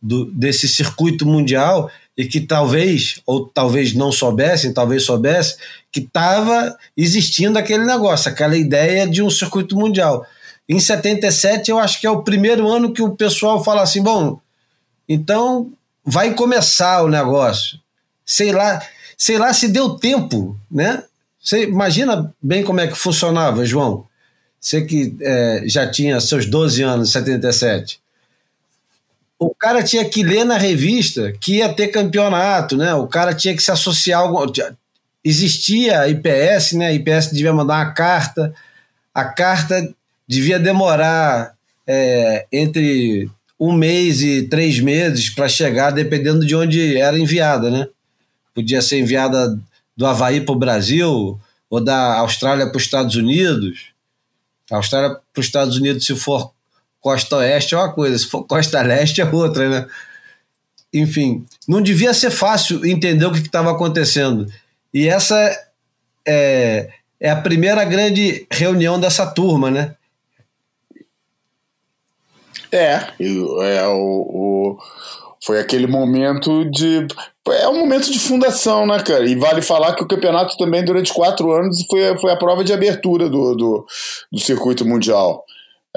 do, 0.00 0.26
desse 0.26 0.68
circuito 0.68 1.24
mundial 1.26 1.90
e 2.16 2.26
que 2.26 2.40
talvez, 2.40 3.22
ou 3.24 3.46
talvez 3.46 3.94
não 3.94 4.12
soubessem, 4.12 4.74
talvez 4.74 5.04
soubessem, 5.04 5.56
que 5.90 6.00
estava 6.00 6.76
existindo 6.94 7.58
aquele 7.58 7.86
negócio, 7.86 8.30
aquela 8.30 8.56
ideia 8.56 9.08
de 9.08 9.22
um 9.22 9.30
circuito 9.30 9.74
mundial. 9.74 10.26
Em 10.68 10.78
77, 10.78 11.70
eu 11.70 11.78
acho 11.78 11.98
que 11.98 12.06
é 12.06 12.10
o 12.10 12.22
primeiro 12.22 12.70
ano 12.70 12.92
que 12.92 13.02
o 13.02 13.16
pessoal 13.16 13.64
fala 13.64 13.82
assim: 13.82 14.02
bom, 14.02 14.38
então 15.08 15.72
vai 16.04 16.34
começar 16.34 17.02
o 17.02 17.08
negócio. 17.08 17.80
Sei 18.24 18.52
lá, 18.52 18.82
sei 19.16 19.38
lá 19.38 19.52
se 19.54 19.68
deu 19.68 19.90
tempo, 19.96 20.56
né? 20.70 21.02
Você 21.40 21.64
imagina 21.64 22.32
bem 22.42 22.62
como 22.62 22.80
é 22.80 22.86
que 22.86 22.94
funcionava, 22.94 23.64
João. 23.64 24.06
Você 24.60 24.82
que 24.82 25.16
é, 25.22 25.62
já 25.64 25.90
tinha 25.90 26.20
seus 26.20 26.44
12 26.44 26.82
anos, 26.82 27.08
em 27.08 27.12
77. 27.12 27.98
O 29.38 29.54
cara 29.54 29.82
tinha 29.82 30.04
que 30.04 30.22
ler 30.22 30.44
na 30.44 30.58
revista 30.58 31.32
que 31.40 31.56
ia 31.56 31.72
ter 31.72 31.88
campeonato, 31.88 32.76
né? 32.76 32.92
O 32.94 33.06
cara 33.06 33.32
tinha 33.32 33.56
que 33.56 33.62
se 33.62 33.70
associar. 33.70 34.22
Existia 35.24 36.00
a 36.00 36.08
IPS, 36.08 36.72
né? 36.72 36.88
A 36.88 36.92
IPS 36.92 37.32
devia 37.32 37.54
mandar 37.54 37.86
uma 37.86 37.92
carta. 37.92 38.52
A 39.14 39.24
carta 39.24 39.94
devia 40.28 40.58
demorar 40.58 41.54
é, 41.86 42.46
entre 42.52 43.30
um 43.58 43.72
mês 43.72 44.20
e 44.20 44.42
três 44.42 44.78
meses 44.78 45.30
para 45.30 45.48
chegar, 45.48 45.90
dependendo 45.90 46.44
de 46.44 46.54
onde 46.54 46.98
era 46.98 47.18
enviada, 47.18 47.70
né? 47.70 47.88
Podia 48.54 48.82
ser 48.82 48.98
enviada 48.98 49.58
do 50.00 50.06
Havaí 50.06 50.40
para 50.40 50.54
o 50.54 50.58
Brasil 50.58 51.38
ou 51.68 51.78
da 51.78 52.20
Austrália 52.20 52.66
para 52.66 52.76
os 52.78 52.84
Estados 52.84 53.16
Unidos. 53.16 53.92
A 54.70 54.76
Austrália 54.76 55.10
para 55.10 55.40
os 55.40 55.44
Estados 55.44 55.76
Unidos, 55.76 56.06
se 56.06 56.16
for 56.16 56.54
costa 57.02 57.36
oeste, 57.36 57.74
é 57.74 57.76
uma 57.76 57.92
coisa, 57.92 58.16
se 58.16 58.26
for 58.26 58.44
costa 58.44 58.80
leste, 58.80 59.20
é 59.20 59.26
outra, 59.26 59.68
né? 59.68 59.86
Enfim, 60.90 61.44
não 61.68 61.82
devia 61.82 62.14
ser 62.14 62.30
fácil 62.30 62.82
entender 62.86 63.26
o 63.26 63.30
que 63.30 63.40
estava 63.40 63.70
acontecendo. 63.70 64.50
E 64.92 65.06
essa 65.06 65.36
é, 66.26 66.88
é 67.20 67.28
a 67.28 67.36
primeira 67.36 67.84
grande 67.84 68.46
reunião 68.50 68.98
dessa 68.98 69.26
turma, 69.26 69.70
né? 69.70 69.96
É, 72.72 73.04
é 73.20 73.86
o, 73.86 73.98
o, 73.98 74.78
foi 75.44 75.58
aquele 75.60 75.86
momento 75.86 76.64
de. 76.70 77.06
É 77.48 77.68
um 77.68 77.78
momento 77.78 78.10
de 78.12 78.18
fundação, 78.18 78.86
né, 78.86 79.02
cara? 79.02 79.26
E 79.26 79.34
vale 79.34 79.62
falar 79.62 79.94
que 79.94 80.02
o 80.02 80.08
campeonato 80.08 80.56
também, 80.58 80.84
durante 80.84 81.12
quatro 81.12 81.50
anos, 81.52 81.84
foi, 81.90 82.18
foi 82.18 82.32
a 82.32 82.36
prova 82.36 82.62
de 82.62 82.72
abertura 82.72 83.28
do, 83.28 83.54
do, 83.54 83.86
do 84.30 84.38
circuito 84.38 84.84
mundial. 84.84 85.44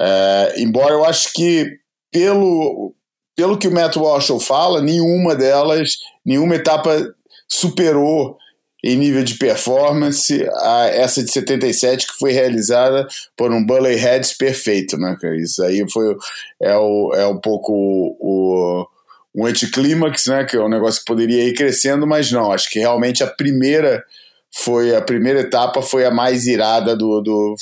É, 0.00 0.54
embora 0.58 0.94
eu 0.94 1.04
acho 1.04 1.32
que, 1.34 1.78
pelo, 2.10 2.94
pelo 3.36 3.58
que 3.58 3.68
o 3.68 3.72
Matt 3.72 3.96
Walsh 3.96 4.30
fala, 4.40 4.80
nenhuma 4.80 5.36
delas, 5.36 5.98
nenhuma 6.24 6.54
etapa 6.56 7.14
superou 7.46 8.38
em 8.82 8.96
nível 8.96 9.24
de 9.24 9.36
performance, 9.36 10.46
a, 10.52 10.86
essa 10.88 11.24
de 11.24 11.32
77 11.32 12.06
que 12.06 12.18
foi 12.18 12.32
realizada 12.32 13.06
por 13.34 13.50
um 13.50 13.64
Bully 13.64 13.94
Heads 13.94 14.34
perfeito, 14.36 14.98
né, 14.98 15.16
Isso 15.42 15.62
aí 15.64 15.84
foi 15.90 16.14
é, 16.60 16.76
o, 16.76 17.14
é 17.14 17.26
um 17.26 17.40
pouco 17.40 17.72
o, 17.72 18.86
um 19.34 19.46
anticlímax, 19.46 20.26
né, 20.26 20.44
que 20.44 20.56
é 20.56 20.60
um 20.60 20.68
negócio 20.68 21.00
que 21.00 21.06
poderia 21.06 21.44
ir 21.44 21.54
crescendo, 21.54 22.06
mas 22.06 22.30
não, 22.30 22.52
acho 22.52 22.70
que 22.70 22.78
realmente 22.78 23.22
a 23.22 23.26
primeira 23.26 24.04
foi 24.50 24.94
a 24.94 25.02
primeira 25.02 25.40
etapa 25.40 25.82
foi 25.82 26.04
a 26.04 26.10
mais 26.10 26.46
irada 26.46 26.96
do, 26.96 27.20
do 27.20 27.56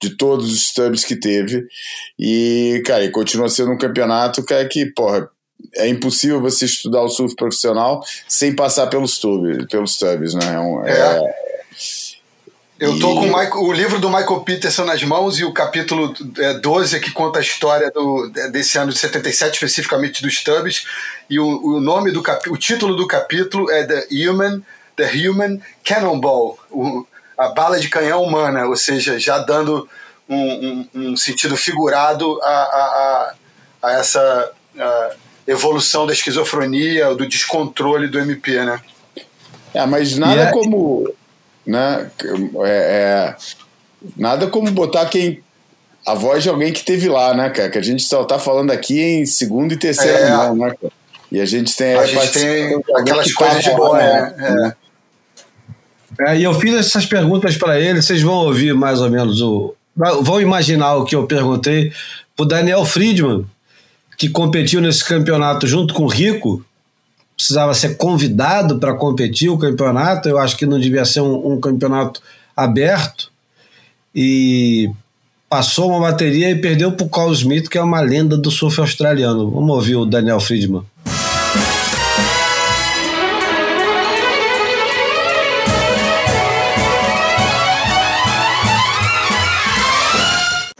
de 0.00 0.10
todos 0.16 0.52
os 0.52 0.68
stubs 0.68 1.04
que 1.04 1.16
teve 1.16 1.66
e, 2.18 2.82
cara, 2.84 3.04
e 3.04 3.10
continua 3.10 3.48
sendo 3.48 3.72
um 3.72 3.78
campeonato 3.78 4.44
cara, 4.44 4.68
que, 4.68 4.84
porra, 4.86 5.30
é 5.74 5.88
impossível 5.88 6.40
você 6.40 6.66
estudar 6.66 7.02
o 7.02 7.08
surf 7.08 7.34
profissional 7.34 8.02
sem 8.28 8.54
passar 8.54 8.88
pelos 8.88 9.18
tubes, 9.18 9.66
pelos 9.66 9.96
tubs, 9.96 10.34
né? 10.34 10.54
É, 10.54 10.60
um, 10.60 10.84
é. 10.86 11.45
É... 12.78 12.86
Eu 12.86 12.98
tô 12.98 13.12
e... 13.12 13.14
com 13.14 13.20
o, 13.20 13.26
Michael, 13.26 13.62
o, 13.62 13.72
livro 13.72 13.98
do 13.98 14.08
Michael 14.08 14.40
Peterson 14.40 14.84
nas 14.84 15.02
mãos 15.02 15.38
e 15.38 15.44
o 15.44 15.52
capítulo 15.52 16.14
é, 16.38 16.54
12 16.54 17.00
que 17.00 17.10
conta 17.10 17.38
a 17.38 17.42
história 17.42 17.90
do, 17.90 18.28
desse 18.50 18.78
ano 18.78 18.92
de 18.92 18.98
77, 18.98 19.54
especificamente 19.54 20.22
dos 20.22 20.42
tubs. 20.42 20.86
E 21.28 21.38
o, 21.38 21.46
o 21.46 21.80
nome 21.80 22.12
do 22.12 22.22
cap, 22.22 22.48
o 22.50 22.56
título 22.56 22.94
do 22.94 23.06
capítulo 23.06 23.70
é 23.70 23.84
The 23.84 24.06
Human, 24.12 24.62
The 24.94 25.10
Human 25.12 25.60
Cannonball, 25.84 26.58
o, 26.70 27.06
a 27.36 27.48
bala 27.48 27.78
de 27.78 27.88
canhão 27.88 28.22
humana, 28.22 28.66
ou 28.66 28.76
seja, 28.76 29.18
já 29.18 29.38
dando 29.38 29.88
um, 30.28 30.36
um, 30.36 30.88
um 30.94 31.16
sentido 31.16 31.56
figurado 31.56 32.40
a, 32.42 32.48
a, 32.48 33.32
a, 33.82 33.88
a 33.88 33.92
essa. 33.92 34.50
A, 34.78 35.10
evolução 35.46 36.06
da 36.06 36.12
esquizofrenia, 36.12 37.14
do 37.14 37.28
descontrole 37.28 38.08
do 38.08 38.18
MP, 38.18 38.64
né? 38.64 38.80
É, 39.72 39.86
mas 39.86 40.16
nada 40.16 40.42
é... 40.42 40.50
como. 40.50 41.08
Né, 41.66 42.10
é, 42.64 42.68
é, 42.68 43.36
nada 44.16 44.46
como 44.46 44.70
botar 44.70 45.06
quem. 45.06 45.42
A 46.06 46.14
voz 46.14 46.44
de 46.44 46.48
alguém 46.48 46.72
que 46.72 46.84
teve 46.84 47.08
lá, 47.08 47.34
né, 47.34 47.50
cara? 47.50 47.68
Que 47.68 47.78
a 47.78 47.82
gente 47.82 48.04
só 48.04 48.22
tá 48.22 48.38
falando 48.38 48.70
aqui 48.70 49.00
em 49.00 49.26
segundo 49.26 49.72
e 49.72 49.76
terceiro 49.76 50.18
é, 50.18 50.30
mão, 50.30 50.54
né, 50.54 50.72
cara? 50.80 50.92
E 51.32 51.40
a 51.40 51.44
gente 51.44 51.76
tem. 51.76 51.94
A 51.94 52.06
gente 52.06 52.32
tem 52.32 52.80
aquelas 52.94 53.32
coisas 53.32 53.64
de 53.64 53.70
boa, 53.70 53.98
né? 53.98 54.74
É. 54.78 54.86
É, 56.18 56.38
e 56.38 56.44
eu 56.44 56.54
fiz 56.54 56.74
essas 56.74 57.04
perguntas 57.04 57.56
para 57.56 57.78
ele, 57.78 58.00
vocês 58.00 58.22
vão 58.22 58.34
ouvir 58.34 58.74
mais 58.74 59.00
ou 59.00 59.10
menos 59.10 59.42
o. 59.42 59.74
Vão 59.94 60.40
imaginar 60.40 60.94
o 60.96 61.04
que 61.04 61.16
eu 61.16 61.26
perguntei 61.26 61.92
para 62.34 62.44
o 62.44 62.46
Daniel 62.46 62.84
Friedman, 62.84 63.46
que 64.16 64.28
competiu 64.28 64.80
nesse 64.80 65.04
campeonato 65.04 65.66
junto 65.66 65.94
com 65.94 66.04
o 66.04 66.08
Rico, 66.08 66.64
precisava 67.36 67.74
ser 67.74 67.96
convidado 67.96 68.78
para 68.78 68.94
competir 68.94 69.50
o 69.50 69.58
campeonato. 69.58 70.28
Eu 70.28 70.38
acho 70.38 70.56
que 70.56 70.64
não 70.64 70.80
devia 70.80 71.04
ser 71.04 71.20
um, 71.20 71.52
um 71.52 71.60
campeonato 71.60 72.22
aberto. 72.56 73.30
E 74.14 74.90
passou 75.48 75.90
uma 75.90 76.00
bateria 76.00 76.50
e 76.50 76.56
perdeu 76.56 76.92
para 76.92 77.06
o 77.06 77.10
Carl 77.10 77.32
Smith, 77.32 77.68
que 77.68 77.76
é 77.76 77.82
uma 77.82 78.00
lenda 78.00 78.36
do 78.36 78.50
surf 78.50 78.80
australiano. 78.80 79.50
Vamos 79.50 79.76
ouvir 79.76 79.96
o 79.96 80.06
Daniel 80.06 80.40
Friedman. 80.40 80.82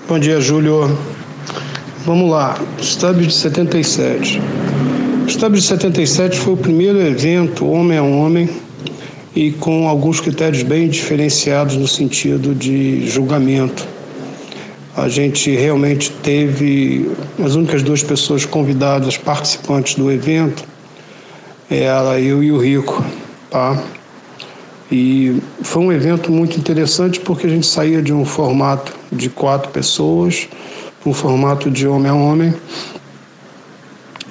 Bom 0.08 0.18
dia, 0.20 0.40
Júlio. 0.40 0.96
Vamos 2.06 2.30
lá, 2.30 2.56
Stub 2.80 3.26
de 3.26 3.34
77. 3.34 4.40
O 5.26 5.28
Stub 5.28 5.54
de 5.54 5.62
77 5.62 6.38
foi 6.38 6.54
o 6.54 6.56
primeiro 6.56 7.00
evento 7.00 7.66
homem 7.66 7.98
a 7.98 8.02
homem 8.04 8.48
e 9.34 9.50
com 9.50 9.88
alguns 9.88 10.20
critérios 10.20 10.62
bem 10.62 10.88
diferenciados 10.88 11.74
no 11.74 11.88
sentido 11.88 12.54
de 12.54 13.08
julgamento. 13.08 13.84
A 14.96 15.08
gente 15.08 15.50
realmente 15.50 16.12
teve 16.22 17.10
as 17.44 17.56
únicas 17.56 17.82
duas 17.82 18.04
pessoas 18.04 18.46
convidadas, 18.46 19.16
participantes 19.16 19.96
do 19.96 20.12
evento, 20.12 20.62
era 21.68 22.20
eu 22.20 22.40
e 22.40 22.52
o 22.52 22.58
Rico, 22.58 23.04
tá? 23.50 23.82
E 24.92 25.42
foi 25.60 25.82
um 25.82 25.92
evento 25.92 26.30
muito 26.30 26.56
interessante 26.56 27.18
porque 27.18 27.48
a 27.48 27.50
gente 27.50 27.66
saía 27.66 28.00
de 28.00 28.12
um 28.12 28.24
formato 28.24 28.94
de 29.10 29.28
quatro 29.28 29.70
pessoas 29.72 30.46
um 31.06 31.12
formato 31.12 31.70
de 31.70 31.86
homem 31.86 32.10
a 32.10 32.14
homem, 32.14 32.52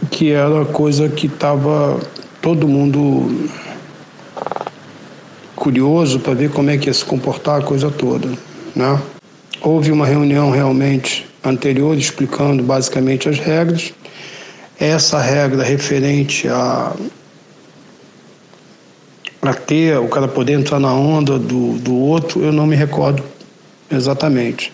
que 0.05 0.31
era 0.31 0.65
coisa 0.65 1.09
que 1.09 1.27
estava 1.27 1.99
todo 2.41 2.67
mundo 2.67 3.49
curioso 5.55 6.19
para 6.19 6.33
ver 6.33 6.51
como 6.51 6.69
é 6.69 6.77
que 6.77 6.87
ia 6.87 6.93
se 6.93 7.03
comportar 7.03 7.59
a 7.59 7.63
coisa 7.63 7.89
toda, 7.89 8.29
né? 8.75 9.01
Houve 9.61 9.91
uma 9.91 10.05
reunião 10.05 10.51
realmente 10.51 11.25
anterior 11.43 11.97
explicando 11.97 12.61
basicamente 12.61 13.27
as 13.29 13.39
regras. 13.39 13.93
Essa 14.79 15.19
regra 15.19 15.63
referente 15.63 16.47
a, 16.47 16.93
a 19.41 19.53
ter 19.53 19.97
o 19.97 20.07
cara 20.07 20.27
poder 20.27 20.53
entrar 20.53 20.79
na 20.79 20.93
onda 20.93 21.39
do, 21.39 21.79
do 21.79 21.95
outro, 21.95 22.43
eu 22.43 22.51
não 22.51 22.67
me 22.67 22.75
recordo 22.75 23.23
exatamente. 23.89 24.71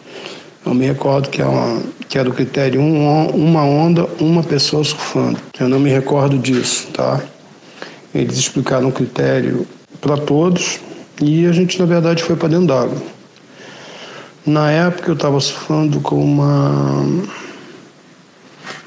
Eu 0.65 0.73
me 0.73 0.85
recordo 0.85 1.29
que, 1.29 1.41
é 1.41 1.45
uma, 1.45 1.81
que 2.11 2.17
era 2.17 2.29
o 2.29 2.33
critério 2.33 2.81
um, 2.81 3.29
uma 3.29 3.63
onda, 3.63 4.05
uma 4.19 4.43
pessoa 4.43 4.83
surfando. 4.83 5.39
Eu 5.57 5.69
não 5.69 5.79
me 5.79 5.89
recordo 5.89 6.37
disso, 6.37 6.89
tá? 6.91 7.21
Eles 8.13 8.37
explicaram 8.37 8.89
o 8.89 8.91
critério 8.91 9.65
para 10.01 10.17
todos 10.17 10.81
e 11.21 11.45
a 11.45 11.53
gente, 11.53 11.79
na 11.79 11.85
verdade, 11.85 12.21
foi 12.21 12.35
para 12.35 12.49
dentro 12.49 12.67
d'água. 12.67 13.01
Na 14.45 14.69
época 14.69 15.09
eu 15.09 15.13
estava 15.13 15.39
surfando 15.39 16.01
com 16.01 16.21
uma 16.21 17.01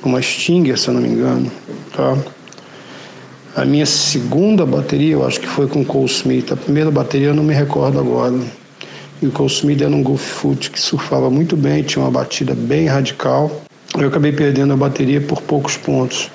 uma 0.04 0.20
Stinger, 0.20 0.78
se 0.78 0.88
eu 0.88 0.94
não 0.94 1.00
me 1.00 1.08
engano, 1.08 1.50
tá? 1.96 2.18
A 3.56 3.64
minha 3.64 3.86
segunda 3.86 4.66
bateria, 4.66 5.14
eu 5.14 5.26
acho 5.26 5.40
que 5.40 5.46
foi 5.48 5.66
com 5.66 5.82
Cole 5.82 6.10
Smith. 6.10 6.52
A 6.52 6.56
primeira 6.56 6.90
bateria 6.90 7.28
eu 7.28 7.34
não 7.34 7.42
me 7.42 7.54
recordo 7.54 7.98
agora. 7.98 8.38
E 9.24 9.26
o 9.26 9.82
era 9.82 9.88
um 9.88 10.02
Golf 10.02 10.20
Foot 10.20 10.70
que 10.70 10.78
surfava 10.78 11.30
muito 11.30 11.56
bem, 11.56 11.82
tinha 11.82 12.04
uma 12.04 12.10
batida 12.10 12.54
bem 12.54 12.86
radical. 12.86 13.62
Eu 13.96 14.08
acabei 14.08 14.32
perdendo 14.32 14.74
a 14.74 14.76
bateria 14.76 15.18
por 15.18 15.40
poucos 15.40 15.78
pontos. 15.78 16.30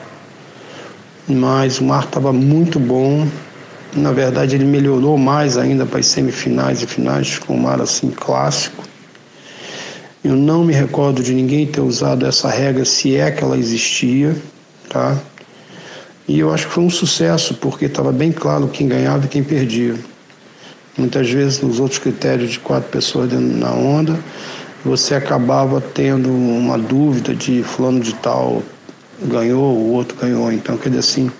Mas 1.27 1.79
o 1.79 1.83
mar 1.83 2.05
estava 2.05 2.33
muito 2.33 2.79
bom, 2.79 3.27
na 3.93 4.11
verdade, 4.11 4.55
ele 4.55 4.65
melhorou 4.65 5.19
mais 5.19 5.55
ainda 5.55 5.85
para 5.85 5.99
as 5.99 6.07
semifinais 6.07 6.81
e 6.81 6.87
finais, 6.87 7.37
com 7.37 7.53
um 7.53 7.61
mar 7.61 7.79
assim 7.79 8.09
clássico. 8.09 8.83
Eu 10.23 10.35
não 10.35 10.63
me 10.63 10.73
recordo 10.73 11.21
de 11.21 11.35
ninguém 11.35 11.67
ter 11.67 11.81
usado 11.81 12.25
essa 12.25 12.49
regra, 12.49 12.85
se 12.85 13.15
é 13.15 13.29
que 13.29 13.43
ela 13.43 13.55
existia, 13.55 14.35
tá? 14.89 15.15
E 16.27 16.39
eu 16.39 16.51
acho 16.51 16.65
que 16.65 16.73
foi 16.73 16.85
um 16.85 16.89
sucesso, 16.89 17.53
porque 17.53 17.85
estava 17.85 18.11
bem 18.11 18.31
claro 18.31 18.67
quem 18.67 18.87
ganhava 18.87 19.25
e 19.25 19.29
quem 19.29 19.43
perdia. 19.43 19.93
Muitas 20.99 21.29
vezes, 21.29 21.61
nos 21.61 21.79
outros 21.79 21.97
critérios 21.97 22.51
de 22.51 22.59
quatro 22.59 22.89
pessoas 22.89 23.29
dentro 23.29 23.57
na 23.57 23.71
onda, 23.71 24.19
você 24.85 25.15
acabava 25.15 25.81
tendo 25.81 26.29
uma 26.29 26.77
dúvida 26.77 27.33
de 27.33 27.63
fulano 27.63 27.99
de 27.99 28.13
tal 28.15 28.61
ganhou, 29.21 29.75
o 29.75 29.93
outro 29.93 30.17
ganhou. 30.17 30.51
Então, 30.51 30.77
quer 30.77 30.89
dizer 30.89 30.99
assim, 30.99 31.31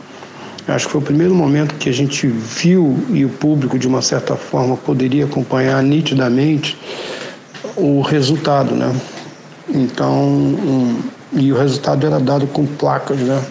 Acho 0.69 0.85
que 0.85 0.91
foi 0.91 1.01
o 1.01 1.03
primeiro 1.03 1.33
momento 1.33 1.73
que 1.75 1.89
a 1.89 1.91
gente 1.91 2.27
viu 2.27 2.95
e 3.09 3.25
o 3.25 3.29
público, 3.29 3.79
de 3.79 3.87
uma 3.87 4.03
certa 4.03 4.35
forma, 4.35 4.77
poderia 4.77 5.25
acompanhar 5.25 5.81
nitidamente 5.81 6.77
o 7.75 8.01
resultado, 8.01 8.75
né? 8.75 8.95
Então, 9.67 10.13
um, 10.27 11.01
e 11.33 11.51
o 11.51 11.57
resultado 11.57 12.05
era 12.05 12.19
dado 12.19 12.45
com 12.45 12.67
placas, 12.67 13.17
né? 13.17 13.43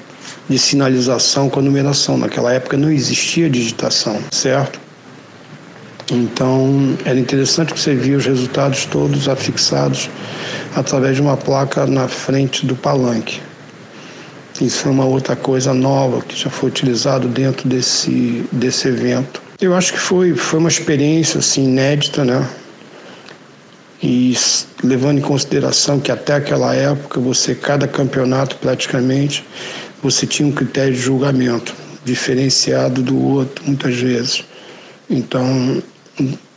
De 0.49 0.59
sinalização 0.59 1.51
com 1.51 1.59
a 1.59 1.63
numeração. 1.63 2.17
Naquela 2.17 2.53
época 2.53 2.77
não 2.77 2.91
existia 2.91 3.51
digitação, 3.51 4.17
certo? 4.31 4.79
Então, 6.11 6.97
era 7.05 7.19
interessante 7.19 7.75
que 7.75 7.81
você 7.81 7.95
via 7.95 8.17
os 8.17 8.25
resultados 8.25 8.87
todos 8.87 9.29
afixados 9.29 10.09
através 10.75 11.17
de 11.17 11.23
uma 11.23 11.37
placa 11.37 11.87
na 11.87 12.09
frente 12.09 12.65
do 12.65 12.75
palanque. 12.75 13.41
Isso 14.61 14.89
é 14.89 14.91
uma 14.91 15.05
outra 15.05 15.37
coisa 15.37 15.73
nova 15.73 16.23
que 16.23 16.37
já 16.37 16.51
foi 16.51 16.71
utilizado 16.71 17.29
dentro 17.29 17.69
desse, 17.69 18.45
desse 18.51 18.89
evento. 18.89 19.41
Eu 19.61 19.75
acho 19.75 19.93
que 19.93 19.99
foi, 19.99 20.35
foi 20.35 20.59
uma 20.59 20.69
experiência 20.69 21.39
assim, 21.39 21.65
inédita, 21.65 22.25
né? 22.25 22.49
E 24.03 24.37
levando 24.83 25.19
em 25.19 25.23
consideração 25.23 26.01
que 26.01 26.11
até 26.11 26.35
aquela 26.35 26.75
época 26.75 27.21
você, 27.21 27.55
cada 27.55 27.87
campeonato 27.87 28.57
praticamente, 28.57 29.45
você 30.03 30.27
tinha 30.27 30.49
um 30.49 30.53
critério 30.53 30.95
de 30.95 31.01
julgamento 31.01 31.75
diferenciado 32.05 33.03
do 33.03 33.21
outro, 33.21 33.65
muitas 33.67 33.97
vezes. 33.97 34.45
Então, 35.11 35.83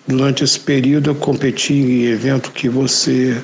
durante 0.07 0.43
esse 0.43 0.59
período 0.59 1.11
eu 1.11 1.15
competi 1.15 1.73
em 1.73 2.05
evento 2.05 2.51
que 2.51 2.67
você 2.67 3.37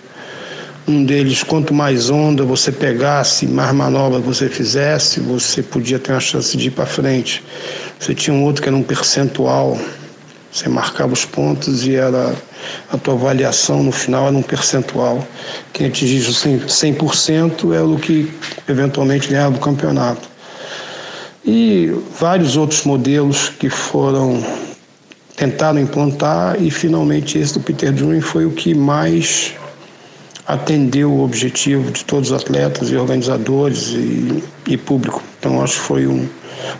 um 0.88 1.04
deles, 1.04 1.44
quanto 1.44 1.74
mais 1.74 2.10
onda 2.10 2.46
você 2.46 2.72
pegasse, 2.72 3.46
mais 3.46 3.74
manobra 3.74 4.20
você 4.20 4.48
fizesse, 4.48 5.20
você 5.20 5.62
podia 5.62 6.00
ter 6.00 6.14
uma 6.14 6.20
chance 6.22 6.56
de 6.56 6.68
ir 6.68 6.72
para 6.72 6.86
frente. 6.86 7.44
Você 8.00 8.16
tinha 8.16 8.34
um 8.34 8.44
outro 8.46 8.62
que 8.62 8.70
era 8.70 8.76
um 8.76 8.84
percentual, 8.84 9.78
você 10.50 10.70
marcava 10.70 11.12
os 11.12 11.26
pontos 11.26 11.86
e 11.86 11.96
era 11.96 12.34
a 12.92 12.98
tua 12.98 13.16
avaliação 13.16 13.84
no 13.84 13.92
final 13.92 14.28
era 14.28 14.38
um 14.38 14.42
percentual. 14.42 15.28
Quem 15.74 15.88
atingisse 15.88 16.32
100% 16.32 17.74
é 17.76 17.82
o 17.82 17.98
que 17.98 18.32
eventualmente 18.68 19.28
ganhava 19.28 19.58
o 19.58 19.60
campeonato. 19.60 20.30
E 21.46 21.94
vários 22.18 22.56
outros 22.56 22.84
modelos 22.84 23.50
que 23.50 23.70
foram 23.70 24.42
tentaram 25.38 25.80
implantar 25.80 26.60
e 26.60 26.70
finalmente 26.72 27.38
esse 27.38 27.54
do 27.54 27.60
Peter 27.60 27.94
Drury 27.94 28.20
foi 28.20 28.46
o 28.46 28.52
que 28.52 28.74
mais 28.74 29.54
atendeu 30.48 31.12
o 31.12 31.24
objetivo 31.24 31.92
de 31.92 32.04
todos 32.04 32.32
os 32.32 32.42
atletas 32.42 32.90
e 32.90 32.96
organizadores 32.96 33.90
e, 33.90 34.44
e 34.68 34.76
público. 34.76 35.22
Então 35.40 35.62
acho 35.62 35.76
que 35.76 35.86
foi 35.86 36.08
um, 36.08 36.28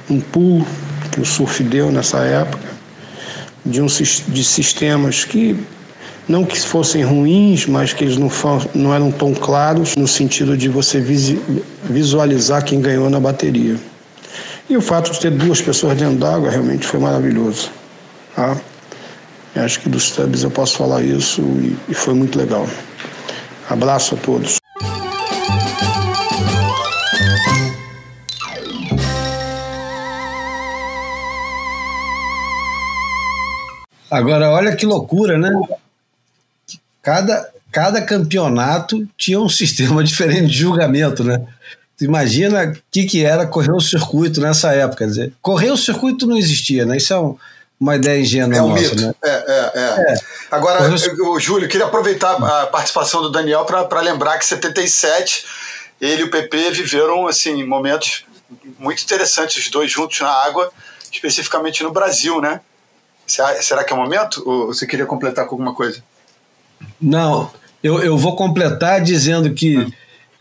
um 0.10 0.20
pulo 0.20 0.66
que 1.12 1.22
o 1.22 1.26
surf 1.26 1.64
deu 1.64 1.92
nessa 1.92 2.18
época 2.20 2.68
de, 3.64 3.80
um, 3.80 3.86
de 3.86 4.44
sistemas 4.44 5.24
que 5.24 5.56
não 6.28 6.44
que 6.44 6.60
fossem 6.60 7.04
ruins, 7.04 7.68
mas 7.68 7.94
que 7.94 8.04
eles 8.04 8.18
não, 8.18 8.30
não 8.74 8.94
eram 8.94 9.12
tão 9.12 9.34
claros 9.34 9.96
no 9.96 10.08
sentido 10.08 10.58
de 10.58 10.68
você 10.68 11.00
visualizar 11.84 12.66
quem 12.66 12.82
ganhou 12.82 13.10
na 13.10 13.20
bateria. 13.20 13.76
E 14.70 14.76
o 14.76 14.82
fato 14.82 15.12
de 15.12 15.20
ter 15.20 15.32
duas 15.32 15.62
pessoas 15.62 15.96
dentro 15.96 16.18
d'água 16.18 16.50
realmente 16.50 16.86
foi 16.86 17.00
maravilhoso. 17.00 17.70
Tá? 18.38 18.56
Acho 19.56 19.80
que 19.80 19.90
dos 19.90 20.12
tubs 20.12 20.44
eu 20.44 20.52
posso 20.52 20.78
falar 20.78 21.02
isso 21.02 21.42
e, 21.42 21.76
e 21.90 21.94
foi 21.96 22.14
muito 22.14 22.38
legal. 22.38 22.70
Abraço 23.68 24.14
a 24.14 24.18
todos. 24.20 24.58
Agora, 34.12 34.52
olha 34.52 34.76
que 34.76 34.86
loucura, 34.86 35.40
né? 35.40 35.50
Cada, 37.02 37.50
cada 37.72 38.04
campeonato 38.04 39.08
tinha 39.18 39.42
um 39.42 39.50
sistema 39.50 40.04
diferente 40.06 40.52
de 40.52 40.60
julgamento, 40.60 41.24
né? 41.24 41.42
imagina 42.00 42.66
o 42.66 42.78
que, 42.92 43.06
que 43.08 43.26
era 43.26 43.48
correr 43.48 43.72
o 43.72 43.82
circuito 43.82 44.40
nessa 44.40 44.72
época. 44.74 45.00
Quer 45.00 45.08
dizer, 45.08 45.34
correr 45.42 45.72
o 45.72 45.78
circuito 45.78 46.28
não 46.28 46.38
existia, 46.38 46.86
né? 46.86 46.98
Isso 46.98 47.12
é 47.12 47.20
um, 47.20 47.36
uma 47.80 47.96
ideia 47.96 48.20
ingênua 48.20 48.58
é 48.58 48.62
um 48.62 48.70
nossa, 48.70 48.82
mito. 48.82 48.96
né? 49.02 49.14
É, 49.24 49.30
é, 49.30 49.72
é. 49.76 50.14
é. 50.14 50.16
Agora, 50.50 50.90
o 50.90 51.40
Júlio, 51.40 51.70
queria 51.70 51.86
aproveitar 51.86 52.34
a 52.34 52.68
participação 52.68 53.22
do 53.22 53.30
Daniel 53.30 53.66
para 53.66 54.02
lembrar 54.02 54.38
que 54.40 54.46
77 54.46 55.46
ele 56.02 56.22
e 56.22 56.26
o 56.26 56.32
PP 56.32 56.72
viveram 56.72 57.28
assim 57.28 57.64
momentos 57.64 58.26
muito 58.80 59.04
interessantes, 59.04 59.58
os 59.58 59.70
dois 59.70 59.92
juntos 59.92 60.20
na 60.20 60.30
água, 60.30 60.72
especificamente 61.12 61.84
no 61.84 61.92
Brasil, 61.92 62.40
né? 62.42 62.62
Será 63.26 63.84
que 63.84 63.92
é 63.92 63.96
o 63.96 64.00
momento? 64.00 64.42
Ou 64.46 64.68
você 64.68 64.88
queria 64.88 65.06
completar 65.06 65.46
com 65.46 65.56
alguma 65.56 65.74
coisa? 65.74 66.02
Não, 67.00 67.52
eu, 67.84 68.02
eu 68.02 68.18
vou 68.18 68.36
completar 68.36 69.02
dizendo 69.02 69.54
que 69.54 69.86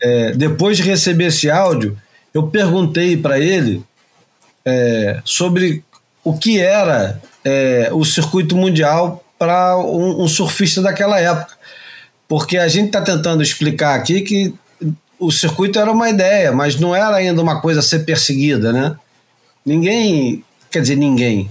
é, 0.01 0.31
depois 0.31 0.77
de 0.77 0.83
receber 0.83 1.25
esse 1.25 1.49
áudio, 1.49 1.97
eu 2.33 2.47
perguntei 2.47 3.17
para 3.17 3.39
ele 3.39 3.83
é, 4.63 5.21
sobre 5.25 5.83
o 6.27 6.37
que 6.37 6.59
era 6.59 7.21
é, 7.45 7.89
o 7.93 8.03
circuito 8.03 8.53
mundial 8.53 9.23
para 9.39 9.77
um, 9.77 10.23
um, 10.23 10.27
surfista 10.27 10.81
daquela 10.81 11.17
época. 11.21 11.55
Porque 12.27 12.57
a 12.57 12.67
gente 12.67 12.87
está 12.87 13.01
tentando 13.01 13.41
explicar 13.41 13.95
aqui 13.95 14.19
que 14.19 14.53
o 15.17 15.31
circuito 15.31 15.79
era 15.79 15.89
uma 15.89 16.09
ideia, 16.09 16.51
mas 16.51 16.75
não 16.75 16.93
era 16.93 17.15
ainda 17.15 17.41
uma 17.41 17.61
coisa 17.61 17.79
a 17.79 17.83
ser 17.83 17.99
perseguida, 17.99 18.73
né? 18.73 18.97
Ninguém, 19.65 20.43
quer 20.69 20.81
dizer, 20.81 20.97
ninguém. 20.97 21.49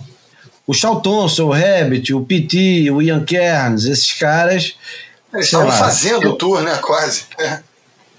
O 0.66 0.74
Charles 0.74 1.02
Thompson, 1.02 1.44
o 1.44 1.52
Rabbit, 1.52 2.12
o 2.12 2.20
Petit, 2.20 2.90
o 2.90 3.00
Ian 3.00 3.24
Cairns, 3.24 3.86
esses 3.86 4.12
caras. 4.12 4.76
Eles 5.32 5.46
estavam 5.46 5.72
fazendo 5.72 6.24
eu, 6.24 6.32
o 6.32 6.36
tour, 6.36 6.60
né? 6.60 6.76
Quase. 6.82 7.22
É. 7.38 7.60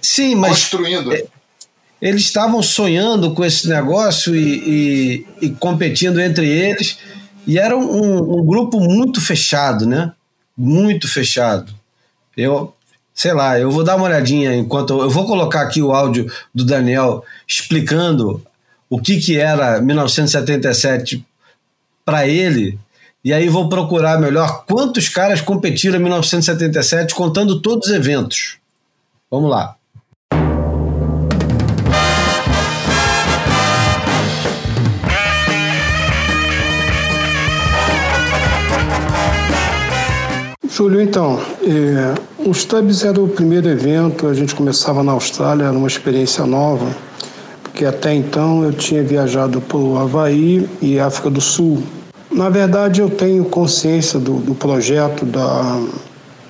Sim, 0.02 0.34
mas. 0.34 0.50
Construindo. 0.50 1.14
É, 1.14 1.24
eles 2.02 2.22
estavam 2.22 2.62
sonhando 2.62 3.34
com 3.34 3.44
esse 3.44 3.68
negócio 3.68 4.36
e, 4.36 5.26
e, 5.42 5.46
e 5.48 5.50
competindo 5.50 6.20
entre 6.20 6.48
eles. 6.48 6.98
E 7.46 7.58
era 7.58 7.76
um, 7.76 8.40
um, 8.40 8.46
grupo 8.46 8.80
muito 8.80 9.20
fechado, 9.22 9.86
né? 9.86 10.12
Muito 10.56 11.08
fechado. 11.08 11.74
Eu, 12.36 12.74
sei 13.14 13.34
lá, 13.34 13.60
eu 13.60 13.72
vou 13.72 13.84
dar 13.84 13.96
uma 13.96 14.06
olhadinha 14.06 14.56
enquanto. 14.56 14.94
Eu, 14.94 15.02
eu 15.04 15.10
vou 15.10 15.26
colocar 15.26 15.62
aqui 15.62 15.82
o 15.82 15.92
áudio 15.92 16.32
do 16.54 16.66
Daniel 16.66 17.24
explicando 17.48 18.46
o 18.90 19.02
que, 19.02 19.20
que 19.20 19.38
era 19.38 19.82
1977 19.82 21.26
para 22.06 22.28
ele. 22.28 22.78
E 23.24 23.34
aí 23.34 23.50
vou 23.50 23.68
procurar 23.68 24.20
melhor 24.20 24.66
quantos 24.66 25.10
caras 25.10 25.42
competiram 25.42 25.98
em 25.98 26.04
1977, 26.04 27.16
contando 27.16 27.60
todos 27.60 27.88
os 27.88 27.94
eventos. 27.94 28.58
Vamos 29.30 29.50
lá. 29.50 29.77
Júlio, 40.78 41.02
então, 41.02 41.40
é, 41.64 42.14
o 42.48 42.54
Stubbs 42.54 43.04
era 43.04 43.20
o 43.20 43.28
primeiro 43.28 43.68
evento, 43.68 44.28
a 44.28 44.34
gente 44.36 44.54
começava 44.54 45.02
na 45.02 45.12
Austrália, 45.12 45.64
era 45.64 45.76
uma 45.76 45.88
experiência 45.88 46.46
nova, 46.46 46.96
porque 47.64 47.84
até 47.84 48.14
então 48.14 48.64
eu 48.64 48.72
tinha 48.72 49.02
viajado 49.02 49.60
para 49.60 49.76
o 49.76 49.98
Havaí 49.98 50.70
e 50.80 51.00
África 51.00 51.32
do 51.32 51.42
Sul. 51.42 51.82
Na 52.30 52.48
verdade, 52.50 53.02
eu 53.02 53.10
tenho 53.10 53.44
consciência 53.46 54.20
do, 54.20 54.34
do 54.34 54.54
projeto 54.54 55.26
da, 55.26 55.82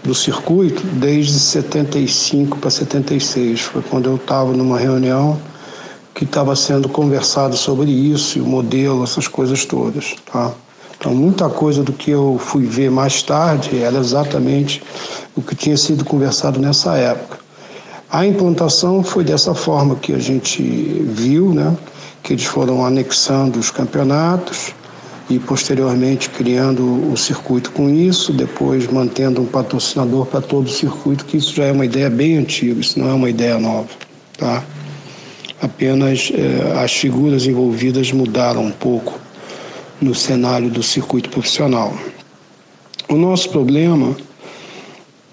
do 0.04 0.14
circuito 0.14 0.86
desde 0.86 1.40
75 1.40 2.58
para 2.58 2.70
76. 2.70 3.62
Foi 3.62 3.82
quando 3.82 4.08
eu 4.08 4.18
estava 4.18 4.52
numa 4.52 4.78
reunião 4.78 5.40
que 6.14 6.26
estava 6.26 6.54
sendo 6.54 6.90
conversado 6.90 7.56
sobre 7.56 7.90
isso, 7.90 8.44
o 8.44 8.46
modelo, 8.46 9.06
essas 9.06 9.26
coisas 9.30 9.64
todas. 9.64 10.18
Tá? 10.30 10.52
Então, 11.00 11.14
muita 11.14 11.48
coisa 11.48 11.84
do 11.84 11.94
que 11.94 12.10
eu 12.12 12.40
fui 12.40 12.66
ver 12.66 12.90
mais 12.90 13.22
tarde 13.22 13.82
era 13.82 13.98
exatamente 13.98 14.82
o 15.36 15.42
que 15.42 15.56
tinha 15.56 15.78
sido 15.78 16.04
conversado 16.04 16.60
nessa 16.60 16.96
época. 16.98 17.38
A 18.10 18.26
implantação 18.26 19.04
foi 19.04 19.24
dessa 19.24 19.54
forma 19.54 19.96
que 19.96 20.14
a 20.14 20.20
gente 20.20 20.64
viu, 20.64 21.54
né? 21.54 21.76
que 22.24 22.34
eles 22.34 22.46
foram 22.46 22.86
anexando 22.86 23.60
os 23.60 23.70
campeonatos 23.70 24.74
e 25.30 25.38
posteriormente 25.40 26.30
criando 26.30 27.12
o 27.12 27.16
circuito 27.16 27.72
com 27.72 27.90
isso, 27.90 28.34
depois 28.34 28.88
mantendo 28.88 29.42
um 29.42 29.46
patrocinador 29.46 30.26
para 30.26 30.42
todo 30.42 30.68
o 30.68 30.70
circuito, 30.70 31.26
que 31.26 31.38
isso 31.38 31.54
já 31.54 31.66
é 31.66 31.72
uma 31.72 31.86
ideia 31.86 32.10
bem 32.10 32.38
antiga, 32.38 32.80
isso 32.80 32.98
não 33.00 33.10
é 33.10 33.14
uma 33.14 33.30
ideia 33.30 33.60
nova. 33.60 33.90
Tá? 34.38 34.64
Apenas 35.62 36.32
eh, 36.34 36.82
as 36.82 36.94
figuras 36.94 37.46
envolvidas 37.46 38.12
mudaram 38.12 38.64
um 38.64 38.72
pouco 38.72 39.20
no 40.02 40.14
cenário 40.14 40.70
do 40.70 40.84
circuito 40.84 41.30
profissional. 41.30 41.94
O 43.10 43.16
nosso 43.16 43.50
problema 43.50 44.16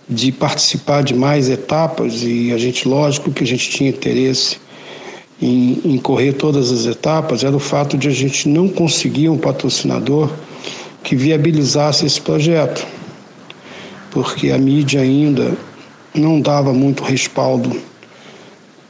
de 0.08 0.30
participar 0.30 1.02
de 1.02 1.14
mais 1.14 1.48
etapas, 1.48 2.22
e 2.22 2.52
a 2.52 2.58
gente, 2.58 2.86
lógico 2.86 3.30
que 3.30 3.42
a 3.42 3.46
gente 3.46 3.70
tinha 3.70 3.90
interesse 3.90 4.58
em, 5.40 5.80
em 5.84 5.98
correr 5.98 6.34
todas 6.34 6.70
as 6.70 6.86
etapas, 6.86 7.42
era 7.42 7.56
o 7.56 7.60
fato 7.60 7.96
de 7.96 8.08
a 8.08 8.12
gente 8.12 8.48
não 8.48 8.68
conseguir 8.68 9.28
um 9.28 9.38
patrocinador 9.38 10.30
que 11.02 11.16
viabilizasse 11.16 12.06
esse 12.06 12.20
projeto, 12.20 12.86
porque 14.10 14.50
a 14.50 14.58
mídia 14.58 15.00
ainda 15.00 15.56
não 16.14 16.40
dava 16.40 16.72
muito 16.72 17.02
respaldo 17.02 17.76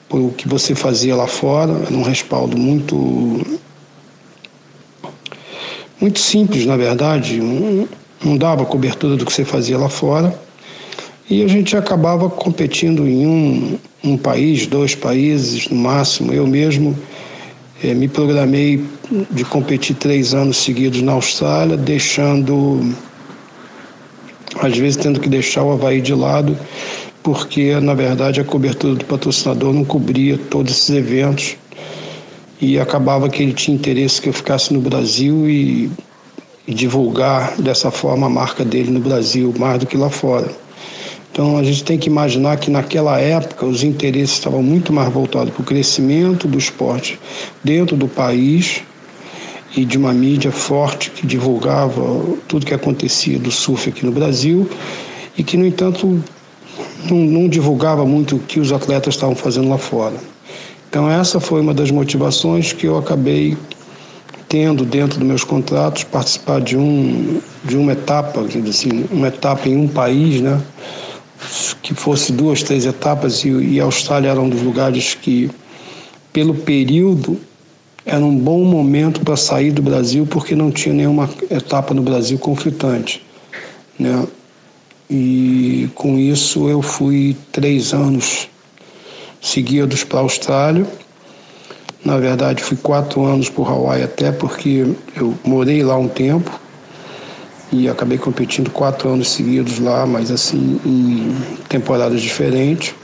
para 0.09 0.19
o 0.19 0.31
que 0.31 0.47
você 0.47 0.75
fazia 0.75 1.17
lá 1.17 1.27
fora, 1.27 1.73
era 1.73 1.97
um 1.97 2.03
respaldo 2.03 2.57
muito 2.57 3.45
muito 6.01 6.19
simples, 6.19 6.67
na 6.67 6.77
verdade, 6.77 7.41
não, 7.41 7.89
não 8.25 8.37
dava 8.37 8.65
cobertura 8.65 9.17
do 9.17 9.25
que 9.25 9.33
você 9.33 9.45
fazia 9.45 9.79
lá 9.79 9.89
fora. 9.89 10.39
E 11.29 11.43
a 11.43 11.49
gente 11.49 11.77
acabava 11.77 12.29
competindo 12.29 13.09
em 13.09 13.27
um, 13.27 13.79
um 14.03 14.17
país, 14.17 14.67
dois 14.67 14.95
países 14.95 15.69
no 15.69 15.77
máximo. 15.77 16.33
Eu 16.33 16.47
mesmo 16.47 16.97
eh, 17.83 17.95
me 17.95 18.09
programei 18.09 18.85
de 19.31 19.45
competir 19.45 19.97
três 19.97 20.35
anos 20.35 20.59
seguidos 20.59 21.01
na 21.01 21.13
Austrália, 21.13 21.77
deixando, 21.77 22.95
às 24.61 24.77
vezes 24.77 24.97
tendo 24.97 25.19
que 25.19 25.29
deixar 25.29 25.63
o 25.63 25.73
Havaí 25.73 26.03
de 26.03 26.15
lado, 26.15 26.57
porque 27.23 27.79
na 27.81 27.95
verdade 27.95 28.41
a 28.41 28.45
cobertura 28.45 28.95
do 28.95 29.05
patrocinador 29.07 29.73
não 29.73 29.85
cobria 29.85 30.37
todos 30.51 30.73
esses 30.73 30.91
eventos 30.91 31.57
e 32.65 32.81
acabava 32.81 33.29
que 33.29 33.43
ele 33.43 33.53
tinha 33.53 33.77
interesse 33.77 34.23
que 34.23 34.29
eu 34.29 34.33
ficasse 34.33 34.73
no 34.73 34.81
Brasil 34.81 35.47
e, 35.47 35.91
e 36.67 36.73
divulgar 36.73 37.55
dessa 37.61 37.91
forma 37.91 38.27
a 38.27 38.31
marca 38.31 38.65
dele 38.65 38.91
no 38.91 39.01
Brasil 39.01 39.53
mais 39.59 39.79
do 39.79 39.87
que 39.87 39.99
lá 39.99 40.09
fora. 40.09 40.51
Então 41.31 41.59
a 41.59 41.63
gente 41.63 41.85
tem 41.85 41.99
que 41.99 42.09
imaginar 42.09 42.57
que 42.57 42.71
naquela 42.71 43.21
época 43.21 43.67
os 43.67 43.83
interesses 43.83 44.37
estavam 44.37 44.63
muito 44.63 44.93
mais 44.93 45.13
voltados 45.13 45.53
para 45.53 45.61
o 45.61 45.65
crescimento 45.65 46.49
do 46.49 46.57
esporte 46.57 47.21
dentro 47.63 47.97
do 47.97 48.09
país 48.09 48.83
e 49.77 49.85
de 49.85 49.99
uma 49.99 50.15
mídia 50.15 50.51
forte 50.51 51.11
que 51.11 51.27
divulgava 51.27 52.01
tudo 52.49 52.65
que 52.65 52.73
acontecia 52.73 53.39
do 53.39 53.51
surf 53.51 53.91
aqui 53.91 54.07
no 54.07 54.13
Brasil 54.13 54.71
e 55.37 55.43
que, 55.43 55.57
no 55.57 55.67
entanto, 55.67 56.23
não, 57.11 57.19
não 57.19 57.49
divulgava 57.49 58.07
muito 58.07 58.37
o 58.37 58.39
que 58.39 58.59
os 58.59 58.73
atletas 58.73 59.15
estavam 59.15 59.35
fazendo 59.35 59.69
lá 59.69 59.77
fora. 59.77 60.34
Então 60.95 61.11
essa 61.11 61.41
foi 61.41 61.61
uma 61.61 61.75
das 61.75 61.91
motivações 61.91 62.73
que 62.73 62.87
eu 62.87 62.97
acabei 62.97 63.59
tendo 64.49 64.85
dentro 64.85 65.19
dos 65.19 65.27
meus 65.27 65.43
contratos 65.43 66.05
participar 66.05 66.61
de 66.61 66.77
um 66.77 67.41
de 67.65 67.77
uma 67.77 67.95
etapa, 67.95 68.41
assim, 68.69 69.05
uma 69.11 69.27
etapa 69.27 69.69
em 69.69 69.77
um 69.77 69.89
país, 69.89 70.41
né? 70.41 70.63
Que 71.83 71.93
fosse 71.95 72.31
duas, 72.31 72.63
três 72.63 72.87
etapas 72.87 73.45
e, 73.45 73.49
e 73.49 73.81
a 73.81 73.83
Austrália 73.83 74.29
era 74.29 74.41
um 74.41 74.49
dos 74.49 74.63
lugares 74.63 75.15
que, 75.15 75.51
pelo 76.33 76.55
período, 76.55 77.41
era 78.07 78.25
um 78.25 78.39
bom 78.39 78.65
momento 78.65 79.21
para 79.23 79.37
sair 79.37 79.73
do 79.73 79.83
Brasil 79.83 80.29
porque 80.31 80.55
não 80.55 80.71
tinha 80.71 80.95
nenhuma 80.95 81.29
etapa 81.51 81.93
no 81.93 82.03
Brasil 82.03 82.39
conflitante, 82.39 83.21
né? 83.99 84.25
E 85.11 85.89
com 85.93 86.17
isso 86.21 86.69
eu 86.69 86.81
fui 86.81 87.37
três 87.51 87.93
anos 87.93 88.49
seguidos 89.45 90.03
para 90.03 90.21
a 90.21 90.23
Austrália. 90.23 90.87
Na 92.03 92.17
verdade, 92.17 92.65
fui 92.65 92.77
quatro 92.79 93.25
anos 93.25 93.51
por 93.51 93.69
Hawaii 93.69 94.03
até 94.03 94.33
porque 94.33 94.87
eu 95.15 95.35
morei 95.45 95.83
lá 95.83 95.97
um 95.97 96.09
tempo 96.09 96.51
e 97.71 97.89
acabei 97.89 98.19
competindo 98.19 98.71
quatro 98.71 99.09
anos 99.09 99.29
seguidos 99.29 99.79
lá, 99.79 100.07
mas 100.07 100.31
assim 100.31 100.81
em 100.85 101.37
temporadas 101.69 102.23
diferentes. 102.23 102.95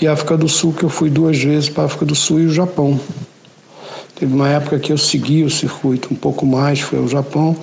E 0.00 0.06
África 0.06 0.36
do 0.36 0.48
Sul, 0.48 0.72
que 0.72 0.84
eu 0.84 0.88
fui 0.88 1.10
duas 1.10 1.38
vezes 1.38 1.68
para 1.68 1.84
a 1.84 1.86
África 1.86 2.04
do 2.04 2.14
Sul 2.14 2.40
e 2.40 2.46
o 2.46 2.52
Japão. 2.52 3.00
Teve 4.14 4.34
uma 4.34 4.48
época 4.48 4.78
que 4.78 4.92
eu 4.92 4.98
segui 4.98 5.44
o 5.44 5.50
circuito 5.50 6.12
um 6.12 6.16
pouco 6.16 6.44
mais, 6.44 6.80
foi 6.80 6.98
o 6.98 7.08
Japão, 7.08 7.56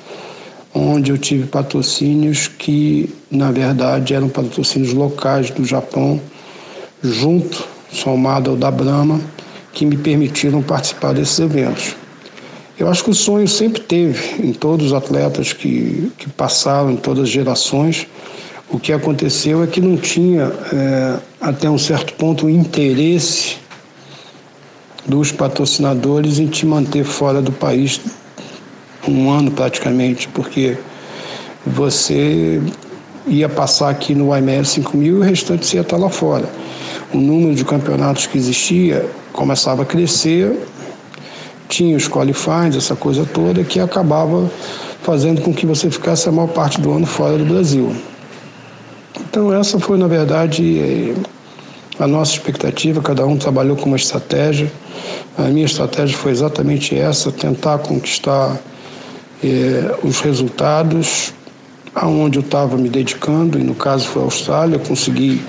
onde 0.74 1.12
eu 1.12 1.18
tive 1.18 1.48
patrocínios 1.48 2.48
que, 2.48 3.14
na 3.30 3.52
verdade, 3.52 4.14
eram 4.14 4.30
patrocínios 4.30 4.94
locais 4.94 5.50
do 5.50 5.66
Japão, 5.66 6.22
junto, 7.12 7.66
somado 7.92 8.52
ao 8.52 8.58
da 8.58 8.72
Brahma, 8.72 9.20
que 9.72 9.86
me 9.86 9.98
permitiram 9.98 10.62
participar 10.62 11.14
desses 11.14 11.40
eventos. 11.40 11.96
Eu 12.78 12.90
acho 12.90 13.04
que 13.04 13.10
o 13.10 13.14
sonho 13.14 13.48
sempre 13.48 13.82
teve 13.82 14.46
em 14.46 14.52
todos 14.52 14.88
os 14.88 14.94
atletas 14.94 15.54
que, 15.54 16.12
que 16.18 16.30
passaram, 16.30 16.92
em 16.92 16.98
todas 16.98 17.24
as 17.24 17.30
gerações. 17.30 18.06
O 18.70 18.78
que 18.78 18.92
aconteceu 18.92 19.64
é 19.64 19.68
que 19.68 19.80
não 19.80 19.96
tinha, 19.96 20.52
é, 20.74 21.20
até 21.40 21.70
um 21.70 21.78
certo 21.78 22.14
ponto, 22.14 22.48
o 22.48 22.50
interesse 22.50 23.58
dos 25.06 25.32
patrocinadores 25.32 26.40
em 26.40 26.48
te 26.48 26.66
manter 26.66 27.06
fora 27.06 27.42
do 27.42 27.52
país 27.52 28.02
um 29.08 29.30
ano 29.30 29.52
praticamente, 29.52 30.28
porque 30.30 30.78
você 31.66 32.62
ia 33.28 33.48
passar 33.48 33.90
aqui 33.90 34.14
no 34.14 34.36
IMF 34.36 34.68
5000 34.68 35.06
e 35.06 35.14
o 35.14 35.22
restante 35.22 35.66
você 35.66 35.78
ia 35.78 35.82
estar 35.82 35.98
lá 35.98 36.10
fora. 36.10 36.50
O 37.16 37.18
número 37.18 37.56
de 37.56 37.64
campeonatos 37.64 38.28
que 38.28 38.38
existia 38.38 39.10
começava 39.32 39.84
a 39.84 39.86
crescer 39.86 40.52
tinha 41.70 41.96
os 41.96 42.10
qualifiers, 42.10 42.76
essa 42.76 42.94
coisa 42.94 43.26
toda, 43.26 43.64
que 43.64 43.80
acabava 43.80 44.52
fazendo 45.02 45.42
com 45.42 45.54
que 45.54 45.66
você 45.66 45.90
ficasse 45.90 46.28
a 46.28 46.32
maior 46.34 46.50
parte 46.50 46.82
do 46.82 46.92
ano 46.92 47.06
fora 47.06 47.38
do 47.38 47.46
Brasil. 47.46 47.96
Então 49.22 49.54
essa 49.54 49.80
foi, 49.80 49.98
na 49.98 50.08
verdade, 50.08 50.78
eh, 50.78 51.14
a 51.98 52.06
nossa 52.06 52.34
expectativa, 52.34 53.02
cada 53.02 53.26
um 53.26 53.38
trabalhou 53.38 53.78
com 53.78 53.86
uma 53.86 53.96
estratégia. 53.96 54.70
A 55.38 55.44
minha 55.44 55.66
estratégia 55.66 56.18
foi 56.18 56.34
exatamente 56.34 56.98
essa, 56.98 57.32
tentar 57.32 57.78
conquistar 57.78 58.60
eh, 59.42 59.96
os 60.04 60.20
resultados 60.20 61.34
aonde 61.96 62.40
eu 62.40 62.44
estava 62.44 62.76
me 62.76 62.90
dedicando, 62.90 63.58
e 63.58 63.64
no 63.64 63.74
caso 63.74 64.06
foi 64.06 64.22
a 64.22 64.26
Austrália, 64.26 64.78
consegui 64.80 65.42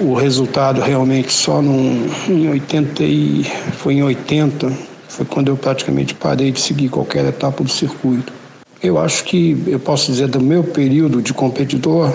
o, 0.00 0.14
resultado 0.14 0.80
realmente 0.80 1.32
só 1.32 1.62
num, 1.62 2.06
em 2.28 2.48
80 2.48 3.02
e, 3.02 3.44
foi 3.78 3.94
em 3.94 4.02
80, 4.02 4.70
foi 5.08 5.24
quando 5.24 5.48
eu 5.48 5.56
praticamente 5.56 6.14
parei 6.14 6.50
de 6.50 6.60
seguir 6.60 6.88
qualquer 6.88 7.24
etapa 7.24 7.62
do 7.62 7.70
circuito. 7.70 8.32
Eu 8.82 8.98
acho 8.98 9.24
que 9.24 9.62
eu 9.66 9.78
posso 9.78 10.10
dizer 10.10 10.28
do 10.28 10.40
meu 10.40 10.64
período 10.64 11.22
de 11.22 11.32
competidor, 11.32 12.12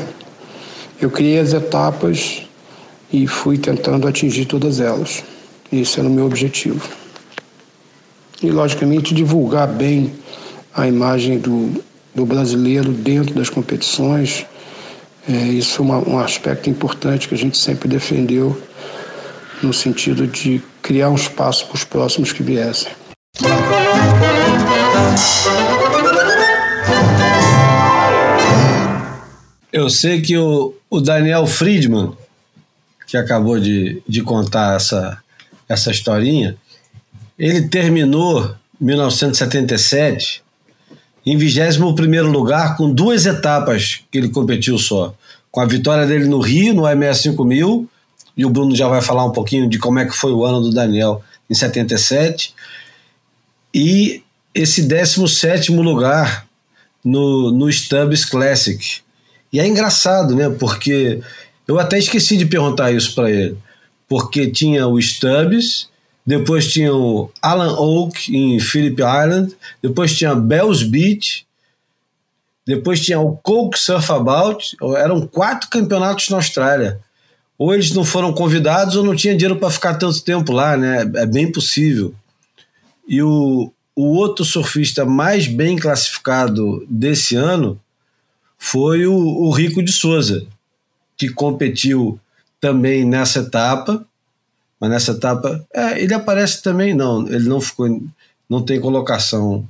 eu 0.99 1.09
criei 1.09 1.39
as 1.39 1.53
etapas 1.53 2.43
e 3.11 3.27
fui 3.27 3.57
tentando 3.57 4.07
atingir 4.07 4.45
todas 4.45 4.79
elas. 4.79 5.23
Esse 5.71 5.99
era 5.99 6.09
o 6.09 6.11
meu 6.11 6.25
objetivo. 6.25 6.81
E, 8.41 8.49
logicamente, 8.49 9.13
divulgar 9.13 9.67
bem 9.67 10.11
a 10.73 10.87
imagem 10.87 11.39
do, 11.39 11.83
do 12.13 12.25
brasileiro 12.25 12.91
dentro 12.91 13.33
das 13.33 13.49
competições. 13.49 14.45
É, 15.29 15.33
isso 15.33 15.81
é 15.81 15.85
uma, 15.85 15.97
um 16.07 16.19
aspecto 16.19 16.69
importante 16.69 17.27
que 17.27 17.35
a 17.35 17.37
gente 17.37 17.57
sempre 17.57 17.89
defendeu 17.89 18.61
no 19.61 19.73
sentido 19.73 20.25
de 20.25 20.61
criar 20.81 21.09
um 21.09 21.15
espaço 21.15 21.65
para 21.65 21.75
os 21.75 21.83
próximos 21.83 22.31
que 22.31 22.41
viessem. 22.41 22.91
Eu 29.71 29.89
sei 29.89 30.21
que 30.21 30.37
o, 30.37 30.73
o 30.89 31.01
Daniel 31.01 31.45
Friedman, 31.45 32.13
que 33.05 33.17
acabou 33.17 33.59
de, 33.59 34.01
de 34.07 34.21
contar 34.21 34.77
essa, 34.77 35.21
essa 35.67 35.91
historinha, 35.91 36.55
ele 37.37 37.67
terminou 37.67 38.55
1977 38.79 40.41
em 41.29 41.35
21 41.35 42.31
lugar 42.31 42.77
com 42.77 42.89
duas 42.89 43.25
etapas 43.25 43.99
que 44.09 44.17
ele 44.17 44.29
competiu 44.29 44.77
só. 44.77 45.13
Com 45.51 45.59
a 45.59 45.65
vitória 45.65 46.07
dele 46.07 46.25
no 46.25 46.39
Rio, 46.39 46.73
no 46.73 46.87
MS 46.87 47.23
5000, 47.23 47.89
e 48.37 48.45
o 48.45 48.49
Bruno 48.49 48.73
já 48.73 48.87
vai 48.87 49.01
falar 49.01 49.25
um 49.25 49.31
pouquinho 49.31 49.67
de 49.67 49.77
como 49.77 49.99
é 49.99 50.05
que 50.05 50.15
foi 50.15 50.31
o 50.31 50.45
ano 50.45 50.61
do 50.61 50.71
Daniel 50.71 51.21
em 51.49 51.53
77. 51.53 52.53
E 53.73 54.23
esse 54.55 54.83
17 54.83 55.69
lugar 55.73 56.47
no, 57.03 57.51
no 57.51 57.69
Stubbs 57.69 58.23
Classic. 58.23 59.01
E 59.51 59.59
é 59.59 59.67
engraçado, 59.67 60.33
né? 60.33 60.49
Porque 60.49 61.19
eu 61.67 61.77
até 61.77 61.99
esqueci 61.99 62.37
de 62.37 62.45
perguntar 62.45 62.93
isso 62.93 63.13
para 63.13 63.29
ele. 63.29 63.57
Porque 64.07 64.47
tinha 64.47 64.87
o 64.87 65.01
Stubbs, 65.01 65.89
depois 66.27 66.71
tinha 66.71 66.93
o 66.93 67.31
Alan 67.41 67.79
Oak 67.79 68.35
em 68.35 68.59
Phillip 68.59 69.01
Island, 69.01 69.55
depois 69.81 70.13
tinha 70.13 70.35
Bells 70.35 70.83
Beach, 70.83 71.47
depois 72.65 72.99
tinha 72.99 73.17
o 73.17 73.37
Coke 73.37 73.79
Surf 73.79 74.11
About. 74.11 74.75
Eram 74.97 75.25
quatro 75.25 75.69
campeonatos 75.69 76.27
na 76.27 76.35
Austrália 76.35 76.99
ou 77.57 77.73
eles 77.73 77.91
não 77.91 78.03
foram 78.03 78.33
convidados 78.33 78.95
ou 78.95 79.03
não 79.03 79.15
tinha 79.15 79.35
dinheiro 79.35 79.55
para 79.55 79.71
ficar 79.71 79.95
tanto 79.95 80.21
tempo 80.21 80.51
lá, 80.51 80.77
né? 80.77 81.01
É 81.15 81.25
bem 81.25 81.51
possível. 81.51 82.13
E 83.07 83.21
o, 83.21 83.71
o 83.95 84.03
outro 84.03 84.45
surfista 84.45 85.05
mais 85.05 85.47
bem 85.47 85.77
classificado 85.77 86.85
desse 86.89 87.35
ano 87.35 87.79
foi 88.57 89.07
o, 89.07 89.15
o 89.15 89.49
Rico 89.49 89.81
de 89.81 89.91
Souza, 89.91 90.45
que 91.15 91.29
competiu 91.29 92.19
também 92.59 93.03
nessa 93.03 93.39
etapa, 93.39 94.05
mas 94.79 94.89
nessa 94.89 95.11
etapa, 95.11 95.65
é, 95.73 96.01
ele 96.01 96.13
aparece 96.13 96.61
também, 96.61 96.93
não, 96.93 97.27
ele 97.27 97.47
não 97.47 97.59
ficou, 97.59 98.01
não 98.49 98.63
tem 98.63 98.79
colocação, 98.79 99.67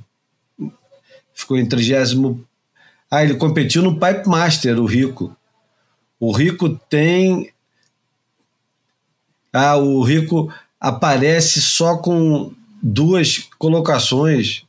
ficou 1.34 1.56
em 1.56 1.66
trigésimo, 1.66 2.44
ah, 3.10 3.22
ele 3.22 3.36
competiu 3.36 3.82
no 3.82 3.98
Pipe 3.98 4.28
Master, 4.28 4.78
o 4.78 4.84
Rico. 4.84 5.34
O 6.20 6.30
Rico 6.30 6.68
tem 6.90 7.50
ah, 9.52 9.76
o 9.76 10.02
Rico 10.02 10.52
aparece 10.78 11.60
só 11.60 11.96
com 11.96 12.52
duas 12.82 13.38
colocações. 13.58 14.64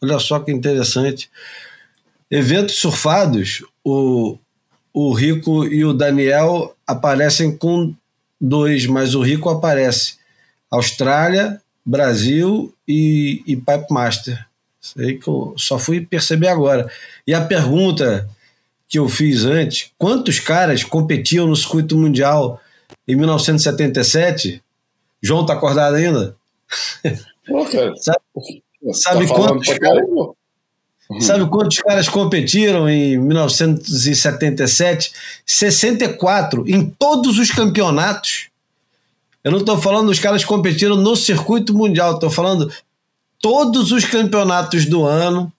Olha 0.00 0.18
só 0.18 0.38
que 0.38 0.52
interessante. 0.52 1.30
Eventos 2.30 2.76
surfados, 2.76 3.64
o, 3.84 4.38
o 4.92 5.12
Rico 5.12 5.66
e 5.66 5.84
o 5.84 5.92
Daniel 5.92 6.74
aparecem 6.86 7.56
com 7.56 7.94
dois, 8.42 8.86
mas 8.86 9.14
o 9.14 9.22
Rico 9.22 9.48
aparece 9.48 10.16
Austrália, 10.68 11.62
Brasil 11.86 12.74
e, 12.86 13.42
e 13.46 13.56
Pipe 13.56 13.86
Master. 13.88 14.44
Sei 14.80 15.16
que 15.16 15.28
eu 15.28 15.54
só 15.56 15.78
fui 15.78 16.04
perceber 16.04 16.48
agora. 16.48 16.90
E 17.24 17.32
a 17.32 17.40
pergunta 17.40 18.28
que 18.88 18.98
eu 18.98 19.08
fiz 19.08 19.44
antes: 19.44 19.92
quantos 19.96 20.40
caras 20.40 20.82
competiam 20.82 21.46
no 21.46 21.54
circuito 21.54 21.96
mundial 21.96 22.60
em 23.06 23.14
1977. 23.14 24.62
João 25.22 25.46
tá 25.46 25.52
acordado 25.52 25.94
ainda? 25.94 26.34
Pô, 27.46 27.64
cara. 27.64 27.94
sabe, 28.02 28.18
tá 28.84 28.92
sabe 28.92 29.28
quantos 29.28 29.78
caras, 29.78 30.04
sabe 31.20 31.46
quantos 31.48 31.78
caras 31.78 32.08
competiram 32.08 32.88
em 32.88 33.18
1977? 33.18 35.12
64 35.44 36.68
em 36.68 36.84
todos 36.84 37.38
os 37.38 37.50
campeonatos. 37.50 38.48
Eu 39.44 39.50
não 39.50 39.58
estou 39.58 39.76
falando 39.80 40.06
dos 40.06 40.18
caras 40.18 40.42
que 40.42 40.48
competiram 40.48 40.96
no 40.96 41.16
circuito 41.16 41.74
mundial, 41.74 42.14
estou 42.14 42.30
falando 42.30 42.72
todos 43.40 43.90
os 43.90 44.04
campeonatos 44.04 44.86
do 44.86 45.04
ano. 45.04 45.52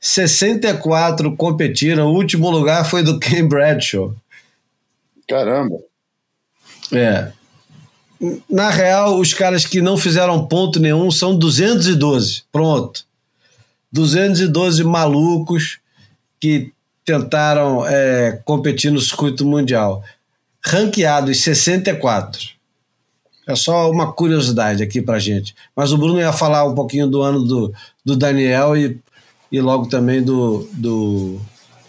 64 0.00 1.36
competiram. 1.36 2.06
O 2.08 2.14
último 2.14 2.50
lugar 2.50 2.88
foi 2.88 3.02
do 3.02 3.18
Ken 3.18 3.46
Bradshaw. 3.46 4.14
Caramba. 5.28 5.76
É. 6.92 7.32
Na 8.48 8.70
real, 8.70 9.18
os 9.18 9.34
caras 9.34 9.64
que 9.66 9.80
não 9.80 9.96
fizeram 9.96 10.46
ponto 10.46 10.80
nenhum 10.80 11.10
são 11.10 11.36
212. 11.36 12.44
Pronto. 12.50 13.04
212 13.92 14.84
malucos 14.84 15.78
que 16.40 16.72
tentaram 17.04 17.86
é, 17.86 18.38
competir 18.44 18.92
no 18.92 19.00
circuito 19.00 19.44
mundial. 19.44 20.02
Ranqueados 20.64 21.42
64. 21.42 22.58
É 23.46 23.56
só 23.56 23.90
uma 23.90 24.12
curiosidade 24.12 24.82
aqui 24.82 25.00
pra 25.00 25.18
gente. 25.18 25.54
Mas 25.74 25.90
o 25.90 25.96
Bruno 25.96 26.20
ia 26.20 26.32
falar 26.32 26.64
um 26.64 26.74
pouquinho 26.74 27.06
do 27.06 27.22
ano 27.22 27.42
do, 27.42 27.72
do 28.04 28.14
Daniel 28.14 28.76
e, 28.76 29.00
e 29.50 29.58
logo 29.58 29.88
também 29.88 30.22
do, 30.22 30.68
do, 30.74 31.40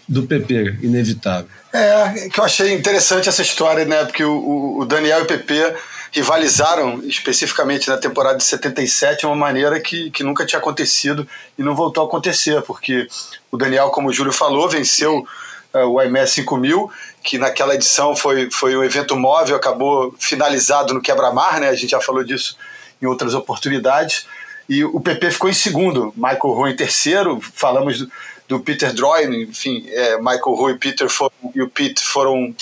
do 0.08 0.22
PP, 0.22 0.78
inevitável. 0.82 1.50
É, 1.70 2.28
que 2.30 2.40
eu 2.40 2.44
achei 2.44 2.72
interessante 2.72 3.28
essa 3.28 3.42
história, 3.42 3.84
né? 3.84 4.04
Porque 4.06 4.24
o, 4.24 4.78
o 4.78 4.84
Daniel 4.86 5.20
e 5.20 5.22
o 5.22 5.26
PP 5.26 5.74
rivalizaram 6.12 7.00
especificamente 7.04 7.88
na 7.88 7.96
temporada 7.96 8.36
de 8.36 8.44
77 8.44 9.20
de 9.20 9.26
uma 9.26 9.36
maneira 9.36 9.80
que, 9.80 10.10
que 10.10 10.24
nunca 10.24 10.44
tinha 10.44 10.58
acontecido 10.58 11.26
e 11.56 11.62
não 11.62 11.74
voltou 11.74 12.04
a 12.04 12.06
acontecer, 12.06 12.60
porque 12.62 13.06
o 13.50 13.56
Daniel, 13.56 13.90
como 13.90 14.08
o 14.08 14.12
Júlio 14.12 14.32
falou, 14.32 14.68
venceu 14.68 15.26
uh, 15.74 15.78
o 15.78 16.02
IMS 16.02 16.32
5000, 16.32 16.90
que 17.22 17.38
naquela 17.38 17.74
edição 17.74 18.16
foi, 18.16 18.50
foi 18.50 18.76
um 18.76 18.82
evento 18.82 19.16
móvel, 19.16 19.56
acabou 19.56 20.14
finalizado 20.18 20.92
no 20.92 21.00
quebra-mar, 21.00 21.60
né? 21.60 21.68
A 21.68 21.74
gente 21.74 21.90
já 21.90 22.00
falou 22.00 22.24
disso 22.24 22.56
em 23.00 23.06
outras 23.06 23.34
oportunidades. 23.34 24.26
E 24.68 24.84
o 24.84 25.00
PP 25.00 25.32
ficou 25.32 25.50
em 25.50 25.54
segundo, 25.54 26.12
Michael 26.16 26.54
Rowe 26.54 26.70
em 26.70 26.76
terceiro. 26.76 27.40
Falamos 27.54 27.98
do, 27.98 28.10
do 28.48 28.60
Peter 28.60 28.92
Droyne, 28.92 29.44
enfim, 29.44 29.84
é, 29.88 30.16
Michael 30.18 30.54
Rowe 30.54 30.72
e, 30.72 30.78
Peter 30.78 31.08
foram, 31.08 31.32
e 31.54 31.62
o 31.62 31.68
Pete 31.68 32.02
foram 32.04 32.54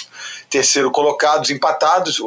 terceiro 0.48 0.90
colocados, 0.90 1.50
empatados. 1.50 2.20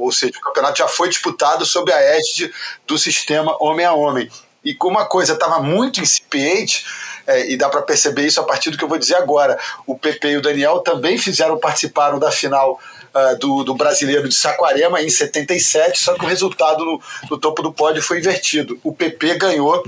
Ou 0.00 0.12
seja, 0.12 0.32
o 0.38 0.40
campeonato 0.40 0.78
já 0.78 0.88
foi 0.88 1.08
disputado 1.08 1.64
sob 1.64 1.92
a 1.92 2.00
égide 2.00 2.52
do 2.86 2.98
sistema 2.98 3.56
homem 3.60 3.86
a 3.86 3.92
homem. 3.92 4.30
E 4.64 4.74
como 4.74 4.98
a 4.98 5.06
coisa 5.06 5.32
estava 5.32 5.60
muito 5.60 6.00
incipiente, 6.00 6.84
é, 7.26 7.50
e 7.50 7.56
dá 7.56 7.68
para 7.68 7.82
perceber 7.82 8.26
isso 8.26 8.40
a 8.40 8.44
partir 8.44 8.70
do 8.70 8.76
que 8.76 8.84
eu 8.84 8.88
vou 8.88 8.98
dizer 8.98 9.14
agora, 9.14 9.58
o 9.86 9.96
PP 9.96 10.28
e 10.32 10.36
o 10.36 10.42
Daniel 10.42 10.80
também 10.80 11.16
fizeram, 11.16 11.58
participaram 11.58 12.18
da 12.18 12.30
final 12.30 12.78
uh, 13.14 13.38
do, 13.38 13.64
do 13.64 13.74
brasileiro 13.74 14.28
de 14.28 14.34
Saquarema 14.34 15.00
em 15.00 15.08
77, 15.08 15.98
só 15.98 16.14
que 16.14 16.24
o 16.24 16.28
resultado 16.28 16.84
no, 16.84 17.00
no 17.30 17.38
topo 17.38 17.62
do 17.62 17.72
pódio 17.72 18.02
foi 18.02 18.18
invertido. 18.18 18.78
O 18.82 18.92
PP 18.92 19.36
ganhou 19.36 19.82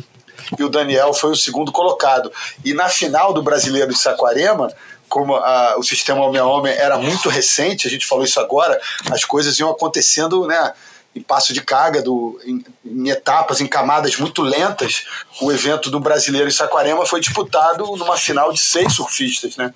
e 0.58 0.64
o 0.64 0.68
Daniel 0.68 1.12
foi 1.12 1.30
o 1.30 1.36
segundo 1.36 1.72
colocado. 1.72 2.32
E 2.64 2.74
na 2.74 2.88
final 2.88 3.32
do 3.32 3.42
brasileiro 3.42 3.92
de 3.92 3.98
Saquarema, 3.98 4.72
como 5.12 5.36
a, 5.36 5.74
o 5.76 5.82
sistema 5.82 6.24
homem 6.24 6.40
a 6.40 6.46
homem 6.46 6.72
era 6.72 6.96
muito 6.96 7.28
recente, 7.28 7.86
a 7.86 7.90
gente 7.90 8.06
falou 8.06 8.24
isso 8.24 8.40
agora, 8.40 8.80
as 9.10 9.26
coisas 9.26 9.58
iam 9.58 9.70
acontecendo, 9.70 10.46
né? 10.46 10.72
em 11.14 11.20
passo 11.20 11.52
de 11.52 11.60
carga, 11.60 12.00
do, 12.00 12.40
em, 12.42 12.64
em, 12.82 13.10
etapas, 13.10 13.60
em 13.60 13.66
camadas 13.66 14.16
muito 14.16 14.40
lentas, 14.40 15.04
o 15.42 15.52
evento 15.52 15.90
do 15.90 16.00
brasileiro 16.00 16.48
em 16.48 16.50
Saquarema 16.50 17.04
foi 17.04 17.20
disputado 17.20 17.84
numa 17.94 18.16
final 18.16 18.50
de 18.54 18.58
seis 18.58 18.94
surfistas. 18.94 19.54
Né? 19.58 19.74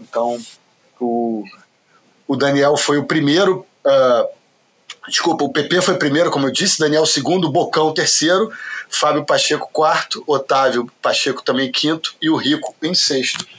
Então, 0.00 0.40
o, 1.00 1.42
o 2.28 2.36
Daniel 2.36 2.76
foi 2.76 2.98
o 2.98 3.04
primeiro. 3.04 3.66
Uh, 3.84 4.28
desculpa, 5.08 5.42
o 5.42 5.52
PP 5.52 5.82
foi 5.82 5.96
primeiro, 5.96 6.30
como 6.30 6.46
eu 6.46 6.52
disse, 6.52 6.78
Daniel 6.78 7.04
segundo, 7.04 7.50
Bocão 7.50 7.92
terceiro, 7.92 8.52
Fábio 8.88 9.26
Pacheco 9.26 9.68
quarto, 9.72 10.22
Otávio 10.24 10.88
Pacheco 11.02 11.42
também 11.42 11.72
quinto 11.72 12.14
e 12.22 12.30
o 12.30 12.36
Rico 12.36 12.72
em 12.80 12.94
sexto. 12.94 13.57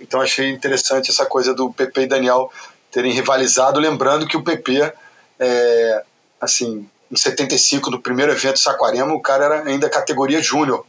Então 0.00 0.20
achei 0.20 0.48
interessante 0.50 1.10
essa 1.10 1.26
coisa 1.26 1.54
do 1.54 1.72
PP 1.72 2.02
e 2.02 2.06
Daniel 2.06 2.52
terem 2.90 3.12
rivalizado, 3.12 3.78
lembrando 3.78 4.26
que 4.26 4.36
o 4.36 4.42
PP, 4.42 4.92
é, 5.38 6.02
assim, 6.40 6.88
em 7.10 7.16
75, 7.16 7.90
no 7.90 8.00
primeiro 8.00 8.32
evento 8.32 8.58
Saquarema, 8.58 9.12
o 9.12 9.20
cara 9.20 9.44
era 9.44 9.62
ainda 9.64 9.88
categoria 9.88 10.40
júnior. 10.42 10.86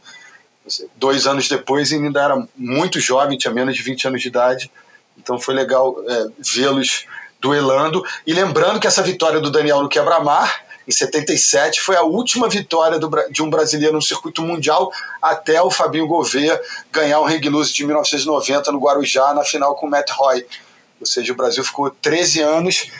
Dois 0.96 1.26
anos 1.26 1.48
depois 1.48 1.92
ainda 1.92 2.22
era 2.22 2.46
muito 2.56 3.00
jovem, 3.00 3.38
tinha 3.38 3.52
menos 3.52 3.74
de 3.74 3.82
20 3.82 4.08
anos 4.08 4.22
de 4.22 4.28
idade. 4.28 4.70
Então 5.18 5.38
foi 5.38 5.54
legal 5.54 5.96
é, 6.08 6.26
vê-los 6.38 7.06
duelando. 7.40 8.04
E 8.26 8.32
lembrando 8.32 8.78
que 8.78 8.86
essa 8.86 9.02
vitória 9.02 9.40
do 9.40 9.50
Daniel 9.50 9.82
no 9.82 9.88
Quebra-Mar 9.88 10.69
em 10.90 10.92
77 10.92 11.80
foi 11.80 11.94
a 11.94 12.02
última 12.02 12.48
vitória 12.48 12.98
do, 12.98 13.08
de 13.30 13.42
um 13.44 13.48
brasileiro 13.48 13.94
no 13.94 14.02
circuito 14.02 14.42
mundial 14.42 14.90
até 15.22 15.62
o 15.62 15.70
Fabinho 15.70 16.08
Gouveia 16.08 16.60
ganhar 16.90 17.20
o 17.20 17.24
Ring 17.24 17.48
Loose 17.48 17.72
de 17.72 17.86
1990 17.86 18.72
no 18.72 18.80
Guarujá 18.80 19.32
na 19.32 19.44
final 19.44 19.76
com 19.76 19.86
o 19.86 19.90
Matt 19.90 20.10
Roy. 20.10 20.44
Ou 21.00 21.06
seja, 21.06 21.32
o 21.32 21.36
Brasil 21.36 21.62
ficou 21.62 21.90
13 21.90 22.40
anos 22.40 22.90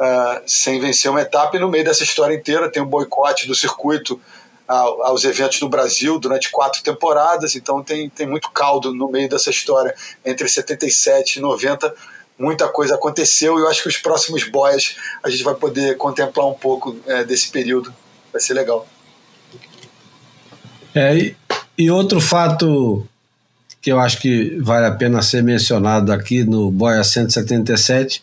uh, 0.00 0.42
sem 0.46 0.80
vencer 0.80 1.08
uma 1.08 1.22
etapa 1.22 1.56
e 1.56 1.60
no 1.60 1.68
meio 1.68 1.84
dessa 1.84 2.02
história 2.02 2.34
inteira 2.34 2.68
tem 2.68 2.82
o 2.82 2.86
um 2.86 2.88
boicote 2.88 3.46
do 3.46 3.54
circuito 3.54 4.20
aos 4.68 5.24
eventos 5.24 5.62
no 5.62 5.68
Brasil 5.68 6.18
durante 6.18 6.50
quatro 6.50 6.82
temporadas, 6.82 7.56
então 7.56 7.82
tem, 7.82 8.10
tem 8.10 8.26
muito 8.26 8.50
caldo 8.50 8.92
no 8.92 9.08
meio 9.08 9.26
dessa 9.26 9.48
história 9.48 9.94
entre 10.22 10.46
77 10.46 11.38
e 11.38 11.40
90 11.40 11.94
muita 12.38 12.68
coisa 12.68 12.94
aconteceu 12.94 13.58
e 13.58 13.62
eu 13.62 13.68
acho 13.68 13.82
que 13.82 13.88
os 13.88 13.96
próximos 13.96 14.44
boys 14.44 14.96
a 15.22 15.28
gente 15.28 15.42
vai 15.42 15.54
poder 15.54 15.96
contemplar 15.96 16.46
um 16.46 16.54
pouco 16.54 16.96
é, 17.06 17.24
desse 17.24 17.50
período. 17.50 17.92
Vai 18.32 18.40
ser 18.40 18.54
legal. 18.54 18.86
É, 20.94 21.16
e, 21.16 21.36
e, 21.76 21.90
outro 21.90 22.20
fato 22.20 23.06
que 23.80 23.90
eu 23.90 23.98
acho 23.98 24.20
que 24.20 24.56
vale 24.60 24.86
a 24.86 24.92
pena 24.92 25.22
ser 25.22 25.42
mencionado 25.42 26.12
aqui 26.12 26.44
no 26.44 26.70
Boia 26.70 27.02
177 27.02 28.22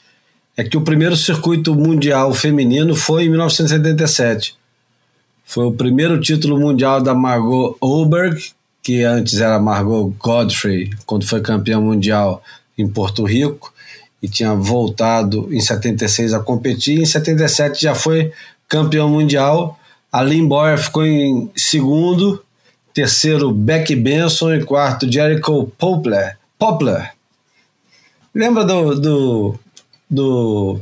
é 0.58 0.64
que 0.64 0.78
o 0.78 0.82
primeiro 0.82 1.16
circuito 1.16 1.76
mundial 1.76 2.34
feminino 2.34 2.96
foi 2.96 3.26
em 3.26 3.30
1977. 3.30 4.56
Foi 5.44 5.66
o 5.66 5.72
primeiro 5.72 6.20
título 6.20 6.60
mundial 6.60 7.02
da 7.02 7.14
Margot 7.14 7.78
Oberg, 7.80 8.52
que 8.82 9.04
antes 9.04 9.40
era 9.40 9.60
Margot 9.60 10.14
Godfrey, 10.18 10.90
quando 11.06 11.28
foi 11.28 11.42
campeã 11.42 11.80
mundial 11.80 12.42
em 12.78 12.88
Porto 12.88 13.24
Rico 13.24 13.74
e 14.26 14.28
tinha 14.28 14.56
voltado 14.56 15.54
em 15.54 15.62
76 15.62 16.34
a 16.34 16.40
competir. 16.40 17.00
Em 17.00 17.06
77 17.06 17.80
já 17.84 17.94
foi 17.94 18.32
campeão 18.68 19.08
mundial. 19.08 19.80
A 20.12 20.22
Lynn 20.24 20.48
Boyer 20.48 20.80
ficou 20.80 21.06
em 21.06 21.52
segundo, 21.56 22.44
terceiro 22.92 23.52
Becky 23.52 23.96
Benson 23.96 24.56
e 24.56 24.64
quarto 24.64 25.12
Jericho 25.12 25.68
Poplar. 25.78 26.40
Poplar. 26.58 27.14
Lembra 28.34 28.66
do, 28.66 28.96
do, 28.96 29.60
do 30.10 30.80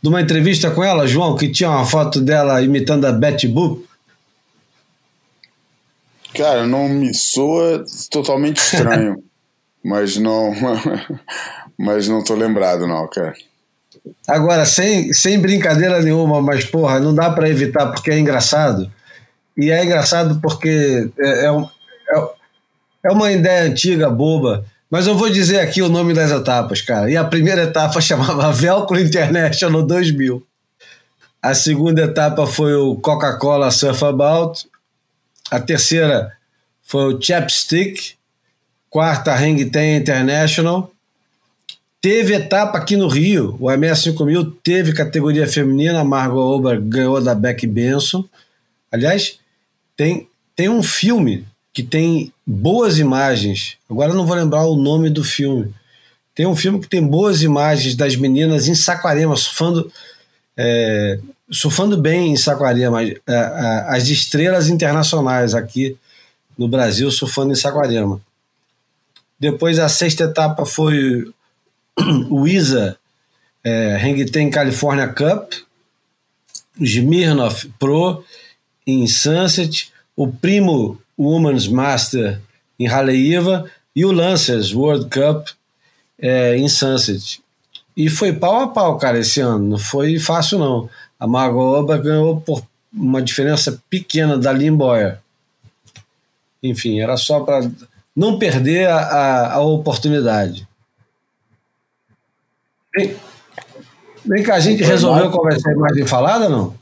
de 0.00 0.08
uma 0.08 0.22
entrevista 0.22 0.70
com 0.70 0.82
ela, 0.82 1.06
João, 1.06 1.36
que 1.36 1.50
tinha 1.50 1.68
uma 1.68 1.84
foto 1.84 2.18
dela 2.18 2.62
imitando 2.62 3.04
a 3.04 3.12
Betty 3.12 3.46
Boop? 3.46 3.86
Cara, 6.34 6.66
não 6.66 6.88
me 6.88 7.12
soa 7.12 7.84
totalmente 8.10 8.56
estranho, 8.56 9.22
mas 9.84 10.16
não. 10.16 10.50
mas 11.82 12.06
não 12.06 12.22
tô 12.22 12.36
lembrado, 12.36 12.86
não, 12.86 13.08
cara. 13.08 13.34
Agora, 14.28 14.64
sem, 14.64 15.12
sem 15.12 15.40
brincadeira 15.40 16.00
nenhuma, 16.00 16.40
mas 16.40 16.64
porra, 16.64 17.00
não 17.00 17.12
dá 17.12 17.28
para 17.28 17.50
evitar 17.50 17.88
porque 17.88 18.12
é 18.12 18.18
engraçado. 18.20 18.88
E 19.56 19.68
é 19.68 19.84
engraçado 19.84 20.38
porque 20.40 21.10
é, 21.18 21.46
é, 21.46 21.48
é, 21.48 22.28
é 23.06 23.10
uma 23.10 23.32
ideia 23.32 23.68
antiga, 23.68 24.08
boba. 24.08 24.64
Mas 24.88 25.08
eu 25.08 25.16
vou 25.16 25.28
dizer 25.28 25.58
aqui 25.58 25.82
o 25.82 25.88
nome 25.88 26.14
das 26.14 26.30
etapas, 26.30 26.80
cara. 26.80 27.10
E 27.10 27.16
a 27.16 27.24
primeira 27.24 27.64
etapa 27.64 27.98
chamava 28.00 28.52
Velcro 28.52 29.00
International 29.00 29.82
2000. 29.82 30.40
A 31.42 31.52
segunda 31.52 32.02
etapa 32.02 32.46
foi 32.46 32.76
o 32.76 32.94
Coca-Cola 32.94 33.72
Surf 33.72 34.04
About. 34.04 34.68
A 35.50 35.58
terceira 35.58 36.30
foi 36.80 37.12
o 37.12 37.20
Chapstick. 37.20 38.14
Quarta, 38.88 39.34
Hang 39.34 39.64
Ten 39.64 39.96
International. 39.96 40.91
Teve 42.02 42.34
etapa 42.34 42.78
aqui 42.78 42.96
no 42.96 43.06
Rio, 43.06 43.56
o 43.60 43.66
MS5000 43.66 44.54
teve 44.60 44.92
categoria 44.92 45.46
feminina, 45.46 46.00
a 46.00 46.04
Margot 46.04 46.40
Ober 46.40 46.80
ganhou 46.80 47.22
da 47.22 47.32
Beck 47.32 47.64
Benson. 47.64 48.24
Aliás, 48.90 49.38
tem, 49.96 50.28
tem 50.56 50.68
um 50.68 50.82
filme 50.82 51.46
que 51.72 51.80
tem 51.80 52.32
boas 52.44 52.98
imagens, 52.98 53.76
agora 53.88 54.12
não 54.14 54.26
vou 54.26 54.34
lembrar 54.34 54.66
o 54.66 54.74
nome 54.74 55.10
do 55.10 55.22
filme. 55.22 55.72
Tem 56.34 56.44
um 56.44 56.56
filme 56.56 56.80
que 56.80 56.88
tem 56.88 57.06
boas 57.06 57.40
imagens 57.40 57.94
das 57.94 58.16
meninas 58.16 58.66
em 58.66 58.74
Saquarema, 58.74 59.36
surfando, 59.36 59.88
é, 60.56 61.20
surfando 61.52 61.96
bem 61.96 62.32
em 62.32 62.36
Saquarema, 62.36 62.98
as 63.86 64.08
estrelas 64.08 64.68
internacionais 64.68 65.54
aqui 65.54 65.96
no 66.58 66.66
Brasil 66.66 67.08
surfando 67.12 67.52
em 67.52 67.56
Saquarema. 67.56 68.20
Depois 69.38 69.78
a 69.78 69.88
sexta 69.88 70.24
etapa 70.24 70.66
foi 70.66 71.32
o 72.30 72.46
ISA 72.46 72.96
é, 73.64 73.96
California 74.52 75.08
Cup, 75.08 75.52
Smirnoff 76.80 77.68
Pro 77.78 78.24
em 78.86 79.06
Sunset, 79.06 79.92
o 80.16 80.28
Primo 80.28 81.00
Women's 81.18 81.68
Master 81.68 82.40
em 82.78 82.88
Haleiwa 82.88 83.70
e 83.94 84.04
o 84.04 84.12
Lancers 84.12 84.74
World 84.74 85.08
Cup 85.10 85.48
é, 86.18 86.56
em 86.56 86.68
Sunset. 86.68 87.40
E 87.96 88.08
foi 88.08 88.32
pau 88.32 88.60
a 88.60 88.68
pau, 88.68 88.96
cara, 88.96 89.18
esse 89.18 89.40
ano. 89.40 89.70
Não 89.70 89.78
foi 89.78 90.18
fácil, 90.18 90.58
não. 90.58 90.88
A 91.20 91.26
Magoba 91.26 91.98
ganhou 91.98 92.40
por 92.40 92.64
uma 92.92 93.22
diferença 93.22 93.80
pequena 93.88 94.38
da 94.38 94.52
Limboia. 94.52 95.20
Enfim, 96.62 97.00
era 97.00 97.16
só 97.16 97.40
para 97.40 97.70
não 98.14 98.38
perder 98.38 98.88
a, 98.88 98.96
a, 98.96 99.52
a 99.54 99.60
oportunidade. 99.60 100.66
Vem, 102.94 103.16
vem 104.24 104.42
cá, 104.42 104.54
a 104.54 104.60
gente 104.60 104.82
resolveu 104.82 105.30
qual 105.30 105.50
ser 105.52 105.70
a 105.70 105.72
imagem 105.72 106.06
falada 106.06 106.48
não? 106.48 106.74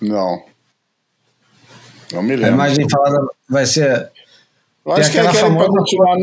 Não. 0.00 0.42
Não 2.12 2.22
me 2.22 2.36
lembro. 2.36 2.50
A 2.50 2.54
imagem 2.54 2.88
falada 2.88 3.26
vai 3.48 3.66
ser. 3.66 4.10
Eu 4.84 4.92
acho 4.92 5.10
que 5.10 5.18
é 5.18 5.32
famosa... 5.32 5.64
para 5.64 5.72
continuar, 5.72 6.16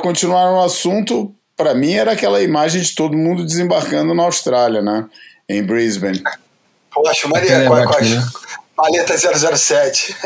continuar 0.00 0.50
no 0.50 0.62
assunto, 0.62 1.34
para 1.56 1.74
mim 1.74 1.92
era 1.92 2.12
aquela 2.12 2.42
imagem 2.42 2.82
de 2.82 2.94
todo 2.94 3.16
mundo 3.16 3.44
desembarcando 3.44 4.14
na 4.14 4.24
Austrália, 4.24 4.82
né? 4.82 5.06
Em 5.48 5.62
Brisbane. 5.62 6.22
Poxa, 6.92 7.28
Maria, 7.28 7.66
com 7.66 7.74
né? 7.74 8.26
paleta 8.76 9.16
007. 9.16 10.16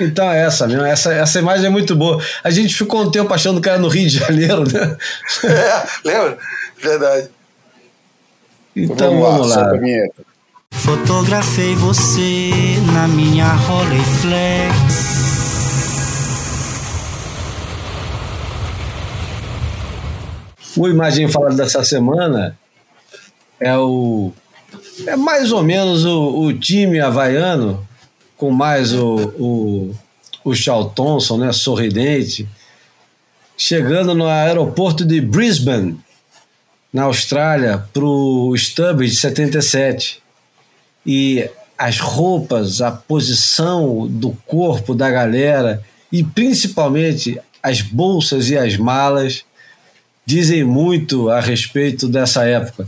Então 0.00 0.30
é 0.30 0.44
essa 0.44 0.66
mesmo, 0.66 0.84
essa, 0.84 1.12
essa 1.14 1.38
imagem 1.38 1.66
é 1.66 1.70
muito 1.70 1.94
boa. 1.94 2.22
A 2.42 2.50
gente 2.50 2.74
ficou 2.74 3.02
um 3.02 3.10
tempo 3.10 3.32
achando 3.32 3.60
que 3.60 3.68
era 3.68 3.78
no 3.78 3.88
Rio 3.88 4.08
de 4.08 4.18
Janeiro, 4.18 4.64
né? 4.64 4.96
É, 5.44 6.08
lembra? 6.08 6.38
Verdade. 6.84 7.30
Então 8.76 9.18
vamos, 9.18 9.48
lá. 9.48 9.72
Fotografei 10.70 11.74
você 11.76 12.50
na 12.92 13.08
minha 13.08 13.46
Rolleiflex. 13.46 14.74
O 20.76 20.86
imagem 20.86 21.26
falada 21.26 21.54
dessa 21.54 21.82
semana 21.82 22.58
é 23.58 23.74
o 23.78 24.30
É 25.06 25.16
mais 25.16 25.52
ou 25.52 25.62
menos 25.62 26.04
o, 26.04 26.40
o 26.42 26.52
time 26.52 27.00
havaiano, 27.00 27.86
com 28.36 28.50
mais 28.50 28.92
o, 28.92 29.14
o, 29.38 29.94
o 30.44 30.54
Charl 30.54 30.90
Thompson, 30.90 31.38
né, 31.38 31.50
sorridente, 31.50 32.46
chegando 33.56 34.14
no 34.14 34.26
aeroporto 34.26 35.02
de 35.02 35.18
Brisbane, 35.22 36.03
na 36.94 37.02
Austrália, 37.02 37.84
para 37.92 38.04
o 38.04 38.56
Stubbs 38.56 39.10
de 39.10 39.16
77. 39.16 40.22
E 41.04 41.50
as 41.76 41.98
roupas, 41.98 42.80
a 42.80 42.92
posição 42.92 44.06
do 44.06 44.30
corpo 44.46 44.94
da 44.94 45.10
galera 45.10 45.82
e 46.12 46.22
principalmente 46.22 47.40
as 47.60 47.80
bolsas 47.80 48.48
e 48.48 48.56
as 48.56 48.76
malas 48.76 49.44
dizem 50.24 50.62
muito 50.62 51.28
a 51.28 51.40
respeito 51.40 52.06
dessa 52.06 52.44
época. 52.46 52.86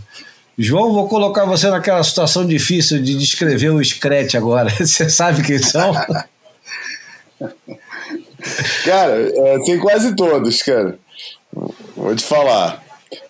João, 0.57 0.93
vou 0.93 1.09
colocar 1.09 1.45
você 1.45 1.69
naquela 1.69 2.03
situação 2.05 2.47
difícil 2.47 3.03
de 3.03 3.19
descrever 3.19 3.71
o 3.71 3.85
Scratch 3.85 4.37
agora. 4.37 4.71
Você 4.81 5.11
sabe 5.11 5.43
quem 5.43 5.59
são? 5.59 5.93
Cara, 8.85 9.31
é, 9.35 9.59
tem 9.67 9.79
quase 9.79 10.17
todos, 10.17 10.63
cara. 10.63 10.99
Vou 11.95 12.17
te 12.17 12.25
falar. 12.25 12.86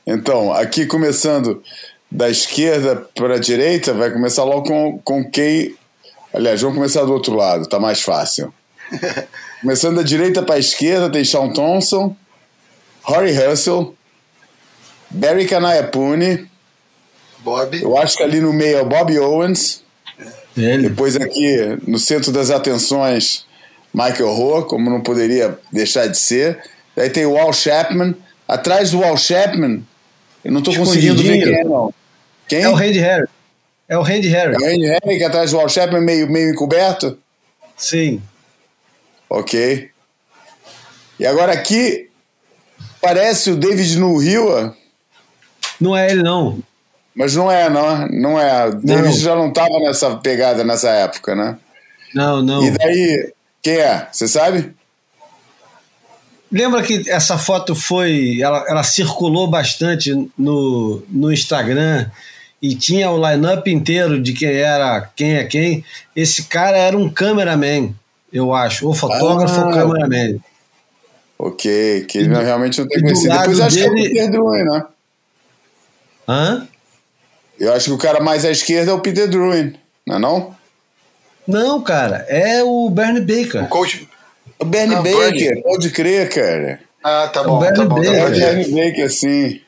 Então, 0.06 0.52
aqui 0.52 0.86
começando 0.86 1.62
da 2.10 2.30
esquerda 2.30 2.96
para 3.14 3.36
a 3.36 3.40
direita, 3.40 3.92
vai 3.92 4.10
começar 4.10 4.44
logo 4.44 4.62
com, 4.62 4.98
com 4.98 5.30
quem. 5.30 5.74
Aliás, 6.32 6.60
vamos 6.60 6.76
começar 6.76 7.04
do 7.04 7.12
outro 7.12 7.34
lado, 7.34 7.68
tá 7.68 7.78
mais 7.78 8.02
fácil. 8.02 8.52
Começando 9.60 9.96
da 9.96 10.02
direita 10.02 10.42
para 10.42 10.56
a 10.56 10.58
esquerda, 10.58 11.10
tem 11.10 11.24
Sean 11.24 11.52
Thompson, 11.52 12.14
Rory 13.02 13.32
Russell, 13.32 13.96
Barry 15.10 15.46
Kanayapuni. 15.46 16.48
Bob. 17.38 17.80
Eu 17.80 17.96
acho 17.96 18.16
que 18.16 18.22
ali 18.22 18.40
no 18.40 18.52
meio 18.52 18.78
é 18.78 18.82
o 18.82 18.86
Bob 18.86 19.18
Owens. 19.18 19.82
Ele. 20.56 20.88
Depois 20.88 21.16
aqui 21.16 21.78
no 21.86 21.98
centro 21.98 22.32
das 22.32 22.50
atenções, 22.50 23.46
Michael 23.92 24.32
Rowe, 24.32 24.66
como 24.66 24.90
não 24.90 25.00
poderia 25.00 25.58
deixar 25.72 26.06
de 26.06 26.18
ser. 26.18 26.62
Daí 26.94 27.10
tem 27.10 27.26
o 27.26 27.36
Al 27.36 27.52
Chapman. 27.52 28.14
Atrás 28.48 28.90
do 28.92 29.02
Al 29.04 29.16
Chapman, 29.16 29.82
eu 30.44 30.52
não 30.52 30.60
estou 30.60 30.74
conseguindo 30.76 31.22
ver 31.22 31.42
quem 31.42 31.54
é, 31.54 31.64
não. 31.64 31.92
Quem? 32.48 32.62
É 32.62 32.68
o 32.68 32.74
Randy 32.74 32.98
Harry. 33.00 33.26
É 33.88 33.98
o 33.98 34.02
Randy 34.02 34.28
Harry. 34.28 34.54
É 34.54 34.58
o 34.58 34.70
Randy 34.70 34.86
Harry, 34.86 35.18
que 35.18 35.24
atrás 35.24 35.50
do 35.50 35.58
Al 35.60 35.68
Chapman, 35.68 36.00
meio, 36.00 36.30
meio 36.30 36.50
encoberto? 36.50 37.18
Sim. 37.76 38.22
Ok. 39.28 39.90
E 41.18 41.26
agora 41.26 41.52
aqui, 41.52 42.08
parece 43.00 43.50
o 43.50 43.56
David 43.56 43.98
Nuhiwa, 43.98 44.76
Não 45.80 45.96
é 45.96 46.10
ele, 46.10 46.22
não. 46.22 46.58
mas 47.14 47.34
não 47.34 47.50
é, 47.50 47.68
não. 47.68 48.06
Não 48.08 48.40
é. 48.40 48.68
O 48.68 48.74
David 48.74 49.18
já 49.18 49.34
não 49.34 49.48
estava 49.48 49.78
nessa 49.80 50.16
pegada 50.16 50.62
nessa 50.62 50.90
época, 50.90 51.34
né? 51.34 51.56
Não, 52.14 52.42
não. 52.42 52.64
E 52.64 52.70
daí, 52.70 53.32
quem 53.62 53.78
é? 53.78 54.08
Você 54.12 54.28
sabe? 54.28 54.74
Lembra 56.50 56.82
que 56.82 57.08
essa 57.10 57.36
foto 57.36 57.74
foi. 57.74 58.40
Ela, 58.40 58.64
ela 58.68 58.82
circulou 58.82 59.48
bastante 59.48 60.12
no, 60.38 61.02
no 61.08 61.32
Instagram 61.32 62.08
e 62.62 62.74
tinha 62.74 63.10
o 63.10 63.16
line-up 63.30 63.68
inteiro 63.70 64.22
de 64.22 64.32
quem 64.32 64.48
era 64.50 65.08
quem 65.14 65.34
é 65.36 65.44
quem. 65.44 65.84
Esse 66.14 66.44
cara 66.44 66.76
era 66.76 66.96
um 66.96 67.10
cameraman, 67.10 67.92
eu 68.32 68.54
acho. 68.54 68.86
Ou 68.86 68.94
fotógrafo 68.94 69.60
Ah. 69.60 69.66
ou 69.66 69.72
cameraman. 69.72 70.38
Ok, 71.38 72.04
que 72.08 72.18
ele 72.18 72.34
realmente 72.34 72.80
não 72.80 72.88
tem 72.88 72.98
do 72.98 73.04
conhecido. 73.04 73.36
Depois 73.38 73.60
acho 73.60 73.76
que 73.76 73.84
é 73.84 73.90
o 73.90 73.94
Peter 73.94 74.30
Druin, 74.30 74.62
né? 74.62 74.84
Hã? 76.28 76.68
Eu 77.58 77.72
acho 77.72 77.86
que 77.86 77.92
o 77.92 77.98
cara 77.98 78.20
mais 78.20 78.44
à 78.44 78.50
esquerda 78.50 78.90
é 78.90 78.94
o 78.94 79.00
Peter 79.00 79.28
Druin, 79.28 79.74
não 80.06 80.16
é 80.16 80.18
não? 80.18 80.56
Não, 81.46 81.80
cara, 81.82 82.24
é 82.28 82.62
o 82.64 82.88
Bernie 82.90 83.20
Baker. 83.20 83.64
O 83.64 83.68
coach. 83.68 84.08
O 84.58 84.64
Bernie 84.64 84.96
Ah, 84.96 85.02
Baker, 85.02 85.30
Bernie. 85.32 85.62
pode 85.62 85.90
crer, 85.90 86.28
cara. 86.28 86.80
Ah, 87.04 87.28
tá 87.32 87.42
O 87.42 87.44
bom, 87.44 87.60
tá 87.60 87.66
Bernie 87.70 87.86
bom. 87.88 87.94
Tá 87.96 88.00
Baker. 88.02 88.14
É 88.18 88.24
o 88.24 88.30
bom. 88.30 88.36
Bernie 88.38 88.70
Baker, 88.90 89.12
sim. 89.12 89.60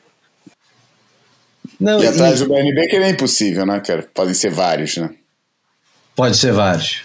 Não, 1.79 1.99
E 1.99 2.03
e- 2.03 2.07
atrás 2.07 2.39
do 2.39 2.49
Bernie 2.49 2.73
Baker 2.75 3.01
é 3.01 3.09
impossível, 3.09 3.65
né, 3.65 3.79
cara? 3.79 4.07
Podem 4.13 4.33
ser 4.33 4.49
vários, 4.51 4.97
né? 4.97 5.09
Pode 6.15 6.35
ser 6.37 6.51
vários. 6.51 7.03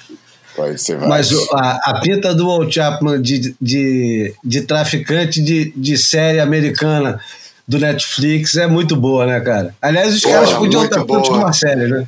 Pode 0.56 0.80
ser 0.80 0.98
Mas 0.98 1.30
vários. 1.30 1.48
o- 1.50 1.56
a, 1.56 1.80
a 1.84 2.00
pinta 2.00 2.34
do 2.34 2.46
Walt 2.46 2.72
Chapman 2.72 3.20
de, 3.20 3.54
de, 3.60 4.34
de 4.42 4.62
traficante 4.62 5.40
de, 5.42 5.72
de 5.76 5.96
série 5.98 6.40
americana 6.40 7.20
do 7.66 7.78
Netflix 7.78 8.56
é 8.56 8.66
muito 8.66 8.96
boa, 8.96 9.26
né, 9.26 9.40
cara? 9.40 9.74
Aliás, 9.80 10.14
os 10.14 10.20
caras 10.22 10.52
podiam 10.52 10.84
estar 10.84 11.04
putos 11.04 11.28
com 11.28 11.34
boa. 11.34 11.46
uma 11.46 11.52
série, 11.52 11.86
né? 11.88 12.06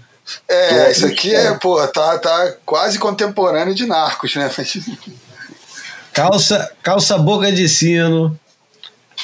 É, 0.48 0.90
isso 0.90 1.06
aqui 1.06 1.32
é, 1.34 1.54
pô, 1.54 1.86
tá, 1.88 2.18
tá 2.18 2.54
quase 2.64 2.98
contemporâneo 2.98 3.74
de 3.74 3.86
Narcos, 3.86 4.34
né? 4.34 4.50
Calça, 6.16 6.70
calça 6.82 7.18
boca 7.18 7.52
de 7.52 7.68
sino, 7.68 8.38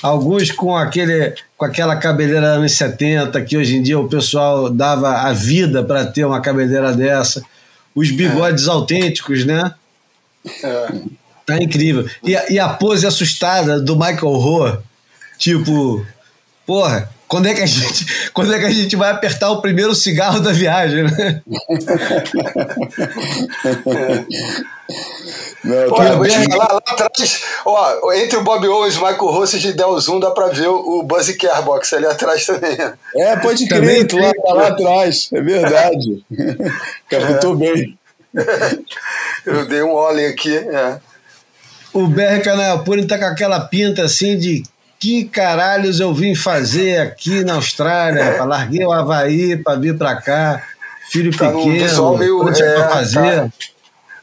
alguns 0.03 0.51
com, 0.51 0.77
aquele, 0.77 1.33
com 1.57 1.65
aquela 1.65 1.97
cabeleira 1.97 2.49
anos 2.49 2.73
70, 2.73 3.41
que 3.43 3.57
hoje 3.57 3.77
em 3.79 3.83
dia 3.83 3.99
o 3.99 4.07
pessoal 4.11 4.69
dava 4.69 5.09
a 5.23 5.33
vida 5.33 5.83
para 5.83 6.05
ter 6.05 6.27
uma 6.27 6.43
cabeleira 6.43 6.93
dessa. 6.93 7.43
Os 7.95 8.11
bigodes 8.11 8.69
autênticos, 8.69 9.47
né? 9.47 9.73
É. 10.63 10.93
Tá 11.47 11.57
incrível. 11.57 12.07
E, 12.23 12.37
a- 12.37 12.51
e 12.51 12.59
a 12.59 12.69
pose 12.69 13.07
assustada 13.07 13.81
do 13.81 13.97
Michael 13.97 14.33
Rowe, 14.37 14.79
tipo, 15.39 16.05
porra, 16.67 17.09
quando 17.33 17.47
é 17.47 17.55
que 17.55 17.63
a 17.63 17.67
gente, 17.67 18.05
quando 18.35 18.53
é 18.53 18.59
que 18.59 18.67
a 18.67 18.71
gente 18.71 18.95
vai 18.95 19.11
apertar 19.11 19.51
o 19.51 19.63
primeiro 19.63 19.95
cigarro 19.95 20.39
da 20.39 20.53
viagem, 20.53 21.05
né? 21.05 21.41
Não, 25.65 25.89
Pô, 25.89 26.03
eu 26.03 26.23
te 26.25 26.51
falar, 26.51 26.73
lá 26.73 26.83
atrás, 26.87 27.41
ó, 27.65 28.13
entre 28.13 28.37
o 28.37 28.43
Bob 28.43 28.69
Owens 28.69 28.97
e 28.97 28.99
o 28.99 29.07
Michael 29.07 29.47
gente 29.47 29.73
der 29.73 29.87
o 29.87 29.99
zoom, 29.99 30.21
dá 30.21 30.31
pra 30.33 30.49
ver 30.49 30.67
o, 30.69 31.03
Buzzy 31.05 31.39
Carbox 31.39 31.93
ali 31.95 32.05
atrás 32.05 32.45
também. 32.45 32.77
É, 33.17 33.37
pode 33.37 33.67
crer, 33.67 34.07
tu 34.07 34.19
lá, 34.19 34.33
tá 34.33 34.53
lá 34.53 34.67
atrás. 34.69 35.31
É 35.33 35.41
verdade. 35.41 36.23
Captou 37.09 37.57
bem. 37.57 37.97
Eu 39.47 39.65
dei 39.67 39.83
um 39.83 39.95
ollie 39.95 40.27
aqui, 40.27 40.55
é. 40.55 40.99
O 41.95 42.07
BR 42.07 42.43
Canaiapuri 42.43 43.07
tá 43.07 43.19
com 43.19 43.25
aquela 43.25 43.61
pinta 43.61 44.03
assim 44.03 44.37
de 44.37 44.65
que 45.03 45.25
caralhos 45.25 45.99
eu 45.99 46.15
vim 46.15 46.33
fazer 46.33 46.99
aqui 47.01 47.43
na 47.43 47.55
Austrália? 47.55 48.23
rapaz? 48.25 48.49
Larguei 48.49 48.87
o 48.87 48.93
Havaí 48.93 49.57
pra 49.57 49.75
vir 49.75 49.99
pra 49.99 50.15
cá, 50.15 50.63
filho 51.11 51.37
Tá 51.37 51.49
pequeno, 51.51 51.73
visual 51.73 52.17
meio, 52.17 52.45
não 52.45 52.53
tinha 52.53 52.69
é, 52.69 52.75
pra 52.75 52.89
fazer. 52.89 53.21
tá. 53.37 53.49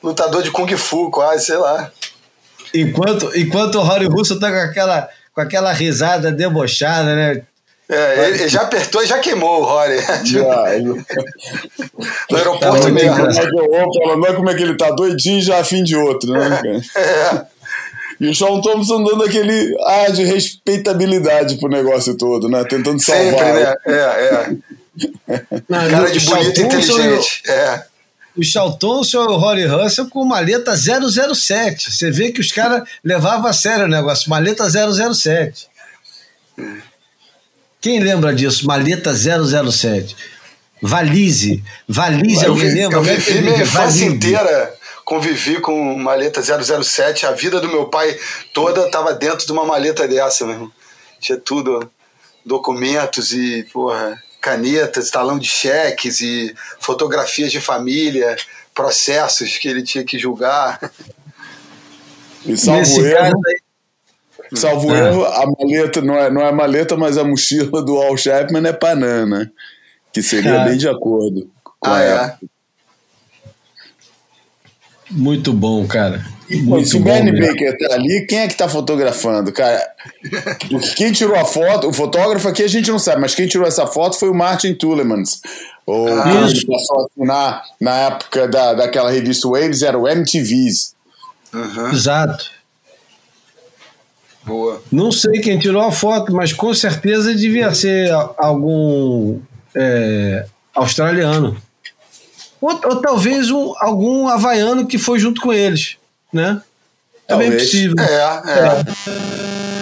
Lutador 0.01 0.41
de 0.41 0.49
Kung 0.51 0.69
Fu, 0.77 1.11
quase, 1.11 1.47
sei 1.47 1.57
lá. 1.57 1.91
Enquanto, 2.73 3.29
enquanto 3.37 3.75
o 3.75 3.81
Rory 3.81 4.05
Russo 4.05 4.39
tá 4.39 4.49
com 4.49 4.57
aquela, 4.57 5.09
com 5.35 5.41
aquela 5.41 5.73
risada 5.73 6.31
debochada, 6.31 7.13
né? 7.13 7.41
É, 7.89 8.27
ele, 8.29 8.37
ele 8.43 8.47
já 8.47 8.61
apertou 8.61 9.03
e 9.03 9.07
já 9.07 9.17
queimou 9.19 9.61
o 9.61 9.65
Rory. 9.65 9.97
Já, 10.23 10.71
ele- 10.75 11.03
no 12.29 12.37
aeroporto 12.37 12.83
Tá 12.83 12.89
mesmo. 12.89 13.15
falando, 13.15 14.23
olha 14.23 14.33
como 14.33 14.49
é 14.49 14.53
que 14.55 14.63
ele 14.63 14.77
tá 14.77 14.91
doidinho 14.91 15.41
já 15.41 15.59
a 15.59 15.63
fim 15.65 15.83
de 15.83 15.97
outro, 15.97 16.31
né, 16.31 16.49
cara? 16.49 16.81
É. 16.95 17.58
E 18.19 18.27
o 18.27 18.35
Sean 18.35 18.59
Thompson 18.59 19.03
dando 19.03 19.23
aquele 19.23 19.75
ar 19.85 20.11
de 20.11 20.25
respeitabilidade 20.25 21.57
pro 21.57 21.69
negócio 21.69 22.15
todo, 22.17 22.49
né? 22.49 22.63
Tentando 22.65 22.99
salvar. 23.01 23.45
Sempre, 23.45 23.53
né? 23.53 23.75
É, 23.85 23.93
é. 23.93 24.57
Não, 25.69 25.89
Cara 25.89 26.11
de 26.11 26.19
bonito 26.19 26.59
e 26.59 26.63
inteligente. 26.63 27.43
É. 27.47 27.83
O 28.35 28.43
Charl 28.43 28.73
Thompson 28.73 29.23
e 29.23 29.27
o 29.27 29.37
Rory 29.37 29.65
Russell 29.65 30.09
com 30.09 30.23
maleta 30.23 30.75
007. 30.75 31.91
Você 31.91 32.11
vê 32.11 32.31
que 32.31 32.41
os 32.41 32.51
caras 32.51 32.87
levavam 33.03 33.47
a 33.47 33.53
sério 33.53 33.85
o 33.85 33.89
negócio. 33.89 34.29
Maleta 34.29 34.65
007. 34.69 35.67
Quem 37.81 37.99
lembra 37.99 38.33
disso? 38.33 38.67
Maleta 38.67 39.13
007. 39.13 40.15
Valise. 40.81 41.63
Valise, 41.87 42.45
Eu, 42.45 42.51
alguém 42.51 42.69
vi, 42.69 42.75
lembra? 42.75 42.97
eu 42.97 43.01
Como 43.01 43.09
é 43.11 43.15
que 43.15 43.21
vivi 43.21 43.41
minha 43.41 43.61
infância 43.63 44.05
inteira, 44.05 44.73
convivi 45.03 45.59
com 45.59 45.95
maleta 45.97 46.41
007. 46.41 47.25
A 47.25 47.31
vida 47.31 47.59
do 47.59 47.67
meu 47.67 47.85
pai 47.87 48.17
toda 48.53 48.85
estava 48.85 49.13
dentro 49.13 49.45
de 49.45 49.51
uma 49.51 49.65
maleta 49.65 50.07
dessa, 50.07 50.45
meu 50.45 50.53
irmão. 50.55 50.71
Tinha 51.19 51.37
tudo, 51.37 51.89
documentos 52.45 53.33
e, 53.33 53.63
porra, 53.73 54.21
canetas, 54.41 55.09
talão 55.09 55.37
de 55.37 55.47
cheques 55.47 56.21
e 56.21 56.55
fotografias 56.79 57.51
de 57.51 57.59
família, 57.59 58.37
processos 58.73 59.57
que 59.57 59.67
ele 59.67 59.83
tinha 59.83 60.03
que 60.03 60.17
julgar. 60.17 60.79
E 62.45 62.55
salvo 62.57 63.05
erro, 63.05 63.41
aí, 63.47 64.57
salvo 64.57 64.91
Ah. 64.93 64.97
erro, 64.97 65.25
a 65.25 65.45
maleta, 65.45 66.01
não 66.01 66.15
é, 66.15 66.29
não 66.31 66.41
é 66.41 66.51
maleta, 66.53 66.95
mas 66.95 67.17
a 67.17 67.23
mochila 67.25 67.83
do 67.83 67.97
Al 68.01 68.15
Chapman 68.15 68.65
é 68.65 68.71
Panam, 68.71 69.25
né? 69.27 69.49
Que 70.13 70.21
seria 70.23 70.61
Ah. 70.61 70.65
bem 70.65 70.77
de 70.77 70.87
acordo 70.87 71.49
com 71.79 71.89
Ah, 71.89 71.97
a 71.97 72.03
é? 72.03 72.11
época. 72.25 72.47
Muito 75.11 75.51
bom, 75.53 75.87
cara. 75.87 76.23
E, 76.49 76.57
Muito 76.61 76.87
se 76.89 76.97
o 76.97 76.99
mesmo. 77.01 77.31
Baker 77.39 77.77
tá 77.77 77.93
ali, 77.93 78.25
quem 78.27 78.39
é 78.39 78.47
que 78.47 78.55
tá 78.55 78.67
fotografando, 78.67 79.51
cara? 79.51 79.79
Quem 80.95 81.11
tirou 81.11 81.35
a 81.35 81.45
foto, 81.45 81.87
o 81.87 81.93
fotógrafo 81.93 82.47
aqui 82.47 82.63
a 82.63 82.67
gente 82.67 82.89
não 82.89 82.97
sabe, 82.97 83.21
mas 83.21 83.35
quem 83.35 83.47
tirou 83.47 83.67
essa 83.67 83.85
foto 83.85 84.17
foi 84.17 84.29
o 84.29 84.33
Martin 84.35 84.73
Tulemans. 84.73 85.41
O 85.85 86.05
que 86.05 86.11
isso. 86.45 86.57
ele 86.57 86.65
passou 86.67 87.01
a 87.01 87.05
assinar 87.05 87.63
na 87.79 87.95
época 88.07 88.47
da, 88.47 88.73
daquela 88.73 89.11
revista 89.11 89.47
Waves 89.47 89.81
era 89.83 89.97
o 89.97 90.07
MTVs. 90.07 90.93
Exato. 91.91 92.45
Boa. 94.43 94.81
Não 94.91 95.11
sei 95.11 95.41
quem 95.41 95.59
tirou 95.59 95.81
a 95.83 95.91
foto, 95.91 96.33
mas 96.33 96.51
com 96.53 96.73
certeza 96.73 97.33
devia 97.35 97.73
ser 97.75 98.09
algum 98.37 99.39
é, 99.75 100.45
australiano. 100.75 101.61
Ou, 102.61 102.71
ou 102.71 103.01
talvez 103.01 103.49
um, 103.51 103.73
algum 103.79 104.27
havaiano 104.27 104.85
que 104.85 104.97
foi 104.97 105.17
junto 105.19 105.39
com 105.41 105.53
eles, 105.53 105.97
né? 106.31 106.61
É 107.27 107.35
bem 107.37 107.47
Talvez. 107.49 107.63
possível. 107.63 107.95
É, 107.99 108.13
é. 108.15 108.85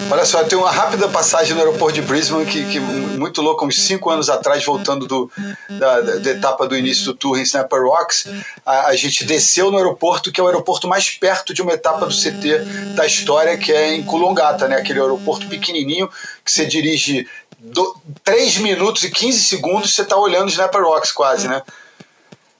Olha 0.09 0.25
só, 0.25 0.41
tem 0.45 0.57
uma 0.57 0.71
rápida 0.71 1.07
passagem 1.09 1.53
no 1.53 1.59
aeroporto 1.59 1.95
de 1.95 2.01
Brisbane 2.01 2.45
que, 2.45 2.65
que 2.65 2.79
muito 2.79 3.41
louco, 3.41 3.65
uns 3.65 3.81
cinco 3.81 4.09
anos 4.09 4.29
atrás, 4.29 4.63
voltando 4.63 5.05
do, 5.05 5.29
da, 5.69 5.99
da- 5.99 6.31
etapa 6.31 6.65
do 6.65 6.77
início 6.77 7.03
do 7.05 7.13
tour 7.13 7.37
em 7.37 7.41
Snapper 7.41 7.81
Rocks, 7.83 8.25
a, 8.65 8.87
a 8.87 8.95
gente 8.95 9.25
desceu 9.25 9.69
no 9.69 9.77
aeroporto, 9.77 10.31
que 10.31 10.39
é 10.39 10.43
o 10.43 10.47
aeroporto 10.47 10.87
mais 10.87 11.09
perto 11.09 11.53
de 11.53 11.61
uma 11.61 11.73
etapa 11.73 12.05
do 12.05 12.15
CT 12.15 12.59
da 12.95 13.05
história, 13.05 13.57
que 13.57 13.71
é 13.73 13.95
em 13.95 14.03
Coolangatta, 14.03 14.67
né? 14.69 14.77
Aquele 14.77 15.01
aeroporto 15.01 15.45
pequenininho 15.47 16.09
que 16.43 16.51
você 16.51 16.65
dirige 16.65 17.27
do, 17.71 17.95
3 18.23 18.57
minutos 18.57 19.03
e 19.03 19.11
15 19.11 19.43
segundos, 19.43 19.93
você 19.93 20.01
está 20.01 20.17
olhando 20.17 20.49
Snapper 20.49 20.83
Rocks 20.83 21.11
quase, 21.11 21.47
né? 21.47 21.61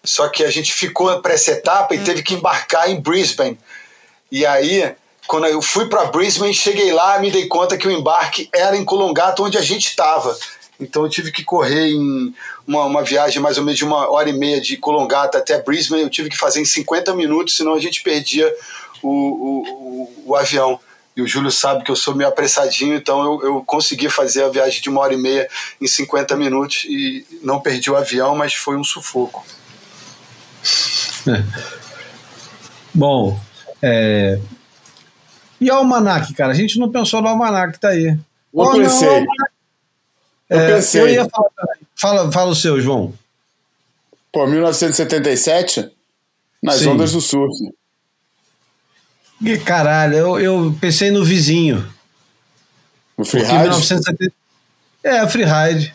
Só 0.04 0.30
que 0.30 0.44
a 0.44 0.50
gente 0.50 0.74
ficou 0.74 1.22
para 1.22 1.34
essa 1.34 1.52
etapa 1.52 1.94
e 1.94 2.04
teve 2.04 2.24
que 2.24 2.34
embarcar 2.34 2.90
em 2.90 3.00
Brisbane. 3.00 3.58
E 4.32 4.46
aí, 4.46 4.94
quando 5.28 5.48
eu 5.48 5.62
fui 5.62 5.88
para 5.88 6.06
Brisbane, 6.06 6.54
cheguei 6.54 6.92
lá, 6.94 7.20
me 7.20 7.30
dei 7.30 7.48
conta 7.48 7.78
que 7.78 7.88
o 7.88 7.92
embarque 7.92 8.50
era 8.54 8.78
em 8.78 8.86
Coolangatta, 8.86 9.42
onde 9.42 9.58
a 9.58 9.62
gente 9.62 9.88
estava. 9.88 10.38
Então 10.80 11.04
eu 11.04 11.10
tive 11.10 11.32
que 11.32 11.44
correr 11.44 11.90
em 11.90 12.34
uma, 12.66 12.86
uma 12.86 13.04
viagem 13.04 13.42
mais 13.42 13.58
ou 13.58 13.64
menos 13.64 13.78
de 13.78 13.86
uma 13.86 14.10
hora 14.10 14.30
e 14.30 14.34
meia 14.34 14.62
de 14.62 14.78
Coolangatta 14.78 15.40
até 15.40 15.62
Brisbane. 15.62 16.04
Eu 16.04 16.10
tive 16.10 16.30
que 16.30 16.38
fazer 16.38 16.62
em 16.62 16.66
50 16.66 17.14
minutos, 17.14 17.56
senão 17.56 17.74
a 17.74 17.80
gente 17.80 18.02
perdia 18.02 18.54
o, 19.02 19.10
o, 19.10 19.64
o, 19.70 20.24
o 20.28 20.36
avião. 20.36 20.80
E 21.18 21.22
o 21.24 21.26
Júlio 21.28 21.50
sabe 21.50 21.84
que 21.84 21.90
eu 21.90 21.96
sou 21.96 22.14
meio 22.16 22.30
apressadinho, 22.30 22.94
então 22.96 23.24
eu, 23.24 23.42
eu 23.44 23.64
consegui 23.66 24.08
fazer 24.08 24.44
a 24.44 24.50
viagem 24.50 24.80
de 24.84 24.88
uma 24.88 25.02
hora 25.02 25.16
e 25.16 25.18
meia 25.18 25.50
em 25.82 25.88
50 25.88 26.36
minutos 26.38 26.86
e 26.86 27.26
não 27.42 27.60
perdi 27.60 27.90
o 27.90 27.98
avião, 27.98 28.36
mas 28.36 28.54
foi 28.54 28.78
um 28.78 28.84
sufoco. 28.84 29.44
Bom, 32.94 33.40
é... 33.82 34.40
e 35.60 35.70
o 35.70 35.74
Almanac, 35.76 36.34
cara? 36.34 36.52
A 36.52 36.56
gente 36.56 36.80
não 36.80 36.92
pensou 36.92 37.22
no 37.22 37.28
Almanac, 37.28 37.80
tá 37.80 37.90
aí. 37.90 38.06
Eu 38.08 38.18
Oh, 38.54 38.66
não, 38.74 38.80
pensei. 38.80 39.08
o 39.08 39.12
Almanac- 39.12 39.52
Eu 40.50 40.60
É, 40.60 40.74
pensei. 40.76 41.02
eu 41.02 41.10
ia 41.10 41.28
falar. 41.30 41.50
Fala, 41.96 42.32
fala 42.32 42.52
o 42.52 42.56
seu, 42.56 42.80
João. 42.80 43.14
Pô, 44.32 44.46
1977, 44.48 45.90
nas 46.62 46.76
Sim. 46.78 46.90
ondas 46.90 47.12
do 47.12 47.22
surf. 47.22 47.54
E, 49.42 49.58
caralho, 49.58 50.16
eu, 50.16 50.40
eu 50.40 50.76
pensei 50.82 51.12
no 51.12 51.24
vizinho. 51.24 51.78
No 53.18 53.24
Porque 53.26 53.32
freeride. 53.40 53.60
1970... 53.60 54.34
É, 55.04 55.28
Freeride. 55.28 55.94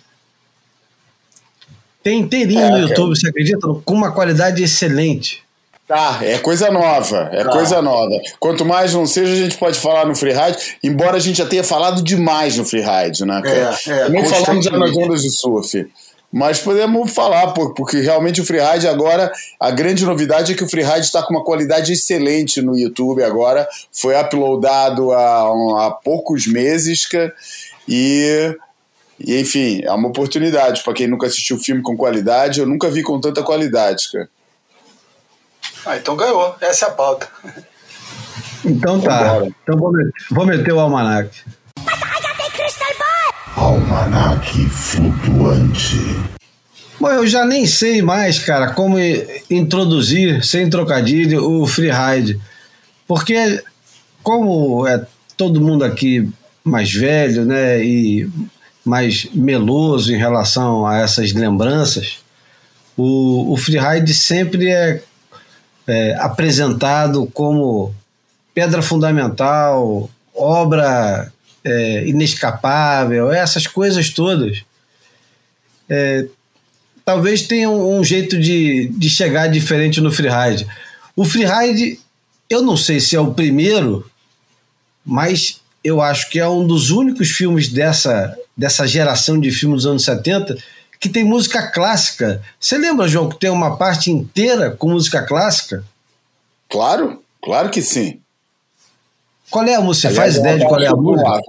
Tem 2.03 2.19
inteirinho 2.21 2.61
É, 2.61 2.71
no. 2.71 2.79
YouTube, 2.79 3.17
você 3.17 3.29
acredita? 3.29 3.67
Com 3.85 3.95
uma 3.95 4.13
qualidade 4.13 4.63
excelente. 4.63 5.43
Tá, 5.87 6.21
é 6.23 6.39
coisa 6.39 6.71
nova, 6.71 7.29
é 7.33 7.45
Tá. 7.45 7.51
coisa 7.51 7.83
nova. 7.83 8.15
Quanto 8.41 8.65
mais 8.65 8.95
não 8.95 9.05
seja, 9.05 9.33
a 9.33 9.37
gente 9.37 9.59
pode 9.59 9.79
falar 9.79 10.07
no 10.07 10.15
freeride, 10.15 10.79
embora 10.83 11.17
a 11.17 11.21
gente 11.21 11.37
já 11.37 11.47
tenha 11.47 11.63
falado 11.63 12.03
demais 12.03 12.57
no 12.57 12.65
freeride, 12.65 13.25
né, 13.27 13.43
cara? 13.43 13.79
É, 13.87 13.91
é, 13.91 14.09
Nem 14.09 14.25
falamos 14.25 14.65
já 14.65 14.71
nas 14.71 14.97
ondas 14.97 15.23
do 15.23 15.31
surf. 15.31 15.87
Mas 16.33 16.59
podemos 16.59 17.13
falar, 17.13 17.49
porque 17.53 18.01
realmente 18.01 18.41
o 18.41 18.45
freeride 18.45 18.89
agora, 18.89 19.31
a 19.61 19.71
grande 19.71 20.07
novidade 20.07 20.53
é 20.53 20.57
que 20.57 20.65
o 20.65 20.69
freeride 20.69 21.01
está 21.01 21.23
com 21.23 21.35
uma 21.35 21.45
qualidade 21.45 21.93
excelente 21.93 22.63
no 22.63 22.77
YouTube 22.77 23.23
agora. 23.23 23.69
Foi 23.93 24.19
uploadado 24.19 25.13
há, 25.13 25.87
há 25.87 25.91
poucos 26.03 26.47
meses, 26.47 27.07
e, 27.87 28.57
e 29.21 29.41
enfim, 29.41 29.83
é 29.85 29.93
uma 29.93 30.09
oportunidade 30.09 30.83
para 30.83 30.95
quem 30.95 31.07
nunca 31.07 31.27
assistiu 31.27 31.59
filme 31.59 31.83
com 31.83 31.97
qualidade. 31.97 32.61
Eu 32.61 32.67
nunca 32.67 32.89
vi 32.89 33.03
com 33.03 33.21
tanta 33.21 33.43
qualidade, 33.43 34.11
cara. 34.11 34.29
Ah, 35.85 35.97
então 35.97 36.17
ganhou. 36.17 36.57
Essa 36.61 36.87
é 36.87 36.89
a 36.89 36.93
pauta. 36.93 37.29
Então 38.65 39.01
tá. 39.01 39.19
Vambora. 39.19 39.53
Então 39.63 39.77
vou 39.77 39.93
meter, 39.93 40.13
vou 40.31 40.47
meter 40.47 40.73
o 40.73 40.81
Almanac. 40.81 41.31
Almanac 43.57 44.69
flutuante. 44.69 45.99
Bom, 46.99 47.09
eu 47.09 47.27
já 47.27 47.45
nem 47.45 47.67
sei 47.67 48.01
mais, 48.01 48.39
cara, 48.39 48.73
como 48.73 48.97
introduzir, 49.51 50.45
sem 50.45 50.71
trocadilho, 50.71 51.45
o 51.45 51.67
freeride. 51.67 52.41
Porque, 53.07 53.63
como 54.23 54.87
é 54.87 55.05
todo 55.37 55.61
mundo 55.61 55.85
aqui 55.85 56.29
mais 56.63 56.93
velho, 56.93 57.45
né, 57.45 57.85
e 57.85 58.31
mais 58.85 59.29
meloso 59.35 60.13
em 60.13 60.17
relação 60.17 60.87
a 60.87 60.99
essas 60.99 61.33
lembranças, 61.33 62.19
o, 62.97 63.53
o 63.53 63.57
freeride 63.57 64.15
sempre 64.15 64.71
é, 64.71 65.03
é 65.87 66.15
apresentado 66.21 67.29
como 67.33 67.95
pedra 68.55 68.83
fundamental, 68.83 70.09
obra 70.35 71.32
é, 71.65 72.07
inescapável, 72.07 73.31
essas 73.33 73.67
coisas 73.67 74.11
todas. 74.11 74.65
É, 75.89 76.27
talvez 77.05 77.43
tenha 77.43 77.69
um, 77.69 77.99
um 77.99 78.05
jeito 78.05 78.39
de, 78.39 78.89
de 78.89 79.11
chegar 79.11 79.49
diferente 79.49 80.01
no 80.01 80.13
freeride. 80.13 80.67
O 81.15 81.25
freeride, 81.25 82.01
eu 82.49 82.63
não 82.63 82.77
sei 82.77 83.01
se 83.01 83.17
é 83.17 83.21
o 83.21 83.35
primeiro, 83.35 84.11
mas 85.05 85.61
eu 85.85 86.01
acho 86.01 86.31
que 86.31 86.39
é 86.39 86.49
um 86.49 86.67
dos 86.67 86.91
únicos 86.91 87.31
filmes 87.31 87.69
dessa, 87.69 88.37
dessa 88.57 88.87
geração 88.87 89.39
de 89.39 89.51
filmes 89.51 89.83
dos 89.83 89.87
anos 89.87 90.05
70 90.05 90.57
que 91.01 91.09
tem 91.09 91.25
música 91.25 91.67
clássica. 91.67 92.41
Você 92.61 92.79
lembra, 92.79 93.09
João, 93.09 93.29
que 93.29 93.39
tem 93.39 93.51
uma 93.51 93.77
parte 93.77 94.09
inteira 94.09 94.71
com 94.71 94.91
música 94.91 95.21
clássica? 95.23 95.85
Claro, 96.71 97.21
claro 97.43 97.71
que 97.71 97.83
sim. 97.83 98.22
Qual 99.53 99.67
é 99.67 99.75
a 99.75 99.81
música? 99.83 100.09
Você 100.09 100.15
faz 100.15 100.39
uma 100.39 100.41
ideia 100.41 100.59
de 100.61 100.67
qual 100.67 100.81
é 100.81 100.87
a 100.87 100.97
música? 100.97 101.41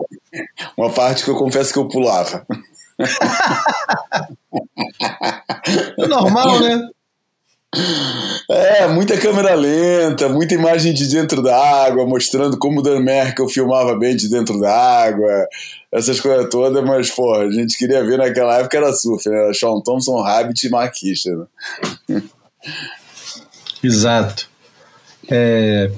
Uma 0.77 0.89
parte 0.91 1.23
que 1.23 1.29
eu 1.29 1.37
confesso 1.37 1.71
que 1.71 1.79
eu 1.79 1.87
pulava. 1.87 2.45
É 5.97 6.05
normal, 6.05 6.59
né? 6.59 6.89
É, 8.51 8.87
muita 8.87 9.17
câmera 9.17 9.55
lenta, 9.55 10.27
muita 10.27 10.53
imagem 10.53 10.93
de 10.93 11.07
dentro 11.07 11.41
da 11.41 11.57
água, 11.57 12.05
mostrando 12.05 12.59
como 12.59 12.81
o 12.81 12.83
Dan 12.83 12.99
Merkel 12.99 13.47
filmava 13.47 13.97
bem 13.97 14.15
de 14.15 14.29
dentro 14.29 14.59
da 14.59 14.71
água, 14.71 15.47
essas 15.91 16.19
coisas 16.19 16.49
todas, 16.51 16.83
mas, 16.83 17.09
pô, 17.09 17.33
a 17.33 17.49
gente 17.49 17.77
queria 17.77 18.03
ver 18.03 18.17
naquela 18.17 18.59
época 18.59 18.77
era 18.77 18.93
surf, 18.93 19.27
né? 19.29 19.45
Era 19.45 19.53
Sean 19.53 19.79
Thompson, 19.81 20.21
Rabbit 20.21 20.67
e 20.67 20.69
Mark 20.69 20.93
né? 22.09 22.21
Exato. 23.81 24.47
É, 25.31 25.89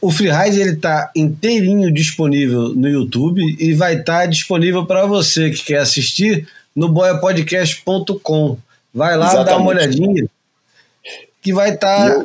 o 0.00 0.10
Freeride 0.10 0.60
ele 0.60 0.70
está 0.72 1.10
inteirinho 1.14 1.92
disponível 1.92 2.70
no 2.74 2.88
YouTube 2.88 3.42
e 3.58 3.74
vai 3.74 3.96
estar 4.00 4.26
disponível 4.26 4.86
para 4.86 5.06
você 5.06 5.50
que 5.50 5.64
quer 5.64 5.78
assistir 5.78 6.48
no 6.74 6.88
boiapodcast.com. 6.88 8.56
Vai 8.92 9.16
lá, 9.16 9.26
dá 9.44 9.56
uma 9.56 9.72
Exatamente. 9.72 10.00
olhadinha 10.00 10.26
que 11.42 11.52
vai 11.52 11.74
estar 11.74 12.22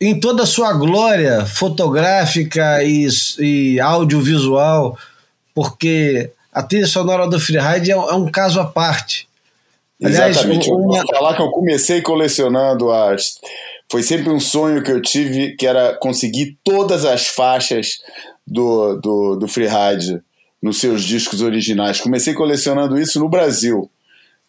em 0.00 0.20
toda 0.20 0.42
a 0.42 0.46
sua 0.46 0.72
glória 0.72 1.44
fotográfica 1.46 2.82
e, 2.84 3.08
e 3.38 3.80
audiovisual, 3.80 4.96
porque 5.54 6.30
a 6.52 6.62
trilha 6.62 6.86
sonora 6.86 7.28
do 7.28 7.40
Freeride 7.40 7.90
é, 7.90 7.94
é 7.94 8.14
um 8.14 8.30
caso 8.30 8.60
à 8.60 8.64
parte. 8.64 9.26
Aliás, 10.02 10.36
Exatamente. 10.36 10.68
Eu 10.68 10.76
uma- 10.76 11.00
posso 11.00 11.06
falar 11.14 11.34
que 11.36 11.42
eu 11.42 11.50
comecei 11.50 12.02
colecionando 12.02 12.90
as. 12.92 13.38
Foi 13.90 14.02
sempre 14.02 14.30
um 14.30 14.40
sonho 14.40 14.82
que 14.82 14.90
eu 14.90 15.00
tive, 15.00 15.56
que 15.56 15.66
era 15.66 15.94
conseguir 15.98 16.58
todas 16.64 17.04
as 17.04 17.26
faixas 17.26 17.98
do, 18.46 18.96
do, 19.00 19.36
do 19.36 19.48
Freeride 19.48 20.20
nos 20.62 20.78
seus 20.80 21.04
discos 21.04 21.40
originais. 21.42 22.00
Comecei 22.00 22.34
colecionando 22.34 22.98
isso 22.98 23.20
no 23.20 23.28
Brasil, 23.28 23.90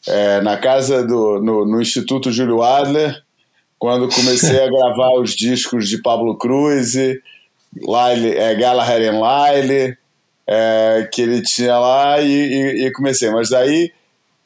é, 0.07 0.41
na 0.41 0.57
casa 0.57 1.05
do. 1.05 1.39
No, 1.41 1.65
no 1.65 1.81
Instituto 1.81 2.31
Júlio 2.31 2.61
Adler, 2.63 3.21
quando 3.77 4.07
comecei 4.09 4.61
a 4.63 4.67
gravar 4.71 5.11
os 5.19 5.35
discos 5.35 5.89
de 5.89 6.01
Pablo 6.01 6.37
Cruz, 6.37 6.93
Lyle, 6.95 8.35
é, 8.37 8.55
Gallagher 8.55 9.13
and 9.13 9.19
Lyle, 9.19 9.97
é, 10.47 11.09
que 11.11 11.21
ele 11.21 11.41
tinha 11.41 11.77
lá, 11.77 12.21
e, 12.21 12.31
e- 12.31 12.85
e 12.87 12.91
comecei. 12.93 13.29
Mas 13.29 13.51
aí 13.51 13.91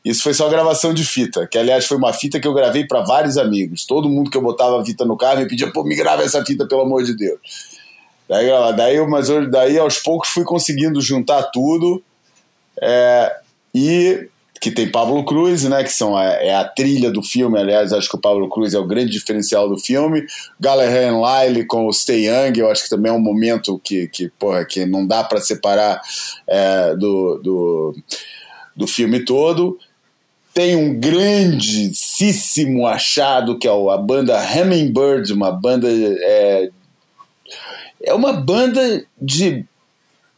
Isso 0.04 0.24
foi 0.24 0.34
só 0.34 0.48
gravação 0.50 0.94
de 0.94 1.04
fita, 1.04 1.46
que 1.46 1.58
aliás 1.58 1.86
foi 1.86 1.98
uma 1.98 2.14
fita 2.14 2.40
que 2.40 2.48
eu 2.48 2.54
gravei 2.54 2.86
para 2.86 3.02
vários 3.02 3.38
amigos. 3.38 3.86
Todo 3.86 4.10
mundo 4.10 4.32
que 4.32 4.38
eu 4.38 4.42
botava 4.42 4.82
a 4.82 4.86
fita 4.86 5.04
no 5.04 5.18
carro 5.18 5.40
me 5.40 5.48
pedia, 5.48 5.72
pô, 5.72 5.84
me 5.84 5.96
grava 5.96 6.24
essa 6.24 6.44
fita, 6.46 6.66
pelo 6.68 6.82
amor 6.82 7.04
de 7.04 7.16
Deus. 7.16 7.40
Daí, 8.28 8.48
daí, 8.76 9.08
mas 9.08 9.28
daí 9.50 9.78
aos 9.78 9.98
poucos 10.00 10.30
fui 10.30 10.44
conseguindo 10.44 11.02
juntar 11.02 11.44
tudo. 11.44 12.02
É, 12.82 13.36
e 13.76 14.30
que 14.62 14.72
tem 14.72 14.92
Pablo 14.92 15.24
Cruz, 15.24 15.64
né, 15.64 15.84
que 15.84 15.92
são 15.92 16.20
é 16.20 16.54
a 16.54 16.66
trilha 16.66 17.10
do 17.10 17.24
filme, 17.24 17.58
aliás, 17.58 17.94
acho 17.94 18.10
que 18.10 18.18
o 18.18 18.22
Pablo 18.22 18.50
Cruz 18.50 18.74
é 18.74 18.80
o 18.80 18.86
grande 18.86 19.12
diferencial 19.12 19.70
do 19.70 19.78
filme. 19.78 20.26
Gallagher 20.60 21.14
Lyle 21.14 21.66
com 21.66 21.88
o 21.88 21.94
Stay 21.94 22.28
Young, 22.28 22.60
eu 22.60 22.70
acho 22.70 22.84
que 22.84 22.90
também 22.90 23.12
é 23.12 23.16
um 23.16 23.22
momento 23.22 23.80
que, 23.84 24.08
que, 24.10 24.30
porra, 24.38 24.66
que 24.66 24.86
não 24.86 25.08
dá 25.08 25.24
para 25.24 25.40
separar 25.40 26.02
é, 26.46 26.94
do, 26.96 27.40
do, 27.42 27.96
do 28.76 28.88
filme 28.88 29.24
todo. 29.24 29.78
Tem 30.60 30.76
um 30.76 30.94
grandíssimo 31.00 32.86
achado 32.86 33.58
que 33.58 33.66
é 33.66 33.72
a 33.72 33.98
banda 33.98 34.38
Hummingbird, 34.38 35.32
uma 35.32 35.54
banda 35.54 35.88
é, 35.90 36.70
é 38.04 38.14
uma 38.14 38.34
banda 38.34 39.06
de 39.22 39.64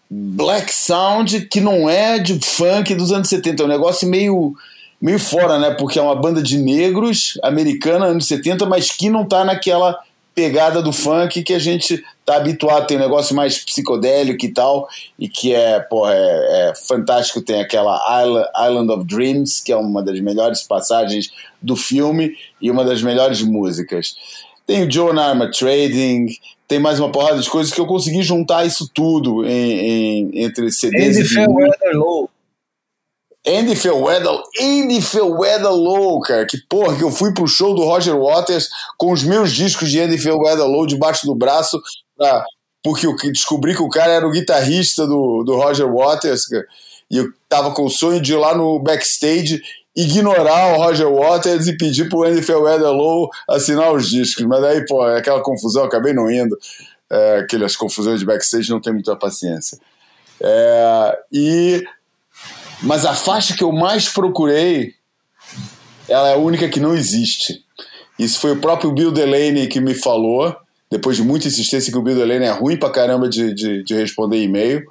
black 0.07 0.71
sound 0.71 1.47
que 1.47 1.59
não 1.59 1.89
é 1.89 2.19
de 2.19 2.39
funk 2.39 2.93
dos 2.93 3.11
anos 3.11 3.29
70, 3.29 3.63
é 3.63 3.65
um 3.65 3.69
negócio 3.69 4.07
meio 4.07 4.53
meio 5.01 5.17
fora, 5.17 5.57
né? 5.57 5.71
Porque 5.71 5.97
é 5.97 6.01
uma 6.03 6.15
banda 6.15 6.39
de 6.39 6.59
negros 6.59 7.39
americana 7.41 8.05
anos 8.05 8.27
70, 8.27 8.67
mas 8.67 8.91
que 8.91 9.09
não 9.09 9.25
tá 9.25 9.43
naquela 9.43 9.97
pegada 10.33 10.81
do 10.81 10.93
funk 10.93 11.43
que 11.43 11.53
a 11.53 11.59
gente 11.59 12.03
tá 12.25 12.37
habituado, 12.37 12.87
tem 12.87 12.97
um 12.97 13.01
negócio 13.01 13.35
mais 13.35 13.59
psicodélico 13.59 14.45
e 14.45 14.53
tal, 14.53 14.87
e 15.19 15.27
que 15.27 15.53
é, 15.53 15.79
pô, 15.79 16.09
é, 16.09 16.15
é 16.15 16.73
fantástico, 16.87 17.41
tem 17.41 17.61
aquela 17.61 17.99
Island, 18.23 18.47
Island 18.57 18.91
of 18.91 19.05
Dreams, 19.05 19.61
que 19.63 19.71
é 19.71 19.75
uma 19.75 20.01
das 20.01 20.19
melhores 20.19 20.63
passagens 20.63 21.31
do 21.61 21.75
filme 21.75 22.35
e 22.61 22.71
uma 22.71 22.85
das 22.85 23.01
melhores 23.01 23.41
músicas. 23.41 24.15
Tem 24.65 24.87
o 24.87 24.91
Joe 24.91 25.17
Arma 25.19 25.51
Trading, 25.51 26.27
tem 26.67 26.79
mais 26.79 26.99
uma 26.99 27.11
porrada 27.11 27.39
de 27.41 27.49
coisas 27.49 27.73
que 27.73 27.81
eu 27.81 27.85
consegui 27.85 28.23
juntar 28.23 28.65
isso 28.65 28.89
tudo 28.93 29.45
em, 29.45 30.29
em 30.31 30.43
entre 30.43 30.71
CDs 30.71 31.17
Andy 31.17 31.25
e 31.25 31.29
Fairweather 31.29 31.97
Low. 31.97 32.29
Andy 33.47 33.75
Fairweather, 33.75 34.39
Andy 34.59 35.01
Fairweather 35.01 35.71
Low, 35.71 36.21
cara, 36.21 36.45
que 36.45 36.57
porra, 36.69 36.95
que 36.95 37.03
eu 37.03 37.11
fui 37.11 37.33
pro 37.33 37.47
show 37.47 37.73
do 37.73 37.83
Roger 37.83 38.15
Waters 38.15 38.69
com 38.97 39.11
os 39.11 39.23
meus 39.23 39.51
discos 39.51 39.89
de 39.89 39.99
Andy 39.99 40.17
Fairweather 40.19 40.65
Low 40.65 40.85
debaixo 40.85 41.25
do 41.25 41.33
braço, 41.33 41.81
pra, 42.15 42.45
porque 42.83 43.07
eu 43.07 43.15
descobri 43.31 43.75
que 43.75 43.81
o 43.81 43.89
cara 43.89 44.11
era 44.11 44.27
o 44.27 44.31
guitarrista 44.31 45.07
do, 45.07 45.43
do 45.43 45.55
Roger 45.55 45.91
Waters, 45.91 46.45
cara, 46.45 46.65
e 47.09 47.17
eu 47.17 47.33
tava 47.49 47.71
com 47.71 47.83
o 47.83 47.89
sonho 47.89 48.21
de 48.21 48.33
ir 48.33 48.37
lá 48.37 48.55
no 48.55 48.79
backstage 48.79 49.61
ignorar 49.95 50.73
o 50.73 50.77
Roger 50.77 51.11
Waters 51.11 51.67
e 51.67 51.77
pedir 51.77 52.09
pro 52.09 52.23
Andy 52.23 52.41
Fairweather 52.41 52.91
Low 52.91 53.29
assinar 53.49 53.91
os 53.91 54.09
discos. 54.09 54.45
Mas 54.45 54.61
daí, 54.61 54.85
pô, 54.85 55.07
é 55.07 55.19
aquela 55.19 55.41
confusão, 55.41 55.83
acabei 55.83 56.13
não 56.13 56.31
indo. 56.31 56.57
É, 57.09 57.39
aquelas 57.39 57.75
confusões 57.75 58.21
de 58.21 58.25
backstage 58.25 58.69
não 58.69 58.79
tem 58.79 58.93
muita 58.93 59.15
paciência. 59.15 59.77
É, 60.39 61.19
e 61.31 61.83
mas 62.81 63.05
a 63.05 63.13
faixa 63.13 63.55
que 63.55 63.63
eu 63.63 63.71
mais 63.71 64.09
procurei, 64.09 64.93
ela 66.07 66.29
é 66.29 66.33
a 66.33 66.37
única 66.37 66.69
que 66.69 66.79
não 66.79 66.95
existe. 66.95 67.63
Isso 68.17 68.39
foi 68.39 68.51
o 68.51 68.59
próprio 68.61 68.91
Bill 68.91 69.11
Delaney 69.11 69.67
que 69.67 69.79
me 69.79 69.95
falou, 69.95 70.55
depois 70.89 71.17
de 71.17 71.23
muita 71.23 71.47
insistência, 71.47 71.91
que 71.91 71.97
o 71.97 72.01
Bill 72.01 72.15
Delaney 72.15 72.47
é 72.47 72.51
ruim 72.51 72.77
pra 72.77 72.89
caramba 72.89 73.29
de, 73.29 73.53
de, 73.53 73.83
de 73.83 73.93
responder 73.93 74.41
e-mail 74.41 74.85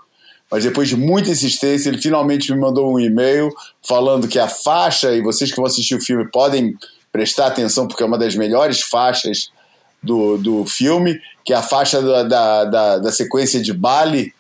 mas 0.51 0.65
depois 0.65 0.89
de 0.89 0.97
muita 0.97 1.31
insistência, 1.31 1.89
ele 1.89 2.03
finalmente 2.03 2.53
me 2.53 2.59
mandou 2.59 2.93
um 2.93 2.99
e-mail 2.99 3.55
falando 3.87 4.27
que 4.27 4.39
a 4.39 4.49
faixa, 4.49 5.13
e 5.15 5.23
vocês 5.23 5.51
que 5.51 5.57
vão 5.57 5.67
assistir 5.67 5.95
o 5.95 6.01
filme 6.01 6.29
podem 6.29 6.77
prestar 7.13 7.47
atenção, 7.47 7.87
porque 7.87 8.03
é 8.03 8.07
uma 8.07 8.19
das 8.19 8.35
melhores 8.35 8.81
faixas 8.81 9.53
do, 10.03 10.37
do 10.39 10.67
filme, 10.67 11.21
que 11.45 11.53
é 11.53 11.57
a 11.57 11.63
faixa 11.63 12.03
da, 12.03 12.23
da, 12.25 12.65
da, 12.65 12.99
da 12.99 13.13
sequência 13.13 13.63
de 13.63 13.73
Bali, 13.73 14.35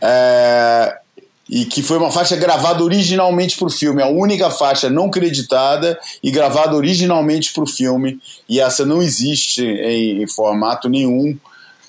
é, 0.00 0.98
e 1.48 1.64
que 1.64 1.82
foi 1.82 1.98
uma 1.98 2.10
faixa 2.10 2.36
gravada 2.36 2.82
originalmente 2.84 3.56
para 3.56 3.66
o 3.66 3.70
filme, 3.70 4.02
a 4.02 4.08
única 4.08 4.48
faixa 4.50 4.88
não 4.88 5.10
creditada 5.10 5.98
e 6.22 6.30
gravada 6.30 6.76
originalmente 6.76 7.52
para 7.52 7.64
o 7.64 7.66
filme, 7.66 8.20
e 8.48 8.60
essa 8.60 8.86
não 8.86 9.02
existe 9.02 9.64
em, 9.64 10.22
em 10.22 10.26
formato 10.26 10.88
nenhum. 10.88 11.36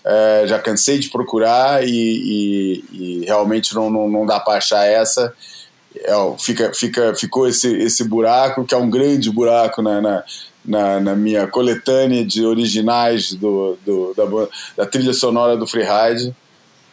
É, 0.05 0.43
já 0.47 0.59
cansei 0.59 0.99
de 0.99 1.09
procurar 1.09 1.81
e, 1.87 1.89
e, 1.89 2.83
e 2.91 3.25
realmente 3.25 3.73
não, 3.73 3.89
não, 3.89 4.09
não 4.09 4.25
dá 4.25 4.37
para 4.37 4.57
achar 4.57 4.85
essa. 4.85 5.33
É, 5.95 6.13
fica, 6.39 6.73
fica, 6.73 7.15
ficou 7.15 7.47
esse, 7.47 7.73
esse 7.77 8.03
buraco, 8.03 8.65
que 8.65 8.75
é 8.75 8.77
um 8.77 8.89
grande 8.89 9.31
buraco 9.31 9.81
na, 9.81 10.01
na, 10.01 10.23
na, 10.65 10.99
na 10.99 11.15
minha 11.15 11.47
coletânea 11.47 12.25
de 12.25 12.45
originais 12.45 13.33
do, 13.33 13.77
do, 13.85 14.13
da, 14.13 14.25
da 14.75 14.85
trilha 14.85 15.13
sonora 15.13 15.55
do 15.55 15.65
Freeride 15.65 16.35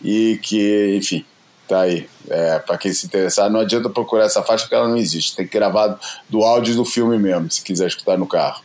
e 0.05 0.39
que, 0.43 0.97
enfim, 0.97 1.25
tá 1.71 1.83
aí. 1.83 2.09
É, 2.29 2.59
para 2.59 2.77
quem 2.77 2.93
se 2.93 3.07
interessar, 3.07 3.51
não 3.51 3.61
adianta 3.61 3.89
procurar 3.89 4.25
essa 4.25 4.43
faixa 4.43 4.65
porque 4.65 4.75
ela 4.75 4.89
não 4.89 4.97
existe. 4.97 5.35
Tem 5.35 5.47
que 5.47 5.57
gravar 5.57 5.99
do 6.29 6.43
áudio 6.43 6.75
do 6.75 6.85
filme 6.85 7.19
mesmo, 7.19 7.51
se 7.51 7.63
quiser 7.63 7.87
escutar 7.87 8.19
no 8.19 8.27
carro. 8.27 8.63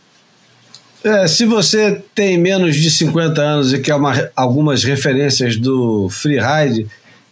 É, 1.04 1.28
se 1.28 1.46
você 1.46 2.04
tem 2.16 2.36
menos 2.38 2.76
de 2.76 2.90
50 2.90 3.40
anos 3.40 3.74
e 3.74 3.80
quer 3.80 3.94
uma, 3.94 4.32
algumas 4.36 4.84
referências 4.84 5.56
do 5.56 6.10
freeride, 6.10 6.88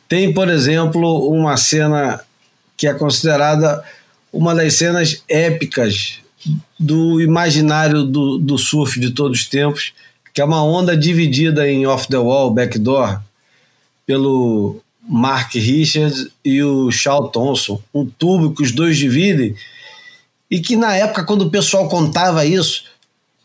tem, 0.07 0.31
por 0.31 0.47
exemplo, 0.47 1.27
uma 1.27 1.57
cena 1.57 2.21
que 2.77 2.87
é 2.87 2.93
considerada 2.93 3.83
uma 4.31 4.53
das 4.53 4.75
cenas 4.75 5.23
épicas 5.27 6.19
do 6.79 7.19
imaginário 7.19 8.03
do, 8.03 8.37
do 8.37 8.57
surf 8.57 8.99
de 8.99 9.11
todos 9.11 9.39
os 9.39 9.47
tempos, 9.47 9.93
que 10.33 10.41
é 10.41 10.45
uma 10.45 10.63
onda 10.63 10.95
dividida 10.95 11.67
em 11.67 11.87
Off 11.87 12.07
the 12.07 12.17
Wall, 12.17 12.51
Backdoor, 12.51 13.21
pelo 14.05 14.82
Mark 15.07 15.53
Richards 15.55 16.27
e 16.43 16.63
o 16.63 16.91
Charles 16.91 17.31
Thompson, 17.31 17.81
um 17.93 18.05
tubo 18.05 18.53
que 18.53 18.63
os 18.63 18.71
dois 18.71 18.97
dividem, 18.97 19.55
e 20.49 20.59
que 20.59 20.75
na 20.75 20.95
época, 20.95 21.23
quando 21.23 21.43
o 21.43 21.49
pessoal 21.49 21.87
contava 21.89 22.45
isso, 22.45 22.85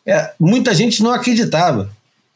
é, 0.06 0.32
muita 0.38 0.74
gente 0.74 1.02
não 1.02 1.10
acreditava. 1.10 1.90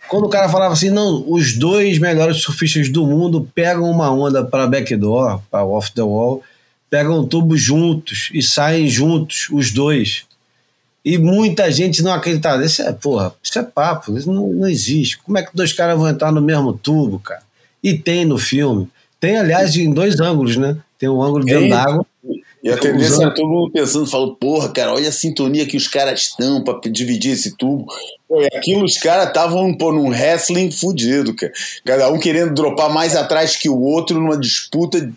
Quando 0.08 0.26
o 0.26 0.28
cara 0.28 0.48
falava 0.48 0.74
assim, 0.74 0.90
não, 0.90 1.24
os 1.26 1.56
dois 1.56 1.98
melhores 1.98 2.42
surfistas 2.42 2.88
do 2.88 3.06
mundo 3.06 3.48
pegam 3.54 3.90
uma 3.90 4.10
onda 4.10 4.44
para 4.44 4.66
backdoor, 4.66 5.40
para 5.50 5.64
off 5.64 5.92
the 5.92 6.02
wall, 6.02 6.42
pegam 6.90 7.20
o 7.20 7.26
tubo 7.26 7.56
juntos 7.56 8.28
e 8.34 8.42
saem 8.42 8.88
juntos, 8.88 9.48
os 9.50 9.70
dois. 9.70 10.24
E 11.04 11.16
muita 11.16 11.70
gente 11.70 12.02
não 12.02 12.12
acreditava. 12.12 12.64
Isso 12.64 12.82
é, 12.82 12.92
porra, 12.92 13.32
isso 13.42 13.58
é 13.58 13.62
papo, 13.62 14.16
isso 14.16 14.30
não, 14.30 14.48
não 14.48 14.68
existe. 14.68 15.18
Como 15.18 15.38
é 15.38 15.42
que 15.42 15.56
dois 15.56 15.72
caras 15.72 15.96
vão 15.96 16.08
entrar 16.08 16.30
no 16.30 16.42
mesmo 16.42 16.72
tubo, 16.72 17.18
cara? 17.18 17.42
E 17.82 17.96
tem 17.96 18.24
no 18.24 18.38
filme. 18.38 18.88
Tem, 19.22 19.36
aliás, 19.36 19.76
em 19.76 19.94
dois 19.94 20.18
ângulos, 20.18 20.56
né? 20.56 20.76
Tem 20.98 21.08
um 21.08 21.22
ângulo 21.22 21.44
dentro 21.44 21.68
d'água 21.68 22.04
e 22.60 22.68
a 22.68 22.76
tendência 22.76 23.22
era 23.22 23.30
todo 23.32 23.48
mundo 23.48 23.70
pensando, 23.70 24.04
falando, 24.04 24.34
porra, 24.34 24.68
cara, 24.68 24.92
olha 24.92 25.08
a 25.08 25.12
sintonia 25.12 25.64
que 25.64 25.76
os 25.76 25.86
caras 25.86 26.22
estão 26.22 26.60
pra 26.64 26.80
dividir 26.90 27.30
esse 27.30 27.56
tubo. 27.56 27.86
Pô, 28.28 28.42
e 28.42 28.46
aquilo 28.46 28.84
os 28.84 28.98
caras 28.98 29.28
estavam 29.28 29.68
num 29.68 30.08
wrestling 30.08 30.72
fudido, 30.72 31.34
cara. 31.36 31.52
Cada 31.84 32.10
um 32.10 32.18
querendo 32.18 32.52
dropar 32.52 32.92
mais 32.92 33.14
atrás 33.14 33.56
que 33.56 33.68
o 33.68 33.80
outro 33.80 34.18
numa 34.18 34.36
disputa, 34.36 35.08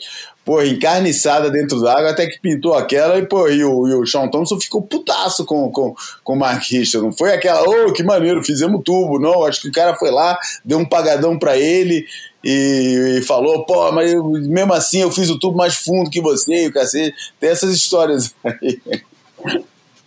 porra, 0.44 0.68
encarniçada 0.68 1.50
dentro 1.50 1.82
d'água, 1.82 2.12
até 2.12 2.28
que 2.28 2.40
pintou 2.40 2.76
aquela 2.76 3.18
e, 3.18 3.26
pô, 3.26 3.48
e 3.48 3.64
o, 3.64 3.88
e 3.88 3.94
o 3.96 4.06
Sean 4.06 4.28
Thompson 4.28 4.60
ficou 4.60 4.84
putaço 4.84 5.46
com, 5.46 5.72
com, 5.72 5.96
com 6.24 6.34
o 6.34 6.38
Mark 6.38 6.64
Richard. 6.70 7.06
Não 7.06 7.12
foi 7.12 7.34
aquela, 7.34 7.62
ô, 7.68 7.88
oh, 7.88 7.92
que 7.92 8.04
maneiro, 8.04 8.44
fizemos 8.44 8.82
tubo. 8.86 9.20
Não, 9.20 9.46
acho 9.46 9.62
que 9.62 9.70
o 9.70 9.72
cara 9.72 9.96
foi 9.96 10.12
lá, 10.12 10.38
deu 10.64 10.78
um 10.78 10.86
pagadão 10.86 11.40
pra 11.40 11.58
ele 11.58 12.06
e, 12.48 13.18
e, 13.18 13.22
falou, 13.24 13.66
pô, 13.66 13.92
mas 13.92 14.14
eu, 14.14 14.24
mesmo 14.24 14.72
assim 14.72 15.02
eu 15.02 15.12
fiz 15.12 15.32
o 15.32 15.40
tubo 15.40 15.58
mais 15.58 15.74
fundo 15.74 16.12
que 16.12 16.22
você, 16.22 16.68
o 16.68 16.72
cacete. 16.72 17.16
Tem 17.40 17.50
essas 17.50 17.76
histórias 17.76 18.36
aí. 18.46 18.80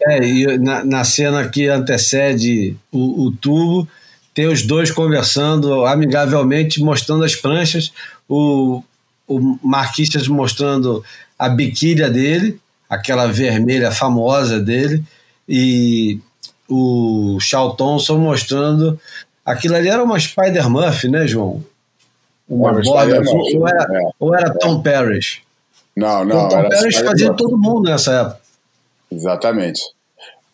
É, 0.06 0.24
e 0.24 0.58
na, 0.58 0.84
na 0.84 1.02
cena 1.02 1.48
que 1.48 1.66
antecede 1.66 2.76
o, 2.92 3.24
o, 3.24 3.32
tubo, 3.32 3.88
tem 4.32 4.46
os 4.46 4.62
dois 4.62 4.92
conversando 4.92 5.84
amigavelmente, 5.84 6.80
mostrando 6.80 7.24
as 7.24 7.34
pranchas, 7.34 7.92
o, 8.28 8.84
o 9.26 9.58
Marquistas 9.60 10.28
mostrando 10.28 11.04
a 11.36 11.48
biquília 11.48 12.08
dele, 12.08 12.60
aquela 12.88 13.26
vermelha 13.26 13.90
famosa 13.90 14.60
dele, 14.60 15.02
e 15.48 16.20
o 16.68 17.38
Charles 17.40 17.76
Thompson 17.76 18.16
mostrando. 18.18 19.00
Aquilo 19.44 19.74
ali 19.74 19.88
era 19.88 20.04
uma 20.04 20.20
Spider-Muff, 20.20 21.08
né, 21.08 21.26
João? 21.26 21.64
Uma 22.48 22.72
borda, 22.72 23.20
ou, 23.30 23.68
era, 23.68 23.82
é. 23.82 24.10
ou 24.18 24.34
era 24.34 24.54
Tom 24.54 24.82
Parrish? 24.82 25.42
Não, 25.96 26.24
não. 26.24 26.46
Então, 26.46 26.62
Tom 26.62 26.68
Parrish 26.68 26.98
fazia 26.98 27.32
todo 27.34 27.58
mundo 27.58 27.90
nessa 27.90 28.12
época. 28.12 28.40
Exatamente. 29.10 29.80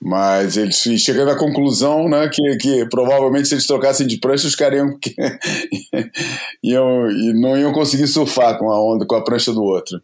Mas 0.01 0.57
eles 0.59 0.77
chegando 1.01 1.31
à 1.31 1.37
conclusão 1.37 2.09
né, 2.09 2.29
que, 2.29 2.57
que 2.57 2.87
provavelmente 2.91 3.49
se 3.49 3.55
eles 3.55 3.67
trocassem 3.67 4.07
de 4.07 4.19
prancha, 4.19 4.47
os 4.47 4.55
caras 4.55 4.79
iam, 4.79 4.99
iam, 6.63 7.11
e 7.11 7.33
não 7.41 7.57
iam 7.57 7.73
conseguir 7.73 8.07
surfar 8.07 8.59
com 8.59 8.71
a 8.71 8.79
onda, 8.79 9.07
com 9.07 9.15
a 9.15 9.25
prancha 9.25 9.51
do 9.53 9.63
outro. 9.63 9.99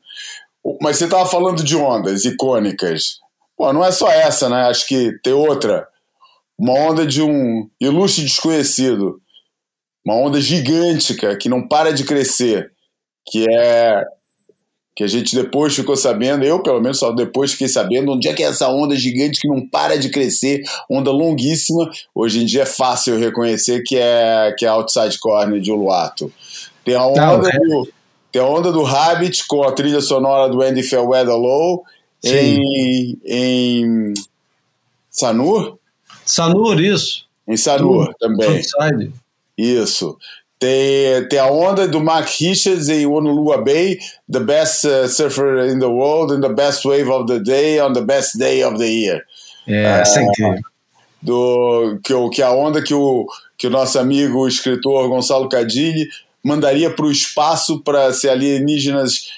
Mas 0.80 0.96
você 0.96 1.04
estava 1.04 1.26
falando 1.26 1.62
de 1.62 1.76
ondas 1.76 2.24
icônicas. 2.24 3.18
Pô, 3.56 3.72
não 3.72 3.84
é 3.84 3.92
só 3.92 4.10
essa, 4.10 4.48
né? 4.48 4.62
Acho 4.62 4.86
que 4.86 5.12
tem 5.22 5.34
outra. 5.34 5.86
Uma 6.58 6.72
onda 6.72 7.06
de 7.06 7.22
um 7.22 7.68
ilustre 7.78 8.24
desconhecido. 8.24 9.20
Uma 10.10 10.26
onda 10.26 10.40
gigântica 10.40 11.36
que 11.36 11.48
não 11.48 11.62
para 11.62 11.92
de 11.92 12.02
crescer. 12.02 12.72
Que 13.30 13.48
é. 13.48 14.04
Que 14.96 15.04
a 15.04 15.06
gente 15.06 15.36
depois 15.36 15.74
ficou 15.74 15.96
sabendo, 15.96 16.44
eu 16.44 16.60
pelo 16.62 16.80
menos 16.80 16.98
só 16.98 17.12
depois 17.12 17.52
fiquei 17.52 17.68
sabendo 17.68 18.12
onde 18.12 18.28
é 18.28 18.34
que 18.34 18.42
é 18.42 18.46
essa 18.46 18.68
onda 18.68 18.96
gigante 18.96 19.40
que 19.40 19.46
não 19.46 19.66
para 19.66 19.96
de 19.96 20.10
crescer, 20.10 20.62
onda 20.90 21.12
longuíssima. 21.12 21.88
Hoje 22.12 22.42
em 22.42 22.44
dia 22.44 22.62
é 22.62 22.66
fácil 22.66 23.16
reconhecer 23.18 23.82
que 23.84 23.96
é, 23.96 24.52
que 24.58 24.66
é 24.66 24.68
Outside 24.68 25.16
Corner 25.20 25.60
de 25.60 25.70
Uluato. 25.70 26.30
Tem 26.84 26.96
a 26.96 27.06
onda 27.06 27.20
Não, 27.20 27.48
é. 27.48 27.52
do. 27.52 27.88
Tem 28.32 28.42
a 28.42 28.46
onda 28.46 28.72
do 28.72 28.82
Rabbit 28.82 29.46
com 29.46 29.62
a 29.62 29.72
trilha 29.72 30.00
sonora 30.00 30.50
do 30.50 30.60
Andy 30.60 30.82
Fairweather 30.82 31.36
Low 31.36 31.84
em, 32.24 33.16
em 33.24 34.14
Sanur? 35.08 35.78
Sanur, 36.26 36.80
isso. 36.80 37.26
Em 37.46 37.56
Sanur 37.56 38.12
também. 38.18 38.60
Frontside. 38.62 39.19
Isso. 39.60 40.16
Tem, 40.58 41.26
tem 41.28 41.38
a 41.38 41.46
onda 41.50 41.88
do 41.88 42.00
Mark 42.00 42.28
Richards 42.38 42.88
em 42.88 43.06
Honolulu 43.06 43.64
Bay, 43.64 43.98
the 44.30 44.40
best 44.40 44.86
uh, 44.86 45.08
surfer 45.08 45.68
in 45.70 45.78
the 45.78 45.86
world 45.86 46.32
and 46.34 46.40
the 46.42 46.52
best 46.52 46.84
wave 46.86 47.08
of 47.10 47.26
the 47.32 47.38
day 47.40 47.80
on 47.80 47.92
the 47.94 48.02
best 48.02 48.38
day 48.38 48.62
of 48.62 48.76
the 48.78 48.86
year. 48.86 49.22
É, 49.66 50.00
essa 50.00 50.20
é 50.20 50.22
incrível. 50.24 50.60
Do, 51.22 51.98
que, 52.02 52.14
que 52.30 52.42
a 52.42 52.50
onda 52.50 52.82
que 52.82 52.94
o, 52.94 53.26
que 53.58 53.66
o 53.66 53.70
nosso 53.70 53.98
amigo 53.98 54.38
o 54.38 54.48
escritor 54.48 55.08
Gonçalo 55.08 55.48
Cadilli 55.48 56.08
mandaria 56.42 56.90
para 56.90 57.04
o 57.06 57.10
espaço 57.12 57.80
para 57.82 58.12
se 58.12 58.28
alienígenas 58.28 59.30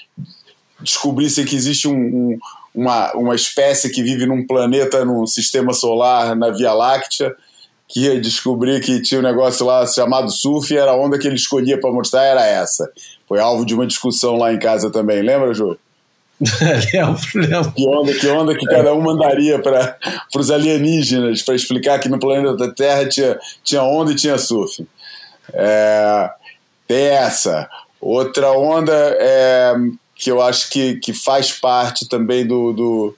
descobrissem 0.79 1.45
que 1.45 1.55
existe 1.55 1.87
um, 1.87 1.93
um- 1.95 2.39
uma, 2.75 3.13
uma 3.13 3.35
espécie 3.35 3.89
que 3.91 4.01
vive 4.01 4.25
num 4.25 4.47
planeta, 4.47 5.05
num 5.05 5.27
sistema 5.27 5.73
solar, 5.73 6.35
na 6.35 6.49
Via 6.49 6.73
Láctea, 6.73 7.31
que 7.93 7.99
ia 7.99 8.19
descobrir 8.19 8.81
que 8.81 8.99
tinha 9.03 9.19
um 9.19 9.23
negócio 9.23 9.63
lá 9.63 9.85
chamado 9.85 10.31
surf 10.31 10.73
e 10.73 10.77
era 10.77 10.91
a 10.91 10.97
onda 10.97 11.19
que 11.19 11.27
ele 11.27 11.35
escolhia 11.35 11.79
para 11.79 11.91
mostrar 11.91 12.23
era 12.23 12.43
essa. 12.43 12.91
Foi 13.27 13.39
alvo 13.39 13.63
de 13.63 13.75
uma 13.75 13.85
discussão 13.85 14.35
lá 14.35 14.51
em 14.51 14.57
casa 14.57 14.91
também. 14.91 15.21
Lembra, 15.21 15.53
Ju? 15.53 15.77
lembro, 16.91 17.21
lembro. 17.35 17.71
Que 17.71 17.87
onda, 17.87 18.13
que 18.15 18.27
onda 18.27 18.57
que 18.57 18.65
cada 18.65 18.95
um 18.95 19.01
mandaria 19.01 19.59
para 19.59 19.95
os 20.35 20.49
alienígenas 20.49 21.43
para 21.43 21.53
explicar 21.53 21.99
que 21.99 22.09
no 22.09 22.17
planeta 22.17 22.73
Terra 22.73 23.07
tinha, 23.07 23.37
tinha 23.63 23.83
onda 23.83 24.11
e 24.11 24.15
tinha 24.15 24.39
surf. 24.39 24.87
É, 25.53 26.31
tem 26.87 27.05
essa. 27.05 27.69
Outra 28.01 28.51
onda 28.53 28.91
é, 29.19 29.75
que 30.15 30.31
eu 30.31 30.41
acho 30.41 30.71
que, 30.71 30.95
que 30.95 31.13
faz 31.13 31.51
parte 31.51 32.09
também 32.09 32.43
do. 32.43 32.73
do, 32.73 33.15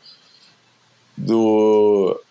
do 1.15 2.21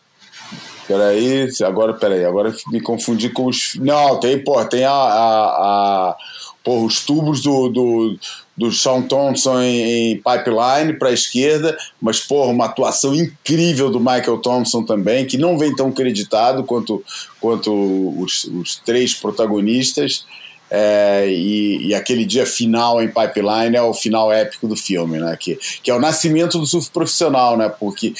Peraí, 0.86 1.48
agora, 1.64 1.94
peraí, 1.94 2.24
agora 2.24 2.54
me 2.70 2.80
confundi 2.80 3.30
com 3.30 3.46
os. 3.46 3.74
Não, 3.76 4.20
tem, 4.20 4.42
pô, 4.42 4.62
tem 4.64 4.84
a. 4.84 4.92
a, 4.92 6.10
a 6.10 6.16
porra, 6.62 6.86
os 6.86 7.04
tubos 7.04 7.42
do, 7.42 7.68
do, 7.68 8.18
do 8.56 8.72
Sean 8.72 9.02
Thompson 9.02 9.60
em, 9.60 10.12
em 10.12 10.16
pipeline 10.16 10.94
para 10.98 11.10
a 11.10 11.12
esquerda, 11.12 11.76
mas, 12.00 12.20
porra, 12.20 12.50
uma 12.50 12.64
atuação 12.64 13.14
incrível 13.14 13.90
do 13.90 14.00
Michael 14.00 14.38
Thompson 14.38 14.82
também, 14.82 15.26
que 15.26 15.36
não 15.36 15.58
vem 15.58 15.76
tão 15.76 15.92
creditado 15.92 16.64
quanto, 16.64 17.04
quanto 17.38 17.70
os, 18.18 18.44
os 18.44 18.76
três 18.76 19.14
protagonistas. 19.14 20.24
É, 20.70 21.28
e, 21.28 21.88
e 21.88 21.94
aquele 21.94 22.24
dia 22.24 22.46
final 22.46 23.00
em 23.00 23.08
Pipeline 23.08 23.76
é 23.76 23.82
o 23.82 23.94
final 23.94 24.32
épico 24.32 24.66
do 24.66 24.74
filme, 24.74 25.18
né? 25.18 25.36
Que, 25.38 25.56
que 25.82 25.90
é 25.90 25.94
o 25.94 26.00
nascimento 26.00 26.58
do 26.58 26.66
surf 26.66 26.90
profissional, 26.90 27.56
né? 27.56 27.68
Porque 27.68 28.14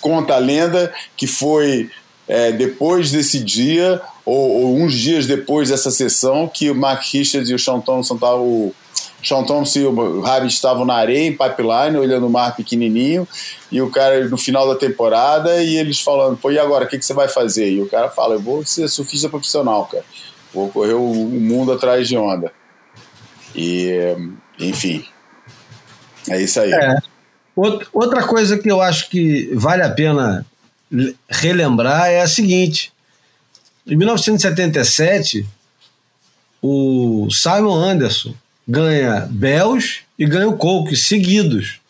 conta 0.00 0.34
a 0.34 0.38
lenda 0.38 0.92
que 1.16 1.26
foi 1.26 1.90
é, 2.30 2.52
depois 2.52 3.10
desse 3.10 3.42
dia, 3.42 4.00
ou, 4.24 4.62
ou, 4.62 4.76
uns 4.76 4.94
dias 4.94 5.26
depois 5.26 5.68
dessa 5.68 5.90
sessão, 5.90 6.46
que 6.46 6.70
o 6.70 6.74
Mark 6.76 7.02
Richards 7.02 7.50
e 7.50 7.54
o 7.54 7.58
Sean 7.58 7.80
Thompson 7.80 8.14
estavam. 8.14 8.44
O 8.46 8.74
Sean 9.20 9.42
Thompson 9.42 9.78
e 9.80 9.84
o 9.86 10.20
Rabbit 10.20 10.54
estavam 10.54 10.84
na 10.84 10.94
areia, 10.94 11.26
em 11.26 11.32
pipeline, 11.32 11.98
olhando 11.98 12.28
o 12.28 12.30
mar 12.30 12.54
pequenininho, 12.54 13.26
e 13.70 13.82
o 13.82 13.90
cara 13.90 14.28
no 14.28 14.38
final 14.38 14.68
da 14.68 14.76
temporada, 14.76 15.60
e 15.60 15.76
eles 15.76 16.00
falando: 16.00 16.36
pô, 16.36 16.52
e 16.52 16.58
agora, 16.58 16.84
o 16.84 16.88
que, 16.88 16.98
que 16.98 17.04
você 17.04 17.12
vai 17.12 17.26
fazer? 17.26 17.68
E 17.68 17.82
o 17.82 17.88
cara 17.88 18.08
fala: 18.08 18.36
eu 18.36 18.40
vou 18.40 18.64
ser 18.64 18.88
surfista 18.88 19.28
profissional, 19.28 19.86
cara. 19.86 20.04
Vou 20.54 20.68
correr 20.68 20.94
o, 20.94 21.10
o 21.10 21.40
mundo 21.40 21.72
atrás 21.72 22.06
de 22.06 22.16
onda. 22.16 22.52
E, 23.56 23.90
enfim. 24.56 25.04
É 26.28 26.40
isso 26.40 26.60
aí. 26.60 26.72
É. 26.72 26.96
Outra 27.92 28.22
coisa 28.22 28.56
que 28.56 28.70
eu 28.70 28.80
acho 28.80 29.10
que 29.10 29.50
vale 29.52 29.82
a 29.82 29.90
pena 29.90 30.46
relembrar 31.28 32.08
é 32.08 32.20
a 32.20 32.28
seguinte: 32.28 32.92
em 33.86 33.96
1977, 33.96 35.46
o 36.62 37.28
Simon 37.30 37.74
Anderson 37.74 38.34
ganha 38.66 39.26
Bells 39.30 40.00
e 40.18 40.26
ganha 40.26 40.48
o 40.48 40.56
Coke 40.56 40.96
seguidos. 40.96 41.80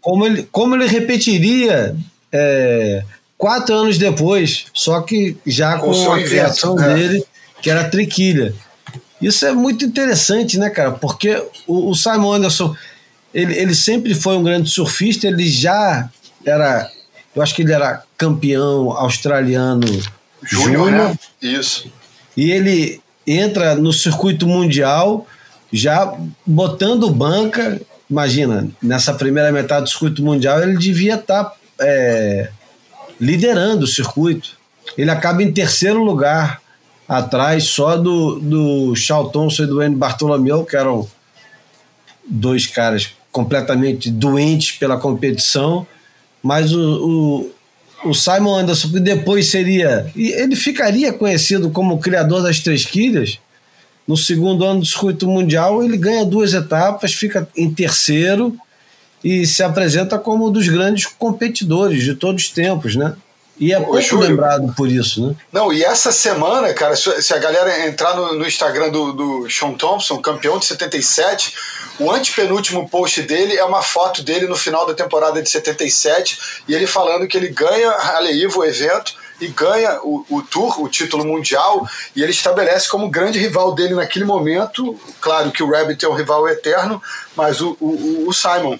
Como 0.00 0.24
ele, 0.26 0.48
como 0.50 0.74
ele 0.74 0.86
repetiria 0.86 1.96
é, 2.32 3.02
quatro 3.36 3.74
anos 3.74 3.98
depois, 3.98 4.66
só 4.74 5.00
que 5.00 5.36
já 5.46 5.78
com, 5.78 5.92
com 5.92 6.12
a 6.12 6.22
criação 6.22 6.74
invento, 6.74 6.94
dele, 6.94 7.24
que 7.62 7.70
era 7.70 7.82
a 7.82 7.88
triquilha. 7.88 8.54
Isso 9.20 9.44
é 9.46 9.52
muito 9.52 9.84
interessante, 9.84 10.58
né, 10.58 10.70
cara? 10.70 10.92
Porque 10.92 11.42
o, 11.66 11.90
o 11.90 11.94
Simon 11.94 12.34
Anderson, 12.34 12.74
ele, 13.34 13.56
ele 13.56 13.74
sempre 13.74 14.14
foi 14.14 14.36
um 14.36 14.42
grande 14.42 14.70
surfista, 14.70 15.26
ele 15.26 15.48
já 15.48 16.08
era, 16.44 16.90
eu 17.38 17.42
acho 17.42 17.54
que 17.54 17.62
ele 17.62 17.72
era 17.72 18.02
campeão 18.16 18.90
australiano 18.90 19.86
júnior, 20.42 20.90
né? 20.90 21.16
Isso. 21.40 21.90
E 22.36 22.50
ele 22.50 23.00
entra 23.24 23.76
no 23.76 23.92
circuito 23.92 24.44
mundial 24.44 25.24
já 25.72 26.12
botando 26.44 27.08
banca. 27.10 27.80
Imagina, 28.10 28.68
nessa 28.82 29.14
primeira 29.14 29.52
metade 29.52 29.84
do 29.84 29.88
circuito 29.88 30.20
mundial, 30.20 30.60
ele 30.60 30.76
devia 30.76 31.14
estar 31.14 31.44
tá, 31.44 31.54
é, 31.80 32.50
liderando 33.20 33.84
o 33.84 33.88
circuito. 33.88 34.58
Ele 34.96 35.10
acaba 35.10 35.40
em 35.40 35.52
terceiro 35.52 36.02
lugar, 36.02 36.60
atrás 37.08 37.64
só 37.64 37.96
do, 37.96 38.40
do 38.40 38.96
Charles 38.96 39.30
Thompson 39.30 39.62
e 39.62 39.66
do 39.66 39.80
Andy 39.80 39.94
Bartolomeu, 39.94 40.64
que 40.64 40.76
eram 40.76 41.08
dois 42.26 42.66
caras 42.66 43.12
completamente 43.30 44.10
doentes 44.10 44.72
pela 44.72 44.98
competição. 44.98 45.86
Mas 46.42 46.72
o, 46.72 47.50
o, 48.04 48.10
o 48.10 48.14
Simon 48.14 48.58
Anderson, 48.58 48.90
que 48.90 49.00
depois 49.00 49.50
seria. 49.50 50.10
Ele 50.16 50.56
ficaria 50.56 51.12
conhecido 51.12 51.70
como 51.70 51.94
o 51.94 51.98
criador 51.98 52.42
das 52.42 52.60
três 52.60 52.84
quilhas 52.84 53.38
no 54.08 54.16
segundo 54.16 54.64
ano 54.64 54.80
do 54.80 54.86
circuito 54.86 55.28
mundial, 55.28 55.84
ele 55.84 55.98
ganha 55.98 56.24
duas 56.24 56.54
etapas, 56.54 57.12
fica 57.12 57.46
em 57.54 57.70
terceiro 57.70 58.56
e 59.22 59.46
se 59.46 59.62
apresenta 59.62 60.18
como 60.18 60.48
um 60.48 60.50
dos 60.50 60.66
grandes 60.66 61.04
competidores 61.04 62.02
de 62.02 62.14
todos 62.14 62.44
os 62.44 62.50
tempos, 62.50 62.96
né? 62.96 63.14
E 63.60 63.72
é 63.72 63.80
pouco 63.80 64.00
Júlio, 64.00 64.28
lembrado 64.28 64.72
por 64.76 64.88
isso, 64.88 65.26
né? 65.26 65.34
Não, 65.52 65.72
e 65.72 65.82
essa 65.82 66.12
semana, 66.12 66.72
cara, 66.72 66.94
se 66.94 67.34
a 67.34 67.38
galera 67.38 67.86
entrar 67.86 68.14
no, 68.14 68.34
no 68.34 68.46
Instagram 68.46 68.90
do, 68.90 69.12
do 69.12 69.50
Sean 69.50 69.72
Thompson, 69.72 70.18
campeão 70.18 70.58
de 70.58 70.66
77, 70.66 71.54
o 71.98 72.10
antepenúltimo 72.10 72.88
post 72.88 73.20
dele 73.22 73.56
é 73.56 73.64
uma 73.64 73.82
foto 73.82 74.22
dele 74.22 74.46
no 74.46 74.56
final 74.56 74.86
da 74.86 74.94
temporada 74.94 75.42
de 75.42 75.50
77 75.50 76.38
e 76.68 76.74
ele 76.74 76.86
falando 76.86 77.26
que 77.26 77.36
ele 77.36 77.48
ganha 77.48 77.90
a 77.90 78.20
Leiva, 78.20 78.58
o 78.58 78.64
evento, 78.64 79.14
e 79.40 79.48
ganha 79.48 80.00
o, 80.02 80.24
o 80.28 80.42
Tour, 80.42 80.82
o 80.82 80.88
título 80.88 81.24
mundial, 81.24 81.88
e 82.14 82.22
ele 82.22 82.32
estabelece 82.32 82.88
como 82.88 83.08
grande 83.08 83.38
rival 83.38 83.74
dele 83.74 83.94
naquele 83.94 84.24
momento. 84.24 84.98
Claro 85.20 85.50
que 85.50 85.62
o 85.62 85.70
Rabbit 85.70 86.04
é 86.04 86.08
um 86.08 86.14
rival 86.14 86.48
eterno, 86.48 87.00
mas 87.36 87.60
o, 87.60 87.76
o, 87.80 88.28
o 88.28 88.32
Simon. 88.32 88.78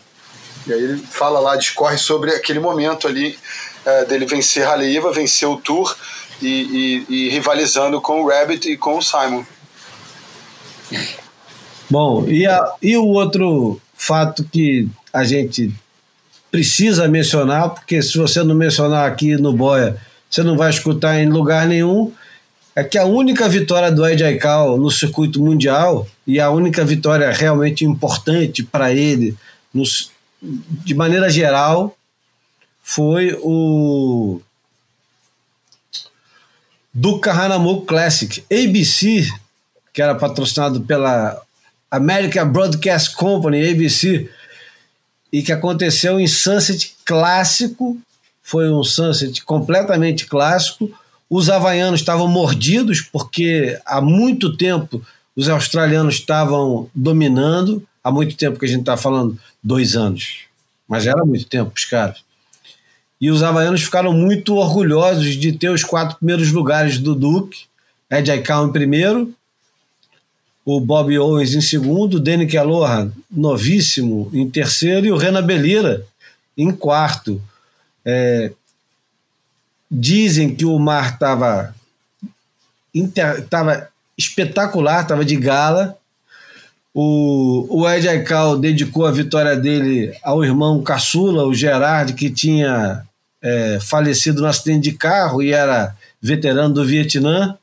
E 0.67 0.73
aí 0.73 0.83
ele 0.83 1.07
fala 1.11 1.39
lá, 1.41 1.57
discorre 1.57 1.97
sobre 1.97 2.33
aquele 2.33 2.59
momento 2.59 3.07
ali 3.07 3.39
é, 3.89 4.05
dele 4.05 4.27
vencer 4.27 4.67
a 4.67 4.75
Leiva, 4.75 5.13
vencer 5.13 5.49
o 5.49 5.57
Tour 5.57 5.97
e, 6.43 7.05
e, 7.09 7.15
e 7.15 7.29
rivalizando 7.31 8.01
com 8.01 8.23
o 8.23 8.29
Rabbit 8.29 8.71
e 8.71 8.77
com 8.77 8.99
o 8.99 9.03
Simon. 9.03 9.45
Bom, 11.89 12.29
e, 12.29 12.47
a, 12.47 12.75
e 12.83 12.97
o 12.97 13.07
outro 13.07 13.81
fato 13.95 14.45
que 14.45 14.87
a 15.13 15.25
gente 15.25 15.75
precisa 16.51 17.09
mencionar, 17.09 17.71
porque 17.71 18.03
se 18.03 18.19
você 18.19 18.43
não 18.43 18.55
mencionar 18.55 19.11
aqui 19.11 19.37
no 19.37 19.53
Boia, 19.53 19.97
você 20.29 20.43
não 20.43 20.57
vai 20.57 20.69
escutar 20.69 21.19
em 21.19 21.29
lugar 21.29 21.67
nenhum, 21.67 22.13
é 22.77 22.85
que 22.85 22.99
a 22.99 23.07
única 23.07 23.49
vitória 23.49 23.91
do 23.91 24.07
Ed 24.07 24.23
Aikau 24.23 24.77
no 24.77 24.91
circuito 24.91 25.41
mundial 25.41 26.07
e 26.27 26.39
a 26.39 26.51
única 26.51 26.85
vitória 26.85 27.31
realmente 27.33 27.85
importante 27.85 28.63
para 28.63 28.93
ele, 28.93 29.35
no, 29.73 29.83
de 30.41 30.95
maneira 30.95 31.29
geral, 31.29 31.98
foi 32.91 33.39
o 33.43 34.41
do 36.93 37.19
Kahanamoku 37.21 37.85
Classic, 37.85 38.43
ABC, 38.51 39.31
que 39.93 40.01
era 40.01 40.15
patrocinado 40.15 40.81
pela 40.81 41.39
American 41.91 42.51
Broadcast 42.51 43.15
Company, 43.15 43.69
ABC, 43.71 44.31
e 45.31 45.43
que 45.43 45.53
aconteceu 45.53 46.19
em 46.19 46.27
Sunset 46.27 46.97
clássico, 47.05 47.99
foi 48.43 48.71
um 48.71 48.83
Sunset 48.83 49.45
completamente 49.45 50.27
clássico. 50.27 50.91
Os 51.29 51.51
havaianos 51.51 52.01
estavam 52.01 52.27
mordidos 52.27 53.03
porque 53.03 53.79
há 53.85 54.01
muito 54.01 54.57
tempo 54.57 55.07
os 55.37 55.47
australianos 55.51 56.15
estavam 56.15 56.89
dominando, 56.95 57.87
há 58.03 58.11
muito 58.11 58.35
tempo 58.35 58.59
que 58.59 58.65
a 58.65 58.69
gente 58.69 58.81
está 58.81 58.97
falando, 58.97 59.39
dois 59.63 59.95
anos, 59.95 60.47
mas 60.89 61.07
era 61.07 61.23
muito 61.23 61.45
tempo 61.45 61.71
os 61.77 61.85
caras. 61.85 62.27
E 63.21 63.31
os 63.31 63.43
havaianos 63.43 63.83
ficaram 63.83 64.13
muito 64.13 64.55
orgulhosos 64.55 65.37
de 65.37 65.53
ter 65.53 65.71
os 65.71 65.83
quatro 65.83 66.17
primeiros 66.19 66.53
lugares 66.53 66.99
do 66.99 67.15
Duke, 67.15 67.67
Ed 68.11 68.31
Aikau 68.31 68.67
em 68.67 68.73
primeiro, 68.73 69.35
o 70.65 70.81
Bob 70.81 71.19
Owens 71.19 71.55
em 71.55 71.61
segundo, 71.61 72.21
Danny 72.21 72.47
Kellohan, 72.47 73.11
novíssimo, 73.31 74.31
em 74.35 74.49
terceiro, 74.49 75.07
e 75.07 75.11
o 75.11 75.17
Renan 75.17 75.43
Belira 75.43 76.05
em 76.57 76.71
quarto. 76.71 77.41
É, 78.05 78.53
dizem 79.91 80.55
que 80.55 80.65
o 80.65 80.79
mar 80.79 81.15
estava 81.15 81.75
tava 83.49 83.89
espetacular, 84.17 85.03
estava 85.03 85.25
de 85.25 85.37
gala. 85.37 85.97
O, 86.93 87.67
o 87.71 87.89
Ed 87.89 88.09
Aikau 88.09 88.59
dedicou 88.59 89.07
a 89.07 89.13
vitória 89.13 89.57
dele 89.57 90.15
ao 90.23 90.45
irmão 90.45 90.83
caçula, 90.83 91.47
o 91.47 91.55
Gerard, 91.55 92.13
que 92.13 92.29
tinha 92.29 93.07
é, 93.43 93.79
falecido 93.81 94.43
no 94.43 94.49
acidente 94.49 94.91
de 94.91 94.97
carro 94.97 95.43
e 95.43 95.53
era 95.53 95.95
veterano 96.21 96.75
do 96.75 96.85
Vietnã. 96.85 97.57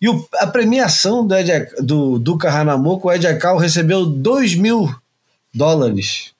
E 0.00 0.08
o, 0.08 0.26
a 0.34 0.46
premiação 0.46 1.26
do, 1.26 1.34
Ed, 1.34 1.68
do 1.78 2.18
Duca 2.18 2.50
Hanamoku, 2.50 3.08
o 3.08 3.12
Ed 3.12 3.26
Aikau 3.26 3.56
recebeu 3.56 4.04
2 4.04 4.54
mil 4.54 4.94
dólares. 5.52 6.32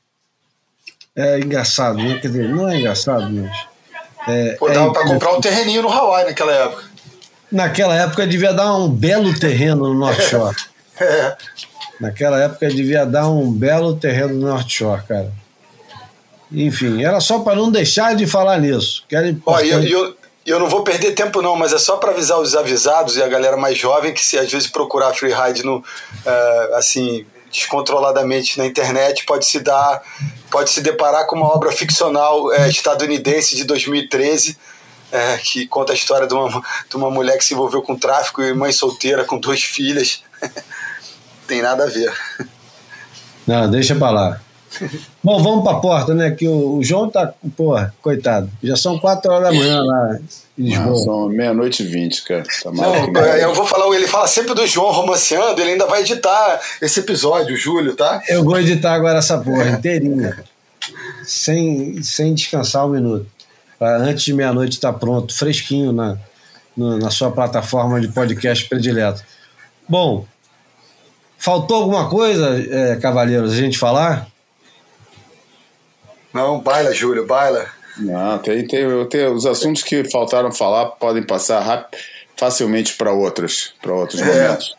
É 1.16 1.38
engraçado, 1.38 1.98
né? 1.98 2.18
Quer 2.20 2.28
dizer, 2.28 2.48
não 2.48 2.68
é 2.68 2.78
engraçado, 2.78 3.30
mas. 3.30 3.74
É, 4.26 4.54
Pô, 4.54 4.68
dava 4.68 4.90
é 4.90 4.92
para 4.92 5.06
comprar 5.06 5.32
um 5.34 5.40
terreninho 5.40 5.82
no 5.82 5.88
Hawaii 5.88 6.26
naquela 6.26 6.52
época. 6.52 6.84
Naquela 7.52 7.96
época 7.96 8.26
devia 8.26 8.52
dar 8.52 8.74
um 8.74 8.90
belo 8.90 9.38
terreno 9.38 9.88
no 9.88 9.94
North 9.94 10.20
Shore. 10.22 10.56
é. 11.00 11.36
Naquela 12.00 12.42
época 12.42 12.68
devia 12.68 13.06
dar 13.06 13.28
um 13.28 13.52
belo 13.52 13.94
terreno 13.96 14.34
no 14.34 14.48
North 14.48 14.68
Shore, 14.68 15.02
cara. 15.06 15.30
Enfim, 16.54 17.04
era 17.04 17.20
só 17.20 17.40
para 17.40 17.56
não 17.56 17.70
deixar 17.70 18.14
de 18.14 18.26
falar 18.26 18.58
nisso. 18.58 19.04
Que 19.08 19.16
Ó, 19.46 19.60
eu, 19.60 19.82
eu, 19.82 20.16
eu 20.46 20.58
não 20.58 20.68
vou 20.68 20.82
perder 20.82 21.12
tempo 21.12 21.42
não, 21.42 21.56
mas 21.56 21.72
é 21.72 21.78
só 21.78 21.96
para 21.96 22.10
avisar 22.10 22.38
os 22.38 22.54
avisados 22.54 23.16
e 23.16 23.22
a 23.22 23.28
galera 23.28 23.56
mais 23.56 23.78
jovem 23.78 24.12
que 24.12 24.24
se 24.24 24.38
às 24.38 24.50
vezes 24.50 24.68
procurar 24.68 25.12
freeride 25.14 25.64
no, 25.64 25.78
uh, 25.78 26.74
assim, 26.74 27.26
descontroladamente 27.50 28.58
na 28.58 28.66
internet 28.66 29.24
pode 29.24 29.46
se 29.46 29.60
dar, 29.60 30.02
pode 30.50 30.70
se 30.70 30.80
deparar 30.80 31.26
com 31.26 31.36
uma 31.36 31.48
obra 31.48 31.72
ficcional 31.72 32.52
é, 32.52 32.68
estadunidense 32.68 33.56
de 33.56 33.64
2013 33.64 34.56
é, 35.14 35.38
que 35.38 35.64
conta 35.68 35.92
a 35.92 35.94
história 35.94 36.26
de 36.26 36.34
uma, 36.34 36.62
de 36.90 36.96
uma 36.96 37.08
mulher 37.08 37.38
que 37.38 37.44
se 37.44 37.54
envolveu 37.54 37.80
com 37.80 37.96
tráfico 37.96 38.42
e 38.42 38.52
mãe 38.52 38.72
solteira 38.72 39.24
com 39.24 39.38
duas 39.38 39.62
filhas. 39.62 40.22
Tem 41.46 41.62
nada 41.62 41.84
a 41.84 41.86
ver. 41.86 42.12
Não, 43.46 43.70
deixa 43.70 43.94
pra 43.94 44.10
lá. 44.10 44.40
Bom, 45.22 45.42
vamos 45.42 45.64
pra 45.64 45.80
porta, 45.80 46.14
né? 46.14 46.30
Que 46.30 46.46
o, 46.46 46.78
o 46.78 46.84
João 46.84 47.08
tá, 47.10 47.32
porra, 47.56 47.94
coitado. 48.02 48.50
Já 48.62 48.76
são 48.76 48.98
quatro 48.98 49.32
horas 49.32 49.50
da 49.50 49.54
manhã 49.54 49.82
lá 49.82 50.18
em 50.58 50.64
Lisboa. 50.64 50.86
Não, 50.86 50.96
são 50.96 51.28
meia-noite 51.28 51.82
e 51.82 51.86
vinte, 51.86 52.22
cara. 52.24 52.44
Tá 52.62 52.70
Não, 52.70 52.94
eu 53.36 53.54
vou 53.54 53.66
falar, 53.66 53.94
ele 53.94 54.06
fala 54.06 54.26
sempre 54.26 54.54
do 54.54 54.66
João 54.66 54.92
romanceando, 54.92 55.60
ele 55.60 55.72
ainda 55.72 55.86
vai 55.86 56.02
editar 56.02 56.60
esse 56.80 57.00
episódio, 57.00 57.54
o 57.54 57.58
Júlio, 57.58 57.94
tá? 57.94 58.22
Eu 58.28 58.44
vou 58.44 58.58
editar 58.58 58.94
agora 58.94 59.18
essa 59.18 59.38
porra 59.38 59.70
inteirinha. 59.70 60.44
sem, 61.24 62.02
sem 62.02 62.34
descansar 62.34 62.86
um 62.86 62.90
minuto. 62.90 63.26
Pra 63.78 63.96
antes 63.96 64.24
de 64.24 64.32
meia-noite 64.32 64.74
estar 64.74 64.92
tá 64.92 64.98
pronto, 64.98 65.34
fresquinho 65.34 65.92
na, 65.92 66.16
na 66.76 67.10
sua 67.10 67.30
plataforma 67.30 68.00
de 68.00 68.08
podcast 68.08 68.68
predileto. 68.68 69.22
Bom, 69.88 70.26
faltou 71.38 71.78
alguma 71.78 72.08
coisa, 72.08 72.58
é, 72.70 72.96
Cavaleiros, 72.96 73.52
a 73.52 73.56
gente 73.56 73.78
falar? 73.78 74.28
Não, 76.34 76.58
baila, 76.60 76.92
Júlio, 76.92 77.24
baila. 77.24 77.66
Não, 77.96 78.38
tem, 78.38 78.66
tem, 78.66 79.06
tem 79.08 79.26
os 79.28 79.46
assuntos 79.46 79.84
que 79.84 80.02
faltaram 80.10 80.50
falar 80.50 80.86
podem 80.86 81.22
passar 81.22 81.60
rápido, 81.60 81.96
facilmente 82.36 82.94
para 82.94 83.12
outros, 83.12 83.72
para 83.80 83.94
outros 83.94 84.20
é. 84.20 84.24
momentos. 84.24 84.74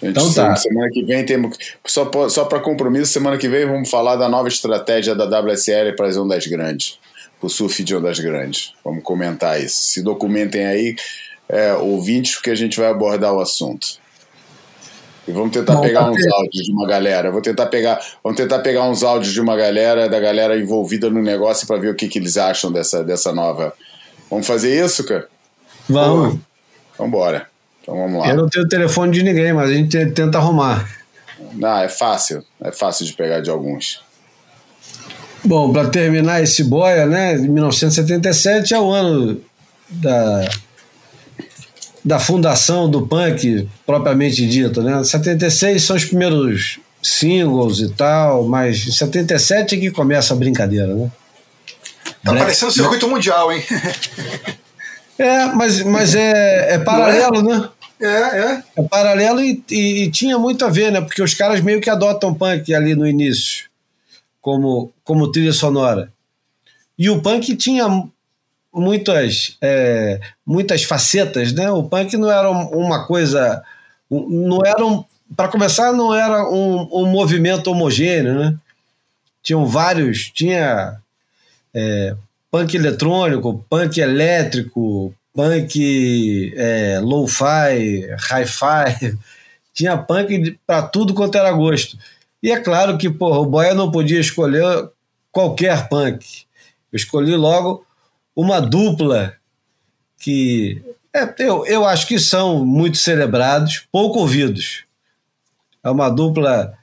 Gente, 0.00 0.10
então 0.10 0.32
tá. 0.32 0.56
Semana 0.56 0.88
que 0.90 1.04
vem 1.04 1.24
temos. 1.24 1.56
Só, 1.86 2.10
só 2.30 2.44
para 2.46 2.60
compromisso, 2.60 3.12
semana 3.12 3.36
que 3.36 3.48
vem 3.48 3.66
vamos 3.66 3.90
falar 3.90 4.16
da 4.16 4.28
nova 4.28 4.48
estratégia 4.48 5.14
da 5.14 5.24
WSL 5.24 5.94
para 5.94 6.06
as 6.06 6.16
ondas 6.16 6.46
grandes, 6.46 6.98
para 7.38 7.46
o 7.46 7.50
surf 7.50 7.84
de 7.84 7.94
ondas 7.94 8.18
grandes. 8.18 8.72
Vamos 8.82 9.02
comentar 9.02 9.60
isso. 9.60 9.78
Se 9.78 10.02
documentem 10.02 10.66
aí, 10.66 10.96
é, 11.48 11.74
ouvintes, 11.74 12.34
porque 12.34 12.50
a 12.50 12.54
gente 12.54 12.78
vai 12.78 12.88
abordar 12.88 13.34
o 13.34 13.40
assunto. 13.40 13.98
E 15.26 15.32
vamos 15.32 15.50
tentar 15.50 15.74
Bom, 15.74 15.80
pegar 15.80 16.08
uns 16.08 16.24
áudios 16.26 16.64
de 16.64 16.72
uma 16.72 16.86
galera. 16.86 17.32
Vou 17.32 17.42
tentar 17.42 17.66
pegar, 17.66 18.00
vamos 18.22 18.36
tentar 18.36 18.60
pegar 18.60 18.84
uns 18.88 19.02
áudios 19.02 19.32
de 19.32 19.40
uma 19.40 19.56
galera, 19.56 20.08
da 20.08 20.20
galera 20.20 20.56
envolvida 20.58 21.10
no 21.10 21.20
negócio 21.20 21.66
para 21.66 21.78
ver 21.78 21.90
o 21.90 21.94
que, 21.94 22.06
que 22.06 22.18
eles 22.18 22.36
acham 22.36 22.70
dessa, 22.70 23.02
dessa 23.02 23.32
nova. 23.32 23.72
Vamos 24.30 24.46
fazer 24.46 24.84
isso, 24.84 25.04
cara? 25.04 25.28
Vamos. 25.88 26.38
Então 26.94 27.10
bora. 27.10 27.48
Então 27.82 27.96
vamos 27.96 28.20
lá. 28.20 28.28
Eu 28.28 28.36
não 28.36 28.48
tenho 28.48 28.64
o 28.64 28.68
telefone 28.68 29.12
de 29.12 29.22
ninguém, 29.22 29.52
mas 29.52 29.70
a 29.70 29.74
gente 29.74 30.06
tenta 30.12 30.38
arrumar. 30.38 30.88
Não, 31.52 31.78
é 31.78 31.88
fácil. 31.88 32.44
É 32.62 32.70
fácil 32.70 33.04
de 33.04 33.12
pegar 33.12 33.40
de 33.40 33.50
alguns. 33.50 34.00
Bom, 35.44 35.72
para 35.72 35.88
terminar 35.88 36.42
esse 36.42 36.64
boia, 36.64 37.06
né? 37.06 37.36
1977 37.36 38.74
é 38.74 38.80
o 38.80 38.90
ano 38.90 39.40
da 39.88 40.48
da 42.06 42.20
fundação 42.20 42.88
do 42.88 43.04
punk 43.04 43.68
propriamente 43.84 44.46
dito, 44.46 44.80
né? 44.80 45.02
76 45.02 45.82
são 45.82 45.96
os 45.96 46.04
primeiros 46.04 46.78
singles 47.02 47.80
e 47.80 47.88
tal, 47.88 48.46
mas 48.46 48.86
em 48.86 48.92
77 48.92 49.74
é 49.74 49.78
que 49.78 49.90
começa 49.90 50.32
a 50.32 50.36
brincadeira, 50.36 50.94
né? 50.94 51.10
Tá 52.22 52.30
Black, 52.30 52.38
parecendo 52.44 52.70
circuito 52.70 53.08
mundial, 53.08 53.52
hein? 53.52 53.60
é, 55.18 55.46
mas, 55.46 55.82
mas 55.82 56.14
é, 56.14 56.74
é 56.74 56.78
paralelo, 56.78 57.42
né? 57.42 57.68
É, 58.00 58.06
é. 58.06 58.62
É 58.76 58.82
paralelo 58.82 59.40
e, 59.40 59.64
e, 59.68 60.04
e, 60.04 60.10
tinha 60.10 60.38
muito 60.38 60.64
a 60.64 60.70
ver, 60.70 60.92
né? 60.92 61.00
Porque 61.00 61.20
os 61.20 61.34
caras 61.34 61.60
meio 61.60 61.80
que 61.80 61.90
adotam 61.90 62.32
punk 62.32 62.72
ali 62.72 62.94
no 62.94 63.04
início, 63.04 63.64
como, 64.40 64.92
como 65.02 65.32
trilha 65.32 65.52
sonora. 65.52 66.12
E 66.96 67.10
o 67.10 67.20
punk 67.20 67.56
tinha 67.56 67.88
muitas, 68.76 69.56
é, 69.62 70.20
muitas 70.44 70.84
facetas, 70.84 71.52
né? 71.52 71.70
O 71.70 71.84
punk 71.84 72.16
não 72.16 72.30
era 72.30 72.50
uma 72.50 73.06
coisa, 73.06 73.62
não 74.10 74.60
era 74.64 74.84
um, 74.84 75.02
para 75.34 75.48
começar, 75.48 75.92
não 75.92 76.14
era 76.14 76.48
um, 76.48 76.88
um, 76.92 77.06
movimento 77.06 77.70
homogêneo, 77.70 78.34
né? 78.34 78.54
Tinham 79.42 79.64
vários, 79.64 80.30
tinha 80.30 80.98
é, 81.72 82.14
punk 82.50 82.74
eletrônico, 82.74 83.64
punk 83.70 83.98
elétrico, 83.98 85.14
punk 85.32 86.52
é, 86.54 87.00
low-fi, 87.00 88.08
hi-fi, 88.30 89.16
tinha 89.72 89.96
punk 89.96 90.58
para 90.66 90.82
tudo 90.82 91.14
quanto 91.14 91.38
era 91.38 91.50
gosto. 91.52 91.96
E 92.42 92.52
é 92.52 92.60
claro 92.60 92.98
que 92.98 93.08
porra, 93.08 93.38
o 93.38 93.46
Boia 93.46 93.74
não 93.74 93.90
podia 93.90 94.20
escolher 94.20 94.90
qualquer 95.32 95.88
punk. 95.88 96.44
Eu 96.92 96.96
escolhi 96.96 97.34
logo 97.36 97.85
uma 98.36 98.60
dupla 98.60 99.32
que 100.18 100.82
é, 101.14 101.34
eu, 101.38 101.64
eu 101.64 101.86
acho 101.86 102.06
que 102.06 102.18
são 102.18 102.62
muito 102.62 102.98
celebrados, 102.98 103.86
pouco 103.90 104.18
ouvidos. 104.18 104.84
É 105.82 105.88
uma 105.88 106.10
dupla, 106.10 106.74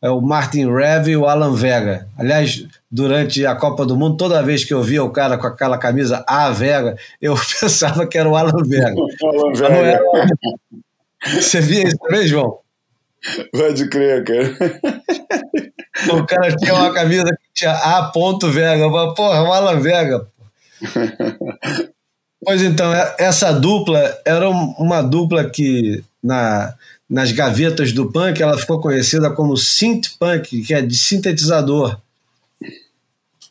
é 0.00 0.08
o 0.08 0.22
Martin 0.22 0.72
Rev 0.72 1.08
e 1.08 1.16
o 1.16 1.26
Alan 1.26 1.54
Vega. 1.54 2.08
Aliás, 2.16 2.66
durante 2.90 3.44
a 3.44 3.54
Copa 3.54 3.84
do 3.84 3.96
Mundo, 3.96 4.16
toda 4.16 4.42
vez 4.42 4.64
que 4.64 4.72
eu 4.72 4.82
via 4.82 5.04
o 5.04 5.10
cara 5.10 5.36
com 5.36 5.46
aquela 5.46 5.76
camisa 5.76 6.24
A 6.26 6.50
Vega, 6.50 6.96
eu 7.20 7.34
pensava 7.60 8.06
que 8.06 8.16
era 8.16 8.28
o 8.28 8.36
Alan 8.36 8.64
Vega. 8.64 8.94
Alan 9.22 9.52
Vega. 9.52 10.00
Era... 10.14 11.42
Você 11.42 11.60
via 11.60 11.86
isso 11.86 11.98
também, 11.98 12.26
João? 12.26 12.60
Pode 13.52 13.88
crer, 13.88 14.24
cara. 14.24 14.80
O 16.12 16.26
cara 16.26 16.56
tinha 16.56 16.74
uma 16.74 16.92
camisa 16.92 17.24
que 17.24 17.52
tinha 17.54 17.72
A. 17.72 18.12
Vega. 18.50 18.82
Eu 18.82 18.90
falei, 18.90 19.14
porra, 19.14 19.42
o 19.42 19.52
Alan 19.52 19.80
Vega. 19.80 20.26
Pois 22.44 22.62
então, 22.62 22.92
é, 22.92 23.16
essa 23.18 23.52
dupla 23.52 24.00
era 24.24 24.48
uma 24.48 25.02
dupla 25.02 25.48
que 25.48 26.02
na, 26.22 26.74
nas 27.08 27.32
gavetas 27.32 27.92
do 27.92 28.10
punk 28.10 28.42
ela 28.42 28.58
ficou 28.58 28.80
conhecida 28.80 29.30
como 29.30 29.56
synth 29.56 30.16
punk, 30.18 30.62
que 30.62 30.74
é 30.74 30.82
de 30.82 30.96
sintetizador. 30.96 31.98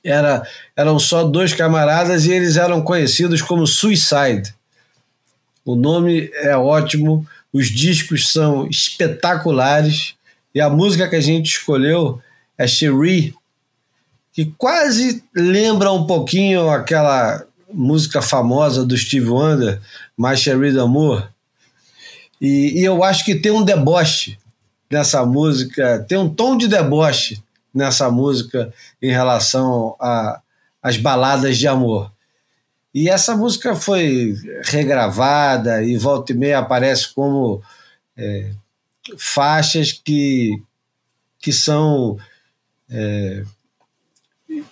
Era, 0.04 0.46
eram 0.76 1.00
só 1.00 1.24
dois 1.24 1.54
camaradas 1.54 2.26
e 2.26 2.32
eles 2.32 2.58
eram 2.58 2.82
conhecidos 2.82 3.42
como 3.42 3.66
Suicide. 3.66 4.54
O 5.64 5.76
nome 5.76 6.30
é 6.34 6.58
ótimo, 6.58 7.26
os 7.54 7.68
discos 7.68 8.32
são 8.32 8.68
espetaculares 8.68 10.16
e 10.54 10.60
a 10.60 10.70
música 10.70 11.08
que 11.08 11.16
a 11.16 11.22
gente 11.22 11.48
escolheu 11.48 12.22
é 12.58 12.68
Cherie, 12.68 13.34
que 14.34 14.52
quase 14.58 15.24
lembra 15.34 15.92
um 15.92 16.08
pouquinho 16.08 16.70
aquela 16.70 17.46
música 17.72 18.22
famosa 18.22 18.84
do 18.84 18.98
Steve 18.98 19.30
Wonder, 19.30 19.80
My 20.18 20.36
Cherie 20.36 20.74
d'Amour. 20.74 21.30
E, 22.42 22.80
e 22.80 22.84
eu 22.84 23.04
acho 23.04 23.24
que 23.24 23.36
tem 23.36 23.52
um 23.52 23.64
deboche 23.64 24.38
nessa 24.90 25.24
música, 25.26 26.04
tem 26.08 26.18
um 26.18 26.28
tom 26.28 26.58
de 26.58 26.68
deboche 26.68 27.42
nessa 27.74 28.10
música 28.10 28.74
em 29.02 29.12
relação 29.12 29.96
às 30.82 30.98
baladas 30.98 31.58
de 31.58 31.68
amor. 31.68 32.12
E 32.94 33.10
essa 33.10 33.36
música 33.36 33.76
foi 33.76 34.36
regravada 34.64 35.84
e 35.84 35.98
volta 35.98 36.32
e 36.32 36.36
meia 36.36 36.60
aparece 36.60 37.14
como 37.14 37.62
é, 38.16 38.52
faixas 39.18 39.92
que, 39.92 40.62
que 41.40 41.52
são 41.52 42.18
é, 42.90 43.44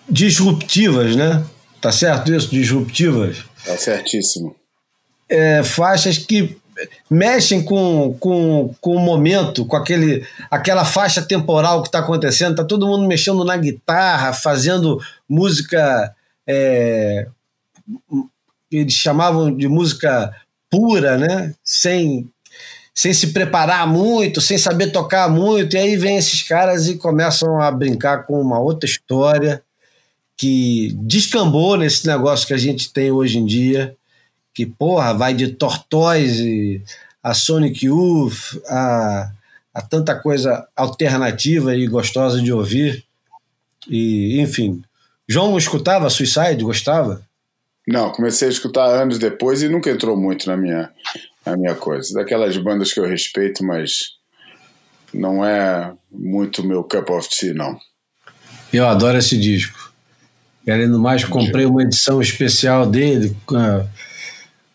disruptivas, 0.08 1.16
né? 1.16 1.44
Tá 1.80 1.90
certo 1.90 2.32
isso? 2.32 2.50
Disruptivas? 2.50 3.44
Tá 3.64 3.76
certíssimo. 3.76 4.54
É, 5.28 5.62
faixas 5.62 6.18
que 6.18 6.56
mexem 7.10 7.62
com, 7.62 8.16
com, 8.18 8.74
com 8.80 8.96
o 8.96 9.00
momento, 9.00 9.64
com 9.64 9.76
aquele, 9.76 10.26
aquela 10.50 10.84
faixa 10.84 11.22
temporal 11.22 11.82
que 11.82 11.88
está 11.88 11.98
acontecendo. 11.98 12.56
Tá 12.56 12.64
todo 12.64 12.86
mundo 12.86 13.06
mexendo 13.06 13.44
na 13.44 13.56
guitarra, 13.56 14.32
fazendo 14.32 15.00
música. 15.28 16.14
É, 16.46 17.26
eles 18.70 18.94
chamavam 18.94 19.54
de 19.54 19.68
música 19.68 20.34
pura, 20.70 21.18
né? 21.18 21.54
Sem, 21.64 22.30
sem 22.94 23.12
se 23.12 23.28
preparar 23.28 23.86
muito, 23.86 24.40
sem 24.40 24.56
saber 24.56 24.92
tocar 24.92 25.28
muito. 25.28 25.74
E 25.74 25.78
aí 25.78 25.96
vem 25.96 26.16
esses 26.16 26.42
caras 26.42 26.86
e 26.88 26.96
começam 26.96 27.60
a 27.60 27.70
brincar 27.70 28.24
com 28.24 28.40
uma 28.40 28.58
outra 28.58 28.88
história 28.88 29.62
que 30.42 30.92
descambou 30.94 31.76
nesse 31.76 32.04
negócio 32.04 32.48
que 32.48 32.52
a 32.52 32.58
gente 32.58 32.92
tem 32.92 33.12
hoje 33.12 33.38
em 33.38 33.46
dia 33.46 33.96
que, 34.52 34.66
porra, 34.66 35.14
vai 35.14 35.32
de 35.32 35.52
Tortoise 35.52 36.82
a 37.22 37.32
Sonic 37.32 37.86
Youth, 37.86 38.60
a, 38.66 39.30
a 39.72 39.82
tanta 39.82 40.16
coisa 40.16 40.66
alternativa 40.74 41.76
e 41.76 41.86
gostosa 41.86 42.42
de 42.42 42.52
ouvir. 42.52 43.04
E, 43.88 44.40
enfim. 44.40 44.82
João 45.28 45.56
escutava 45.56 46.10
Suicide? 46.10 46.64
Gostava? 46.64 47.22
Não, 47.86 48.10
comecei 48.10 48.48
a 48.48 48.50
escutar 48.50 48.86
anos 48.86 49.20
depois 49.20 49.62
e 49.62 49.68
nunca 49.68 49.90
entrou 49.90 50.16
muito 50.16 50.48
na 50.48 50.56
minha, 50.56 50.90
na 51.46 51.56
minha 51.56 51.76
coisa. 51.76 52.12
Daquelas 52.14 52.56
bandas 52.56 52.92
que 52.92 52.98
eu 52.98 53.06
respeito, 53.06 53.64
mas 53.64 54.16
não 55.14 55.44
é 55.44 55.94
muito 56.10 56.66
meu 56.66 56.82
cup 56.82 57.10
of 57.10 57.28
tea, 57.30 57.54
não. 57.54 57.78
Eu 58.72 58.88
adoro 58.88 59.18
esse 59.18 59.38
disco. 59.38 59.81
E 60.66 60.70
além 60.70 60.88
do 60.88 60.98
mais, 60.98 61.24
comprei 61.24 61.66
uma 61.66 61.82
edição 61.82 62.20
especial 62.20 62.86
dele. 62.86 63.36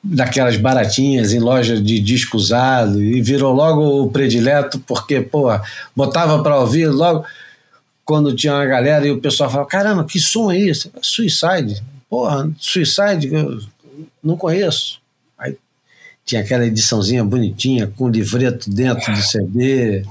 Daquelas 0.04 0.56
baratinhas 0.56 1.34
em 1.34 1.40
loja 1.40 1.82
de 1.82 2.00
disco 2.00 2.38
usado 2.38 3.04
e 3.04 3.22
virou 3.22 3.54
logo 3.54 4.04
o 4.04 4.10
predileto 4.10 4.80
porque, 4.80 5.20
pô, 5.20 5.48
botava 5.96 6.42
para 6.42 6.60
ouvir 6.60 6.88
logo 6.88 7.26
quando 8.06 8.34
tinha 8.34 8.54
uma 8.54 8.66
galera 8.66 9.06
e 9.06 9.12
o 9.12 9.20
pessoal 9.20 9.50
falava, 9.50 9.68
caramba, 9.68 10.06
que 10.06 10.18
som 10.18 10.50
é 10.50 10.58
isso? 10.58 10.90
Suicide. 11.02 11.84
Porra, 12.10 12.50
Suicide, 12.58 13.34
eu 13.34 13.60
não 14.24 14.38
conheço. 14.38 15.02
Aí 15.38 15.58
tinha 16.26 16.42
aquela 16.42 16.66
ediçãozinha 16.66 17.24
bonitinha 17.24 17.92
com 17.98 18.08
livreto 18.08 18.70
dentro 18.70 19.12
do 19.12 19.22
CD, 19.22 20.06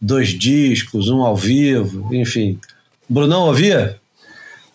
dois 0.00 0.28
discos, 0.28 1.08
um 1.08 1.22
ao 1.22 1.36
vivo, 1.36 2.14
enfim. 2.14 2.58
Brunão 3.08 3.46
ouvia? 3.46 3.99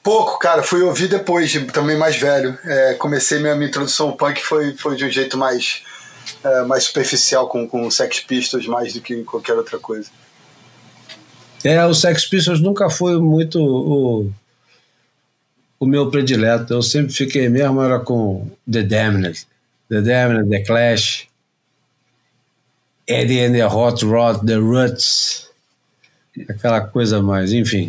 Pouco, 0.06 0.38
cara. 0.38 0.62
Fui 0.62 0.84
ouvir 0.84 1.08
depois, 1.08 1.52
também 1.74 1.98
mais 1.98 2.16
velho. 2.16 2.56
É, 2.64 2.94
comecei 2.94 3.40
minha, 3.40 3.56
minha 3.56 3.68
introdução 3.68 4.10
ao 4.10 4.16
punk 4.16 4.40
foi, 4.40 4.78
foi 4.78 4.96
de 4.96 5.04
um 5.04 5.10
jeito 5.10 5.36
mais, 5.36 5.82
é, 6.44 6.62
mais 6.62 6.84
superficial, 6.84 7.50
com, 7.50 7.68
com 7.68 7.90
Sex 7.90 8.20
Pistols, 8.20 8.68
mais 8.68 8.94
do 8.94 9.02
que 9.02 9.24
qualquer 9.24 9.54
outra 9.54 9.80
coisa. 9.80 10.08
É, 11.64 11.84
o 11.84 11.96
Sex 11.96 12.28
Pistols 12.28 12.62
nunca 12.62 12.88
foi 12.88 13.20
muito 13.20 13.60
o, 13.60 14.32
o 15.80 15.88
meu 15.88 16.12
predileto. 16.12 16.72
Eu 16.72 16.84
sempre 16.84 17.12
fiquei 17.12 17.50
mesmo, 17.50 17.82
era 17.82 17.98
com 17.98 18.48
The 18.72 18.84
Damned. 18.84 19.48
The 19.90 20.02
Damned, 20.02 20.52
The 20.52 20.64
Clash, 20.66 21.28
Eddie 23.08 23.42
and 23.42 23.54
the 23.54 23.66
Hot 23.66 24.06
Rod, 24.06 24.46
The 24.46 24.58
Roots, 24.58 25.50
aquela 26.48 26.82
coisa 26.82 27.24
mais, 27.24 27.52
enfim. 27.52 27.88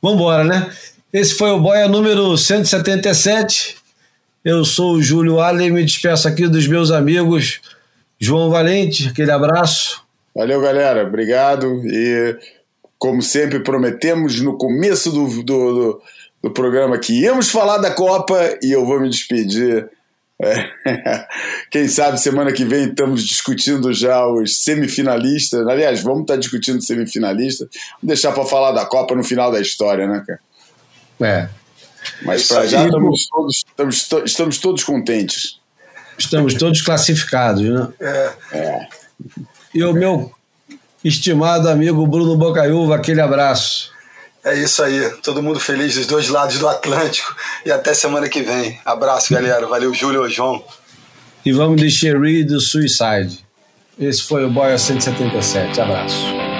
Vambora, 0.00 0.44
né? 0.44 0.72
Esse 1.12 1.34
foi 1.34 1.50
o 1.50 1.60
Boia 1.60 1.86
número 1.88 2.38
177. 2.38 3.76
Eu 4.42 4.64
sou 4.64 4.94
o 4.94 5.02
Júlio 5.02 5.40
Allen, 5.40 5.70
me 5.70 5.84
despeço 5.84 6.26
aqui 6.26 6.48
dos 6.48 6.66
meus 6.66 6.90
amigos. 6.90 7.60
João 8.18 8.48
Valente, 8.48 9.08
aquele 9.08 9.30
abraço. 9.30 10.02
Valeu, 10.34 10.58
galera. 10.62 11.06
Obrigado. 11.06 11.82
E, 11.84 12.34
como 12.98 13.20
sempre, 13.20 13.60
prometemos 13.60 14.40
no 14.40 14.56
começo 14.56 15.12
do, 15.12 15.26
do, 15.26 15.42
do, 15.42 16.02
do 16.44 16.50
programa 16.50 16.98
que 16.98 17.12
íamos 17.12 17.50
falar 17.50 17.76
da 17.76 17.90
Copa 17.90 18.58
e 18.62 18.72
eu 18.72 18.86
vou 18.86 18.98
me 18.98 19.10
despedir. 19.10 19.90
É. 20.40 20.70
Quem 21.70 21.88
sabe 21.88 22.18
semana 22.18 22.52
que 22.52 22.64
vem 22.64 22.88
estamos 22.88 23.22
discutindo 23.22 23.92
já 23.92 24.26
os 24.26 24.62
semifinalistas. 24.64 25.66
Aliás, 25.66 26.00
vamos 26.00 26.22
estar 26.22 26.36
discutindo 26.36 26.82
semifinalistas. 26.82 27.68
Vamos 28.00 28.14
deixar 28.14 28.32
para 28.32 28.46
falar 28.46 28.72
da 28.72 28.86
Copa 28.86 29.14
no 29.14 29.22
final 29.22 29.52
da 29.52 29.60
história, 29.60 30.08
né, 30.08 30.24
cara? 30.26 30.40
É. 31.20 31.48
Mas 32.22 32.48
para 32.48 32.66
já 32.66 32.84
estamos 32.84 33.28
todos, 33.28 33.56
estamos, 33.56 34.08
estamos 34.24 34.58
todos 34.58 34.84
contentes. 34.84 35.60
Estamos 36.18 36.54
todos 36.54 36.82
classificados, 36.82 37.62
né? 37.62 37.88
É. 38.00 38.32
é. 38.52 38.88
E 39.74 39.82
o 39.82 39.92
meu 39.92 40.32
estimado 41.04 41.68
amigo 41.68 42.06
Bruno 42.06 42.36
Bocaiúva, 42.36 42.96
aquele 42.96 43.20
abraço. 43.20 43.90
É 44.44 44.54
isso 44.56 44.82
aí, 44.82 45.08
todo 45.22 45.42
mundo 45.42 45.60
feliz 45.60 45.94
dos 45.94 46.06
dois 46.06 46.28
lados 46.28 46.58
do 46.58 46.68
Atlântico 46.68 47.34
e 47.64 47.70
até 47.70 47.94
semana 47.94 48.28
que 48.28 48.42
vem. 48.42 48.78
Abraço, 48.84 49.32
galera. 49.32 49.66
Valeu, 49.66 49.94
Júlio 49.94 50.26
e 50.26 50.30
João. 50.30 50.62
E 51.44 51.52
vamos 51.52 51.80
de 51.80 51.90
Sherry 51.90 52.44
do 52.44 52.60
Suicide. 52.60 53.44
Esse 53.98 54.22
foi 54.22 54.44
o 54.44 54.50
Boia 54.50 54.78
177. 54.78 55.80
Abraço. 55.80 56.51